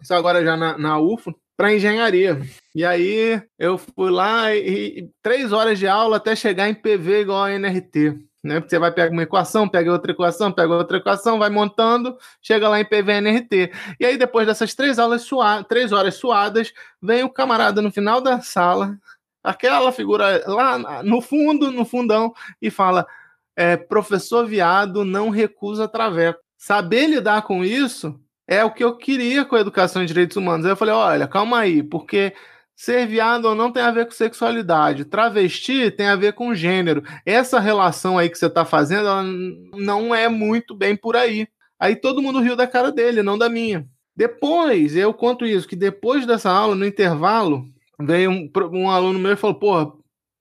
isso 0.00 0.14
agora 0.14 0.44
já 0.44 0.56
na, 0.56 0.76
na 0.76 0.98
UFO, 0.98 1.34
para 1.56 1.74
engenharia. 1.74 2.40
E 2.74 2.84
aí 2.84 3.42
eu 3.58 3.78
fui 3.78 4.10
lá 4.10 4.54
e, 4.54 4.98
e 4.98 5.10
três 5.22 5.52
horas 5.52 5.78
de 5.78 5.86
aula 5.86 6.16
até 6.16 6.36
chegar 6.36 6.68
em 6.68 6.74
PV 6.74 7.22
igual 7.22 7.44
a 7.44 7.52
NRT 7.52 8.29
né? 8.42 8.60
Você 8.60 8.78
vai 8.78 8.90
pegar 8.90 9.12
uma 9.12 9.22
equação, 9.22 9.68
pega 9.68 9.92
outra 9.92 10.12
equação, 10.12 10.50
pega 10.50 10.74
outra 10.74 10.96
equação, 10.96 11.38
vai 11.38 11.50
montando, 11.50 12.16
chega 12.42 12.68
lá 12.68 12.80
em 12.80 12.84
PVNRT. 12.84 13.72
E 13.98 14.06
aí, 14.06 14.16
depois 14.16 14.46
dessas 14.46 14.74
três 14.74 14.98
aulas 14.98 15.22
suadas, 15.22 15.66
três 15.68 15.92
horas 15.92 16.14
suadas, 16.14 16.72
vem 17.00 17.22
o 17.22 17.30
camarada 17.30 17.82
no 17.82 17.90
final 17.90 18.20
da 18.20 18.40
sala, 18.40 18.98
aquela 19.42 19.92
figura 19.92 20.42
lá 20.46 21.02
no 21.02 21.20
fundo, 21.20 21.70
no 21.70 21.84
fundão, 21.84 22.32
e 22.60 22.70
fala: 22.70 23.06
é, 23.56 23.76
professor 23.76 24.46
viado 24.46 25.04
não 25.04 25.28
recusa 25.28 25.86
traveco. 25.86 26.40
Saber 26.56 27.06
lidar 27.06 27.42
com 27.42 27.64
isso 27.64 28.18
é 28.46 28.64
o 28.64 28.70
que 28.70 28.82
eu 28.82 28.96
queria 28.96 29.44
com 29.44 29.54
a 29.54 29.60
educação 29.60 30.02
em 30.02 30.06
direitos 30.06 30.36
humanos. 30.36 30.64
Aí 30.64 30.72
eu 30.72 30.76
falei: 30.76 30.94
olha, 30.94 31.28
calma 31.28 31.58
aí, 31.58 31.82
porque 31.82 32.34
Ser 32.80 33.06
viado 33.06 33.44
ou 33.44 33.54
não 33.54 33.70
tem 33.70 33.82
a 33.82 33.90
ver 33.90 34.06
com 34.06 34.12
sexualidade. 34.12 35.04
Travesti 35.04 35.90
tem 35.90 36.06
a 36.06 36.16
ver 36.16 36.32
com 36.32 36.54
gênero. 36.54 37.02
Essa 37.26 37.60
relação 37.60 38.16
aí 38.16 38.30
que 38.30 38.38
você 38.38 38.46
está 38.46 38.64
fazendo, 38.64 39.06
ela 39.06 39.22
não 39.22 40.14
é 40.14 40.30
muito 40.30 40.74
bem 40.74 40.96
por 40.96 41.14
aí. 41.14 41.46
Aí 41.78 41.94
todo 41.94 42.22
mundo 42.22 42.40
riu 42.40 42.56
da 42.56 42.66
cara 42.66 42.90
dele, 42.90 43.22
não 43.22 43.36
da 43.36 43.50
minha. 43.50 43.86
Depois, 44.16 44.96
eu 44.96 45.12
conto 45.12 45.44
isso, 45.44 45.68
que 45.68 45.76
depois 45.76 46.24
dessa 46.24 46.50
aula, 46.50 46.74
no 46.74 46.86
intervalo, 46.86 47.66
veio 48.00 48.30
um, 48.30 48.50
um 48.72 48.88
aluno 48.88 49.18
meu 49.18 49.32
e 49.32 49.36
falou, 49.36 49.58
porra, 49.58 49.92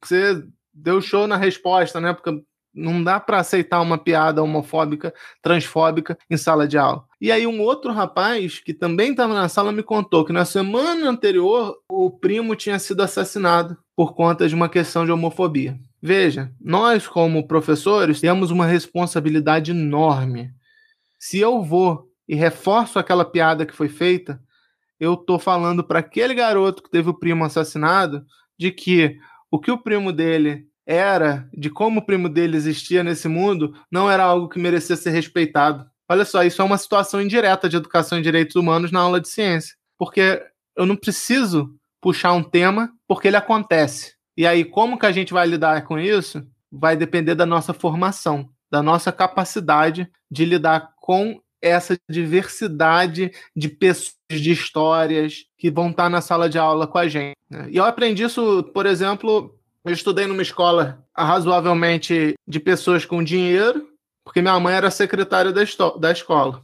você 0.01 0.41
deu 0.73 1.01
show 1.01 1.27
na 1.27 1.35
resposta, 1.35 1.99
né? 1.99 2.13
Porque 2.13 2.41
Não 2.79 3.03
dá 3.03 3.19
para 3.19 3.39
aceitar 3.39 3.81
uma 3.81 3.97
piada 3.97 4.41
homofóbica, 4.41 5.13
transfóbica 5.41 6.17
em 6.29 6.37
sala 6.37 6.67
de 6.67 6.77
aula. 6.77 7.03
E 7.19 7.31
aí 7.31 7.45
um 7.45 7.61
outro 7.61 7.91
rapaz 7.91 8.59
que 8.59 8.73
também 8.73 9.11
estava 9.11 9.33
na 9.33 9.49
sala 9.49 9.71
me 9.71 9.83
contou 9.83 10.23
que 10.23 10.31
na 10.31 10.45
semana 10.45 11.09
anterior 11.09 11.77
o 11.89 12.09
primo 12.09 12.55
tinha 12.55 12.79
sido 12.79 13.01
assassinado 13.01 13.77
por 13.95 14.15
conta 14.15 14.47
de 14.47 14.55
uma 14.55 14.69
questão 14.69 15.05
de 15.05 15.11
homofobia. 15.11 15.77
Veja, 16.01 16.51
nós 16.61 17.07
como 17.07 17.45
professores 17.45 18.21
temos 18.21 18.51
uma 18.51 18.65
responsabilidade 18.65 19.71
enorme. 19.71 20.51
Se 21.19 21.39
eu 21.39 21.61
vou 21.61 22.09
e 22.25 22.35
reforço 22.35 22.97
aquela 22.97 23.25
piada 23.25 23.65
que 23.65 23.75
foi 23.75 23.89
feita, 23.89 24.41
eu 24.97 25.15
estou 25.15 25.37
falando 25.37 25.83
para 25.83 25.99
aquele 25.99 26.33
garoto 26.33 26.81
que 26.81 26.89
teve 26.89 27.09
o 27.09 27.13
primo 27.13 27.43
assassinado 27.43 28.25
de 28.57 28.71
que 28.71 29.17
o 29.51 29.59
que 29.59 29.71
o 29.71 29.77
primo 29.77 30.13
dele 30.13 30.68
era, 30.89 31.47
de 31.53 31.69
como 31.69 31.99
o 31.99 32.03
primo 32.03 32.27
dele 32.27 32.57
existia 32.57 33.03
nesse 33.03 33.27
mundo, 33.27 33.75
não 33.91 34.09
era 34.09 34.23
algo 34.23 34.49
que 34.49 34.57
merecia 34.57 34.95
ser 34.95 35.11
respeitado. 35.11 35.87
Olha 36.09 36.25
só, 36.25 36.43
isso 36.43 36.63
é 36.63 36.65
uma 36.65 36.79
situação 36.79 37.21
indireta 37.21 37.69
de 37.69 37.77
educação 37.77 38.17
em 38.17 38.23
direitos 38.23 38.55
humanos 38.55 38.91
na 38.91 38.99
aula 38.99 39.21
de 39.21 39.29
ciência. 39.29 39.75
Porque 39.99 40.43
eu 40.75 40.87
não 40.87 40.95
preciso 40.95 41.75
puxar 42.01 42.33
um 42.33 42.41
tema 42.41 42.91
porque 43.07 43.27
ele 43.27 43.37
acontece. 43.37 44.15
E 44.35 44.47
aí, 44.47 44.65
como 44.65 44.97
que 44.97 45.05
a 45.05 45.11
gente 45.11 45.31
vai 45.31 45.45
lidar 45.45 45.83
com 45.83 45.99
isso? 45.99 46.43
Vai 46.71 46.97
depender 46.97 47.35
da 47.35 47.45
nossa 47.45 47.71
formação, 47.71 48.49
da 48.71 48.81
nossa 48.81 49.11
capacidade 49.11 50.09
de 50.31 50.43
lidar 50.43 50.93
com 50.99 51.39
essa 51.61 51.95
diversidade 52.09 53.31
de 53.55 53.69
pessoas, 53.69 54.15
de 54.31 54.51
histórias 54.51 55.43
que 55.55 55.69
vão 55.69 55.91
estar 55.91 56.09
na 56.09 56.21
sala 56.21 56.49
de 56.49 56.57
aula 56.57 56.87
com 56.87 56.97
a 56.97 57.07
gente. 57.07 57.35
Né? 57.47 57.67
E 57.69 57.77
eu 57.77 57.83
aprendi 57.83 58.23
isso, 58.23 58.63
por 58.73 58.87
exemplo, 58.87 59.58
eu 59.85 59.93
estudei 59.93 60.27
numa 60.27 60.41
escola 60.41 61.03
razoavelmente 61.15 62.35
de 62.47 62.59
pessoas 62.59 63.05
com 63.05 63.23
dinheiro, 63.23 63.87
porque 64.23 64.41
minha 64.41 64.59
mãe 64.59 64.75
era 64.75 64.91
secretária 64.91 65.51
da, 65.51 65.61
da 65.99 66.11
escola. 66.11 66.61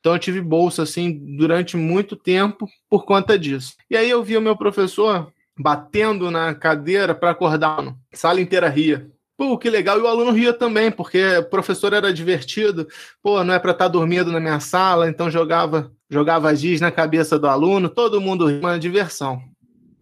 Então 0.00 0.14
eu 0.14 0.18
tive 0.18 0.40
bolsa 0.40 0.84
assim 0.84 1.36
durante 1.36 1.76
muito 1.76 2.14
tempo 2.14 2.68
por 2.88 3.04
conta 3.04 3.38
disso. 3.38 3.74
E 3.90 3.96
aí 3.96 4.08
eu 4.08 4.22
vi 4.22 4.36
o 4.36 4.40
meu 4.40 4.56
professor 4.56 5.32
batendo 5.58 6.30
na 6.30 6.54
cadeira 6.54 7.14
para 7.14 7.30
acordar, 7.30 7.80
a 7.80 7.94
sala 8.16 8.40
inteira 8.40 8.68
ria. 8.68 9.10
Pô, 9.36 9.58
que 9.58 9.68
legal. 9.68 9.98
E 9.98 10.02
o 10.02 10.06
aluno 10.06 10.30
ria 10.30 10.52
também, 10.52 10.90
porque 10.90 11.38
o 11.38 11.44
professor 11.44 11.92
era 11.92 12.12
divertido. 12.12 12.86
Pô, 13.22 13.44
não 13.44 13.52
é 13.52 13.58
para 13.58 13.72
estar 13.72 13.84
tá 13.84 13.88
dormindo 13.88 14.32
na 14.32 14.40
minha 14.40 14.60
sala, 14.60 15.08
então 15.08 15.30
jogava 15.30 15.92
jogava 16.08 16.54
giz 16.54 16.80
na 16.80 16.92
cabeça 16.92 17.36
do 17.38 17.48
aluno, 17.48 17.88
todo 17.88 18.20
mundo 18.20 18.46
ria, 18.46 18.60
uma 18.60 18.78
diversão. 18.78 19.42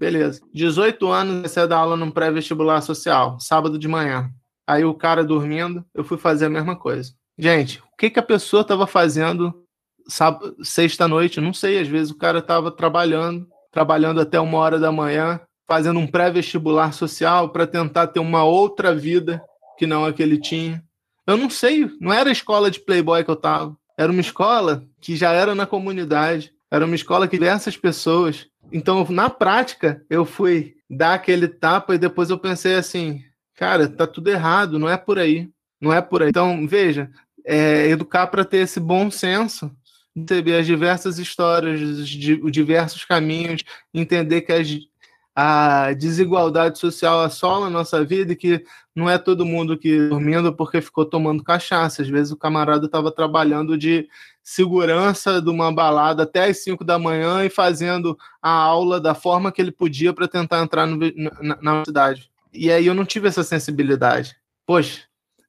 Beleza. 0.04 0.42
18 0.52 1.08
anos, 1.08 1.36
comecei 1.36 1.62
a 1.62 1.66
dar 1.66 1.78
aula 1.78 1.96
num 1.96 2.10
pré-vestibular 2.10 2.82
social, 2.82 3.40
sábado 3.40 3.78
de 3.78 3.88
manhã. 3.88 4.30
Aí 4.66 4.84
o 4.84 4.92
cara 4.92 5.24
dormindo, 5.24 5.82
eu 5.94 6.04
fui 6.04 6.18
fazer 6.18 6.44
a 6.44 6.50
mesma 6.50 6.76
coisa. 6.76 7.12
Gente, 7.38 7.80
o 7.80 7.96
que, 7.96 8.10
que 8.10 8.18
a 8.18 8.22
pessoa 8.22 8.60
estava 8.60 8.86
fazendo 8.86 9.64
sábado, 10.06 10.56
sexta-noite? 10.62 11.40
Não 11.40 11.54
sei, 11.54 11.78
às 11.78 11.88
vezes 11.88 12.10
o 12.10 12.18
cara 12.18 12.40
estava 12.40 12.70
trabalhando, 12.70 13.46
trabalhando 13.72 14.20
até 14.20 14.38
uma 14.38 14.58
hora 14.58 14.78
da 14.78 14.92
manhã, 14.92 15.40
fazendo 15.66 15.98
um 15.98 16.06
pré-vestibular 16.06 16.92
social 16.92 17.48
para 17.48 17.66
tentar 17.66 18.08
ter 18.08 18.20
uma 18.20 18.44
outra 18.44 18.94
vida 18.94 19.42
que 19.78 19.86
não 19.86 20.04
a 20.04 20.12
que 20.12 20.22
ele 20.22 20.38
tinha. 20.38 20.84
Eu 21.26 21.38
não 21.38 21.48
sei, 21.48 21.90
não 21.98 22.12
era 22.12 22.28
a 22.28 22.32
escola 22.32 22.70
de 22.70 22.78
playboy 22.78 23.24
que 23.24 23.30
eu 23.30 23.34
estava. 23.34 23.74
Era 23.96 24.12
uma 24.12 24.20
escola 24.20 24.84
que 25.00 25.16
já 25.16 25.32
era 25.32 25.54
na 25.54 25.64
comunidade, 25.64 26.52
era 26.70 26.84
uma 26.84 26.94
escola 26.94 27.26
que 27.26 27.38
diversas 27.38 27.76
pessoas 27.76 28.46
então, 28.72 29.06
na 29.10 29.30
prática, 29.30 30.04
eu 30.08 30.24
fui 30.24 30.76
dar 30.88 31.14
aquele 31.14 31.48
tapa 31.48 31.94
e 31.94 31.98
depois 31.98 32.30
eu 32.30 32.38
pensei 32.38 32.74
assim, 32.74 33.22
cara, 33.54 33.88
tá 33.88 34.06
tudo 34.06 34.30
errado, 34.30 34.78
não 34.78 34.88
é 34.88 34.96
por 34.96 35.18
aí, 35.18 35.48
não 35.80 35.92
é 35.92 36.00
por 36.00 36.22
aí. 36.22 36.28
Então, 36.28 36.66
veja, 36.66 37.10
é, 37.44 37.88
educar 37.88 38.26
para 38.26 38.44
ter 38.44 38.58
esse 38.58 38.80
bom 38.80 39.10
senso, 39.10 39.70
receber 40.16 40.56
as 40.56 40.66
diversas 40.66 41.18
histórias, 41.18 41.80
os 41.80 42.52
diversos 42.52 43.04
caminhos, 43.04 43.62
entender 43.92 44.42
que 44.42 44.52
as, 44.52 44.68
a 45.34 45.92
desigualdade 45.94 46.78
social 46.78 47.20
assola 47.20 47.66
a 47.66 47.70
nossa 47.70 48.04
vida 48.04 48.32
e 48.32 48.36
que 48.36 48.64
não 48.94 49.10
é 49.10 49.18
todo 49.18 49.44
mundo 49.44 49.76
que 49.76 50.08
dormindo 50.08 50.54
porque 50.54 50.80
ficou 50.80 51.04
tomando 51.04 51.42
cachaça. 51.42 52.02
Às 52.02 52.08
vezes 52.08 52.32
o 52.32 52.36
camarada 52.36 52.86
estava 52.86 53.10
trabalhando 53.10 53.76
de 53.76 54.08
segurança 54.42 55.42
de 55.42 55.50
uma 55.50 55.72
balada 55.72 56.22
até 56.22 56.44
as 56.44 56.58
5 56.62 56.84
da 56.84 56.98
manhã 56.98 57.44
e 57.44 57.50
fazendo 57.50 58.16
a 58.40 58.50
aula 58.50 59.00
da 59.00 59.14
forma 59.14 59.50
que 59.50 59.60
ele 59.60 59.72
podia 59.72 60.12
para 60.12 60.28
tentar 60.28 60.62
entrar 60.62 60.86
no, 60.86 60.98
na, 61.40 61.58
na. 61.60 61.82
E 62.52 62.70
aí 62.70 62.86
eu 62.86 62.94
não 62.94 63.04
tive 63.04 63.26
essa 63.26 63.42
sensibilidade. 63.42 64.36
Poxa, 64.64 65.00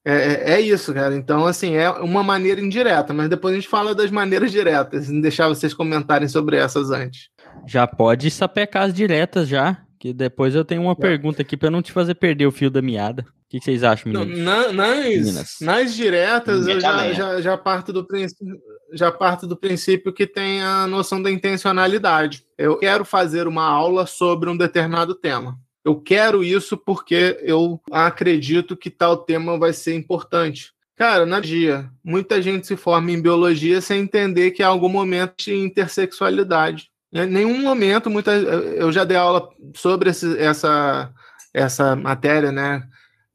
é, 0.04 0.14
é, 0.14 0.50
é, 0.54 0.60
isso, 0.60 0.94
cara. 0.94 1.16
Então, 1.16 1.46
assim, 1.46 1.74
é 1.74 1.90
uma 1.90 2.22
maneira 2.22 2.60
indireta, 2.60 3.12
mas 3.12 3.28
depois 3.28 3.52
a 3.52 3.56
gente 3.56 3.68
fala 3.68 3.94
das 3.94 4.10
maneiras 4.10 4.52
diretas, 4.52 5.08
deixar 5.08 5.48
vocês 5.48 5.74
comentarem 5.74 6.28
sobre 6.28 6.56
essas 6.56 6.90
antes. 6.90 7.28
Já 7.66 7.86
pode 7.86 8.30
sapecar 8.30 8.84
as 8.84 8.94
diretas 8.94 9.48
já, 9.48 9.78
que 9.98 10.12
depois 10.12 10.54
eu 10.54 10.64
tenho 10.64 10.82
uma 10.82 10.92
é. 10.92 10.96
pergunta 10.96 11.42
aqui 11.42 11.56
para 11.56 11.70
não 11.70 11.82
te 11.82 11.92
fazer 11.92 12.14
perder 12.14 12.46
o 12.46 12.52
fio 12.52 12.70
da 12.70 12.82
meada. 12.82 13.22
O 13.22 13.48
que, 13.48 13.60
vocês 13.60 13.84
acham, 13.84 14.12
meninos? 14.12 14.38
Na, 14.40 14.72
nas, 14.72 15.56
nas 15.60 15.94
diretas, 15.94 16.66
eu 16.66 16.80
já, 16.80 17.12
já, 17.12 17.40
já, 17.40 17.56
parto 17.56 17.92
do 17.92 18.04
princípio, 18.04 18.60
já 18.92 19.12
parto 19.12 19.46
do 19.46 19.56
princípio 19.56 20.12
que 20.12 20.26
tem 20.26 20.62
a 20.62 20.86
noção 20.88 21.22
da 21.22 21.30
intencionalidade. 21.30 22.44
Eu 22.58 22.76
quero 22.76 23.04
fazer 23.04 23.46
uma 23.46 23.64
aula 23.64 24.04
sobre 24.04 24.50
um 24.50 24.56
determinado 24.56 25.14
tema. 25.14 25.56
Eu 25.84 26.00
quero 26.00 26.42
isso 26.42 26.76
porque 26.76 27.38
eu 27.40 27.80
acredito 27.92 28.76
que 28.76 28.90
tal 28.90 29.18
tema 29.18 29.56
vai 29.56 29.72
ser 29.72 29.94
importante. 29.94 30.72
Cara, 30.96 31.24
na 31.24 31.38
dia, 31.38 31.88
muita 32.02 32.42
gente 32.42 32.66
se 32.66 32.76
forma 32.76 33.12
em 33.12 33.22
biologia 33.22 33.80
sem 33.80 34.00
entender 34.00 34.50
que 34.50 34.62
há 34.64 34.66
algum 34.66 34.88
momento 34.88 35.34
de 35.38 35.54
intersexualidade. 35.54 36.90
Em 37.24 37.26
nenhum 37.26 37.62
momento, 37.62 38.10
muita, 38.10 38.32
eu 38.32 38.92
já 38.92 39.04
dei 39.04 39.16
aula 39.16 39.48
sobre 39.74 40.10
esse, 40.10 40.38
essa, 40.38 41.12
essa 41.54 41.96
matéria, 41.96 42.52
né? 42.52 42.86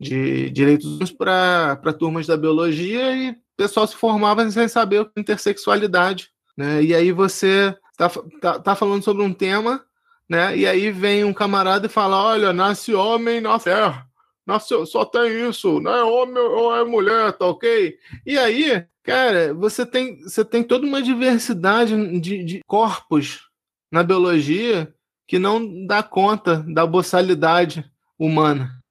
de 0.02 0.50
direitos 0.50 1.12
para 1.12 1.78
turmas 1.98 2.26
da 2.26 2.36
biologia 2.36 3.16
e 3.16 3.30
o 3.30 3.36
pessoal 3.56 3.86
se 3.86 3.96
formava 3.96 4.50
sem 4.50 4.68
saber 4.68 5.02
o 5.02 5.06
que 5.06 5.12
é 5.16 5.22
intersexualidade. 5.22 6.32
Né? 6.58 6.84
E 6.84 6.96
aí 6.96 7.12
você 7.12 7.78
está 7.92 8.10
tá, 8.42 8.60
tá 8.60 8.76
falando 8.76 9.04
sobre 9.04 9.22
um 9.22 9.32
tema, 9.32 9.86
né? 10.28 10.58
E 10.58 10.66
aí 10.66 10.90
vem 10.90 11.24
um 11.24 11.34
camarada 11.34 11.86
e 11.86 11.90
fala: 11.90 12.20
olha, 12.20 12.52
nasce 12.52 12.96
homem 12.96 13.40
na 13.40 13.60
terra. 13.60 14.08
Nasce, 14.44 14.74
só 14.88 15.06
tem 15.06 15.48
isso, 15.48 15.80
não 15.80 15.94
é 15.94 16.04
homem 16.04 16.38
ou 16.40 16.76
é 16.76 16.84
mulher, 16.84 17.32
tá 17.34 17.46
ok? 17.46 17.96
E 18.26 18.40
aí, 18.40 18.84
cara, 19.04 19.54
você 19.54 19.86
tem, 19.86 20.24
você 20.24 20.44
tem 20.44 20.64
toda 20.64 20.86
uma 20.88 21.02
diversidade 21.02 22.20
de, 22.20 22.44
de 22.44 22.62
corpos 22.66 23.51
na 23.92 24.04
biologia 24.04 24.94
que 25.28 25.38
não 25.38 25.86
dá 25.86 26.02
conta 26.02 26.58
da 26.68 26.86
boçalidade 26.86 27.90
humana. 28.18 28.82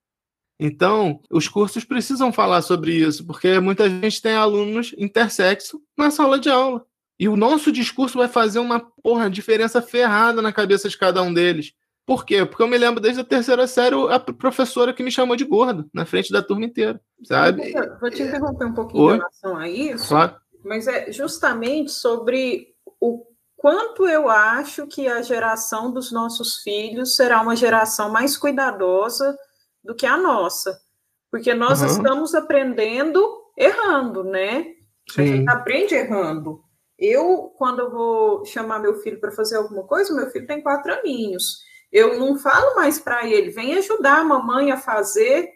Então, 0.59 1.19
os 1.29 1.47
cursos 1.47 1.83
precisam 1.83 2.31
falar 2.31 2.61
sobre 2.61 2.93
isso, 2.93 3.25
porque 3.25 3.59
muita 3.59 3.89
gente 3.89 4.21
tem 4.21 4.33
alunos 4.33 4.93
intersexo 4.97 5.81
na 5.97 6.11
sala 6.11 6.39
de 6.39 6.49
aula. 6.49 6.85
E 7.19 7.27
o 7.27 7.35
nosso 7.35 7.71
discurso 7.71 8.17
vai 8.17 8.27
fazer 8.27 8.59
uma 8.59 8.79
porra, 8.79 9.29
diferença 9.29 9.81
ferrada 9.81 10.41
na 10.41 10.51
cabeça 10.51 10.87
de 10.87 10.97
cada 10.97 11.21
um 11.21 11.33
deles. 11.33 11.73
Por 12.05 12.25
quê? 12.25 12.45
Porque 12.45 12.61
eu 12.61 12.67
me 12.67 12.77
lembro 12.77 12.99
desde 12.99 13.21
a 13.21 13.23
terceira 13.23 13.67
série 13.67 13.95
a 14.09 14.19
professora 14.19 14.93
que 14.93 15.03
me 15.03 15.11
chamou 15.11 15.35
de 15.35 15.45
gordo, 15.45 15.89
na 15.93 16.05
frente 16.05 16.31
da 16.31 16.41
turma 16.41 16.65
inteira, 16.65 16.99
sabe? 17.23 17.73
Vou 17.99 18.09
te 18.09 18.23
interromper 18.23 18.65
um 18.65 18.73
pouquinho 18.73 19.03
Oi? 19.03 19.15
em 19.15 19.17
relação 19.17 19.57
a 19.57 19.69
isso, 19.69 20.07
claro. 20.07 20.35
mas 20.63 20.87
é 20.87 21.11
justamente 21.11 21.91
sobre 21.91 22.73
o 22.99 23.25
quanto 23.61 24.07
eu 24.07 24.27
acho 24.27 24.87
que 24.87 25.07
a 25.07 25.21
geração 25.21 25.91
dos 25.91 26.11
nossos 26.11 26.63
filhos 26.63 27.15
será 27.15 27.39
uma 27.43 27.55
geração 27.55 28.09
mais 28.09 28.35
cuidadosa 28.35 29.37
do 29.83 29.93
que 29.93 30.07
a 30.07 30.17
nossa. 30.17 30.81
Porque 31.29 31.53
nós 31.53 31.79
uhum. 31.79 31.85
estamos 31.85 32.33
aprendendo 32.33 33.23
errando, 33.55 34.23
né? 34.23 34.65
Sim. 35.07 35.21
A 35.21 35.25
gente 35.25 35.49
aprende 35.51 35.93
errando. 35.93 36.63
Eu, 36.97 37.53
quando 37.55 37.81
eu 37.81 37.91
vou 37.91 38.43
chamar 38.45 38.79
meu 38.79 38.95
filho 38.95 39.19
para 39.19 39.31
fazer 39.31 39.57
alguma 39.57 39.83
coisa, 39.83 40.11
meu 40.11 40.31
filho 40.31 40.47
tem 40.47 40.63
quatro 40.63 40.91
aninhos. 40.91 41.59
Eu 41.91 42.19
não 42.19 42.39
falo 42.39 42.75
mais 42.75 42.97
para 42.97 43.27
ele, 43.27 43.51
vem 43.51 43.75
ajudar 43.75 44.21
a 44.21 44.23
mamãe 44.23 44.71
a 44.71 44.77
fazer 44.77 45.47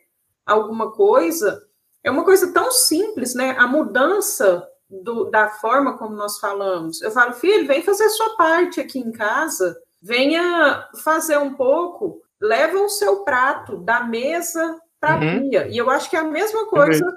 alguma 0.45 0.91
coisa. 0.91 1.59
É 2.03 2.11
uma 2.11 2.23
coisa 2.23 2.53
tão 2.53 2.69
simples, 2.71 3.33
né? 3.33 3.55
A 3.57 3.65
mudança 3.65 4.63
do, 5.03 5.25
da 5.25 5.49
forma 5.49 5.97
como 5.97 6.15
nós 6.15 6.39
falamos. 6.39 7.01
Eu 7.01 7.11
falo, 7.11 7.33
filho, 7.33 7.67
vem 7.67 7.81
fazer 7.81 8.05
a 8.05 8.09
sua 8.09 8.35
parte 8.35 8.79
aqui 8.79 8.99
em 8.99 9.11
casa, 9.11 9.77
venha 10.01 10.87
fazer 11.03 11.37
um 11.37 11.53
pouco 11.53 12.21
leva 12.41 12.77
o 12.77 12.89
seu 12.89 13.23
prato 13.23 13.77
da 13.77 14.03
mesa 14.03 14.79
para 14.99 15.15
a 15.15 15.19
uhum. 15.19 15.49
pia. 15.49 15.67
E 15.67 15.77
eu 15.77 15.89
acho 15.89 16.09
que 16.09 16.15
é 16.15 16.19
a 16.19 16.23
mesma 16.23 16.67
coisa 16.67 17.05
uhum. 17.05 17.13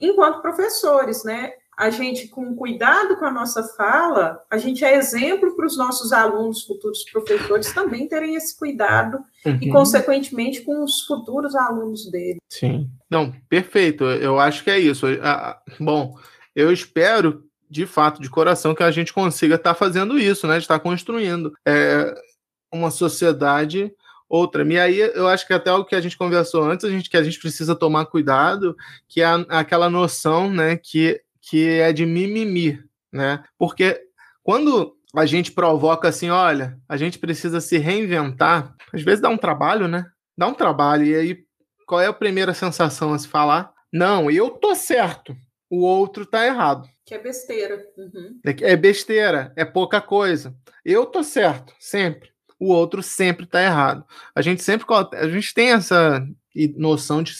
enquanto 0.00 0.42
professores, 0.42 1.24
né? 1.24 1.52
a 1.80 1.88
gente, 1.88 2.28
com 2.28 2.54
cuidado 2.54 3.16
com 3.16 3.24
a 3.24 3.30
nossa 3.30 3.62
fala, 3.62 4.38
a 4.50 4.58
gente 4.58 4.84
é 4.84 4.98
exemplo 4.98 5.56
para 5.56 5.64
os 5.64 5.78
nossos 5.78 6.12
alunos, 6.12 6.62
futuros 6.62 7.02
professores, 7.10 7.72
também 7.72 8.06
terem 8.06 8.34
esse 8.34 8.54
cuidado 8.58 9.18
uhum. 9.46 9.58
e, 9.62 9.70
consequentemente, 9.70 10.60
com 10.60 10.84
os 10.84 11.06
futuros 11.06 11.56
alunos 11.56 12.10
dele. 12.10 12.38
Sim. 12.50 12.86
Não, 13.08 13.32
perfeito. 13.48 14.04
Eu 14.04 14.38
acho 14.38 14.62
que 14.62 14.70
é 14.70 14.78
isso. 14.78 15.06
Bom, 15.80 16.18
eu 16.54 16.72
espero, 16.72 17.44
de 17.68 17.86
fato, 17.86 18.20
de 18.20 18.30
coração, 18.30 18.74
que 18.74 18.82
a 18.82 18.90
gente 18.90 19.12
consiga 19.12 19.54
estar 19.54 19.70
tá 19.70 19.78
fazendo 19.78 20.18
isso, 20.18 20.46
né? 20.46 20.58
Estar 20.58 20.78
tá 20.78 20.82
construindo 20.82 21.52
é, 21.66 22.14
uma 22.72 22.90
sociedade 22.90 23.92
outra. 24.28 24.64
E 24.64 24.78
aí 24.78 24.98
eu 24.98 25.26
acho 25.26 25.46
que 25.46 25.52
até 25.52 25.72
o 25.72 25.84
que 25.84 25.96
a 25.96 26.00
gente 26.00 26.16
conversou 26.16 26.62
antes, 26.62 26.84
a 26.84 26.90
gente, 26.90 27.10
que 27.10 27.16
a 27.16 27.22
gente 27.22 27.40
precisa 27.40 27.74
tomar 27.74 28.06
cuidado, 28.06 28.76
que 29.08 29.20
é 29.20 29.26
aquela 29.48 29.90
noção, 29.90 30.50
né, 30.50 30.76
que 30.76 31.20
que 31.42 31.66
é 31.66 31.92
de 31.92 32.04
mimimi, 32.06 32.78
né? 33.12 33.42
Porque 33.58 34.00
quando 34.42 34.94
a 35.14 35.26
gente 35.26 35.50
provoca 35.50 36.08
assim, 36.08 36.30
olha, 36.30 36.78
a 36.88 36.96
gente 36.96 37.18
precisa 37.18 37.60
se 37.60 37.78
reinventar, 37.78 38.74
às 38.92 39.02
vezes 39.02 39.20
dá 39.20 39.28
um 39.28 39.38
trabalho, 39.38 39.88
né? 39.88 40.06
Dá 40.36 40.46
um 40.46 40.54
trabalho. 40.54 41.06
E 41.06 41.14
aí, 41.14 41.38
qual 41.86 42.00
é 42.00 42.06
a 42.06 42.12
primeira 42.12 42.54
sensação 42.54 43.12
a 43.12 43.18
se 43.18 43.26
falar? 43.26 43.72
Não, 43.92 44.30
eu 44.30 44.50
tô 44.50 44.74
certo, 44.74 45.36
o 45.70 45.78
outro 45.82 46.26
tá 46.26 46.44
errado. 46.44 46.88
Que 47.06 47.14
é 47.14 47.18
besteira. 47.18 47.82
Uhum. 47.96 48.40
É, 48.44 48.72
é 48.72 48.76
besteira, 48.76 49.52
é 49.56 49.64
pouca 49.64 50.00
coisa. 50.00 50.54
Eu 50.84 51.06
tô 51.06 51.22
certo, 51.22 51.72
sempre. 51.78 52.30
O 52.58 52.72
outro 52.72 53.02
sempre 53.02 53.46
tá 53.46 53.62
errado. 53.62 54.04
A 54.34 54.42
gente 54.42 54.62
sempre 54.62 54.86
a 55.14 55.28
gente 55.28 55.54
tem 55.54 55.70
essa 55.70 56.22
noção 56.76 57.22
de 57.22 57.32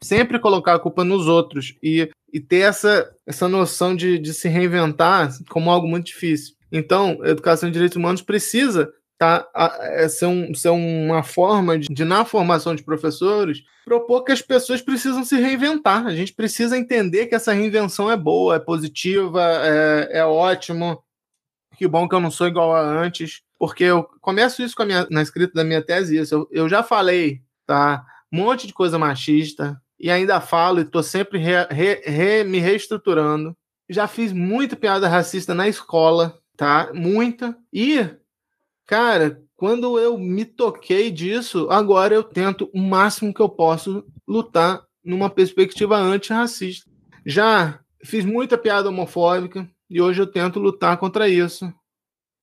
sempre 0.00 0.38
colocar 0.38 0.74
a 0.74 0.78
culpa 0.78 1.04
nos 1.04 1.26
outros 1.26 1.76
e 1.82 2.08
e 2.34 2.40
ter 2.40 2.62
essa, 2.62 3.14
essa 3.24 3.46
noção 3.46 3.94
de, 3.94 4.18
de 4.18 4.34
se 4.34 4.48
reinventar 4.48 5.30
como 5.48 5.70
algo 5.70 5.86
muito 5.86 6.06
difícil. 6.06 6.56
Então, 6.72 7.20
a 7.22 7.28
educação 7.28 7.68
de 7.68 7.74
direitos 7.74 7.96
humanos 7.96 8.22
precisa 8.22 8.92
tá, 9.24 9.78
é, 9.82 10.06
um, 10.26 10.54
ser 10.54 10.68
uma 10.70 11.22
forma 11.22 11.78
de, 11.78 11.88
de, 11.88 12.04
na 12.04 12.24
formação 12.24 12.74
de 12.74 12.82
professores, 12.82 13.62
propor 13.84 14.24
que 14.24 14.32
as 14.32 14.42
pessoas 14.42 14.82
precisam 14.82 15.24
se 15.24 15.36
reinventar. 15.36 16.06
A 16.06 16.14
gente 16.14 16.32
precisa 16.32 16.76
entender 16.76 17.26
que 17.26 17.34
essa 17.34 17.52
reinvenção 17.52 18.10
é 18.10 18.16
boa, 18.16 18.56
é 18.56 18.58
positiva, 18.58 19.42
é, 19.42 20.18
é 20.18 20.24
ótimo. 20.24 21.02
Que 21.76 21.88
bom 21.88 22.08
que 22.08 22.14
eu 22.14 22.20
não 22.20 22.30
sou 22.30 22.46
igual 22.46 22.74
a 22.74 22.80
antes, 22.80 23.42
porque 23.58 23.84
eu 23.84 24.04
começo 24.20 24.62
isso 24.62 24.74
minha, 24.84 25.06
na 25.10 25.22
escrita 25.22 25.54
da 25.54 25.64
minha 25.64 25.82
tese. 25.82 26.16
Isso. 26.16 26.34
Eu, 26.34 26.48
eu 26.50 26.68
já 26.68 26.82
falei, 26.82 27.42
tá? 27.66 28.04
Um 28.32 28.38
monte 28.38 28.66
de 28.66 28.72
coisa 28.72 28.98
machista, 28.98 29.80
e 29.98 30.10
ainda 30.10 30.40
falo 30.40 30.80
e 30.80 30.82
estou 30.82 31.02
sempre 31.02 31.38
re, 31.38 31.66
re, 31.70 32.02
re, 32.04 32.44
me 32.44 32.58
reestruturando. 32.58 33.56
Já 33.88 34.06
fiz 34.06 34.32
muita 34.32 34.76
piada 34.76 35.08
racista 35.08 35.54
na 35.54 35.68
escola, 35.68 36.38
tá? 36.56 36.90
Muita. 36.92 37.56
E, 37.72 38.06
cara, 38.86 39.42
quando 39.56 39.98
eu 39.98 40.18
me 40.18 40.44
toquei 40.44 41.10
disso, 41.10 41.68
agora 41.70 42.14
eu 42.14 42.22
tento 42.22 42.68
o 42.74 42.80
máximo 42.80 43.32
que 43.32 43.40
eu 43.40 43.48
posso 43.48 44.04
lutar 44.26 44.82
numa 45.04 45.30
perspectiva 45.30 45.96
antirracista. 45.96 46.90
Já 47.24 47.80
fiz 48.04 48.24
muita 48.24 48.58
piada 48.58 48.88
homofóbica 48.88 49.68
e 49.88 50.00
hoje 50.00 50.20
eu 50.20 50.26
tento 50.26 50.58
lutar 50.58 50.96
contra 50.98 51.28
isso. 51.28 51.72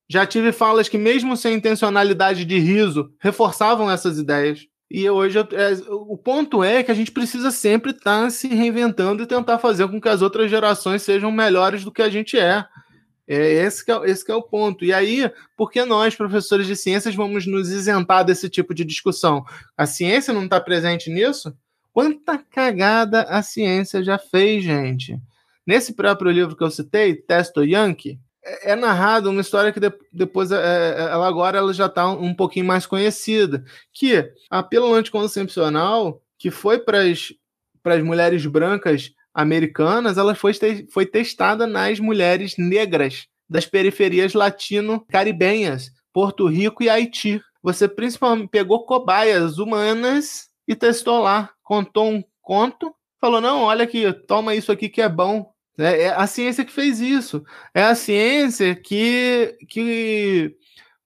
Já 0.09 0.25
tive 0.25 0.51
falas 0.51 0.89
que, 0.89 0.97
mesmo 0.97 1.37
sem 1.37 1.53
intencionalidade 1.55 2.43
de 2.43 2.59
riso, 2.59 3.13
reforçavam 3.19 3.89
essas 3.89 4.17
ideias. 4.17 4.67
E 4.89 5.09
hoje 5.09 5.39
é, 5.39 5.45
o 5.89 6.17
ponto 6.17 6.61
é 6.61 6.83
que 6.83 6.91
a 6.91 6.93
gente 6.93 7.11
precisa 7.11 7.49
sempre 7.49 7.91
estar 7.91 8.23
tá 8.23 8.29
se 8.29 8.49
reinventando 8.49 9.23
e 9.23 9.25
tentar 9.25 9.57
fazer 9.57 9.87
com 9.87 10.01
que 10.01 10.09
as 10.09 10.21
outras 10.21 10.51
gerações 10.51 11.01
sejam 11.01 11.31
melhores 11.31 11.85
do 11.85 11.91
que 11.93 12.01
a 12.01 12.09
gente 12.09 12.37
é. 12.37 12.65
É 13.33 13.65
esse 13.65 13.85
que 13.85 13.89
é, 13.89 14.09
esse 14.09 14.25
que 14.25 14.31
é 14.31 14.35
o 14.35 14.41
ponto. 14.41 14.83
E 14.83 14.91
aí, 14.91 15.31
por 15.55 15.71
que 15.71 15.85
nós, 15.85 16.13
professores 16.13 16.67
de 16.67 16.75
ciências, 16.75 17.15
vamos 17.15 17.47
nos 17.47 17.69
isentar 17.69 18.25
desse 18.25 18.49
tipo 18.49 18.73
de 18.73 18.83
discussão? 18.83 19.45
A 19.77 19.85
ciência 19.85 20.33
não 20.33 20.43
está 20.43 20.59
presente 20.59 21.09
nisso? 21.09 21.55
Quanta 21.93 22.37
cagada 22.37 23.23
a 23.23 23.41
ciência 23.41 24.03
já 24.03 24.17
fez, 24.17 24.65
gente? 24.65 25.17
Nesse 25.65 25.93
próprio 25.93 26.29
livro 26.29 26.57
que 26.57 26.63
eu 26.63 26.69
citei, 26.69 27.15
Testo 27.15 27.63
Yankee, 27.63 28.19
é, 28.43 28.71
é 28.71 28.75
narrado 28.75 29.29
uma 29.29 29.39
história 29.39 29.71
que 29.71 29.79
de, 29.79 29.93
depois 30.11 30.51
é, 30.51 30.57
é, 30.57 31.01
ela 31.03 31.25
agora 31.25 31.57
ela 31.57 31.73
já 31.73 31.85
está 31.85 32.09
um, 32.09 32.25
um 32.25 32.35
pouquinho 32.35 32.65
mais 32.65 32.85
conhecida, 32.85 33.63
que 33.93 34.29
a 34.49 34.61
pílula 34.61 34.97
anticoncepcional 34.97 36.21
que 36.37 36.51
foi 36.51 36.79
para 36.79 37.01
as 37.01 38.03
mulheres 38.03 38.45
brancas 38.45 39.13
americanas, 39.33 40.17
ela 40.17 40.35
foi, 40.35 40.53
foi 40.89 41.05
testada 41.05 41.65
nas 41.65 41.99
mulheres 41.99 42.55
negras 42.57 43.27
das 43.49 43.65
periferias 43.65 44.33
latino-caribenhas, 44.33 45.91
Porto 46.13 46.47
Rico 46.47 46.83
e 46.83 46.89
Haiti. 46.89 47.41
Você 47.61 47.87
principalmente 47.87 48.49
pegou 48.49 48.85
cobaias 48.85 49.57
humanas 49.57 50.47
e 50.67 50.75
testou 50.75 51.19
lá, 51.19 51.51
contou 51.63 52.09
um 52.09 52.23
conto, 52.41 52.93
falou: 53.19 53.41
não, 53.41 53.63
olha 53.63 53.83
aqui, 53.83 54.11
toma 54.27 54.55
isso 54.55 54.71
aqui 54.71 54.89
que 54.89 55.01
é 55.01 55.09
bom. 55.09 55.51
É, 55.77 56.03
é 56.03 56.09
a 56.09 56.27
ciência 56.27 56.65
que 56.65 56.71
fez 56.71 56.99
isso. 56.99 57.43
É 57.73 57.83
a 57.83 57.95
ciência 57.95 58.75
que, 58.75 59.57
que 59.69 60.55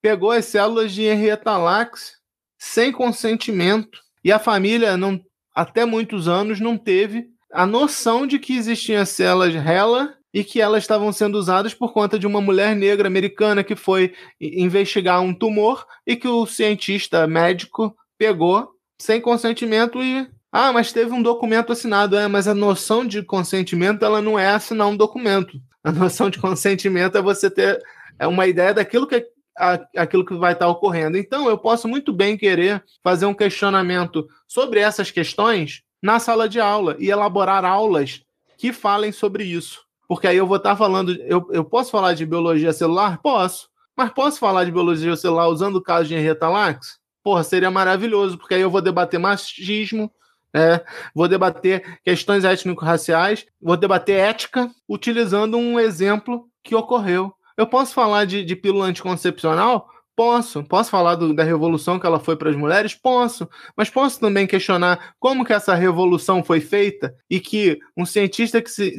pegou 0.02 0.32
as 0.32 0.46
células 0.46 0.92
de 0.92 1.04
Henrietta 1.04 1.58
Lacks 1.58 2.14
sem 2.58 2.92
consentimento. 2.92 4.00
E 4.24 4.32
a 4.32 4.40
família, 4.40 4.98
não, 4.98 5.20
até 5.54 5.86
muitos 5.86 6.28
anos, 6.28 6.60
não 6.60 6.78
teve 6.78 7.30
a 7.56 7.66
noção 7.66 8.28
de 8.28 8.38
que 8.38 8.58
existiam 8.58 9.06
células 9.06 9.56
RELA 9.56 10.14
e 10.34 10.44
que 10.44 10.60
elas 10.60 10.84
estavam 10.84 11.14
sendo 11.14 11.36
usadas 11.36 11.74
por 11.74 11.94
conta 11.94 12.20
de 12.20 12.28
uma 12.28 12.42
mulher 12.42 12.76
negra 12.76 13.08
americana 13.08 13.64
que 13.64 13.78
foi 13.78 14.14
investigar 14.40 15.22
um 15.22 15.34
tumor 15.34 15.88
e 16.06 16.18
que 16.18 16.28
o 16.28 16.46
cientista 16.46 17.26
médico 17.26 17.96
pegou 18.18 18.70
sem 19.02 19.22
consentimento 19.22 20.04
e 20.04 20.28
ah, 20.52 20.74
mas 20.74 20.92
teve 20.92 21.12
um 21.12 21.22
documento 21.22 21.72
assinado. 21.72 22.18
É, 22.18 22.28
mas 22.28 22.48
a 22.48 22.54
noção 22.54 23.06
de 23.06 23.24
consentimento 23.24 24.04
ela 24.04 24.22
não 24.22 24.38
é 24.38 24.50
assinar 24.50 24.88
um 24.88 24.98
documento. 24.98 25.58
A 25.84 25.92
noção 25.92 26.30
de 26.30 26.40
consentimento 26.40 27.18
é 27.18 27.22
você 27.22 27.50
ter 27.50 27.82
é 28.20 28.28
uma 28.28 28.48
ideia 28.48 28.74
daquilo 28.74 29.08
que, 29.08 29.26
a, 29.58 29.80
aquilo 29.96 30.26
que 30.26 30.36
vai 30.36 30.54
estar 30.54 30.68
ocorrendo. 30.68 31.18
Então, 31.18 31.48
eu 31.48 31.58
posso 31.58 31.88
muito 31.88 32.12
bem 32.12 32.38
querer 32.38 32.84
fazer 33.04 33.26
um 33.26 33.34
questionamento 33.34 34.28
sobre 34.48 34.80
essas 34.80 35.12
questões 35.12 35.85
na 36.02 36.20
sala 36.20 36.48
de 36.48 36.60
aula 36.60 36.96
e 37.00 37.10
elaborar 37.10 37.66
aulas 37.66 38.22
que 38.58 38.72
falem 38.72 39.12
sobre 39.12 39.44
isso. 39.44 39.86
Porque 40.08 40.28
aí 40.28 40.38
eu 40.38 40.48
vou 40.48 40.58
estar 40.58 40.76
falando. 40.76 41.14
Eu, 41.22 41.48
eu 41.52 41.66
posso 41.66 41.92
falar 41.92 42.14
de 42.14 42.26
biologia 42.26 42.74
celular? 42.74 43.20
Posso. 43.22 43.70
Mas 43.98 44.12
posso 44.12 44.40
falar 44.40 44.66
de 44.66 44.72
biologia 44.72 45.16
celular 45.16 45.48
usando 45.48 45.78
o 45.78 45.82
caso 45.82 46.08
de 46.08 46.16
Henrietta 46.16 46.48
Lacks? 46.48 47.00
Porra, 47.24 47.44
seria 47.44 47.72
maravilhoso, 47.72 48.38
porque 48.38 48.54
aí 48.54 48.62
eu 48.62 48.70
vou 48.70 48.82
debater 48.82 49.20
machismo, 49.20 50.12
é, 50.54 50.84
vou 51.14 51.28
debater 51.28 52.00
questões 52.04 52.44
étnico-raciais, 52.44 53.46
vou 53.60 53.76
debater 53.76 54.20
ética 54.20 54.70
utilizando 54.88 55.58
um 55.58 55.80
exemplo 55.80 56.48
que 56.64 56.76
ocorreu. 56.76 57.34
Eu 57.58 57.66
posso 57.66 57.94
falar 57.94 58.26
de, 58.26 58.44
de 58.44 58.56
pílula 58.56 58.86
anticoncepcional? 58.86 59.90
Posso. 60.16 60.64
Posso 60.64 60.90
falar 60.90 61.16
do, 61.16 61.34
da 61.34 61.44
revolução 61.44 62.00
que 62.00 62.06
ela 62.06 62.20
foi 62.20 62.38
para 62.38 62.50
as 62.50 62.56
mulheres? 62.56 62.94
Posso. 62.94 63.50
Mas 63.76 63.90
posso 63.90 64.20
também 64.20 64.48
questionar 64.48 65.16
como 65.20 65.44
que 65.44 65.54
essa 65.54 65.76
revolução 65.76 66.44
foi 66.44 66.62
feita 66.62 67.14
e 67.30 67.40
que 67.40 67.80
um 67.98 68.06
cientista 68.06 68.62
que 68.62 68.70
se, 68.70 68.98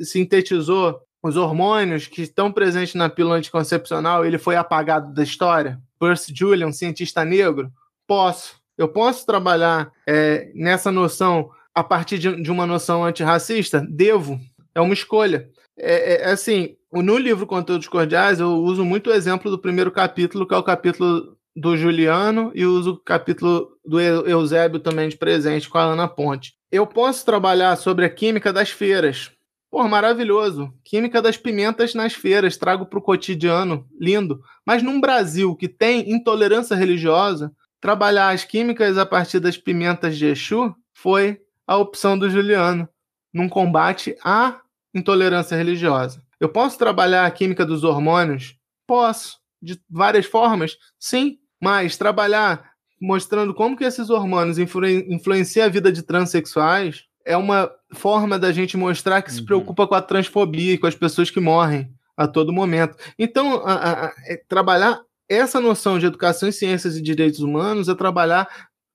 sintetizou 0.00 1.00
os 1.22 1.36
hormônios 1.36 2.06
que 2.06 2.22
estão 2.22 2.52
presentes 2.52 2.94
na 2.94 3.08
pílula 3.08 3.36
anticoncepcional, 3.36 4.24
ele 4.24 4.38
foi 4.38 4.56
apagado 4.56 5.12
da 5.14 5.22
história? 5.22 5.80
Percy 5.98 6.32
Julian, 6.34 6.68
um 6.68 6.72
cientista 6.72 7.24
negro? 7.24 7.70
Posso. 8.06 8.60
Eu 8.76 8.88
posso 8.88 9.26
trabalhar 9.26 9.92
é, 10.06 10.50
nessa 10.54 10.90
noção 10.90 11.50
a 11.74 11.84
partir 11.84 12.18
de, 12.18 12.42
de, 12.42 12.50
uma 12.50 12.66
noção 12.66 13.04
antirracista? 13.04 13.86
Devo. 13.88 14.40
É 14.74 14.80
uma 14.80 14.94
escolha. 14.94 15.48
É, 15.76 16.14
é, 16.14 16.22
é, 16.22 16.30
assim, 16.32 16.76
no 16.92 17.16
livro 17.16 17.46
Conteúdos 17.46 17.88
Cordiais, 17.88 18.40
eu 18.40 18.50
uso 18.50 18.84
muito 18.84 19.10
o 19.10 19.12
exemplo 19.12 19.50
do 19.50 19.58
primeiro 19.58 19.90
capítulo, 19.92 20.46
que 20.46 20.54
é 20.54 20.56
o 20.56 20.62
capítulo 20.62 21.36
do 21.54 21.76
Juliano, 21.76 22.50
e 22.54 22.64
uso 22.64 22.92
o 22.92 22.98
capítulo 22.98 23.76
do 23.84 24.00
Eusébio 24.00 24.80
também 24.80 25.08
de 25.08 25.16
presente 25.16 25.68
com 25.68 25.78
a 25.78 25.82
Ana 25.84 26.08
Ponte. 26.08 26.54
Eu 26.70 26.86
posso 26.86 27.24
trabalhar 27.24 27.76
sobre 27.76 28.04
a 28.04 28.10
química 28.10 28.52
das 28.52 28.70
feiras. 28.70 29.30
Pô, 29.70 29.86
maravilhoso. 29.86 30.72
Química 30.84 31.22
das 31.22 31.36
pimentas 31.36 31.94
nas 31.94 32.12
feiras, 32.12 32.56
trago 32.56 32.86
para 32.86 32.98
o 32.98 33.02
cotidiano, 33.02 33.86
lindo. 34.00 34.40
Mas 34.66 34.82
num 34.82 35.00
Brasil 35.00 35.54
que 35.54 35.68
tem 35.68 36.10
intolerância 36.10 36.74
religiosa, 36.74 37.52
trabalhar 37.80 38.30
as 38.30 38.44
químicas 38.44 38.98
a 38.98 39.06
partir 39.06 39.38
das 39.38 39.56
pimentas 39.56 40.18
de 40.18 40.26
Exu 40.26 40.74
foi 40.92 41.40
a 41.66 41.76
opção 41.76 42.18
do 42.18 42.28
Juliano, 42.28 42.88
num 43.32 43.48
combate 43.48 44.16
à 44.24 44.60
intolerância 44.92 45.56
religiosa. 45.56 46.20
Eu 46.40 46.48
posso 46.48 46.78
trabalhar 46.78 47.26
a 47.26 47.30
química 47.30 47.64
dos 47.66 47.84
hormônios? 47.84 48.56
Posso, 48.86 49.38
de 49.62 49.78
várias 49.88 50.26
formas, 50.26 50.76
sim, 50.98 51.38
mas 51.60 51.96
trabalhar 51.96 52.70
mostrando 53.00 53.54
como 53.54 53.76
que 53.76 53.84
esses 53.84 54.10
hormônios 54.10 54.58
influ 54.58 54.86
influenciam 54.88 55.66
a 55.66 55.68
vida 55.70 55.90
de 55.92 56.02
transexuais, 56.02 57.04
é 57.24 57.36
uma 57.36 57.70
forma 57.94 58.38
da 58.38 58.52
gente 58.52 58.76
mostrar 58.76 59.22
que 59.22 59.32
se 59.32 59.40
Uhum. 59.40 59.46
preocupa 59.46 59.86
com 59.86 59.94
a 59.94 60.02
transfobia 60.02 60.72
e 60.74 60.78
com 60.78 60.86
as 60.86 60.94
pessoas 60.94 61.30
que 61.30 61.40
morrem 61.40 61.90
a 62.16 62.26
todo 62.26 62.52
momento. 62.52 62.96
Então, 63.18 63.62
a- 63.66 63.72
a- 63.74 64.06
a- 64.06 64.14
é 64.26 64.36
trabalhar 64.48 65.00
essa 65.28 65.60
noção 65.60 65.98
de 65.98 66.06
educação 66.06 66.48
em 66.48 66.52
ciências 66.52 66.96
e 66.96 67.02
direitos 67.02 67.40
humanos 67.40 67.88
é 67.88 67.94
trabalhar 67.94 68.48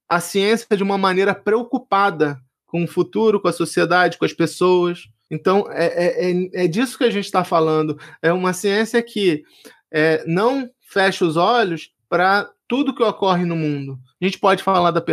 a 0.10 0.20
ciência 0.20 0.76
de 0.76 0.84
uma 0.84 0.98
maneira 0.98 1.34
preocupada 1.34 2.38
com 2.68 2.84
o 2.84 2.88
futuro, 2.88 3.40
com 3.40 3.48
a 3.48 3.54
sociedade, 3.54 4.18
com 4.18 4.26
as 4.26 4.34
pessoas. 4.34 5.08
Então, 5.36 5.66
é, 5.70 5.86
é, 5.86 6.32
é, 6.32 6.66
é 6.66 6.68
disso 6.68 6.98
que 6.98 7.04
a 7.04 7.10
gente 7.10 7.26
está 7.26 7.44
falando. 7.44 8.00
É 8.22 8.32
uma 8.32 8.54
ciência 8.54 9.02
que 9.04 9.44
é, 9.92 10.24
não 10.26 10.70
fecha 10.82 11.26
os 11.26 11.36
olhos 11.38 11.92
para 12.10 12.50
tudo 12.68 12.96
que 12.96 13.04
ocorre 13.04 13.46
no 13.46 13.56
mundo. 13.56 14.00
A 14.22 14.26
gente 14.26 14.40
pode 14.40 14.64
falar 14.64 14.92
da 14.92 15.04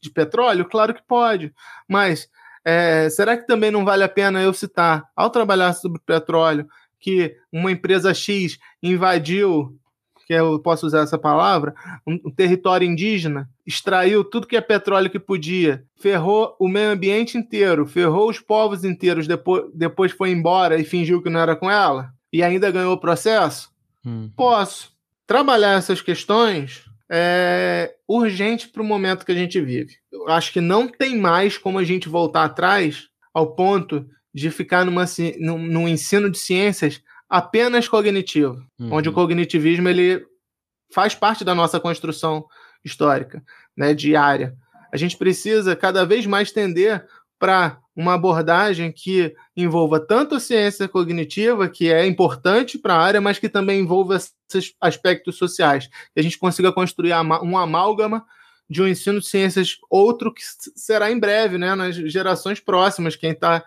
de 0.00 0.10
petróleo? 0.10 0.64
Claro 0.66 0.94
que 0.94 1.02
pode, 1.06 1.52
mas 1.88 2.28
é, 2.64 3.08
será 3.10 3.36
que 3.36 3.46
também 3.46 3.70
não 3.70 3.84
vale 3.84 4.04
a 4.04 4.08
pena 4.08 4.42
eu 4.42 4.52
citar, 4.52 5.08
ao 5.16 5.30
trabalhar 5.30 5.72
sobre 5.72 6.00
petróleo, 6.04 6.68
que 6.98 7.34
uma 7.50 7.72
empresa 7.72 8.12
X 8.12 8.58
invadiu, 8.82 9.76
que 10.30 10.34
eu 10.34 10.60
posso 10.60 10.86
usar 10.86 11.00
essa 11.00 11.18
palavra, 11.18 11.74
um, 12.06 12.12
um 12.26 12.30
território 12.30 12.86
indígena, 12.86 13.50
extraiu 13.66 14.22
tudo 14.22 14.46
que 14.46 14.56
é 14.56 14.60
petróleo 14.60 15.10
que 15.10 15.18
podia, 15.18 15.82
ferrou 15.96 16.54
o 16.56 16.68
meio 16.68 16.92
ambiente 16.92 17.36
inteiro, 17.36 17.84
ferrou 17.84 18.30
os 18.30 18.38
povos 18.38 18.84
inteiros, 18.84 19.26
depois, 19.26 19.64
depois 19.74 20.12
foi 20.12 20.30
embora 20.30 20.78
e 20.78 20.84
fingiu 20.84 21.20
que 21.20 21.28
não 21.28 21.40
era 21.40 21.56
com 21.56 21.68
ela, 21.68 22.10
e 22.32 22.44
ainda 22.44 22.70
ganhou 22.70 22.92
o 22.92 23.00
processo? 23.00 23.72
Hum. 24.06 24.30
Posso. 24.36 24.92
Trabalhar 25.26 25.72
essas 25.72 26.00
questões 26.00 26.84
é 27.10 27.92
urgente 28.06 28.68
para 28.68 28.82
o 28.82 28.86
momento 28.86 29.26
que 29.26 29.32
a 29.32 29.34
gente 29.36 29.60
vive. 29.60 29.96
Eu 30.12 30.28
acho 30.28 30.52
que 30.52 30.60
não 30.60 30.86
tem 30.86 31.18
mais 31.18 31.58
como 31.58 31.76
a 31.76 31.82
gente 31.82 32.08
voltar 32.08 32.44
atrás 32.44 33.08
ao 33.34 33.56
ponto 33.56 34.06
de 34.32 34.48
ficar 34.48 34.84
numa, 34.84 35.06
num, 35.40 35.58
num 35.58 35.88
ensino 35.88 36.30
de 36.30 36.38
ciências 36.38 37.02
apenas 37.30 37.88
cognitivo, 37.88 38.60
Uhum. 38.78 38.92
onde 38.94 39.08
o 39.08 39.12
cognitivismo 39.12 39.88
ele 39.88 40.26
faz 40.92 41.14
parte 41.14 41.44
da 41.44 41.54
nossa 41.54 41.78
construção 41.78 42.44
histórica, 42.84 43.42
né, 43.76 43.94
diária. 43.94 44.56
A 44.92 44.96
gente 44.96 45.16
precisa 45.16 45.76
cada 45.76 46.04
vez 46.04 46.26
mais 46.26 46.50
tender 46.50 47.06
para 47.38 47.78
uma 47.94 48.14
abordagem 48.14 48.90
que 48.90 49.34
envolva 49.56 50.00
tanto 50.00 50.34
a 50.34 50.40
ciência 50.40 50.88
cognitiva, 50.88 51.68
que 51.68 51.92
é 51.92 52.04
importante 52.06 52.76
para 52.78 52.94
a 52.94 53.00
área, 53.00 53.20
mas 53.20 53.38
que 53.38 53.48
também 53.48 53.80
envolva 53.80 54.16
esses 54.16 54.74
aspectos 54.80 55.36
sociais. 55.36 55.86
Que 56.12 56.18
a 56.20 56.22
gente 56.22 56.38
consiga 56.38 56.72
construir 56.72 57.12
um 57.42 57.56
amálgama 57.56 58.24
de 58.68 58.82
um 58.82 58.88
ensino 58.88 59.20
de 59.20 59.26
ciências 59.26 59.76
outro 59.88 60.32
que 60.32 60.42
será 60.74 61.10
em 61.10 61.18
breve, 61.18 61.58
né, 61.58 61.74
nas 61.74 61.94
gerações 61.94 62.58
próximas, 62.60 63.16
quem 63.16 63.34
tá, 63.34 63.64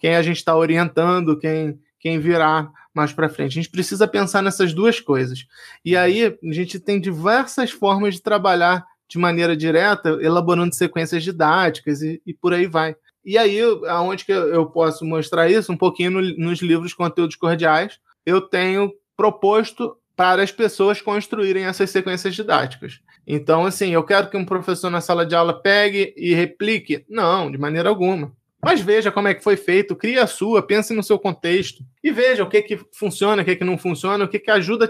quem 0.00 0.16
a 0.16 0.22
gente 0.22 0.36
está 0.38 0.56
orientando, 0.56 1.38
quem, 1.38 1.78
quem 2.00 2.18
virá 2.18 2.70
mais 2.94 3.12
para 3.12 3.28
frente. 3.28 3.52
A 3.52 3.62
gente 3.62 3.70
precisa 3.70 4.06
pensar 4.06 4.42
nessas 4.42 4.72
duas 4.72 5.00
coisas. 5.00 5.46
E 5.84 5.96
aí 5.96 6.24
a 6.26 6.52
gente 6.52 6.78
tem 6.78 7.00
diversas 7.00 7.70
formas 7.70 8.14
de 8.14 8.22
trabalhar 8.22 8.84
de 9.08 9.18
maneira 9.18 9.56
direta, 9.56 10.10
elaborando 10.22 10.74
sequências 10.74 11.22
didáticas 11.22 12.00
e, 12.02 12.22
e 12.26 12.32
por 12.32 12.54
aí 12.54 12.66
vai. 12.66 12.96
E 13.24 13.36
aí, 13.38 13.58
aonde 13.88 14.24
que 14.24 14.32
eu 14.32 14.48
eu 14.48 14.66
posso 14.66 15.04
mostrar 15.04 15.50
isso? 15.50 15.72
Um 15.72 15.76
pouquinho 15.76 16.10
no- 16.12 16.36
nos 16.36 16.60
livros 16.60 16.92
Conteúdos 16.94 17.36
Cordiais, 17.36 17.98
eu 18.24 18.40
tenho 18.40 18.92
proposto 19.16 19.96
para 20.16 20.42
as 20.42 20.52
pessoas 20.52 21.00
construírem 21.00 21.64
essas 21.64 21.90
sequências 21.90 22.34
didáticas. 22.34 23.00
Então, 23.26 23.66
assim, 23.66 23.90
eu 23.90 24.04
quero 24.04 24.28
que 24.30 24.36
um 24.36 24.44
professor 24.44 24.90
na 24.90 25.00
sala 25.00 25.26
de 25.26 25.34
aula 25.34 25.52
pegue 25.60 26.14
e 26.16 26.34
replique? 26.34 27.04
Não, 27.08 27.50
de 27.50 27.58
maneira 27.58 27.88
alguma. 27.88 28.32
Mas 28.64 28.80
veja 28.80 29.12
como 29.12 29.28
é 29.28 29.34
que 29.34 29.44
foi 29.44 29.56
feito, 29.56 29.94
crie 29.94 30.18
a 30.18 30.26
sua, 30.26 30.66
pense 30.66 30.94
no 30.94 31.02
seu 31.02 31.18
contexto 31.18 31.84
e 32.02 32.10
veja 32.10 32.42
o 32.42 32.48
que, 32.48 32.62
que 32.62 32.80
funciona, 32.92 33.42
o 33.42 33.44
que, 33.44 33.56
que 33.56 33.64
não 33.64 33.76
funciona, 33.76 34.24
o 34.24 34.28
que, 34.28 34.38
que 34.38 34.50
ajuda 34.50 34.88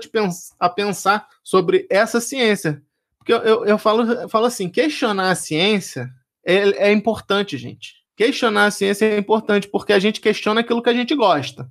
a 0.61 0.69
pensar 0.69 1.27
sobre 1.43 1.87
essa 1.91 2.21
ciência. 2.21 2.81
Porque 3.19 3.33
eu, 3.33 3.39
eu, 3.39 3.65
eu 3.65 3.79
falo, 3.79 4.05
eu 4.13 4.29
falo 4.29 4.47
assim: 4.47 4.69
questionar 4.69 5.31
a 5.31 5.35
ciência 5.35 6.09
é, 6.45 6.89
é 6.89 6.93
importante, 6.93 7.57
gente. 7.57 7.95
Questionar 8.17 8.67
a 8.67 8.71
ciência 8.71 9.07
é 9.07 9.19
importante 9.19 9.67
porque 9.67 9.93
a 9.93 9.99
gente 9.99 10.21
questiona 10.21 10.61
aquilo 10.61 10.83
que 10.83 10.91
a 10.91 10.95
gente 10.95 11.15
gosta, 11.15 11.69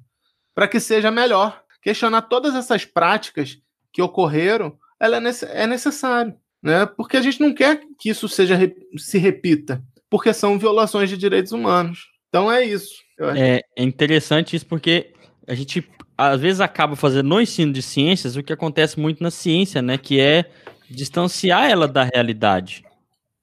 para 0.54 0.68
que 0.68 0.80
seja 0.80 1.10
melhor. 1.10 1.64
Questionar 1.82 2.24
todas 2.24 2.56
essas 2.56 2.86
práticas 2.86 3.60
que 3.92 4.02
ocorreram, 4.02 4.78
ela 5.00 5.18
é, 5.18 5.22
é 5.52 5.68
necessário, 5.68 6.34
né? 6.62 6.86
Porque 6.86 7.16
a 7.16 7.22
gente 7.22 7.40
não 7.40 7.54
quer 7.54 7.82
que 8.00 8.10
isso 8.10 8.28
seja 8.28 8.58
se 8.98 9.18
repita, 9.18 9.84
porque 10.14 10.32
são 10.32 10.60
violações 10.60 11.10
de 11.10 11.18
direitos 11.18 11.54
humanos. 11.54 12.06
Então 12.30 12.52
é 12.52 12.64
isso. 12.64 12.94
É, 13.36 13.64
é 13.76 13.84
interessante 13.84 14.56
isso 14.56 14.64
porque 14.64 15.12
a 15.48 15.56
gente 15.56 15.84
às 16.16 16.40
vezes 16.40 16.62
acaba 16.62 16.96
fazendo 16.96 17.30
no 17.30 17.42
ensino 17.42 17.74
de 17.74 17.82
ciências 17.82 18.36
o 18.36 18.44
que 18.44 18.54
acontece 18.54 19.00
muito 19.00 19.24
na 19.24 19.32
ciência, 19.32 19.82
né? 19.82 19.98
Que 19.98 20.20
é 20.20 20.46
distanciar 20.88 21.68
ela 21.68 21.88
da 21.88 22.04
realidade. 22.04 22.84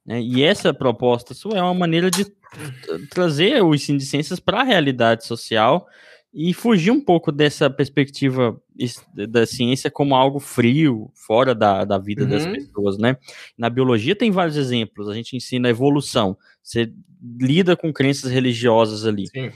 Né? 0.06 0.22
E 0.22 0.44
essa 0.44 0.72
proposta 0.72 1.34
sua 1.34 1.58
é 1.58 1.60
uma 1.60 1.74
maneira 1.74 2.08
de 2.08 2.24
tra- 2.24 3.00
trazer 3.10 3.60
o 3.64 3.74
ensino 3.74 3.98
de 3.98 4.06
ciências 4.06 4.38
para 4.38 4.60
a 4.60 4.64
realidade 4.64 5.26
social 5.26 5.88
e 6.32 6.54
fugir 6.54 6.92
um 6.92 7.00
pouco 7.00 7.32
dessa 7.32 7.68
perspectiva 7.68 8.56
da 9.28 9.44
ciência 9.44 9.90
como 9.90 10.14
algo 10.14 10.38
frio, 10.38 11.10
fora 11.14 11.52
da, 11.54 11.84
da 11.84 11.98
vida 11.98 12.24
das 12.24 12.46
Uhum. 12.46 12.52
pessoas, 12.52 12.98
né? 12.98 13.16
Na 13.58 13.68
biologia 13.68 14.14
tem 14.14 14.30
vários 14.30 14.56
exemplos, 14.56 15.08
a 15.08 15.14
gente 15.14 15.36
ensina 15.36 15.66
a 15.68 15.70
evolução, 15.70 16.38
você 16.62 16.92
lida 17.40 17.76
com 17.76 17.92
crenças 17.92 18.30
religiosas 18.30 19.06
ali. 19.06 19.26
Sim. 19.28 19.50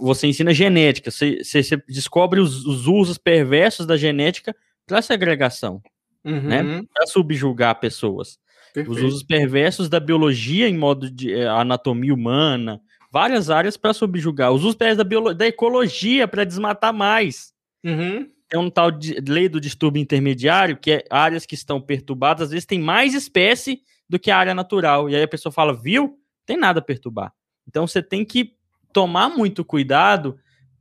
Você 0.00 0.28
ensina 0.28 0.54
genética, 0.54 1.10
você, 1.10 1.42
você- 1.42 1.62
você 1.62 1.76
descobre 1.88 2.40
os, 2.40 2.64
os 2.64 2.86
usos 2.86 3.18
perversos 3.18 3.84
da 3.86 3.96
genética 3.96 4.54
para 4.86 5.02
segregação, 5.02 5.82
Uhum. 6.24 6.40
né? 6.42 6.82
para 6.94 7.06
subjugar 7.06 7.80
pessoas. 7.80 8.38
Os 8.68 8.72
Perfeito. 8.74 9.04
usos 9.06 9.22
perversos 9.22 9.88
da 9.88 9.98
biologia 10.00 10.68
em 10.68 10.78
modo 10.78 11.10
de 11.10 11.32
eh, 11.34 11.46
anatomia 11.48 12.14
humana, 12.14 12.80
várias 13.10 13.50
áreas 13.50 13.76
para 13.76 13.92
subjugar. 13.92 14.52
Os 14.52 14.62
usos 14.62 14.74
perversos 14.76 15.04
da, 15.04 15.32
da 15.34 15.46
ecologia 15.46 16.26
para 16.28 16.44
desmatar 16.44 16.94
mais. 16.94 17.52
Uhum. 17.84 18.26
Tem 18.48 18.58
um 18.60 18.70
tal 18.70 18.90
de 18.90 19.14
lei 19.28 19.48
do 19.48 19.60
distúrbio 19.60 20.00
intermediário, 20.00 20.76
que 20.76 20.92
é 20.92 21.04
áreas 21.10 21.44
que 21.44 21.54
estão 21.54 21.80
perturbadas, 21.80 22.44
às 22.46 22.50
vezes 22.50 22.64
tem 22.66 22.78
mais 22.78 23.14
espécie 23.14 23.80
do 24.08 24.18
que 24.18 24.30
a 24.30 24.36
área 24.38 24.54
natural. 24.54 25.10
E 25.10 25.16
aí 25.16 25.22
a 25.22 25.28
pessoa 25.28 25.52
fala, 25.52 25.74
viu? 25.74 26.18
Tem 26.46 26.56
nada 26.56 26.80
a 26.80 26.82
perturbar. 26.82 27.32
Então 27.68 27.86
você 27.86 28.02
tem 28.02 28.24
que 28.24 28.54
tomar 28.92 29.28
muito 29.28 29.64
cuidado 29.64 30.38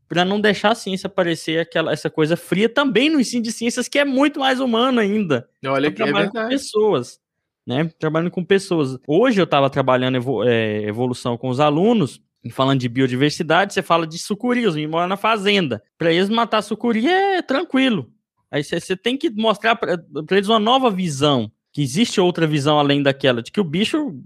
para 0.08 0.26
não 0.26 0.42
deixar 0.42 0.72
a 0.72 0.76
ciência 0.76 1.08
parecer 1.08 1.60
aquela, 1.60 1.94
essa 1.94 2.10
coisa 2.10 2.36
fria 2.36 2.68
também 2.68 3.10
no 3.10 3.20
ensino 3.20 3.44
de 3.44 3.52
ciências, 3.52 3.88
que 3.88 3.98
é 3.98 4.04
muito 4.04 4.40
mais 4.40 4.60
humano 4.60 5.00
ainda. 5.00 5.48
Olha 5.66 5.88
Eu 5.88 5.94
que 5.94 6.02
é 6.02 6.06
com 6.06 6.50
pessoas, 6.50 7.20
né? 7.66 7.90
Trabalhando 7.98 8.32
com 8.32 8.44
pessoas. 8.44 8.98
Hoje 9.08 9.40
eu 9.40 9.46
estava 9.46 9.70
trabalhando 9.70 10.44
é, 10.44 10.84
evolução 10.84 11.38
com 11.38 11.48
os 11.48 11.62
alunos, 11.62 12.22
falando 12.52 12.80
de 12.82 12.90
biodiversidade, 12.90 13.74
você 13.74 13.82
fala 13.82 14.06
de 14.06 14.18
sucuri, 14.18 14.66
os 14.68 14.76
moram 14.88 15.08
na 15.08 15.16
fazenda. 15.16 15.82
Para 15.98 16.12
eles 16.12 16.28
matar 16.28 16.62
sucuri 16.62 17.08
é 17.08 17.42
tranquilo. 17.42 18.12
Aí 18.50 18.64
você- 18.64 18.82
você 18.82 18.98
tem 18.98 19.16
que 19.16 19.30
mostrar 19.30 19.78
para 19.78 19.96
eles 20.32 20.50
uma 20.50 20.60
nova 20.60 20.90
visão, 20.90 21.50
que 21.72 21.82
existe 21.82 22.20
outra 22.20 22.46
visão 22.46 22.78
além 22.78 23.02
daquela, 23.02 23.42
de 23.42 23.50
que 23.50 23.62
o 23.62 23.64
bicho 23.64 24.22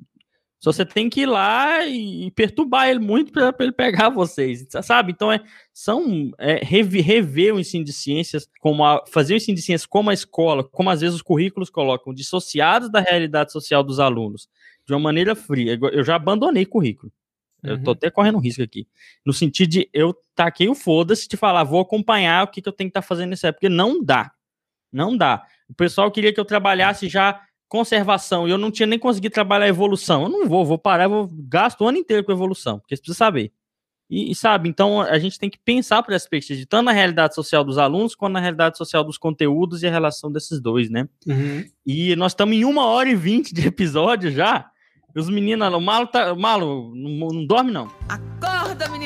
só 0.60 0.72
você 0.72 0.86
tem 0.86 1.10
que 1.10 1.22
ir 1.22 1.26
lá 1.28 1.86
e, 1.86 2.32
perturbar 2.32 2.90
ele 2.90 3.00
muito 3.00 3.32
para 3.32 3.54
ele 3.60 3.72
pegar 3.72 4.10
vocês, 4.10 4.66
sabe? 4.84 5.12
Então 5.12 5.32
é 5.32 5.40
são 5.74 6.32
é, 6.40 6.56
rever 6.64 7.54
o 7.54 7.60
ensino 7.60 7.84
de 7.86 7.94
ciências, 7.94 8.48
como 8.60 8.84
a- 8.84 9.04
fazer 9.08 9.34
o 9.34 9.38
ensino 9.38 9.56
de 9.56 9.62
ciências 9.62 9.86
como 9.86 10.10
a 10.10 10.14
escola, 10.14 10.64
como 10.64 10.90
às 10.90 11.02
vezes 11.02 11.16
os 11.16 11.22
currículos 11.22 11.70
colocam, 11.70 12.14
dissociados 12.14 12.90
da 12.92 13.00
realidade 13.00 13.52
social 13.52 13.84
dos 13.84 14.00
alunos, 14.00 14.48
de 14.88 14.94
uma 14.94 15.00
maneira 15.00 15.36
fria. 15.36 15.78
Eu 15.92 16.04
já 16.04 16.16
abandonei 16.16 16.66
currículo. 16.66 17.12
Eu 17.64 17.82
tô 17.82 17.92
Uhum. 17.92 17.96
até 17.98 18.10
correndo 18.12 18.38
risco 18.38 18.62
aqui. 18.62 18.88
No 19.26 19.34
sentido 19.34 19.70
de 19.72 19.90
eu 19.92 20.16
taquei 20.36 20.70
o 20.70 20.76
foda-se 20.76 21.28
de 21.28 21.36
falar, 21.36 21.64
vou 21.64 21.80
acompanhar 21.82 22.44
o 22.44 22.48
que, 22.48 22.62
que 22.62 22.70
eu 22.70 22.74
tenho 22.74 22.90
que 22.90 22.92
estar 22.92 23.02
fazendo 23.02 23.32
nessa 23.32 23.48
época. 23.48 23.62
Porque 23.62 23.76
não 23.76 24.04
dá. 24.04 24.32
Não 24.94 25.18
dá. 25.18 25.44
O 25.68 25.74
pessoal 25.74 26.12
queria 26.12 26.32
que 26.32 26.40
eu 26.40 26.46
trabalhasse 26.46 27.10
já 27.10 27.42
conservação 27.68 28.48
e 28.48 28.52
eu 28.52 28.58
não 28.58 28.72
tinha 28.72 28.88
nem 28.88 29.00
conseguido 29.00 29.34
trabalhar 29.34 29.68
evolução. 29.68 30.24
Eu 30.24 30.30
não 30.30 30.48
vou, 30.48 30.66
vou 30.66 30.78
parar, 30.78 31.06
eu 31.06 31.10
vou 31.10 31.30
gasto 31.32 31.82
o 31.82 31.88
ano 31.88 31.98
inteiro 31.98 32.24
com 32.24 32.32
evolução, 32.32 32.80
porque 32.80 32.96
você 32.96 33.02
precisa 33.02 33.18
saber. 33.18 33.52
E, 34.10 34.32
e, 34.32 34.36
sabe, 34.36 34.70
então 34.70 35.02
a 35.02 35.18
gente 35.18 35.40
tem 35.40 35.50
que 35.50 35.58
pensar 35.58 36.04
por 36.04 36.14
essa 36.14 36.30
perspectiva, 36.30 36.68
tanto 36.70 36.86
na 36.86 36.92
realidade 36.92 37.34
social 37.34 37.64
dos 37.64 37.78
alunos, 37.80 38.14
quanto 38.14 38.34
na 38.34 38.40
realidade 38.40 38.78
social 38.78 39.04
dos 39.04 39.18
conteúdos 39.18 39.82
e 39.82 39.88
a 39.88 39.92
relação 39.92 40.32
desses 40.32 40.62
dois, 40.62 40.92
né? 40.92 41.10
Uhum. 41.26 41.66
E 41.86 42.16
nós 42.16 42.34
estamos 42.34 42.56
em 42.56 42.66
uma 42.66 42.86
hora 42.86 43.10
e 43.10 43.16
vinte 43.16 43.54
de 43.54 43.68
episódio 43.68 44.30
já. 44.32 44.70
Os 45.16 45.30
meninos, 45.30 45.74
o 45.74 45.80
Malo, 45.80 46.08
tá, 46.08 46.34
o 46.34 46.40
Malo 46.40 46.94
não, 46.94 47.30
não 47.30 47.46
dorme 47.46 47.72
não. 47.72 47.90
Acorda, 48.08 48.55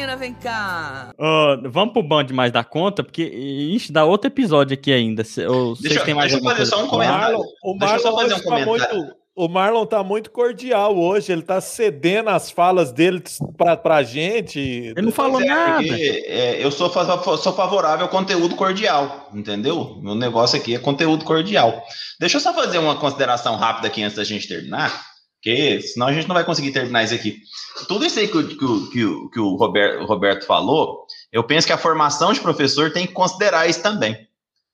menina, 0.10 0.16
vem 0.16 0.34
cá. 0.34 1.14
Ó, 1.18 1.58
vamos 1.70 1.94
pro 1.94 2.04
band 2.04 2.28
mais 2.34 2.52
da 2.52 2.64
conta, 2.64 3.04
porque 3.04 3.24
ixi, 3.24 3.92
dá 3.92 4.06
outro 4.06 4.28
episódio 4.30 4.74
aqui 4.74 4.92
ainda. 4.92 5.24
Se- 5.24 5.46
ou 5.46 5.76
vocês 5.76 5.90
Deixa, 5.90 6.06
têm 6.06 6.14
mais 6.14 6.32
deixa 6.32 6.46
eu 6.46 6.50
fazer 6.52 6.66
só 6.66 6.84
um 6.84 6.88
comentário. 6.88 7.38
Marlon, 7.38 7.44
o 7.64 7.72
só 7.72 7.76
Marlon 7.86 8.00
fazer 8.00 8.26
hoje 8.26 8.34
um 8.34 8.38
tá 8.38 8.44
comentário. 8.66 8.98
muito. 8.98 9.20
O 9.36 9.48
Marlon 9.48 9.86
tá 9.86 10.04
muito 10.04 10.32
cordial 10.32 10.98
hoje, 10.98 11.32
ele 11.32 11.44
tá 11.44 11.62
cedendo 11.62 12.30
as 12.30 12.52
falas 12.52 12.92
dele 12.92 13.24
pra, 13.56 13.78
pra 13.78 14.04
gente. 14.04 14.60
Ele 14.60 15.02
não 15.02 15.14
falou 15.14 15.40
é, 15.42 15.46
nada. 15.46 15.78
porque, 15.78 16.26
é, 16.28 16.62
eu 16.62 16.70
sou, 16.70 16.90
sou 17.38 17.54
favorável 17.54 18.06
ao 18.06 18.12
conteúdo 18.12 18.56
cordial, 18.58 19.30
entendeu? 19.34 19.98
Meu 20.02 20.14
negócio 20.14 20.60
aqui 20.60 20.76
é 20.76 20.80
conteúdo 20.80 21.24
cordial. 21.24 21.82
Deixa 22.20 22.36
eu 22.36 22.42
só 22.42 22.54
fazer 22.54 22.80
uma 22.80 22.98
consideração 22.98 23.56
rápida 23.56 23.88
aqui 23.88 24.04
antes 24.04 24.18
da 24.18 24.26
gente 24.26 24.46
terminar, 24.46 25.06
porque 25.42 25.82
senão 25.82 26.08
a 26.08 26.14
gente 26.14 26.28
não 26.28 26.36
vai 26.36 26.44
conseguir 26.44 26.72
terminar 26.72 27.04
isso 27.04 27.14
aqui. 27.14 27.42
Tudo 27.88 28.06
isso 28.06 28.20
aí 28.20 28.28
que, 28.28 28.44
que 28.44 28.56
que 28.58 29.30
que 29.34 29.40
o 29.40 29.56
Roberto, 29.56 30.06
Roberto 30.06 30.46
falou, 30.46 31.06
eu 31.32 31.44
penso 31.46 31.66
que 31.66 31.74
a 31.74 31.78
formação 31.78 32.34
de 32.34 32.42
professor 32.42 32.92
tem 32.92 33.08
que 33.08 33.14
considerar 33.14 33.68
isso 33.68 33.82
também. 33.82 34.28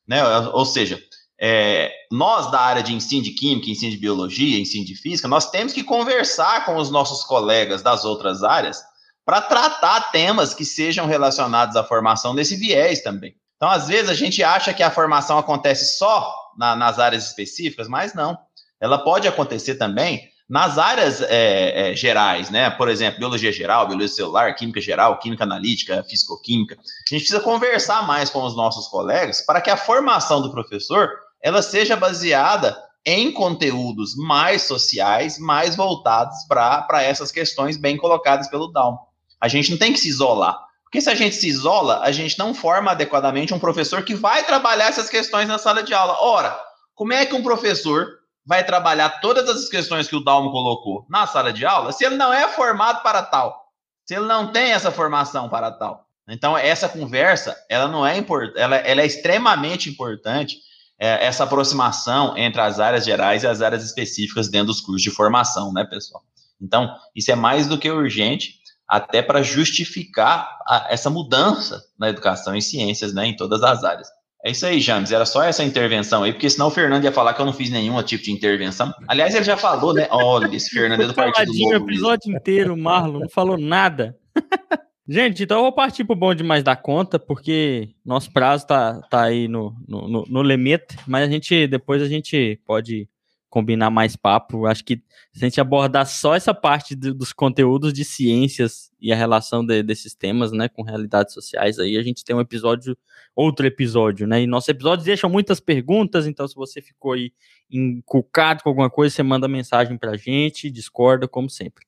Né? 0.08 0.24
Ou 0.54 0.66
seja, 0.66 1.00
é, 1.40 1.92
nós 2.12 2.50
da 2.52 2.60
área 2.60 2.82
de 2.82 2.94
ensino 2.94 3.22
de 3.24 3.32
química, 3.32 3.70
ensino 3.70 3.92
de 3.92 3.98
biologia, 3.98 4.60
ensino 4.60 4.86
de 4.86 4.96
física, 4.96 5.28
nós 5.28 5.52
temos 5.52 5.72
que 5.72 5.84
conversar 5.84 6.66
com 6.66 6.78
os 6.78 6.90
nossos 6.90 7.24
colegas 7.24 7.84
das 7.84 8.04
outras 8.04 8.44
áreas 8.44 8.82
para 9.24 9.42
tratar 9.42 10.12
temas 10.12 10.54
que 10.54 10.66
sejam 10.66 11.06
relacionados 11.06 11.76
à 11.76 11.84
formação 11.84 12.34
nesse 12.34 12.56
viés 12.56 13.02
também. 13.04 13.36
Então, 13.56 13.70
às 13.70 13.88
vezes, 13.88 14.10
a 14.10 14.14
gente 14.14 14.44
acha 14.44 14.74
que 14.74 14.84
a 14.84 14.92
formação 14.92 15.38
acontece 15.38 15.98
só 15.98 16.34
na- 16.58 16.76
nas 16.76 17.00
áreas 17.00 17.28
específicas, 17.28 17.88
mas 17.88 18.14
não. 18.14 18.38
Ela 18.80 18.98
pode 18.98 19.28
acontecer 19.28 19.76
também 19.76 20.22
nas 20.48 20.78
áreas 20.78 21.22
é, 21.22 21.92
é, 21.92 21.96
gerais, 21.96 22.50
né? 22.50 22.70
Por 22.70 22.88
exemplo, 22.88 23.20
biologia 23.20 23.52
geral, 23.52 23.88
biologia 23.88 24.16
celular, 24.16 24.54
química 24.56 24.80
geral, 24.80 25.18
química 25.18 25.44
analítica, 25.44 26.04
fisicoquímica. 26.04 26.76
A 26.76 27.10
gente 27.10 27.22
precisa 27.22 27.40
conversar 27.40 28.06
mais 28.06 28.30
com 28.30 28.44
os 28.44 28.56
nossos 28.56 28.88
colegas 28.88 29.42
para 29.42 29.60
que 29.60 29.70
a 29.70 29.78
formação 29.78 30.42
do 30.42 30.52
professor 30.52 31.10
ela 31.42 31.62
seja 31.62 31.96
baseada 31.96 32.78
em 33.06 33.32
conteúdos 33.32 34.16
mais 34.16 34.64
sociais, 34.64 35.38
mais 35.38 35.76
voltados 35.76 36.44
para 36.48 37.04
essas 37.04 37.32
questões 37.32 37.78
bem 37.78 37.98
colocadas 37.98 38.48
pelo 38.48 38.68
Down. 38.68 38.98
A 39.40 39.48
gente 39.48 39.72
não 39.72 39.78
tem 39.78 39.94
que 39.94 40.00
se 40.00 40.10
isolar. 40.10 40.60
Porque 40.84 41.02
se 41.02 41.10
a 41.10 41.16
gente 41.16 41.36
se 41.36 41.48
isola, 41.48 42.00
a 42.02 42.12
gente 42.12 42.40
não 42.40 42.54
forma 42.54 42.92
adequadamente 42.92 43.54
um 43.54 43.60
professor 43.60 44.04
que 44.04 44.16
vai 44.16 44.44
trabalhar 44.46 44.88
essas 44.88 45.10
questões 45.10 45.48
na 45.48 45.58
sala 45.58 45.84
de 45.84 45.94
aula. 45.94 46.18
Ora, 46.22 46.58
como 46.96 47.14
é 47.14 47.26
que 47.26 47.36
um 47.36 47.44
professor 47.44 48.08
vai 48.46 48.64
trabalhar 48.64 49.22
todas 49.22 49.50
essas 49.50 49.70
questões 49.70 50.08
que 50.08 50.16
o 50.16 50.24
Dalmo 50.24 50.52
colocou 50.52 51.06
na 51.10 51.26
sala 51.26 51.52
de 51.52 51.66
aula 51.66 51.92
se 51.92 52.06
ele 52.06 52.16
não 52.16 52.32
é 52.34 52.48
formado 52.48 53.02
para 53.02 53.24
tal? 53.24 53.66
Se 54.06 54.16
ele 54.16 54.26
não 54.26 54.52
tem 54.52 54.72
essa 54.72 54.92
formação 54.92 55.50
para 55.50 55.72
tal? 55.72 56.06
Então, 56.28 56.58
essa 56.58 56.90
conversa, 56.90 57.56
ela 57.70 57.88
não 57.88 58.06
é 58.06 58.18
importante, 58.18 58.60
ela, 58.60 58.76
ela 58.78 59.02
é 59.02 59.06
extremamente 59.06 59.90
importante, 59.90 60.58
é, 60.98 61.26
essa 61.26 61.44
aproximação 61.44 62.36
entre 62.38 62.60
as 62.62 62.80
áreas 62.80 63.06
gerais 63.06 63.44
e 63.44 63.48
as 63.48 63.62
áreas 63.62 63.84
específicas 63.84 64.50
dentro 64.50 64.68
dos 64.68 64.82
cursos 64.82 65.04
de 65.04 65.12
formação, 65.12 65.72
né, 65.72 65.84
pessoal? 65.86 66.24
Então, 66.60 66.96
isso 67.16 67.32
é 67.32 67.36
mais 67.36 67.68
do 67.68 67.78
que 67.78 67.92
urgente, 67.92 68.56
até 68.88 69.22
para 69.22 69.44
justificar 69.44 70.58
a, 70.68 70.88
essa 70.90 71.10
mudança 71.10 71.84
na 71.98 72.10
educação 72.10 72.56
e 72.56 72.62
ciências, 72.62 73.14
né, 73.14 73.28
em 73.28 73.36
todas 73.36 73.62
as 73.62 73.84
áreas. 73.84 74.08
É 74.46 74.52
isso 74.52 74.64
aí, 74.64 74.80
James. 74.80 75.12
Era 75.12 75.26
só 75.26 75.42
essa 75.42 75.64
intervenção 75.64 76.22
aí, 76.22 76.32
porque 76.32 76.48
senão 76.48 76.68
o 76.68 76.72
Fernando 76.72 77.04
ia 77.04 77.12
falar 77.12 77.34
que 77.34 77.42
eu 77.42 77.46
não 77.48 77.52
fiz 77.52 77.72
nenhum 77.72 78.00
tipo 78.04 78.24
de 78.24 78.32
intervenção. 78.32 78.94
Aliás, 79.08 79.34
ele 79.34 79.44
já 79.44 79.58
falou, 79.58 79.92
né? 79.92 80.08
Olha, 80.12 80.56
esse 80.56 80.70
Fernando 80.70 81.02
é 81.02 81.08
do 81.08 81.16
Partido 81.16 81.52
o 81.52 81.56
Novo. 81.56 81.70
mesmo. 81.72 81.90
episódio 81.90 82.32
inteiro, 82.32 82.76
o 82.76 82.78
Marlon 82.78 83.22
não 83.22 83.30
falou 83.30 83.58
nada. 83.58 84.16
Gente, 85.10 85.44
então 85.44 85.58
eu 85.58 85.64
vou 85.64 85.72
partir 85.72 86.04
pro 86.04 86.16
bom 86.16 86.34
demais 86.34 86.64
da 86.64 86.76
conta, 86.76 87.18
porque 87.18 87.90
nosso 88.06 88.32
prazo 88.32 88.68
tá, 88.68 89.02
tá 89.10 89.24
aí 89.24 89.48
no, 89.48 89.76
no, 89.88 90.08
no, 90.08 90.26
no 90.28 90.44
limite, 90.44 90.96
mas 91.08 91.28
a 91.28 91.32
gente, 91.32 91.68
depois 91.68 92.02
a 92.02 92.08
gente 92.08 92.60
pode 92.66 93.08
combinar 93.56 93.90
mais 93.90 94.18
papo. 94.18 94.66
Acho 94.66 94.84
que 94.84 94.98
se 95.32 95.46
a 95.46 95.48
gente 95.48 95.62
abordar 95.62 96.06
só 96.06 96.36
essa 96.36 96.54
parte 96.54 96.94
do- 96.94 97.14
dos 97.14 97.32
conteúdos 97.32 97.94
de 97.94 98.04
ciências 98.04 98.92
e 99.00 99.14
a 99.14 99.16
relação 99.16 99.66
de- 99.66 99.82
desses 99.82 100.14
temas, 100.14 100.52
né, 100.52 100.68
com 100.68 100.84
realidades 100.84 101.34
sociais, 101.34 101.80
aí 101.80 101.96
a 101.96 102.04
gente 102.04 102.26
tem 102.26 102.36
um 102.36 102.42
episódio, 102.42 102.98
outro 103.34 103.66
episódio, 103.66 104.28
né, 104.28 104.42
e 104.42 104.46
nossos 104.48 104.68
episódios 104.68 105.06
deixam 105.06 105.30
muitas 105.30 105.62
perguntas, 105.62 106.28
então 106.28 106.46
se 106.46 106.54
você 106.56 106.82
ficou 106.82 107.14
aí 107.14 107.32
encucado 107.72 108.62
com 108.62 108.68
alguma 108.68 108.90
coisa, 108.90 109.16
você 109.16 109.24
manda 109.24 109.48
mensagem 109.48 109.98
pra 109.98 110.18
gente, 110.18 110.70
discorda, 110.70 111.26
como 111.26 111.50
sempre. 111.50 111.86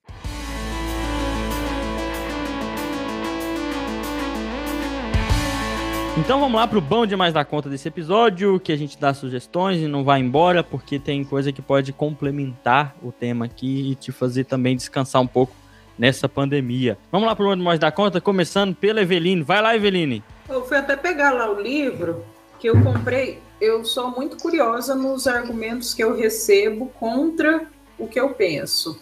Então 6.17 6.39
vamos 6.39 6.59
lá 6.59 6.67
pro 6.67 6.81
bom 6.81 7.05
demais 7.05 7.31
da 7.31 7.45
conta 7.45 7.69
desse 7.69 7.87
episódio, 7.87 8.59
que 8.59 8.71
a 8.71 8.75
gente 8.75 8.97
dá 8.99 9.13
sugestões 9.13 9.79
e 9.79 9.87
não 9.87 10.03
vai 10.03 10.19
embora, 10.19 10.63
porque 10.63 10.97
tem 10.97 11.23
coisa 11.23 11.51
que 11.51 11.61
pode 11.61 11.93
complementar 11.93 12.95
o 13.03 13.11
tema 13.11 13.45
aqui 13.45 13.91
e 13.91 13.95
te 13.95 14.11
fazer 14.11 14.45
também 14.45 14.75
descansar 14.75 15.21
um 15.21 15.27
pouco 15.27 15.53
nessa 15.97 16.27
pandemia. 16.27 16.97
Vamos 17.11 17.27
lá 17.27 17.35
pro 17.35 17.45
bom 17.45 17.55
demais 17.55 17.79
da 17.79 17.91
conta, 17.91 18.19
começando 18.19 18.75
pela 18.75 18.99
Eveline. 18.99 19.43
Vai 19.43 19.61
lá, 19.61 19.75
Eveline. 19.75 20.23
Eu 20.49 20.65
fui 20.65 20.77
até 20.77 20.95
pegar 20.95 21.31
lá 21.31 21.51
o 21.51 21.61
livro 21.61 22.25
que 22.59 22.67
eu 22.67 22.81
comprei. 22.81 23.39
Eu 23.61 23.85
sou 23.85 24.09
muito 24.09 24.37
curiosa 24.37 24.95
nos 24.95 25.27
argumentos 25.27 25.93
que 25.93 26.03
eu 26.03 26.17
recebo 26.17 26.87
contra 26.99 27.67
o 27.97 28.07
que 28.07 28.19
eu 28.19 28.31
penso. 28.31 28.99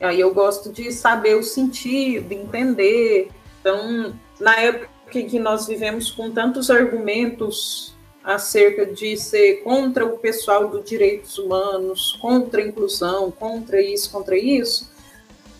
Aí 0.00 0.20
eu 0.20 0.32
gosto 0.32 0.72
de 0.72 0.92
saber 0.92 1.34
o 1.34 1.42
sentido, 1.42 2.30
entender. 2.30 3.28
Então, 3.60 4.14
na 4.40 4.56
época 4.56 4.93
em 5.12 5.26
que 5.26 5.38
nós 5.38 5.66
vivemos 5.66 6.10
com 6.10 6.30
tantos 6.30 6.70
argumentos 6.70 7.94
acerca 8.22 8.86
de 8.86 9.16
ser 9.16 9.62
contra 9.62 10.04
o 10.06 10.18
pessoal 10.18 10.68
dos 10.68 10.88
direitos 10.88 11.36
humanos, 11.38 12.16
contra 12.20 12.62
a 12.62 12.66
inclusão, 12.66 13.30
contra 13.30 13.80
isso, 13.80 14.10
contra 14.10 14.36
isso, 14.36 14.90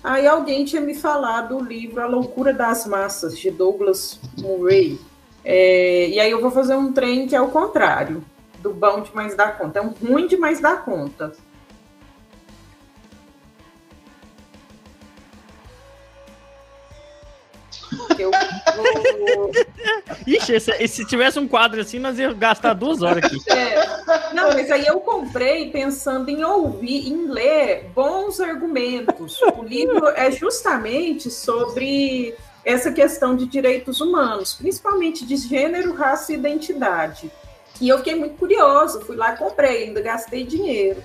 aí 0.03 0.27
alguém 0.27 0.65
tinha 0.65 0.81
me 0.81 0.95
falado 0.95 1.59
do 1.59 1.65
livro 1.65 2.01
A 2.01 2.07
Loucura 2.07 2.55
das 2.55 2.87
Massas, 2.87 3.39
de 3.39 3.51
Douglas 3.51 4.19
Murray. 4.39 4.99
É, 5.45 6.09
e 6.09 6.19
aí 6.19 6.31
eu 6.31 6.41
vou 6.41 6.51
fazer 6.51 6.75
um 6.75 6.93
trem 6.93 7.27
que 7.27 7.37
é 7.37 7.41
o 7.41 7.49
contrário, 7.49 8.25
do 8.61 8.73
bom 8.73 9.03
demais 9.03 9.37
da 9.37 9.53
conta. 9.53 9.79
É 9.79 9.83
um 9.83 9.91
ruim 9.91 10.27
demais 10.27 10.59
da 10.59 10.75
conta. 10.75 11.33
Eu 18.19 18.31
vou... 18.77 19.51
Ixi, 20.27 20.55
esse, 20.55 20.89
se 20.89 21.05
tivesse 21.05 21.39
um 21.39 21.47
quadro 21.47 21.81
assim, 21.81 21.99
nós 21.99 22.19
ia 22.19 22.33
gastar 22.33 22.75
duas 22.75 23.03
horas 23.03 23.25
aqui. 23.25 23.39
É, 23.51 24.35
não, 24.35 24.53
mas 24.53 24.71
aí 24.71 24.87
eu 24.87 25.01
comprei 25.01 25.71
pensando 25.71 26.29
em 26.29 26.45
ouvir, 26.45 27.09
em 27.09 27.27
ler 27.29 27.91
bons 27.95 28.41
argumentos. 28.41 29.41
O 29.57 29.63
livro 29.63 30.09
é 30.09 30.31
justamente 30.31 31.31
sobre 31.31 32.35
essa 32.65 32.91
questão 32.91 33.37
de 33.37 33.47
direitos 33.47 34.01
humanos, 34.01 34.55
principalmente 34.55 35.27
de 35.27 35.37
gênero, 35.37 35.95
raça 35.95 36.33
e 36.33 36.37
identidade. 36.37 37.31
E 37.81 37.89
eu 37.89 37.99
fiquei 37.99 38.15
muito 38.15 38.37
curiosa, 38.37 39.01
fui 39.01 39.17
lá 39.17 39.35
e 39.35 39.37
comprei, 39.37 39.85
ainda 39.85 40.01
gastei 40.01 40.45
dinheiro. 40.45 41.03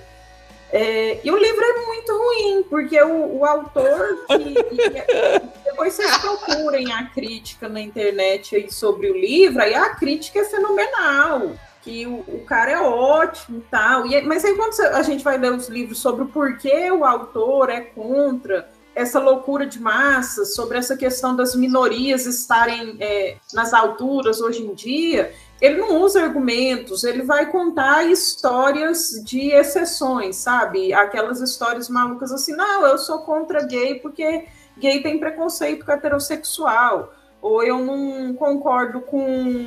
É, 0.72 1.20
e 1.24 1.30
o 1.30 1.36
livro 1.36 1.64
é 1.64 1.86
muito 1.86 2.12
ruim, 2.12 2.62
porque 2.68 3.00
o, 3.02 3.38
o 3.38 3.44
autor. 3.44 4.24
Que, 4.28 4.34
e- 4.34 5.60
depois 5.64 5.94
vocês 5.94 6.16
procurem 6.18 6.92
a 6.92 7.06
crítica 7.06 7.68
na 7.68 7.80
internet 7.80 8.54
aí 8.54 8.70
sobre 8.70 9.10
o 9.10 9.14
livro, 9.16 9.62
aí 9.62 9.74
a 9.74 9.90
crítica 9.94 10.40
é 10.40 10.44
fenomenal. 10.44 11.52
Que 11.82 12.06
o, 12.06 12.18
o 12.28 12.44
cara 12.46 12.72
é 12.72 12.80
ótimo 12.80 13.58
e 13.58 13.70
tal. 13.70 14.06
E, 14.06 14.20
mas 14.22 14.44
aí 14.44 14.54
quando 14.54 14.78
a 14.80 15.02
gente 15.02 15.24
vai 15.24 15.38
ler 15.38 15.52
os 15.52 15.68
livros 15.68 15.98
sobre 15.98 16.24
o 16.24 16.28
porquê 16.28 16.90
o 16.90 17.04
autor 17.04 17.70
é 17.70 17.80
contra 17.80 18.68
essa 18.94 19.18
loucura 19.18 19.66
de 19.66 19.80
massas, 19.80 20.54
sobre 20.54 20.76
essa 20.76 20.96
questão 20.96 21.34
das 21.34 21.54
minorias 21.54 22.26
estarem 22.26 22.96
é, 23.00 23.36
nas 23.54 23.72
alturas 23.72 24.40
hoje 24.40 24.62
em 24.62 24.74
dia, 24.74 25.32
ele 25.60 25.76
não 25.76 26.00
usa 26.00 26.22
argumentos, 26.22 27.04
ele 27.04 27.22
vai 27.22 27.46
contar 27.50 28.04
histórias 28.04 29.10
de 29.24 29.50
exceções, 29.50 30.36
sabe? 30.36 30.92
Aquelas 30.92 31.40
histórias 31.40 31.88
malucas 31.88 32.32
assim, 32.32 32.54
não, 32.54 32.86
eu 32.86 32.96
sou 32.96 33.18
contra 33.20 33.62
gay 33.64 33.96
porque 33.96 34.46
gay 34.78 35.02
tem 35.02 35.18
preconceito 35.18 35.84
com 35.84 35.92
heterossexual, 35.92 37.12
ou 37.42 37.62
eu 37.62 37.78
não 37.78 38.34
concordo 38.34 39.00
com 39.00 39.66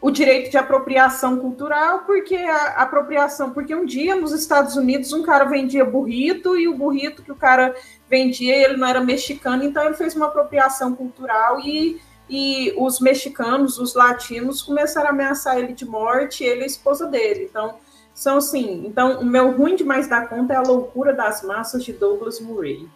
o 0.00 0.10
direito 0.10 0.50
de 0.50 0.58
apropriação 0.58 1.38
cultural, 1.38 2.00
porque 2.00 2.36
a 2.36 2.82
apropriação, 2.82 3.50
porque 3.50 3.74
um 3.74 3.84
dia 3.84 4.14
nos 4.14 4.32
Estados 4.32 4.76
Unidos 4.76 5.12
um 5.12 5.22
cara 5.22 5.44
vendia 5.44 5.84
burrito 5.84 6.56
e 6.56 6.68
o 6.68 6.76
burrito 6.76 7.22
que 7.22 7.32
o 7.32 7.36
cara 7.36 7.74
vendia, 8.08 8.54
ele 8.56 8.76
não 8.76 8.86
era 8.86 9.00
mexicano, 9.00 9.64
então 9.64 9.84
ele 9.84 9.94
fez 9.94 10.14
uma 10.14 10.26
apropriação 10.26 10.94
cultural 10.94 11.60
e 11.60 12.00
e 12.28 12.74
os 12.78 13.00
mexicanos, 13.00 13.78
os 13.78 13.94
latinos 13.94 14.62
começaram 14.62 15.08
a 15.08 15.12
ameaçar 15.12 15.58
ele 15.58 15.72
de 15.72 15.84
morte, 15.84 16.42
ele 16.42 16.60
e 16.60 16.62
a 16.64 16.66
esposa 16.66 17.06
dele. 17.06 17.48
Então, 17.50 17.74
são 18.14 18.38
assim. 18.38 18.84
Então, 18.86 19.20
o 19.20 19.24
meu 19.24 19.56
ruim 19.56 19.76
demais 19.76 20.08
da 20.08 20.26
conta 20.26 20.54
é 20.54 20.56
a 20.56 20.62
loucura 20.62 21.12
das 21.12 21.42
massas 21.42 21.84
de 21.84 21.92
Douglas 21.92 22.40
Murray. 22.40 22.88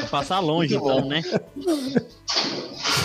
Vou 0.00 0.08
passar 0.10 0.40
longe, 0.40 0.74
então, 0.74 1.04
né? 1.04 1.22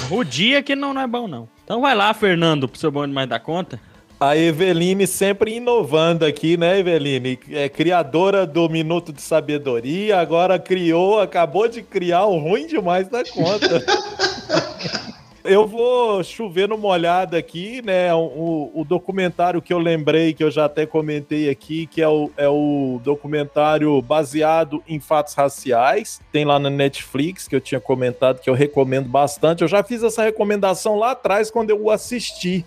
O 0.09 0.23
dia 0.23 0.63
que 0.63 0.75
não, 0.75 0.93
não 0.93 1.01
é 1.01 1.07
bom, 1.07 1.27
não. 1.27 1.49
Então 1.63 1.81
vai 1.81 1.93
lá, 1.93 2.13
Fernando, 2.13 2.67
pro 2.67 2.79
seu 2.79 2.89
bom 2.89 3.05
demais 3.05 3.27
da 3.27 3.39
conta. 3.39 3.79
A 4.19 4.35
Eveline 4.35 5.05
sempre 5.05 5.55
inovando 5.55 6.25
aqui, 6.25 6.57
né, 6.57 6.79
Eveline? 6.79 7.37
É 7.51 7.69
criadora 7.69 8.47
do 8.47 8.67
Minuto 8.67 9.13
de 9.13 9.21
Sabedoria, 9.21 10.19
agora 10.19 10.57
criou, 10.57 11.19
acabou 11.19 11.67
de 11.67 11.83
criar 11.83 12.25
o 12.25 12.39
ruim 12.39 12.65
demais 12.65 13.07
da 13.09 13.23
conta. 13.23 13.83
Eu 15.47 15.65
vou 15.65 16.21
chover 16.25 16.67
no 16.67 16.77
molhado 16.77 17.37
aqui, 17.37 17.81
né? 17.81 18.13
O, 18.13 18.69
o, 18.75 18.83
documentário 18.83 19.61
que 19.61 19.71
eu 19.71 19.79
lembrei, 19.79 20.33
que 20.33 20.43
eu 20.43 20.51
já 20.51 20.65
até 20.65 20.85
comentei 20.85 21.49
aqui, 21.49 21.87
que 21.87 22.01
é 22.01 22.07
o, 22.07 22.29
é 22.35 22.49
o 22.49 22.99
documentário 23.01 24.01
baseado 24.01 24.83
em 24.85 24.99
fatos 24.99 25.33
raciais. 25.35 26.19
Tem 26.33 26.43
lá 26.43 26.59
na 26.59 26.69
Netflix, 26.69 27.47
que 27.47 27.55
eu 27.55 27.61
tinha 27.61 27.79
comentado, 27.79 28.41
que 28.41 28.49
eu 28.49 28.53
recomendo 28.53 29.07
bastante. 29.07 29.61
Eu 29.61 29.69
já 29.69 29.81
fiz 29.83 30.03
essa 30.03 30.21
recomendação 30.21 30.97
lá 30.97 31.11
atrás 31.11 31.49
quando 31.49 31.69
eu 31.69 31.81
o 31.81 31.91
assisti. 31.91 32.65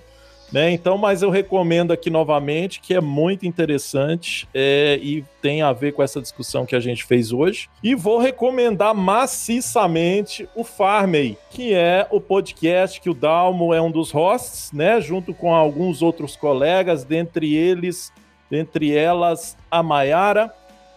Né? 0.53 0.73
Então, 0.73 0.99
mas 0.99 1.23
eu 1.23 1.31
recomendo 1.31 1.93
aqui 1.93 2.11
novamente, 2.11 2.81
que 2.81 2.95
é 2.95 3.01
muito 3.01 3.47
interessante 3.47 4.49
é, 4.53 4.99
e 5.01 5.25
tem 5.41 5.63
a 5.63 5.73
ver 5.73 5.93
com 5.93 6.03
essa 6.03 6.21
discussão 6.21 6.67
que 6.67 6.75
a 6.75 6.81
gente 6.81 7.05
fez 7.05 7.33
hoje. 7.33 7.69
E 7.83 7.95
vou 7.95 8.19
recomendar 8.19 8.95
maciçamente 8.95 10.49
o 10.55 10.65
Farmey, 10.65 11.39
que 11.51 11.73
é 11.73 12.07
o 12.11 12.21
podcast 12.21 13.01
que 13.01 13.09
o 13.09 13.15
Dalmo 13.15 13.73
é 13.73 13.81
um 13.81 13.91
dos 13.91 14.11
hosts, 14.11 14.73
né? 14.73 15.01
Junto 15.01 15.33
com 15.33 15.55
alguns 15.55 16.03
outros 16.03 16.35
colegas, 16.35 17.05
dentre 17.05 17.55
eles, 17.55 18.13
dentre 18.51 18.97
elas, 18.97 19.57
a 19.71 19.83
Maiara. 19.83 20.53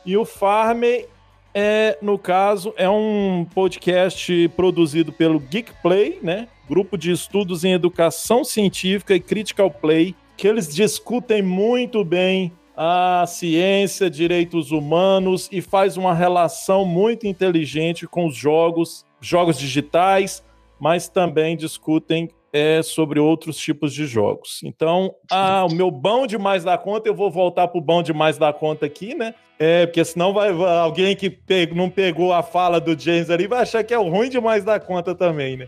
E 0.06 0.18
o 0.18 0.26
Farmey 0.26 1.08
é, 1.54 1.98
no 2.02 2.18
caso, 2.18 2.74
é 2.78 2.90
um 2.90 3.46
podcast 3.54 4.50
produzido 4.56 5.12
pelo 5.12 5.40
Geek 5.40 5.72
Play, 5.82 6.20
né? 6.22 6.48
grupo 6.68 6.98
de 6.98 7.12
estudos 7.12 7.64
em 7.64 7.74
educação 7.74 8.44
científica 8.44 9.14
e 9.14 9.20
critical 9.20 9.70
play, 9.70 10.16
que 10.36 10.48
eles 10.48 10.74
discutem 10.74 11.42
muito 11.42 12.04
bem 12.04 12.52
a 12.76 13.26
ciência, 13.28 14.10
direitos 14.10 14.72
humanos 14.72 15.48
e 15.52 15.62
faz 15.62 15.98
uma 15.98 16.14
relação 16.14 16.86
muito 16.86 17.28
inteligente 17.28 18.08
com 18.08 18.26
os 18.26 18.36
jogos, 18.36 19.06
jogos 19.22 19.60
digitais, 19.60 20.44
mas 20.80 21.08
também 21.08 21.56
discutem 21.56 22.30
é, 22.54 22.84
sobre 22.84 23.20
outros 23.20 23.58
tipos 23.58 23.92
de 23.92 24.06
jogos. 24.06 24.62
Então, 24.64 25.16
ah, 25.32 25.66
o 25.66 25.74
meu 25.74 25.90
bom 25.90 26.28
demais 26.28 26.64
da 26.64 26.78
conta, 26.78 27.10
eu 27.10 27.16
vou 27.16 27.32
voltar 27.32 27.68
pro 27.68 27.82
bom 27.82 28.04
demais 28.04 28.38
da 28.38 28.54
conta 28.54 28.86
aqui, 28.86 29.16
né? 29.16 29.34
É, 29.58 29.88
porque 29.88 30.06
senão 30.06 30.34
vai 30.34 30.52
alguém 30.52 31.16
que 31.16 31.40
não 31.74 31.90
pegou 31.90 32.32
a 32.32 32.44
fala 32.44 32.80
do 32.80 33.00
James 33.00 33.30
ali 33.30 33.48
vai 33.48 33.62
achar 33.62 33.84
que 33.84 33.94
é 33.94 33.98
o 33.98 34.10
ruim 34.10 34.30
demais 34.30 34.64
da 34.64 34.80
conta 34.80 35.16
também, 35.16 35.58
né? 35.58 35.68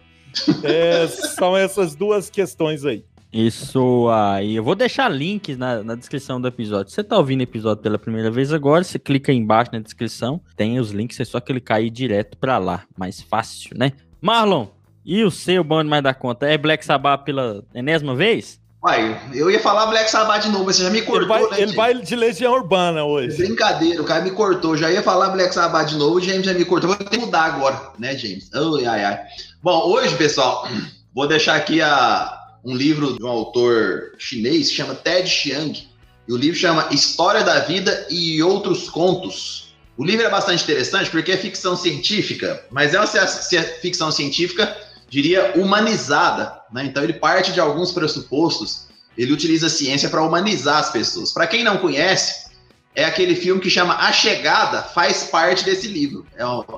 É, 0.63 1.07
são 1.35 1.57
essas 1.57 1.95
duas 1.95 2.29
questões 2.29 2.85
aí. 2.85 3.03
Isso 3.33 4.07
aí. 4.09 4.55
Eu 4.55 4.63
vou 4.63 4.75
deixar 4.75 5.09
links 5.09 5.57
na, 5.57 5.83
na 5.83 5.95
descrição 5.95 6.39
do 6.39 6.47
episódio. 6.47 6.91
Você 6.93 7.03
tá 7.03 7.17
ouvindo 7.17 7.41
o 7.41 7.43
episódio 7.43 7.83
pela 7.83 7.99
primeira 7.99 8.31
vez 8.31 8.53
agora, 8.53 8.83
você 8.83 8.97
clica 8.97 9.31
aí 9.31 9.37
embaixo 9.37 9.71
na 9.73 9.79
descrição, 9.79 10.39
tem 10.55 10.79
os 10.79 10.91
links, 10.91 11.19
é 11.19 11.25
só 11.25 11.41
clicar 11.41 11.77
aí 11.77 11.89
direto 11.89 12.37
pra 12.37 12.57
lá. 12.57 12.83
Mais 12.97 13.21
fácil, 13.21 13.71
né? 13.77 13.91
Marlon, 14.21 14.67
e 15.05 15.23
o 15.23 15.29
seu 15.29 15.63
bando 15.63 15.89
mais 15.89 16.03
da 16.03 16.13
conta? 16.13 16.47
É 16.47 16.57
Black 16.57 16.83
Sabbath 16.83 17.23
pela 17.23 17.63
enésima 17.73 18.15
vez? 18.15 18.59
Uai, 18.83 19.19
eu 19.33 19.49
ia 19.49 19.59
falar 19.59 19.87
Black 19.87 20.09
Sabbath 20.11 20.43
de 20.43 20.49
novo, 20.49 20.65
você 20.65 20.83
já 20.83 20.89
me 20.89 21.01
cortou, 21.01 21.23
ele 21.23 21.27
vai, 21.27 21.41
né, 21.41 21.61
Ele 21.61 21.73
vai 21.73 21.93
de 21.95 22.15
Legião 22.15 22.53
Urbana 22.53 23.03
hoje. 23.03 23.37
Brincadeira, 23.37 24.01
o 24.01 24.05
cara 24.05 24.23
me 24.23 24.31
cortou. 24.31 24.77
Já 24.77 24.91
ia 24.91 25.01
falar 25.01 25.29
Black 25.29 25.53
Sabbath 25.53 25.89
de 25.89 25.95
novo, 25.95 26.17
o 26.17 26.21
James 26.21 26.45
já 26.45 26.53
me 26.53 26.65
cortou. 26.65 26.89
Vou 26.89 26.97
ter 26.97 27.09
que 27.09 27.17
mudar 27.17 27.45
agora, 27.45 27.93
né, 27.97 28.15
James? 28.15 28.49
Ai, 28.53 28.85
ai, 28.85 29.03
ai. 29.05 29.19
Bom, 29.63 29.87
hoje, 29.87 30.15
pessoal, 30.15 30.67
vou 31.15 31.27
deixar 31.27 31.55
aqui 31.55 31.81
a, 31.81 32.31
um 32.63 32.75
livro 32.75 33.15
de 33.17 33.23
um 33.23 33.27
autor 33.27 34.11
chinês 34.19 34.69
que 34.69 34.75
chama 34.75 34.93
Ted 34.93 35.27
Chiang. 35.27 35.87
E 36.27 36.33
o 36.33 36.37
livro 36.37 36.57
chama 36.57 36.87
História 36.91 37.43
da 37.43 37.61
Vida 37.61 38.07
e 38.09 38.41
Outros 38.43 38.89
Contos. 38.89 39.75
O 39.97 40.03
livro 40.03 40.25
é 40.25 40.29
bastante 40.29 40.63
interessante 40.63 41.09
porque 41.09 41.31
é 41.31 41.37
ficção 41.37 41.75
científica, 41.75 42.65
mas 42.69 42.93
é 42.93 42.99
uma 42.99 43.07
ficção 43.07 44.11
científica, 44.11 44.75
diria, 45.09 45.53
humanizada. 45.55 46.61
Né? 46.71 46.85
Então 46.85 47.03
ele 47.03 47.13
parte 47.13 47.51
de 47.51 47.59
alguns 47.59 47.91
pressupostos, 47.91 48.87
ele 49.17 49.33
utiliza 49.33 49.67
a 49.67 49.69
ciência 49.69 50.09
para 50.09 50.23
humanizar 50.23 50.77
as 50.77 50.91
pessoas. 50.91 51.31
Para 51.31 51.47
quem 51.47 51.63
não 51.63 51.77
conhece, 51.77 52.51
é 52.93 53.05
aquele 53.05 53.35
filme 53.35 53.61
que 53.61 53.69
chama 53.69 53.95
A 53.95 54.11
Chegada, 54.11 54.81
faz 54.81 55.23
parte 55.23 55.63
desse 55.63 55.87
livro. 55.87 56.25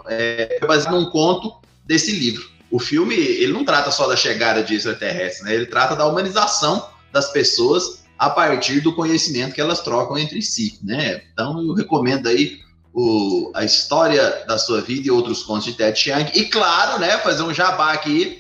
É, 0.08 0.58
é 0.62 0.66
baseado 0.66 0.94
num 0.94 1.10
conto 1.10 1.54
desse 1.86 2.12
livro 2.12 2.58
o 2.70 2.80
filme 2.80 3.16
ele 3.16 3.54
não 3.54 3.64
trata 3.64 3.92
só 3.92 4.08
da 4.08 4.16
chegada 4.16 4.62
de 4.62 4.76
extraterrestres, 4.76 5.44
né? 5.44 5.56
Ele 5.56 5.66
trata 5.66 5.96
da 5.96 6.06
humanização 6.06 6.88
das 7.12 7.32
pessoas 7.32 8.04
a 8.18 8.30
partir 8.30 8.82
do 8.82 8.94
conhecimento 8.94 9.54
que 9.54 9.62
elas 9.62 9.82
trocam 9.82 10.18
entre 10.18 10.42
si, 10.42 10.78
né? 10.84 11.22
Então 11.32 11.62
eu 11.62 11.74
recomendo 11.74 12.28
aí 12.28 12.60
o, 13.00 13.52
a 13.54 13.64
história 13.64 14.44
da 14.48 14.58
sua 14.58 14.82
vida 14.82 15.08
e 15.08 15.12
outros 15.12 15.44
contos 15.44 15.66
de 15.66 15.74
Ted 15.74 15.98
Chiang 15.98 16.32
e 16.34 16.46
claro, 16.46 17.00
né, 17.00 17.20
fazer 17.20 17.44
um 17.44 17.54
jabá 17.54 17.94
aqui, 17.94 18.40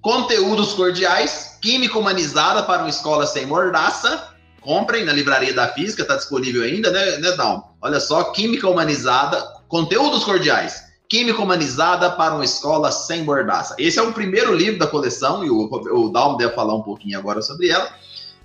conteúdos 0.00 0.72
cordiais, 0.72 1.58
química 1.60 1.98
humanizada 1.98 2.62
para 2.62 2.80
uma 2.80 2.88
escola 2.88 3.26
sem 3.26 3.44
mordaça. 3.44 4.30
Comprem 4.62 5.04
na 5.04 5.12
livraria 5.12 5.52
da 5.52 5.68
física, 5.68 6.00
está 6.00 6.16
disponível 6.16 6.62
ainda, 6.62 6.90
né, 6.90 7.18
né, 7.18 7.32
Dal? 7.32 7.76
Olha 7.82 8.00
só, 8.00 8.24
química 8.32 8.66
humanizada, 8.68 9.38
conteúdos 9.68 10.24
cordiais 10.24 10.88
Química 11.06 11.42
Humanizada 11.42 12.08
para 12.08 12.36
uma 12.36 12.44
Escola 12.44 12.92
Sem 12.92 13.24
Bordaça. 13.24 13.74
Esse 13.76 13.98
é 13.98 14.02
o 14.02 14.12
primeiro 14.12 14.54
livro 14.54 14.78
da 14.78 14.86
coleção 14.86 15.44
e 15.44 15.50
o, 15.50 15.64
o 15.64 16.08
Dalmo 16.08 16.36
deve 16.36 16.54
falar 16.54 16.72
um 16.72 16.82
pouquinho 16.82 17.18
agora 17.18 17.42
sobre 17.42 17.68
ela. 17.68 17.92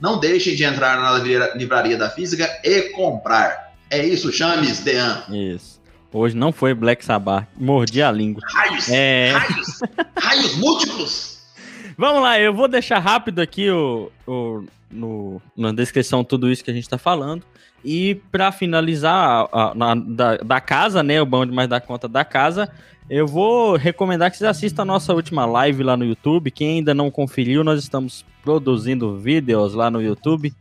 Não 0.02 0.20
deixem 0.20 0.56
de 0.56 0.64
entrar 0.64 1.00
na 1.00 1.54
livraria 1.54 1.96
da 1.96 2.10
física 2.10 2.50
e 2.64 2.90
comprar. 2.90 3.65
É 3.90 4.06
isso, 4.06 4.32
Chames, 4.32 4.80
Dean. 4.80 5.24
Isso. 5.30 5.82
Hoje 6.12 6.36
não 6.36 6.52
foi 6.52 6.74
Black 6.74 7.04
Sabbath. 7.04 7.48
Mordi 7.58 8.02
a 8.02 8.12
língua. 8.12 8.42
Raios! 8.54 8.90
É... 8.90 9.32
Raios! 9.32 9.80
raios 10.18 10.56
múltiplos! 10.56 11.36
Vamos 11.98 12.22
lá, 12.22 12.40
eu 12.40 12.54
vou 12.54 12.68
deixar 12.68 13.00
rápido 13.00 13.40
aqui 13.40 13.70
o, 13.70 14.12
o, 14.28 14.64
no, 14.92 15.42
na 15.56 15.72
descrição 15.72 16.24
tudo 16.24 16.52
isso 16.52 16.64
que 16.64 16.72
a 16.72 16.74
gente 16.74 16.84
está 16.84 16.98
falando. 16.98 17.44
E 17.84 18.16
para 18.32 18.52
finalizar 18.52 19.48
a, 19.52 19.72
a, 19.72 19.96
da, 19.96 20.38
da 20.38 20.62
casa, 20.62 21.04
né? 21.04 21.22
O 21.22 21.26
bom 21.26 21.46
demais 21.46 21.70
da 21.70 21.80
conta 21.80 22.08
da 22.08 22.26
casa. 22.26 22.70
Eu 23.10 23.28
vou 23.28 23.76
recomendar 23.76 24.32
que 24.32 24.38
vocês 24.38 24.50
assistam 24.50 24.82
a 24.82 24.86
nossa 24.86 25.14
última 25.14 25.46
live 25.46 25.84
lá 25.84 25.96
no 25.96 26.04
YouTube. 26.04 26.50
Quem 26.50 26.78
ainda 26.78 26.94
não 26.94 27.12
conferiu, 27.12 27.64
nós 27.64 27.80
estamos 27.80 28.26
produzindo 28.44 29.18
vídeos 29.18 29.76
lá 29.76 29.92
no 29.92 30.02
YouTube. 30.02 30.54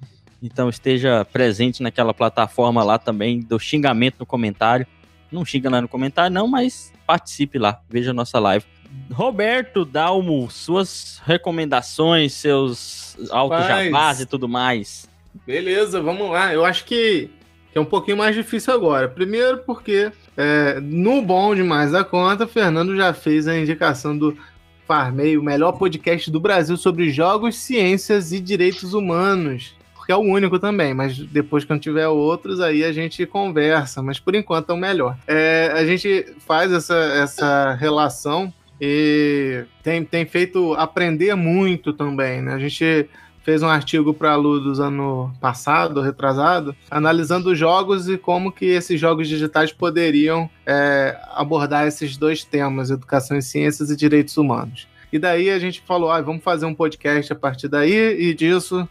Então 0.44 0.68
esteja 0.68 1.24
presente 1.24 1.82
naquela 1.82 2.12
plataforma 2.12 2.84
lá 2.84 2.98
também 2.98 3.40
do 3.40 3.58
xingamento 3.58 4.16
no 4.18 4.26
comentário. 4.26 4.86
Não 5.32 5.42
xinga 5.42 5.70
lá 5.70 5.80
no 5.80 5.88
comentário, 5.88 6.30
não, 6.30 6.46
mas 6.46 6.92
participe 7.06 7.58
lá, 7.58 7.80
veja 7.88 8.10
a 8.10 8.14
nossa 8.14 8.38
live. 8.38 8.66
Roberto 9.10 9.86
Dalmo, 9.86 10.50
suas 10.50 11.22
recomendações, 11.24 12.34
seus 12.34 13.16
altos 13.30 13.66
jabás 13.66 14.20
e 14.20 14.26
tudo 14.26 14.46
mais. 14.46 15.08
Beleza, 15.46 16.02
vamos 16.02 16.30
lá. 16.30 16.52
Eu 16.52 16.62
acho 16.62 16.84
que, 16.84 17.30
que 17.72 17.78
é 17.78 17.80
um 17.80 17.86
pouquinho 17.86 18.18
mais 18.18 18.36
difícil 18.36 18.74
agora. 18.74 19.08
Primeiro 19.08 19.62
porque 19.64 20.12
é, 20.36 20.78
no 20.78 21.22
Bom 21.22 21.54
Demais 21.54 21.92
da 21.92 22.04
Conta, 22.04 22.46
Fernando 22.46 22.94
já 22.94 23.14
fez 23.14 23.48
a 23.48 23.58
indicação 23.58 24.16
do 24.16 24.36
Farmei, 24.86 25.38
o 25.38 25.42
melhor 25.42 25.72
podcast 25.72 26.30
do 26.30 26.38
Brasil 26.38 26.76
sobre 26.76 27.08
jogos, 27.08 27.56
ciências 27.56 28.30
e 28.30 28.38
direitos 28.38 28.92
humanos. 28.92 29.74
Porque 30.05 30.12
é 30.12 30.16
o 30.16 30.20
único 30.20 30.59
também, 30.59 30.93
mas 30.93 31.16
depois 31.16 31.64
quando 31.64 31.81
tiver 31.81 32.06
outros, 32.06 32.60
aí 32.60 32.85
a 32.85 32.93
gente 32.93 33.24
conversa. 33.24 34.02
Mas 34.02 34.20
por 34.20 34.35
enquanto 34.35 34.68
é 34.68 34.74
o 34.74 34.76
melhor. 34.76 35.16
É, 35.26 35.72
a 35.74 35.82
gente 35.86 36.26
faz 36.40 36.70
essa, 36.70 36.94
essa 36.94 37.72
relação 37.72 38.52
e 38.78 39.64
tem, 39.82 40.05
tem 40.05 40.26
feito 40.26 40.74
aprender 40.74 41.35
muito 41.35 41.90
também, 41.94 42.43
né? 42.43 42.52
A 42.52 42.59
gente 42.59 43.09
fez 43.43 43.62
um 43.62 43.66
artigo 43.66 44.12
para 44.12 44.32
a 44.32 44.36
Ludus 44.36 44.78
ano 44.78 45.32
passado, 45.40 46.02
retrasado, 46.02 46.76
analisando 46.90 47.55
jogos 47.55 48.06
e 48.06 48.18
como 48.18 48.52
que 48.52 48.66
esses 48.66 49.01
jogos 49.01 49.26
digitais 49.26 49.72
poderiam 49.72 50.51
é, 50.66 51.18
abordar 51.32 51.86
esses 51.86 52.18
dois 52.18 52.44
temas, 52.44 52.90
educação 52.90 53.39
e 53.39 53.43
ciências 53.43 53.89
e 53.89 53.97
direitos 53.97 54.36
humanos. 54.36 54.86
E 55.10 55.18
daí 55.18 55.48
a 55.48 55.59
gente 55.59 55.82
falou, 55.86 56.10
ah, 56.10 56.20
vamos 56.20 56.44
fazer 56.44 56.66
um 56.66 56.74
podcast 56.74 57.32
a 57.32 57.36
partir 57.36 57.68
daí, 57.68 58.20
e 58.20 58.35
disso 58.35 58.86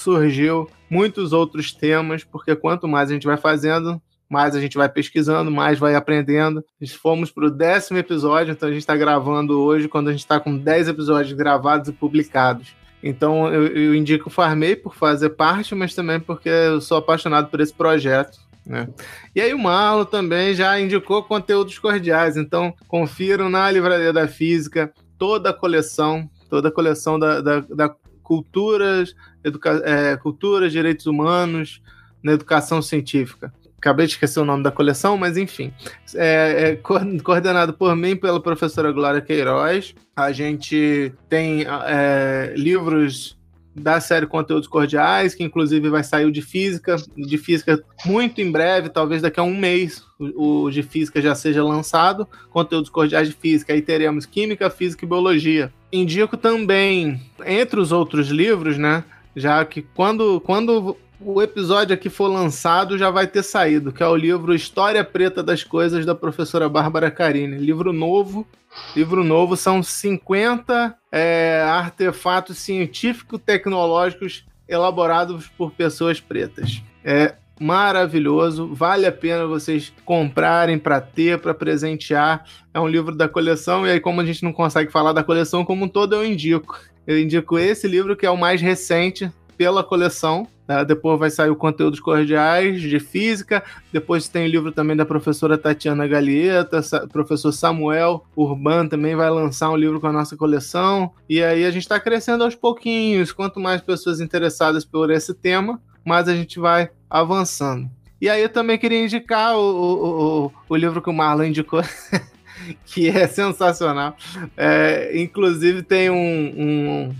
surgiu 0.00 0.68
muitos 0.90 1.32
outros 1.32 1.72
temas, 1.72 2.24
porque 2.24 2.54
quanto 2.56 2.88
mais 2.88 3.10
a 3.10 3.14
gente 3.14 3.26
vai 3.26 3.36
fazendo, 3.36 4.00
mais 4.28 4.54
a 4.54 4.60
gente 4.60 4.76
vai 4.76 4.88
pesquisando, 4.88 5.50
mais 5.50 5.78
vai 5.78 5.94
aprendendo. 5.94 6.64
Fomos 7.00 7.30
para 7.30 7.46
o 7.46 7.50
décimo 7.50 7.98
episódio, 7.98 8.52
então 8.52 8.68
a 8.68 8.72
gente 8.72 8.82
está 8.82 8.96
gravando 8.96 9.60
hoje, 9.60 9.88
quando 9.88 10.08
a 10.08 10.12
gente 10.12 10.20
está 10.20 10.38
com 10.38 10.56
10 10.56 10.88
episódios 10.88 11.32
gravados 11.32 11.88
e 11.88 11.92
publicados. 11.92 12.76
Então 13.02 13.52
eu, 13.52 13.68
eu, 13.68 13.94
indico 13.94 14.28
o 14.28 14.32
Farmei 14.32 14.74
por 14.74 14.94
fazer 14.94 15.30
parte, 15.30 15.74
mas 15.74 15.94
também 15.94 16.18
porque 16.18 16.48
eu 16.48 16.80
sou 16.80 16.98
apaixonado 16.98 17.48
por 17.48 17.60
esse 17.60 17.72
projeto. 17.72 18.38
Né? 18.66 18.88
E 19.34 19.40
aí 19.40 19.54
o 19.54 19.58
Marlon 19.58 20.04
também 20.04 20.54
já 20.54 20.78
indicou 20.78 21.22
conteúdos 21.22 21.78
cordiais, 21.78 22.36
então 22.36 22.74
confiram 22.86 23.48
na 23.48 23.70
Livraria 23.70 24.12
da 24.12 24.28
Física 24.28 24.92
toda 25.16 25.50
a 25.50 25.54
coleção, 25.54 26.28
toda 26.50 26.68
a 26.68 26.72
coleção 26.72 27.18
da, 27.18 27.40
da, 27.40 27.60
da 27.60 27.94
culturas, 28.28 29.14
educa 29.44 29.82
é, 29.84 30.16
culturas, 30.16 30.72
direitos 30.72 31.06
humanos 31.06 31.80
na 32.22 32.32
educação 32.32 32.82
científica. 32.82 33.52
Acabei 33.78 34.06
de 34.06 34.12
esquecer 34.12 34.40
o 34.40 34.44
nome 34.44 34.64
da 34.64 34.72
coleção, 34.72 35.16
mas 35.16 35.36
enfim. 35.36 35.72
É, 36.14 36.70
é 36.70 36.76
coordenado 37.22 37.72
por 37.72 37.94
mim 37.94 38.16
pela 38.16 38.42
professora 38.42 38.90
Glória 38.90 39.20
Queiroz. 39.20 39.94
A 40.16 40.32
gente 40.32 41.12
tem 41.28 41.64
é, 41.86 42.52
livros 42.56 43.38
da 43.78 44.00
série 44.00 44.26
Conteúdos 44.26 44.66
Cordiais, 44.66 45.34
que 45.34 45.44
inclusive 45.44 45.88
vai 45.88 46.02
sair 46.02 46.24
o 46.24 46.32
de 46.32 46.42
física, 46.42 46.96
de 47.16 47.38
física 47.38 47.80
muito 48.04 48.40
em 48.40 48.50
breve, 48.50 48.88
talvez 48.88 49.22
daqui 49.22 49.38
a 49.38 49.44
um 49.44 49.56
mês 49.56 50.04
o, 50.18 50.64
o 50.64 50.70
de 50.70 50.82
física 50.82 51.22
já 51.22 51.34
seja 51.34 51.62
lançado, 51.62 52.26
Conteúdos 52.50 52.90
Cordiais 52.90 53.28
de 53.28 53.34
Física, 53.34 53.72
aí 53.72 53.80
teremos 53.80 54.26
Química, 54.26 54.68
Física 54.68 55.04
e 55.04 55.08
Biologia. 55.08 55.72
Indico 55.92 56.36
também, 56.36 57.22
entre 57.46 57.78
os 57.80 57.92
outros 57.92 58.28
livros, 58.28 58.76
né, 58.76 59.04
já 59.38 59.64
que 59.64 59.82
quando, 59.82 60.40
quando 60.40 60.96
o 61.20 61.42
episódio 61.42 61.94
aqui 61.94 62.08
for 62.08 62.28
lançado, 62.28 62.96
já 62.96 63.10
vai 63.10 63.26
ter 63.26 63.42
saído, 63.42 63.92
que 63.92 64.02
é 64.02 64.06
o 64.06 64.16
livro 64.16 64.54
História 64.54 65.04
Preta 65.04 65.42
das 65.42 65.64
Coisas, 65.64 66.06
da 66.06 66.14
professora 66.14 66.68
Bárbara 66.68 67.10
Carini. 67.10 67.58
Livro 67.58 67.92
novo. 67.92 68.46
Livro 68.94 69.24
novo 69.24 69.56
são 69.56 69.82
50 69.82 70.96
é, 71.10 71.62
artefatos 71.66 72.58
científico-tecnológicos 72.58 74.46
elaborados 74.68 75.48
por 75.48 75.72
pessoas 75.72 76.20
pretas. 76.20 76.82
É 77.02 77.34
maravilhoso, 77.60 78.72
vale 78.72 79.06
a 79.06 79.10
pena 79.10 79.46
vocês 79.46 79.92
comprarem 80.04 80.78
para 80.78 81.00
ter, 81.00 81.38
para 81.40 81.54
presentear. 81.54 82.44
É 82.72 82.78
um 82.78 82.86
livro 82.86 83.16
da 83.16 83.28
coleção, 83.28 83.86
e 83.86 83.90
aí, 83.90 84.00
como 84.00 84.20
a 84.20 84.24
gente 84.24 84.44
não 84.44 84.52
consegue 84.52 84.92
falar 84.92 85.12
da 85.12 85.24
coleção 85.24 85.64
como 85.64 85.86
um 85.86 85.88
todo, 85.88 86.14
eu 86.14 86.24
indico. 86.24 86.78
Eu 87.08 87.18
indico 87.18 87.58
esse 87.58 87.88
livro, 87.88 88.14
que 88.14 88.26
é 88.26 88.30
o 88.30 88.36
mais 88.36 88.60
recente 88.60 89.32
pela 89.56 89.82
coleção, 89.82 90.46
Uh, 90.68 90.84
depois 90.84 91.18
vai 91.18 91.30
sair 91.30 91.48
o 91.48 91.56
Conteúdos 91.56 91.98
Cordiais 91.98 92.82
de 92.82 93.00
Física. 93.00 93.64
Depois 93.90 94.28
tem 94.28 94.44
o 94.44 94.50
livro 94.50 94.70
também 94.70 94.94
da 94.94 95.06
professora 95.06 95.56
Tatiana 95.56 96.06
Galieta, 96.06 96.82
professor 97.10 97.52
Samuel 97.52 98.26
Urban 98.36 98.86
também 98.86 99.16
vai 99.16 99.30
lançar 99.30 99.70
um 99.70 99.76
livro 99.76 99.98
com 99.98 100.08
a 100.08 100.12
nossa 100.12 100.36
coleção. 100.36 101.10
E 101.26 101.42
aí 101.42 101.64
a 101.64 101.70
gente 101.70 101.84
está 101.84 101.98
crescendo 101.98 102.44
aos 102.44 102.54
pouquinhos. 102.54 103.32
Quanto 103.32 103.58
mais 103.58 103.80
pessoas 103.80 104.20
interessadas 104.20 104.84
por 104.84 105.10
esse 105.10 105.32
tema, 105.32 105.80
mais 106.04 106.28
a 106.28 106.36
gente 106.36 106.60
vai 106.60 106.90
avançando. 107.08 107.88
E 108.20 108.28
aí 108.28 108.42
eu 108.42 108.50
também 108.50 108.76
queria 108.76 109.02
indicar 109.02 109.56
o, 109.56 109.60
o, 109.60 110.44
o, 110.44 110.52
o 110.68 110.76
livro 110.76 111.00
que 111.00 111.08
o 111.08 111.14
Marlon 111.14 111.44
indicou. 111.44 111.82
que 112.86 113.08
é 113.08 113.26
sensacional. 113.26 114.16
É, 114.56 115.12
inclusive 115.14 115.82
tem 115.82 116.10
um, 116.10 116.16
um, 116.16 117.14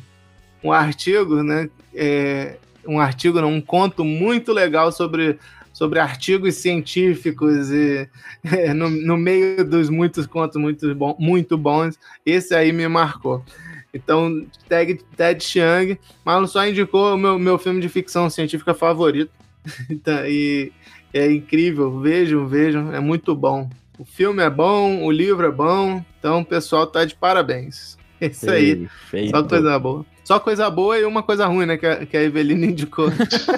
um 0.64 0.72
artigo, 0.72 1.42
né? 1.42 1.68
É, 1.94 2.56
um 2.86 2.98
artigo, 2.98 3.38
um 3.40 3.60
conto 3.60 4.04
muito 4.04 4.52
legal 4.52 4.90
sobre, 4.90 5.38
sobre 5.72 5.98
artigos 5.98 6.56
científicos 6.56 7.70
e 7.70 8.08
é, 8.44 8.72
no, 8.72 8.88
no 8.88 9.16
meio 9.16 9.64
dos 9.64 9.90
muitos 9.90 10.26
contos 10.26 10.60
muito, 10.60 10.94
bom, 10.94 11.16
muito 11.18 11.56
bons, 11.58 11.98
esse 12.24 12.54
aí 12.54 12.72
me 12.72 12.88
marcou. 12.88 13.44
Então, 13.92 14.46
tag 14.68 15.00
Ted 15.16 15.42
Chiang, 15.42 15.98
Marlon 16.24 16.46
só 16.46 16.66
indicou 16.66 17.14
o 17.14 17.18
meu, 17.18 17.38
meu 17.38 17.58
filme 17.58 17.80
de 17.80 17.88
ficção 17.88 18.28
científica 18.28 18.74
favorito. 18.74 19.32
então, 19.88 20.26
e 20.26 20.72
é 21.12 21.30
incrível, 21.30 21.98
vejam, 22.00 22.46
vejam, 22.46 22.94
é 22.94 23.00
muito 23.00 23.34
bom. 23.34 23.68
O 23.98 24.04
filme 24.04 24.42
é 24.42 24.48
bom, 24.48 25.02
o 25.04 25.10
livro 25.10 25.46
é 25.46 25.50
bom, 25.50 26.04
então 26.18 26.40
o 26.40 26.44
pessoal 26.44 26.86
tá 26.86 27.04
de 27.04 27.14
parabéns. 27.14 27.96
É 28.20 28.26
isso 28.26 28.50
aí, 28.50 28.74
Perfeito. 28.74 29.30
só 29.30 29.44
coisa 29.44 29.78
boa. 29.78 30.06
Só 30.24 30.40
coisa 30.40 30.68
boa 30.68 30.98
e 30.98 31.04
uma 31.04 31.22
coisa 31.22 31.46
ruim, 31.46 31.66
né? 31.66 31.76
Que 31.76 31.86
a, 31.86 32.04
que 32.04 32.16
a 32.16 32.22
Evelina 32.24 32.66
indicou. 32.66 33.12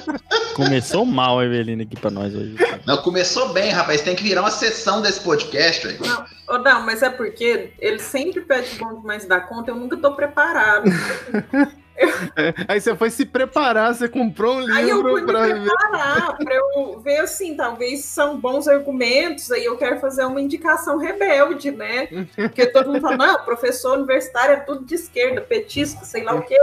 começou 0.55 1.07
mal 1.07 1.39
a 1.39 1.47
Evelina 1.47 1.83
aqui 1.83 1.97
pra 1.99 2.11
nós 2.11 2.35
hoje. 2.35 2.57
Não, 2.87 2.99
começou 2.99 3.55
bem, 3.55 3.71
rapaz. 3.71 4.03
Tem 4.03 4.15
que 4.15 4.23
virar 4.23 4.43
uma 4.43 4.51
sessão 4.51 5.01
desse 5.01 5.21
podcast, 5.21 5.87
velho. 5.87 5.99
Não, 6.07 6.27
oh, 6.47 6.59
não, 6.59 6.85
mas 6.85 7.03
é 7.03 7.09
porque 7.09 7.73
ele 7.79 7.99
sempre 7.99 8.43
pede 8.43 8.77
bom 8.79 9.01
demais 9.01 9.25
da 9.25 9.41
conta, 9.41 9.71
eu 9.71 9.77
nunca 9.77 9.97
tô 9.97 10.15
preparado. 10.15 10.91
É, 12.37 12.55
aí 12.69 12.81
você 12.81 12.95
foi 12.97 13.11
se 13.11 13.27
preparar, 13.27 13.95
você 13.95 14.09
comprou 14.09 14.57
um 14.57 14.61
livro 14.61 14.75
aí 14.77 14.89
eu 14.89 15.03
fui 15.03 15.23
pra 15.23 15.47
me 15.47 15.61
preparar 15.61 16.37
para 16.37 16.55
eu 16.55 17.01
ver 17.01 17.19
assim, 17.19 17.55
talvez 17.55 18.05
são 18.05 18.39
bons 18.39 18.67
argumentos, 18.67 19.51
aí 19.51 19.65
eu 19.65 19.77
quero 19.77 20.01
fazer 20.01 20.25
uma 20.25 20.41
indicação 20.41 20.99
rebelde, 20.99 21.71
né? 21.71 22.09
Porque 22.35 22.67
todo 22.67 22.87
mundo 22.87 23.01
fala, 23.01 23.17
não, 23.17 23.45
professor 23.45 23.99
universitário 23.99 24.55
é 24.55 24.61
tudo 24.61 24.85
de 24.85 24.95
esquerda, 24.95 25.41
petista, 25.41 26.05
sei 26.05 26.23
lá 26.23 26.35
o 26.35 26.43
quê. 26.43 26.57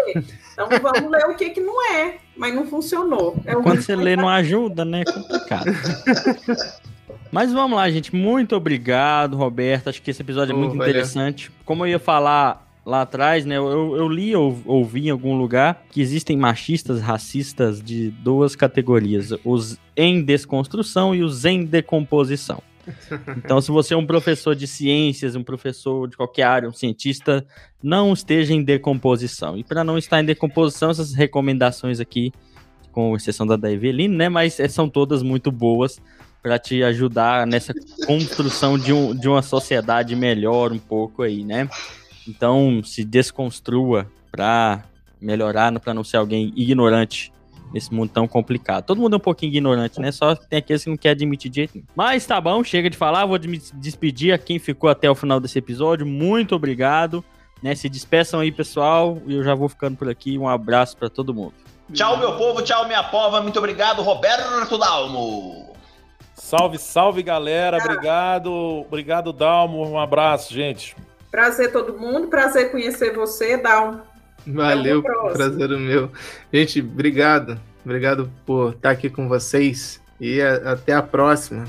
Então 0.54 0.68
vamos 0.82 1.12
ler 1.12 1.26
o 1.26 1.36
que 1.36 1.52
que 1.52 1.62
não 1.62 1.86
é, 1.94 2.16
mas 2.36 2.54
não 2.54 2.66
funcionou. 2.66 3.36
É 3.46 3.54
Quando 3.54 3.82
você 3.82 3.96
lê 3.96 4.16
não 4.16 4.30
ajuda, 4.30 4.84
né? 4.84 5.02
É 5.02 5.12
complicado. 5.12 5.66
Mas 7.32 7.52
vamos 7.52 7.78
lá, 7.78 7.90
gente. 7.90 8.16
Muito 8.16 8.56
obrigado, 8.56 9.36
Roberto. 9.36 9.90
Acho 9.90 10.02
que 10.02 10.12
esse 10.12 10.22
episódio 10.22 10.54
é 10.54 10.58
muito 10.58 10.74
oh, 10.74 10.76
interessante. 10.76 11.52
Como 11.66 11.86
eu 11.86 11.90
ia 11.92 12.00
falar 12.00 12.67
lá 12.88 13.02
atrás, 13.02 13.46
né? 13.46 13.58
Eu, 13.58 13.98
eu 13.98 14.08
li 14.08 14.34
ou 14.34 14.58
ouvi 14.66 15.08
em 15.08 15.10
algum 15.10 15.38
lugar 15.38 15.84
que 15.92 16.00
existem 16.00 16.38
machistas, 16.38 17.02
racistas 17.02 17.84
de 17.84 18.10
duas 18.10 18.56
categorias: 18.56 19.34
os 19.44 19.78
em 19.96 20.24
desconstrução 20.24 21.14
e 21.14 21.22
os 21.22 21.44
em 21.44 21.66
decomposição. 21.66 22.64
Então, 23.36 23.60
se 23.60 23.70
você 23.70 23.94
é 23.94 23.98
um 23.98 24.06
professor 24.06 24.56
de 24.56 24.66
ciências, 24.66 25.36
um 25.36 25.44
professor 25.44 26.08
de 26.08 26.16
qualquer 26.16 26.44
área, 26.44 26.70
um 26.70 26.74
cientista, 26.74 27.46
não 27.84 28.14
esteja 28.14 28.54
em 28.54 28.64
decomposição. 28.64 29.58
E 29.58 29.64
para 29.66 29.84
não 29.84 29.98
estar 29.98 30.22
em 30.22 30.26
decomposição, 30.26 30.90
essas 30.90 31.14
recomendações 31.14 32.00
aqui, 32.00 32.32
com 32.94 33.14
exceção 33.18 33.46
da 33.46 33.58
da 33.58 33.70
Eveline, 33.70 34.16
né? 34.16 34.30
Mas 34.30 34.58
é, 34.62 34.70
são 34.70 34.88
todas 34.88 35.22
muito 35.22 35.52
boas 35.52 36.00
para 36.42 36.58
te 36.58 36.82
ajudar 36.82 37.46
nessa 37.46 37.74
construção 38.06 38.78
de, 38.78 38.94
um, 38.94 39.14
de 39.14 39.28
uma 39.28 39.42
sociedade 39.42 40.16
melhor 40.16 40.72
um 40.72 40.80
pouco 40.80 41.24
aí, 41.24 41.44
né? 41.44 41.68
Então, 42.28 42.82
se 42.84 43.04
desconstrua 43.04 44.10
para 44.32 44.84
melhorar, 45.20 45.78
para 45.80 45.94
não 45.94 46.04
ser 46.04 46.18
alguém 46.18 46.54
ignorante 46.56 47.32
nesse 47.74 47.94
mundo 47.94 48.12
tão 48.14 48.28
complicado. 48.28 48.86
Todo 48.86 49.02
mundo 49.02 49.16
é 49.16 49.18
um 49.18 49.22
pouquinho 49.22 49.52
ignorante, 49.52 50.00
né? 50.00 50.12
Só 50.12 50.36
tem 50.36 50.60
aqueles 50.60 50.84
que 50.84 50.90
não 50.90 50.98
quer 50.98 51.10
admitir 51.12 51.50
de 51.50 51.56
jeito 51.58 51.76
nenhum. 51.76 51.88
Mas 51.96 52.26
tá 52.26 52.40
bom, 52.40 52.64
chega 52.64 52.90
de 52.90 52.98
falar, 52.98 53.26
vou 53.26 53.40
me 53.40 53.62
despedir 53.74 54.34
a 54.34 54.38
quem 54.38 54.60
ficou 54.60 54.90
até 54.90 55.10
o 55.10 55.16
final 55.16 55.40
desse 55.40 55.60
episódio. 55.60 56.06
Muito 56.06 56.56
obrigado. 56.56 57.24
Né? 57.62 57.76
Se 57.76 57.90
despeçam 57.90 58.40
aí, 58.40 58.52
pessoal, 58.52 59.22
e 59.26 59.36
eu 59.36 59.44
já 59.44 59.56
vou 59.56 59.68
ficando 59.68 59.98
por 59.98 60.10
aqui. 60.10 60.38
Um 60.38 60.48
abraço 60.48 60.96
para 60.96 61.10
todo 61.10 61.34
mundo. 61.34 61.54
Tchau, 61.94 62.18
meu 62.18 62.38
povo, 62.38 62.62
tchau, 62.62 62.86
minha 62.86 63.04
pova. 63.04 63.42
Muito 63.42 63.58
obrigado, 63.58 64.02
Roberto 64.02 64.78
Dalmo. 64.78 65.74
Salve, 66.36 66.78
salve, 66.78 67.24
galera. 67.24 67.78
Obrigado, 67.78 68.52
obrigado, 68.52 69.34
Dalmo. 69.34 69.88
Um 69.90 70.00
abraço, 70.00 70.54
gente. 70.54 70.96
Prazer 71.32 71.72
todo 71.72 71.98
mundo, 71.98 72.28
prazer 72.28 72.72
conhecer 72.72 73.14
você, 73.14 73.58
Dal. 73.58 74.06
Valeu, 74.46 75.04
prazer 75.04 75.72
o 75.72 75.80
meu. 75.80 76.12
Gente, 76.52 76.80
obrigado. 76.80 77.60
Obrigado 77.84 78.32
por 78.46 78.74
estar 78.74 78.92
aqui 78.92 79.10
com 79.10 79.28
vocês 79.28 80.02
e 80.20 80.42
a, 80.42 80.74
até 80.74 80.94
a 80.94 81.02
próxima. 81.02 81.66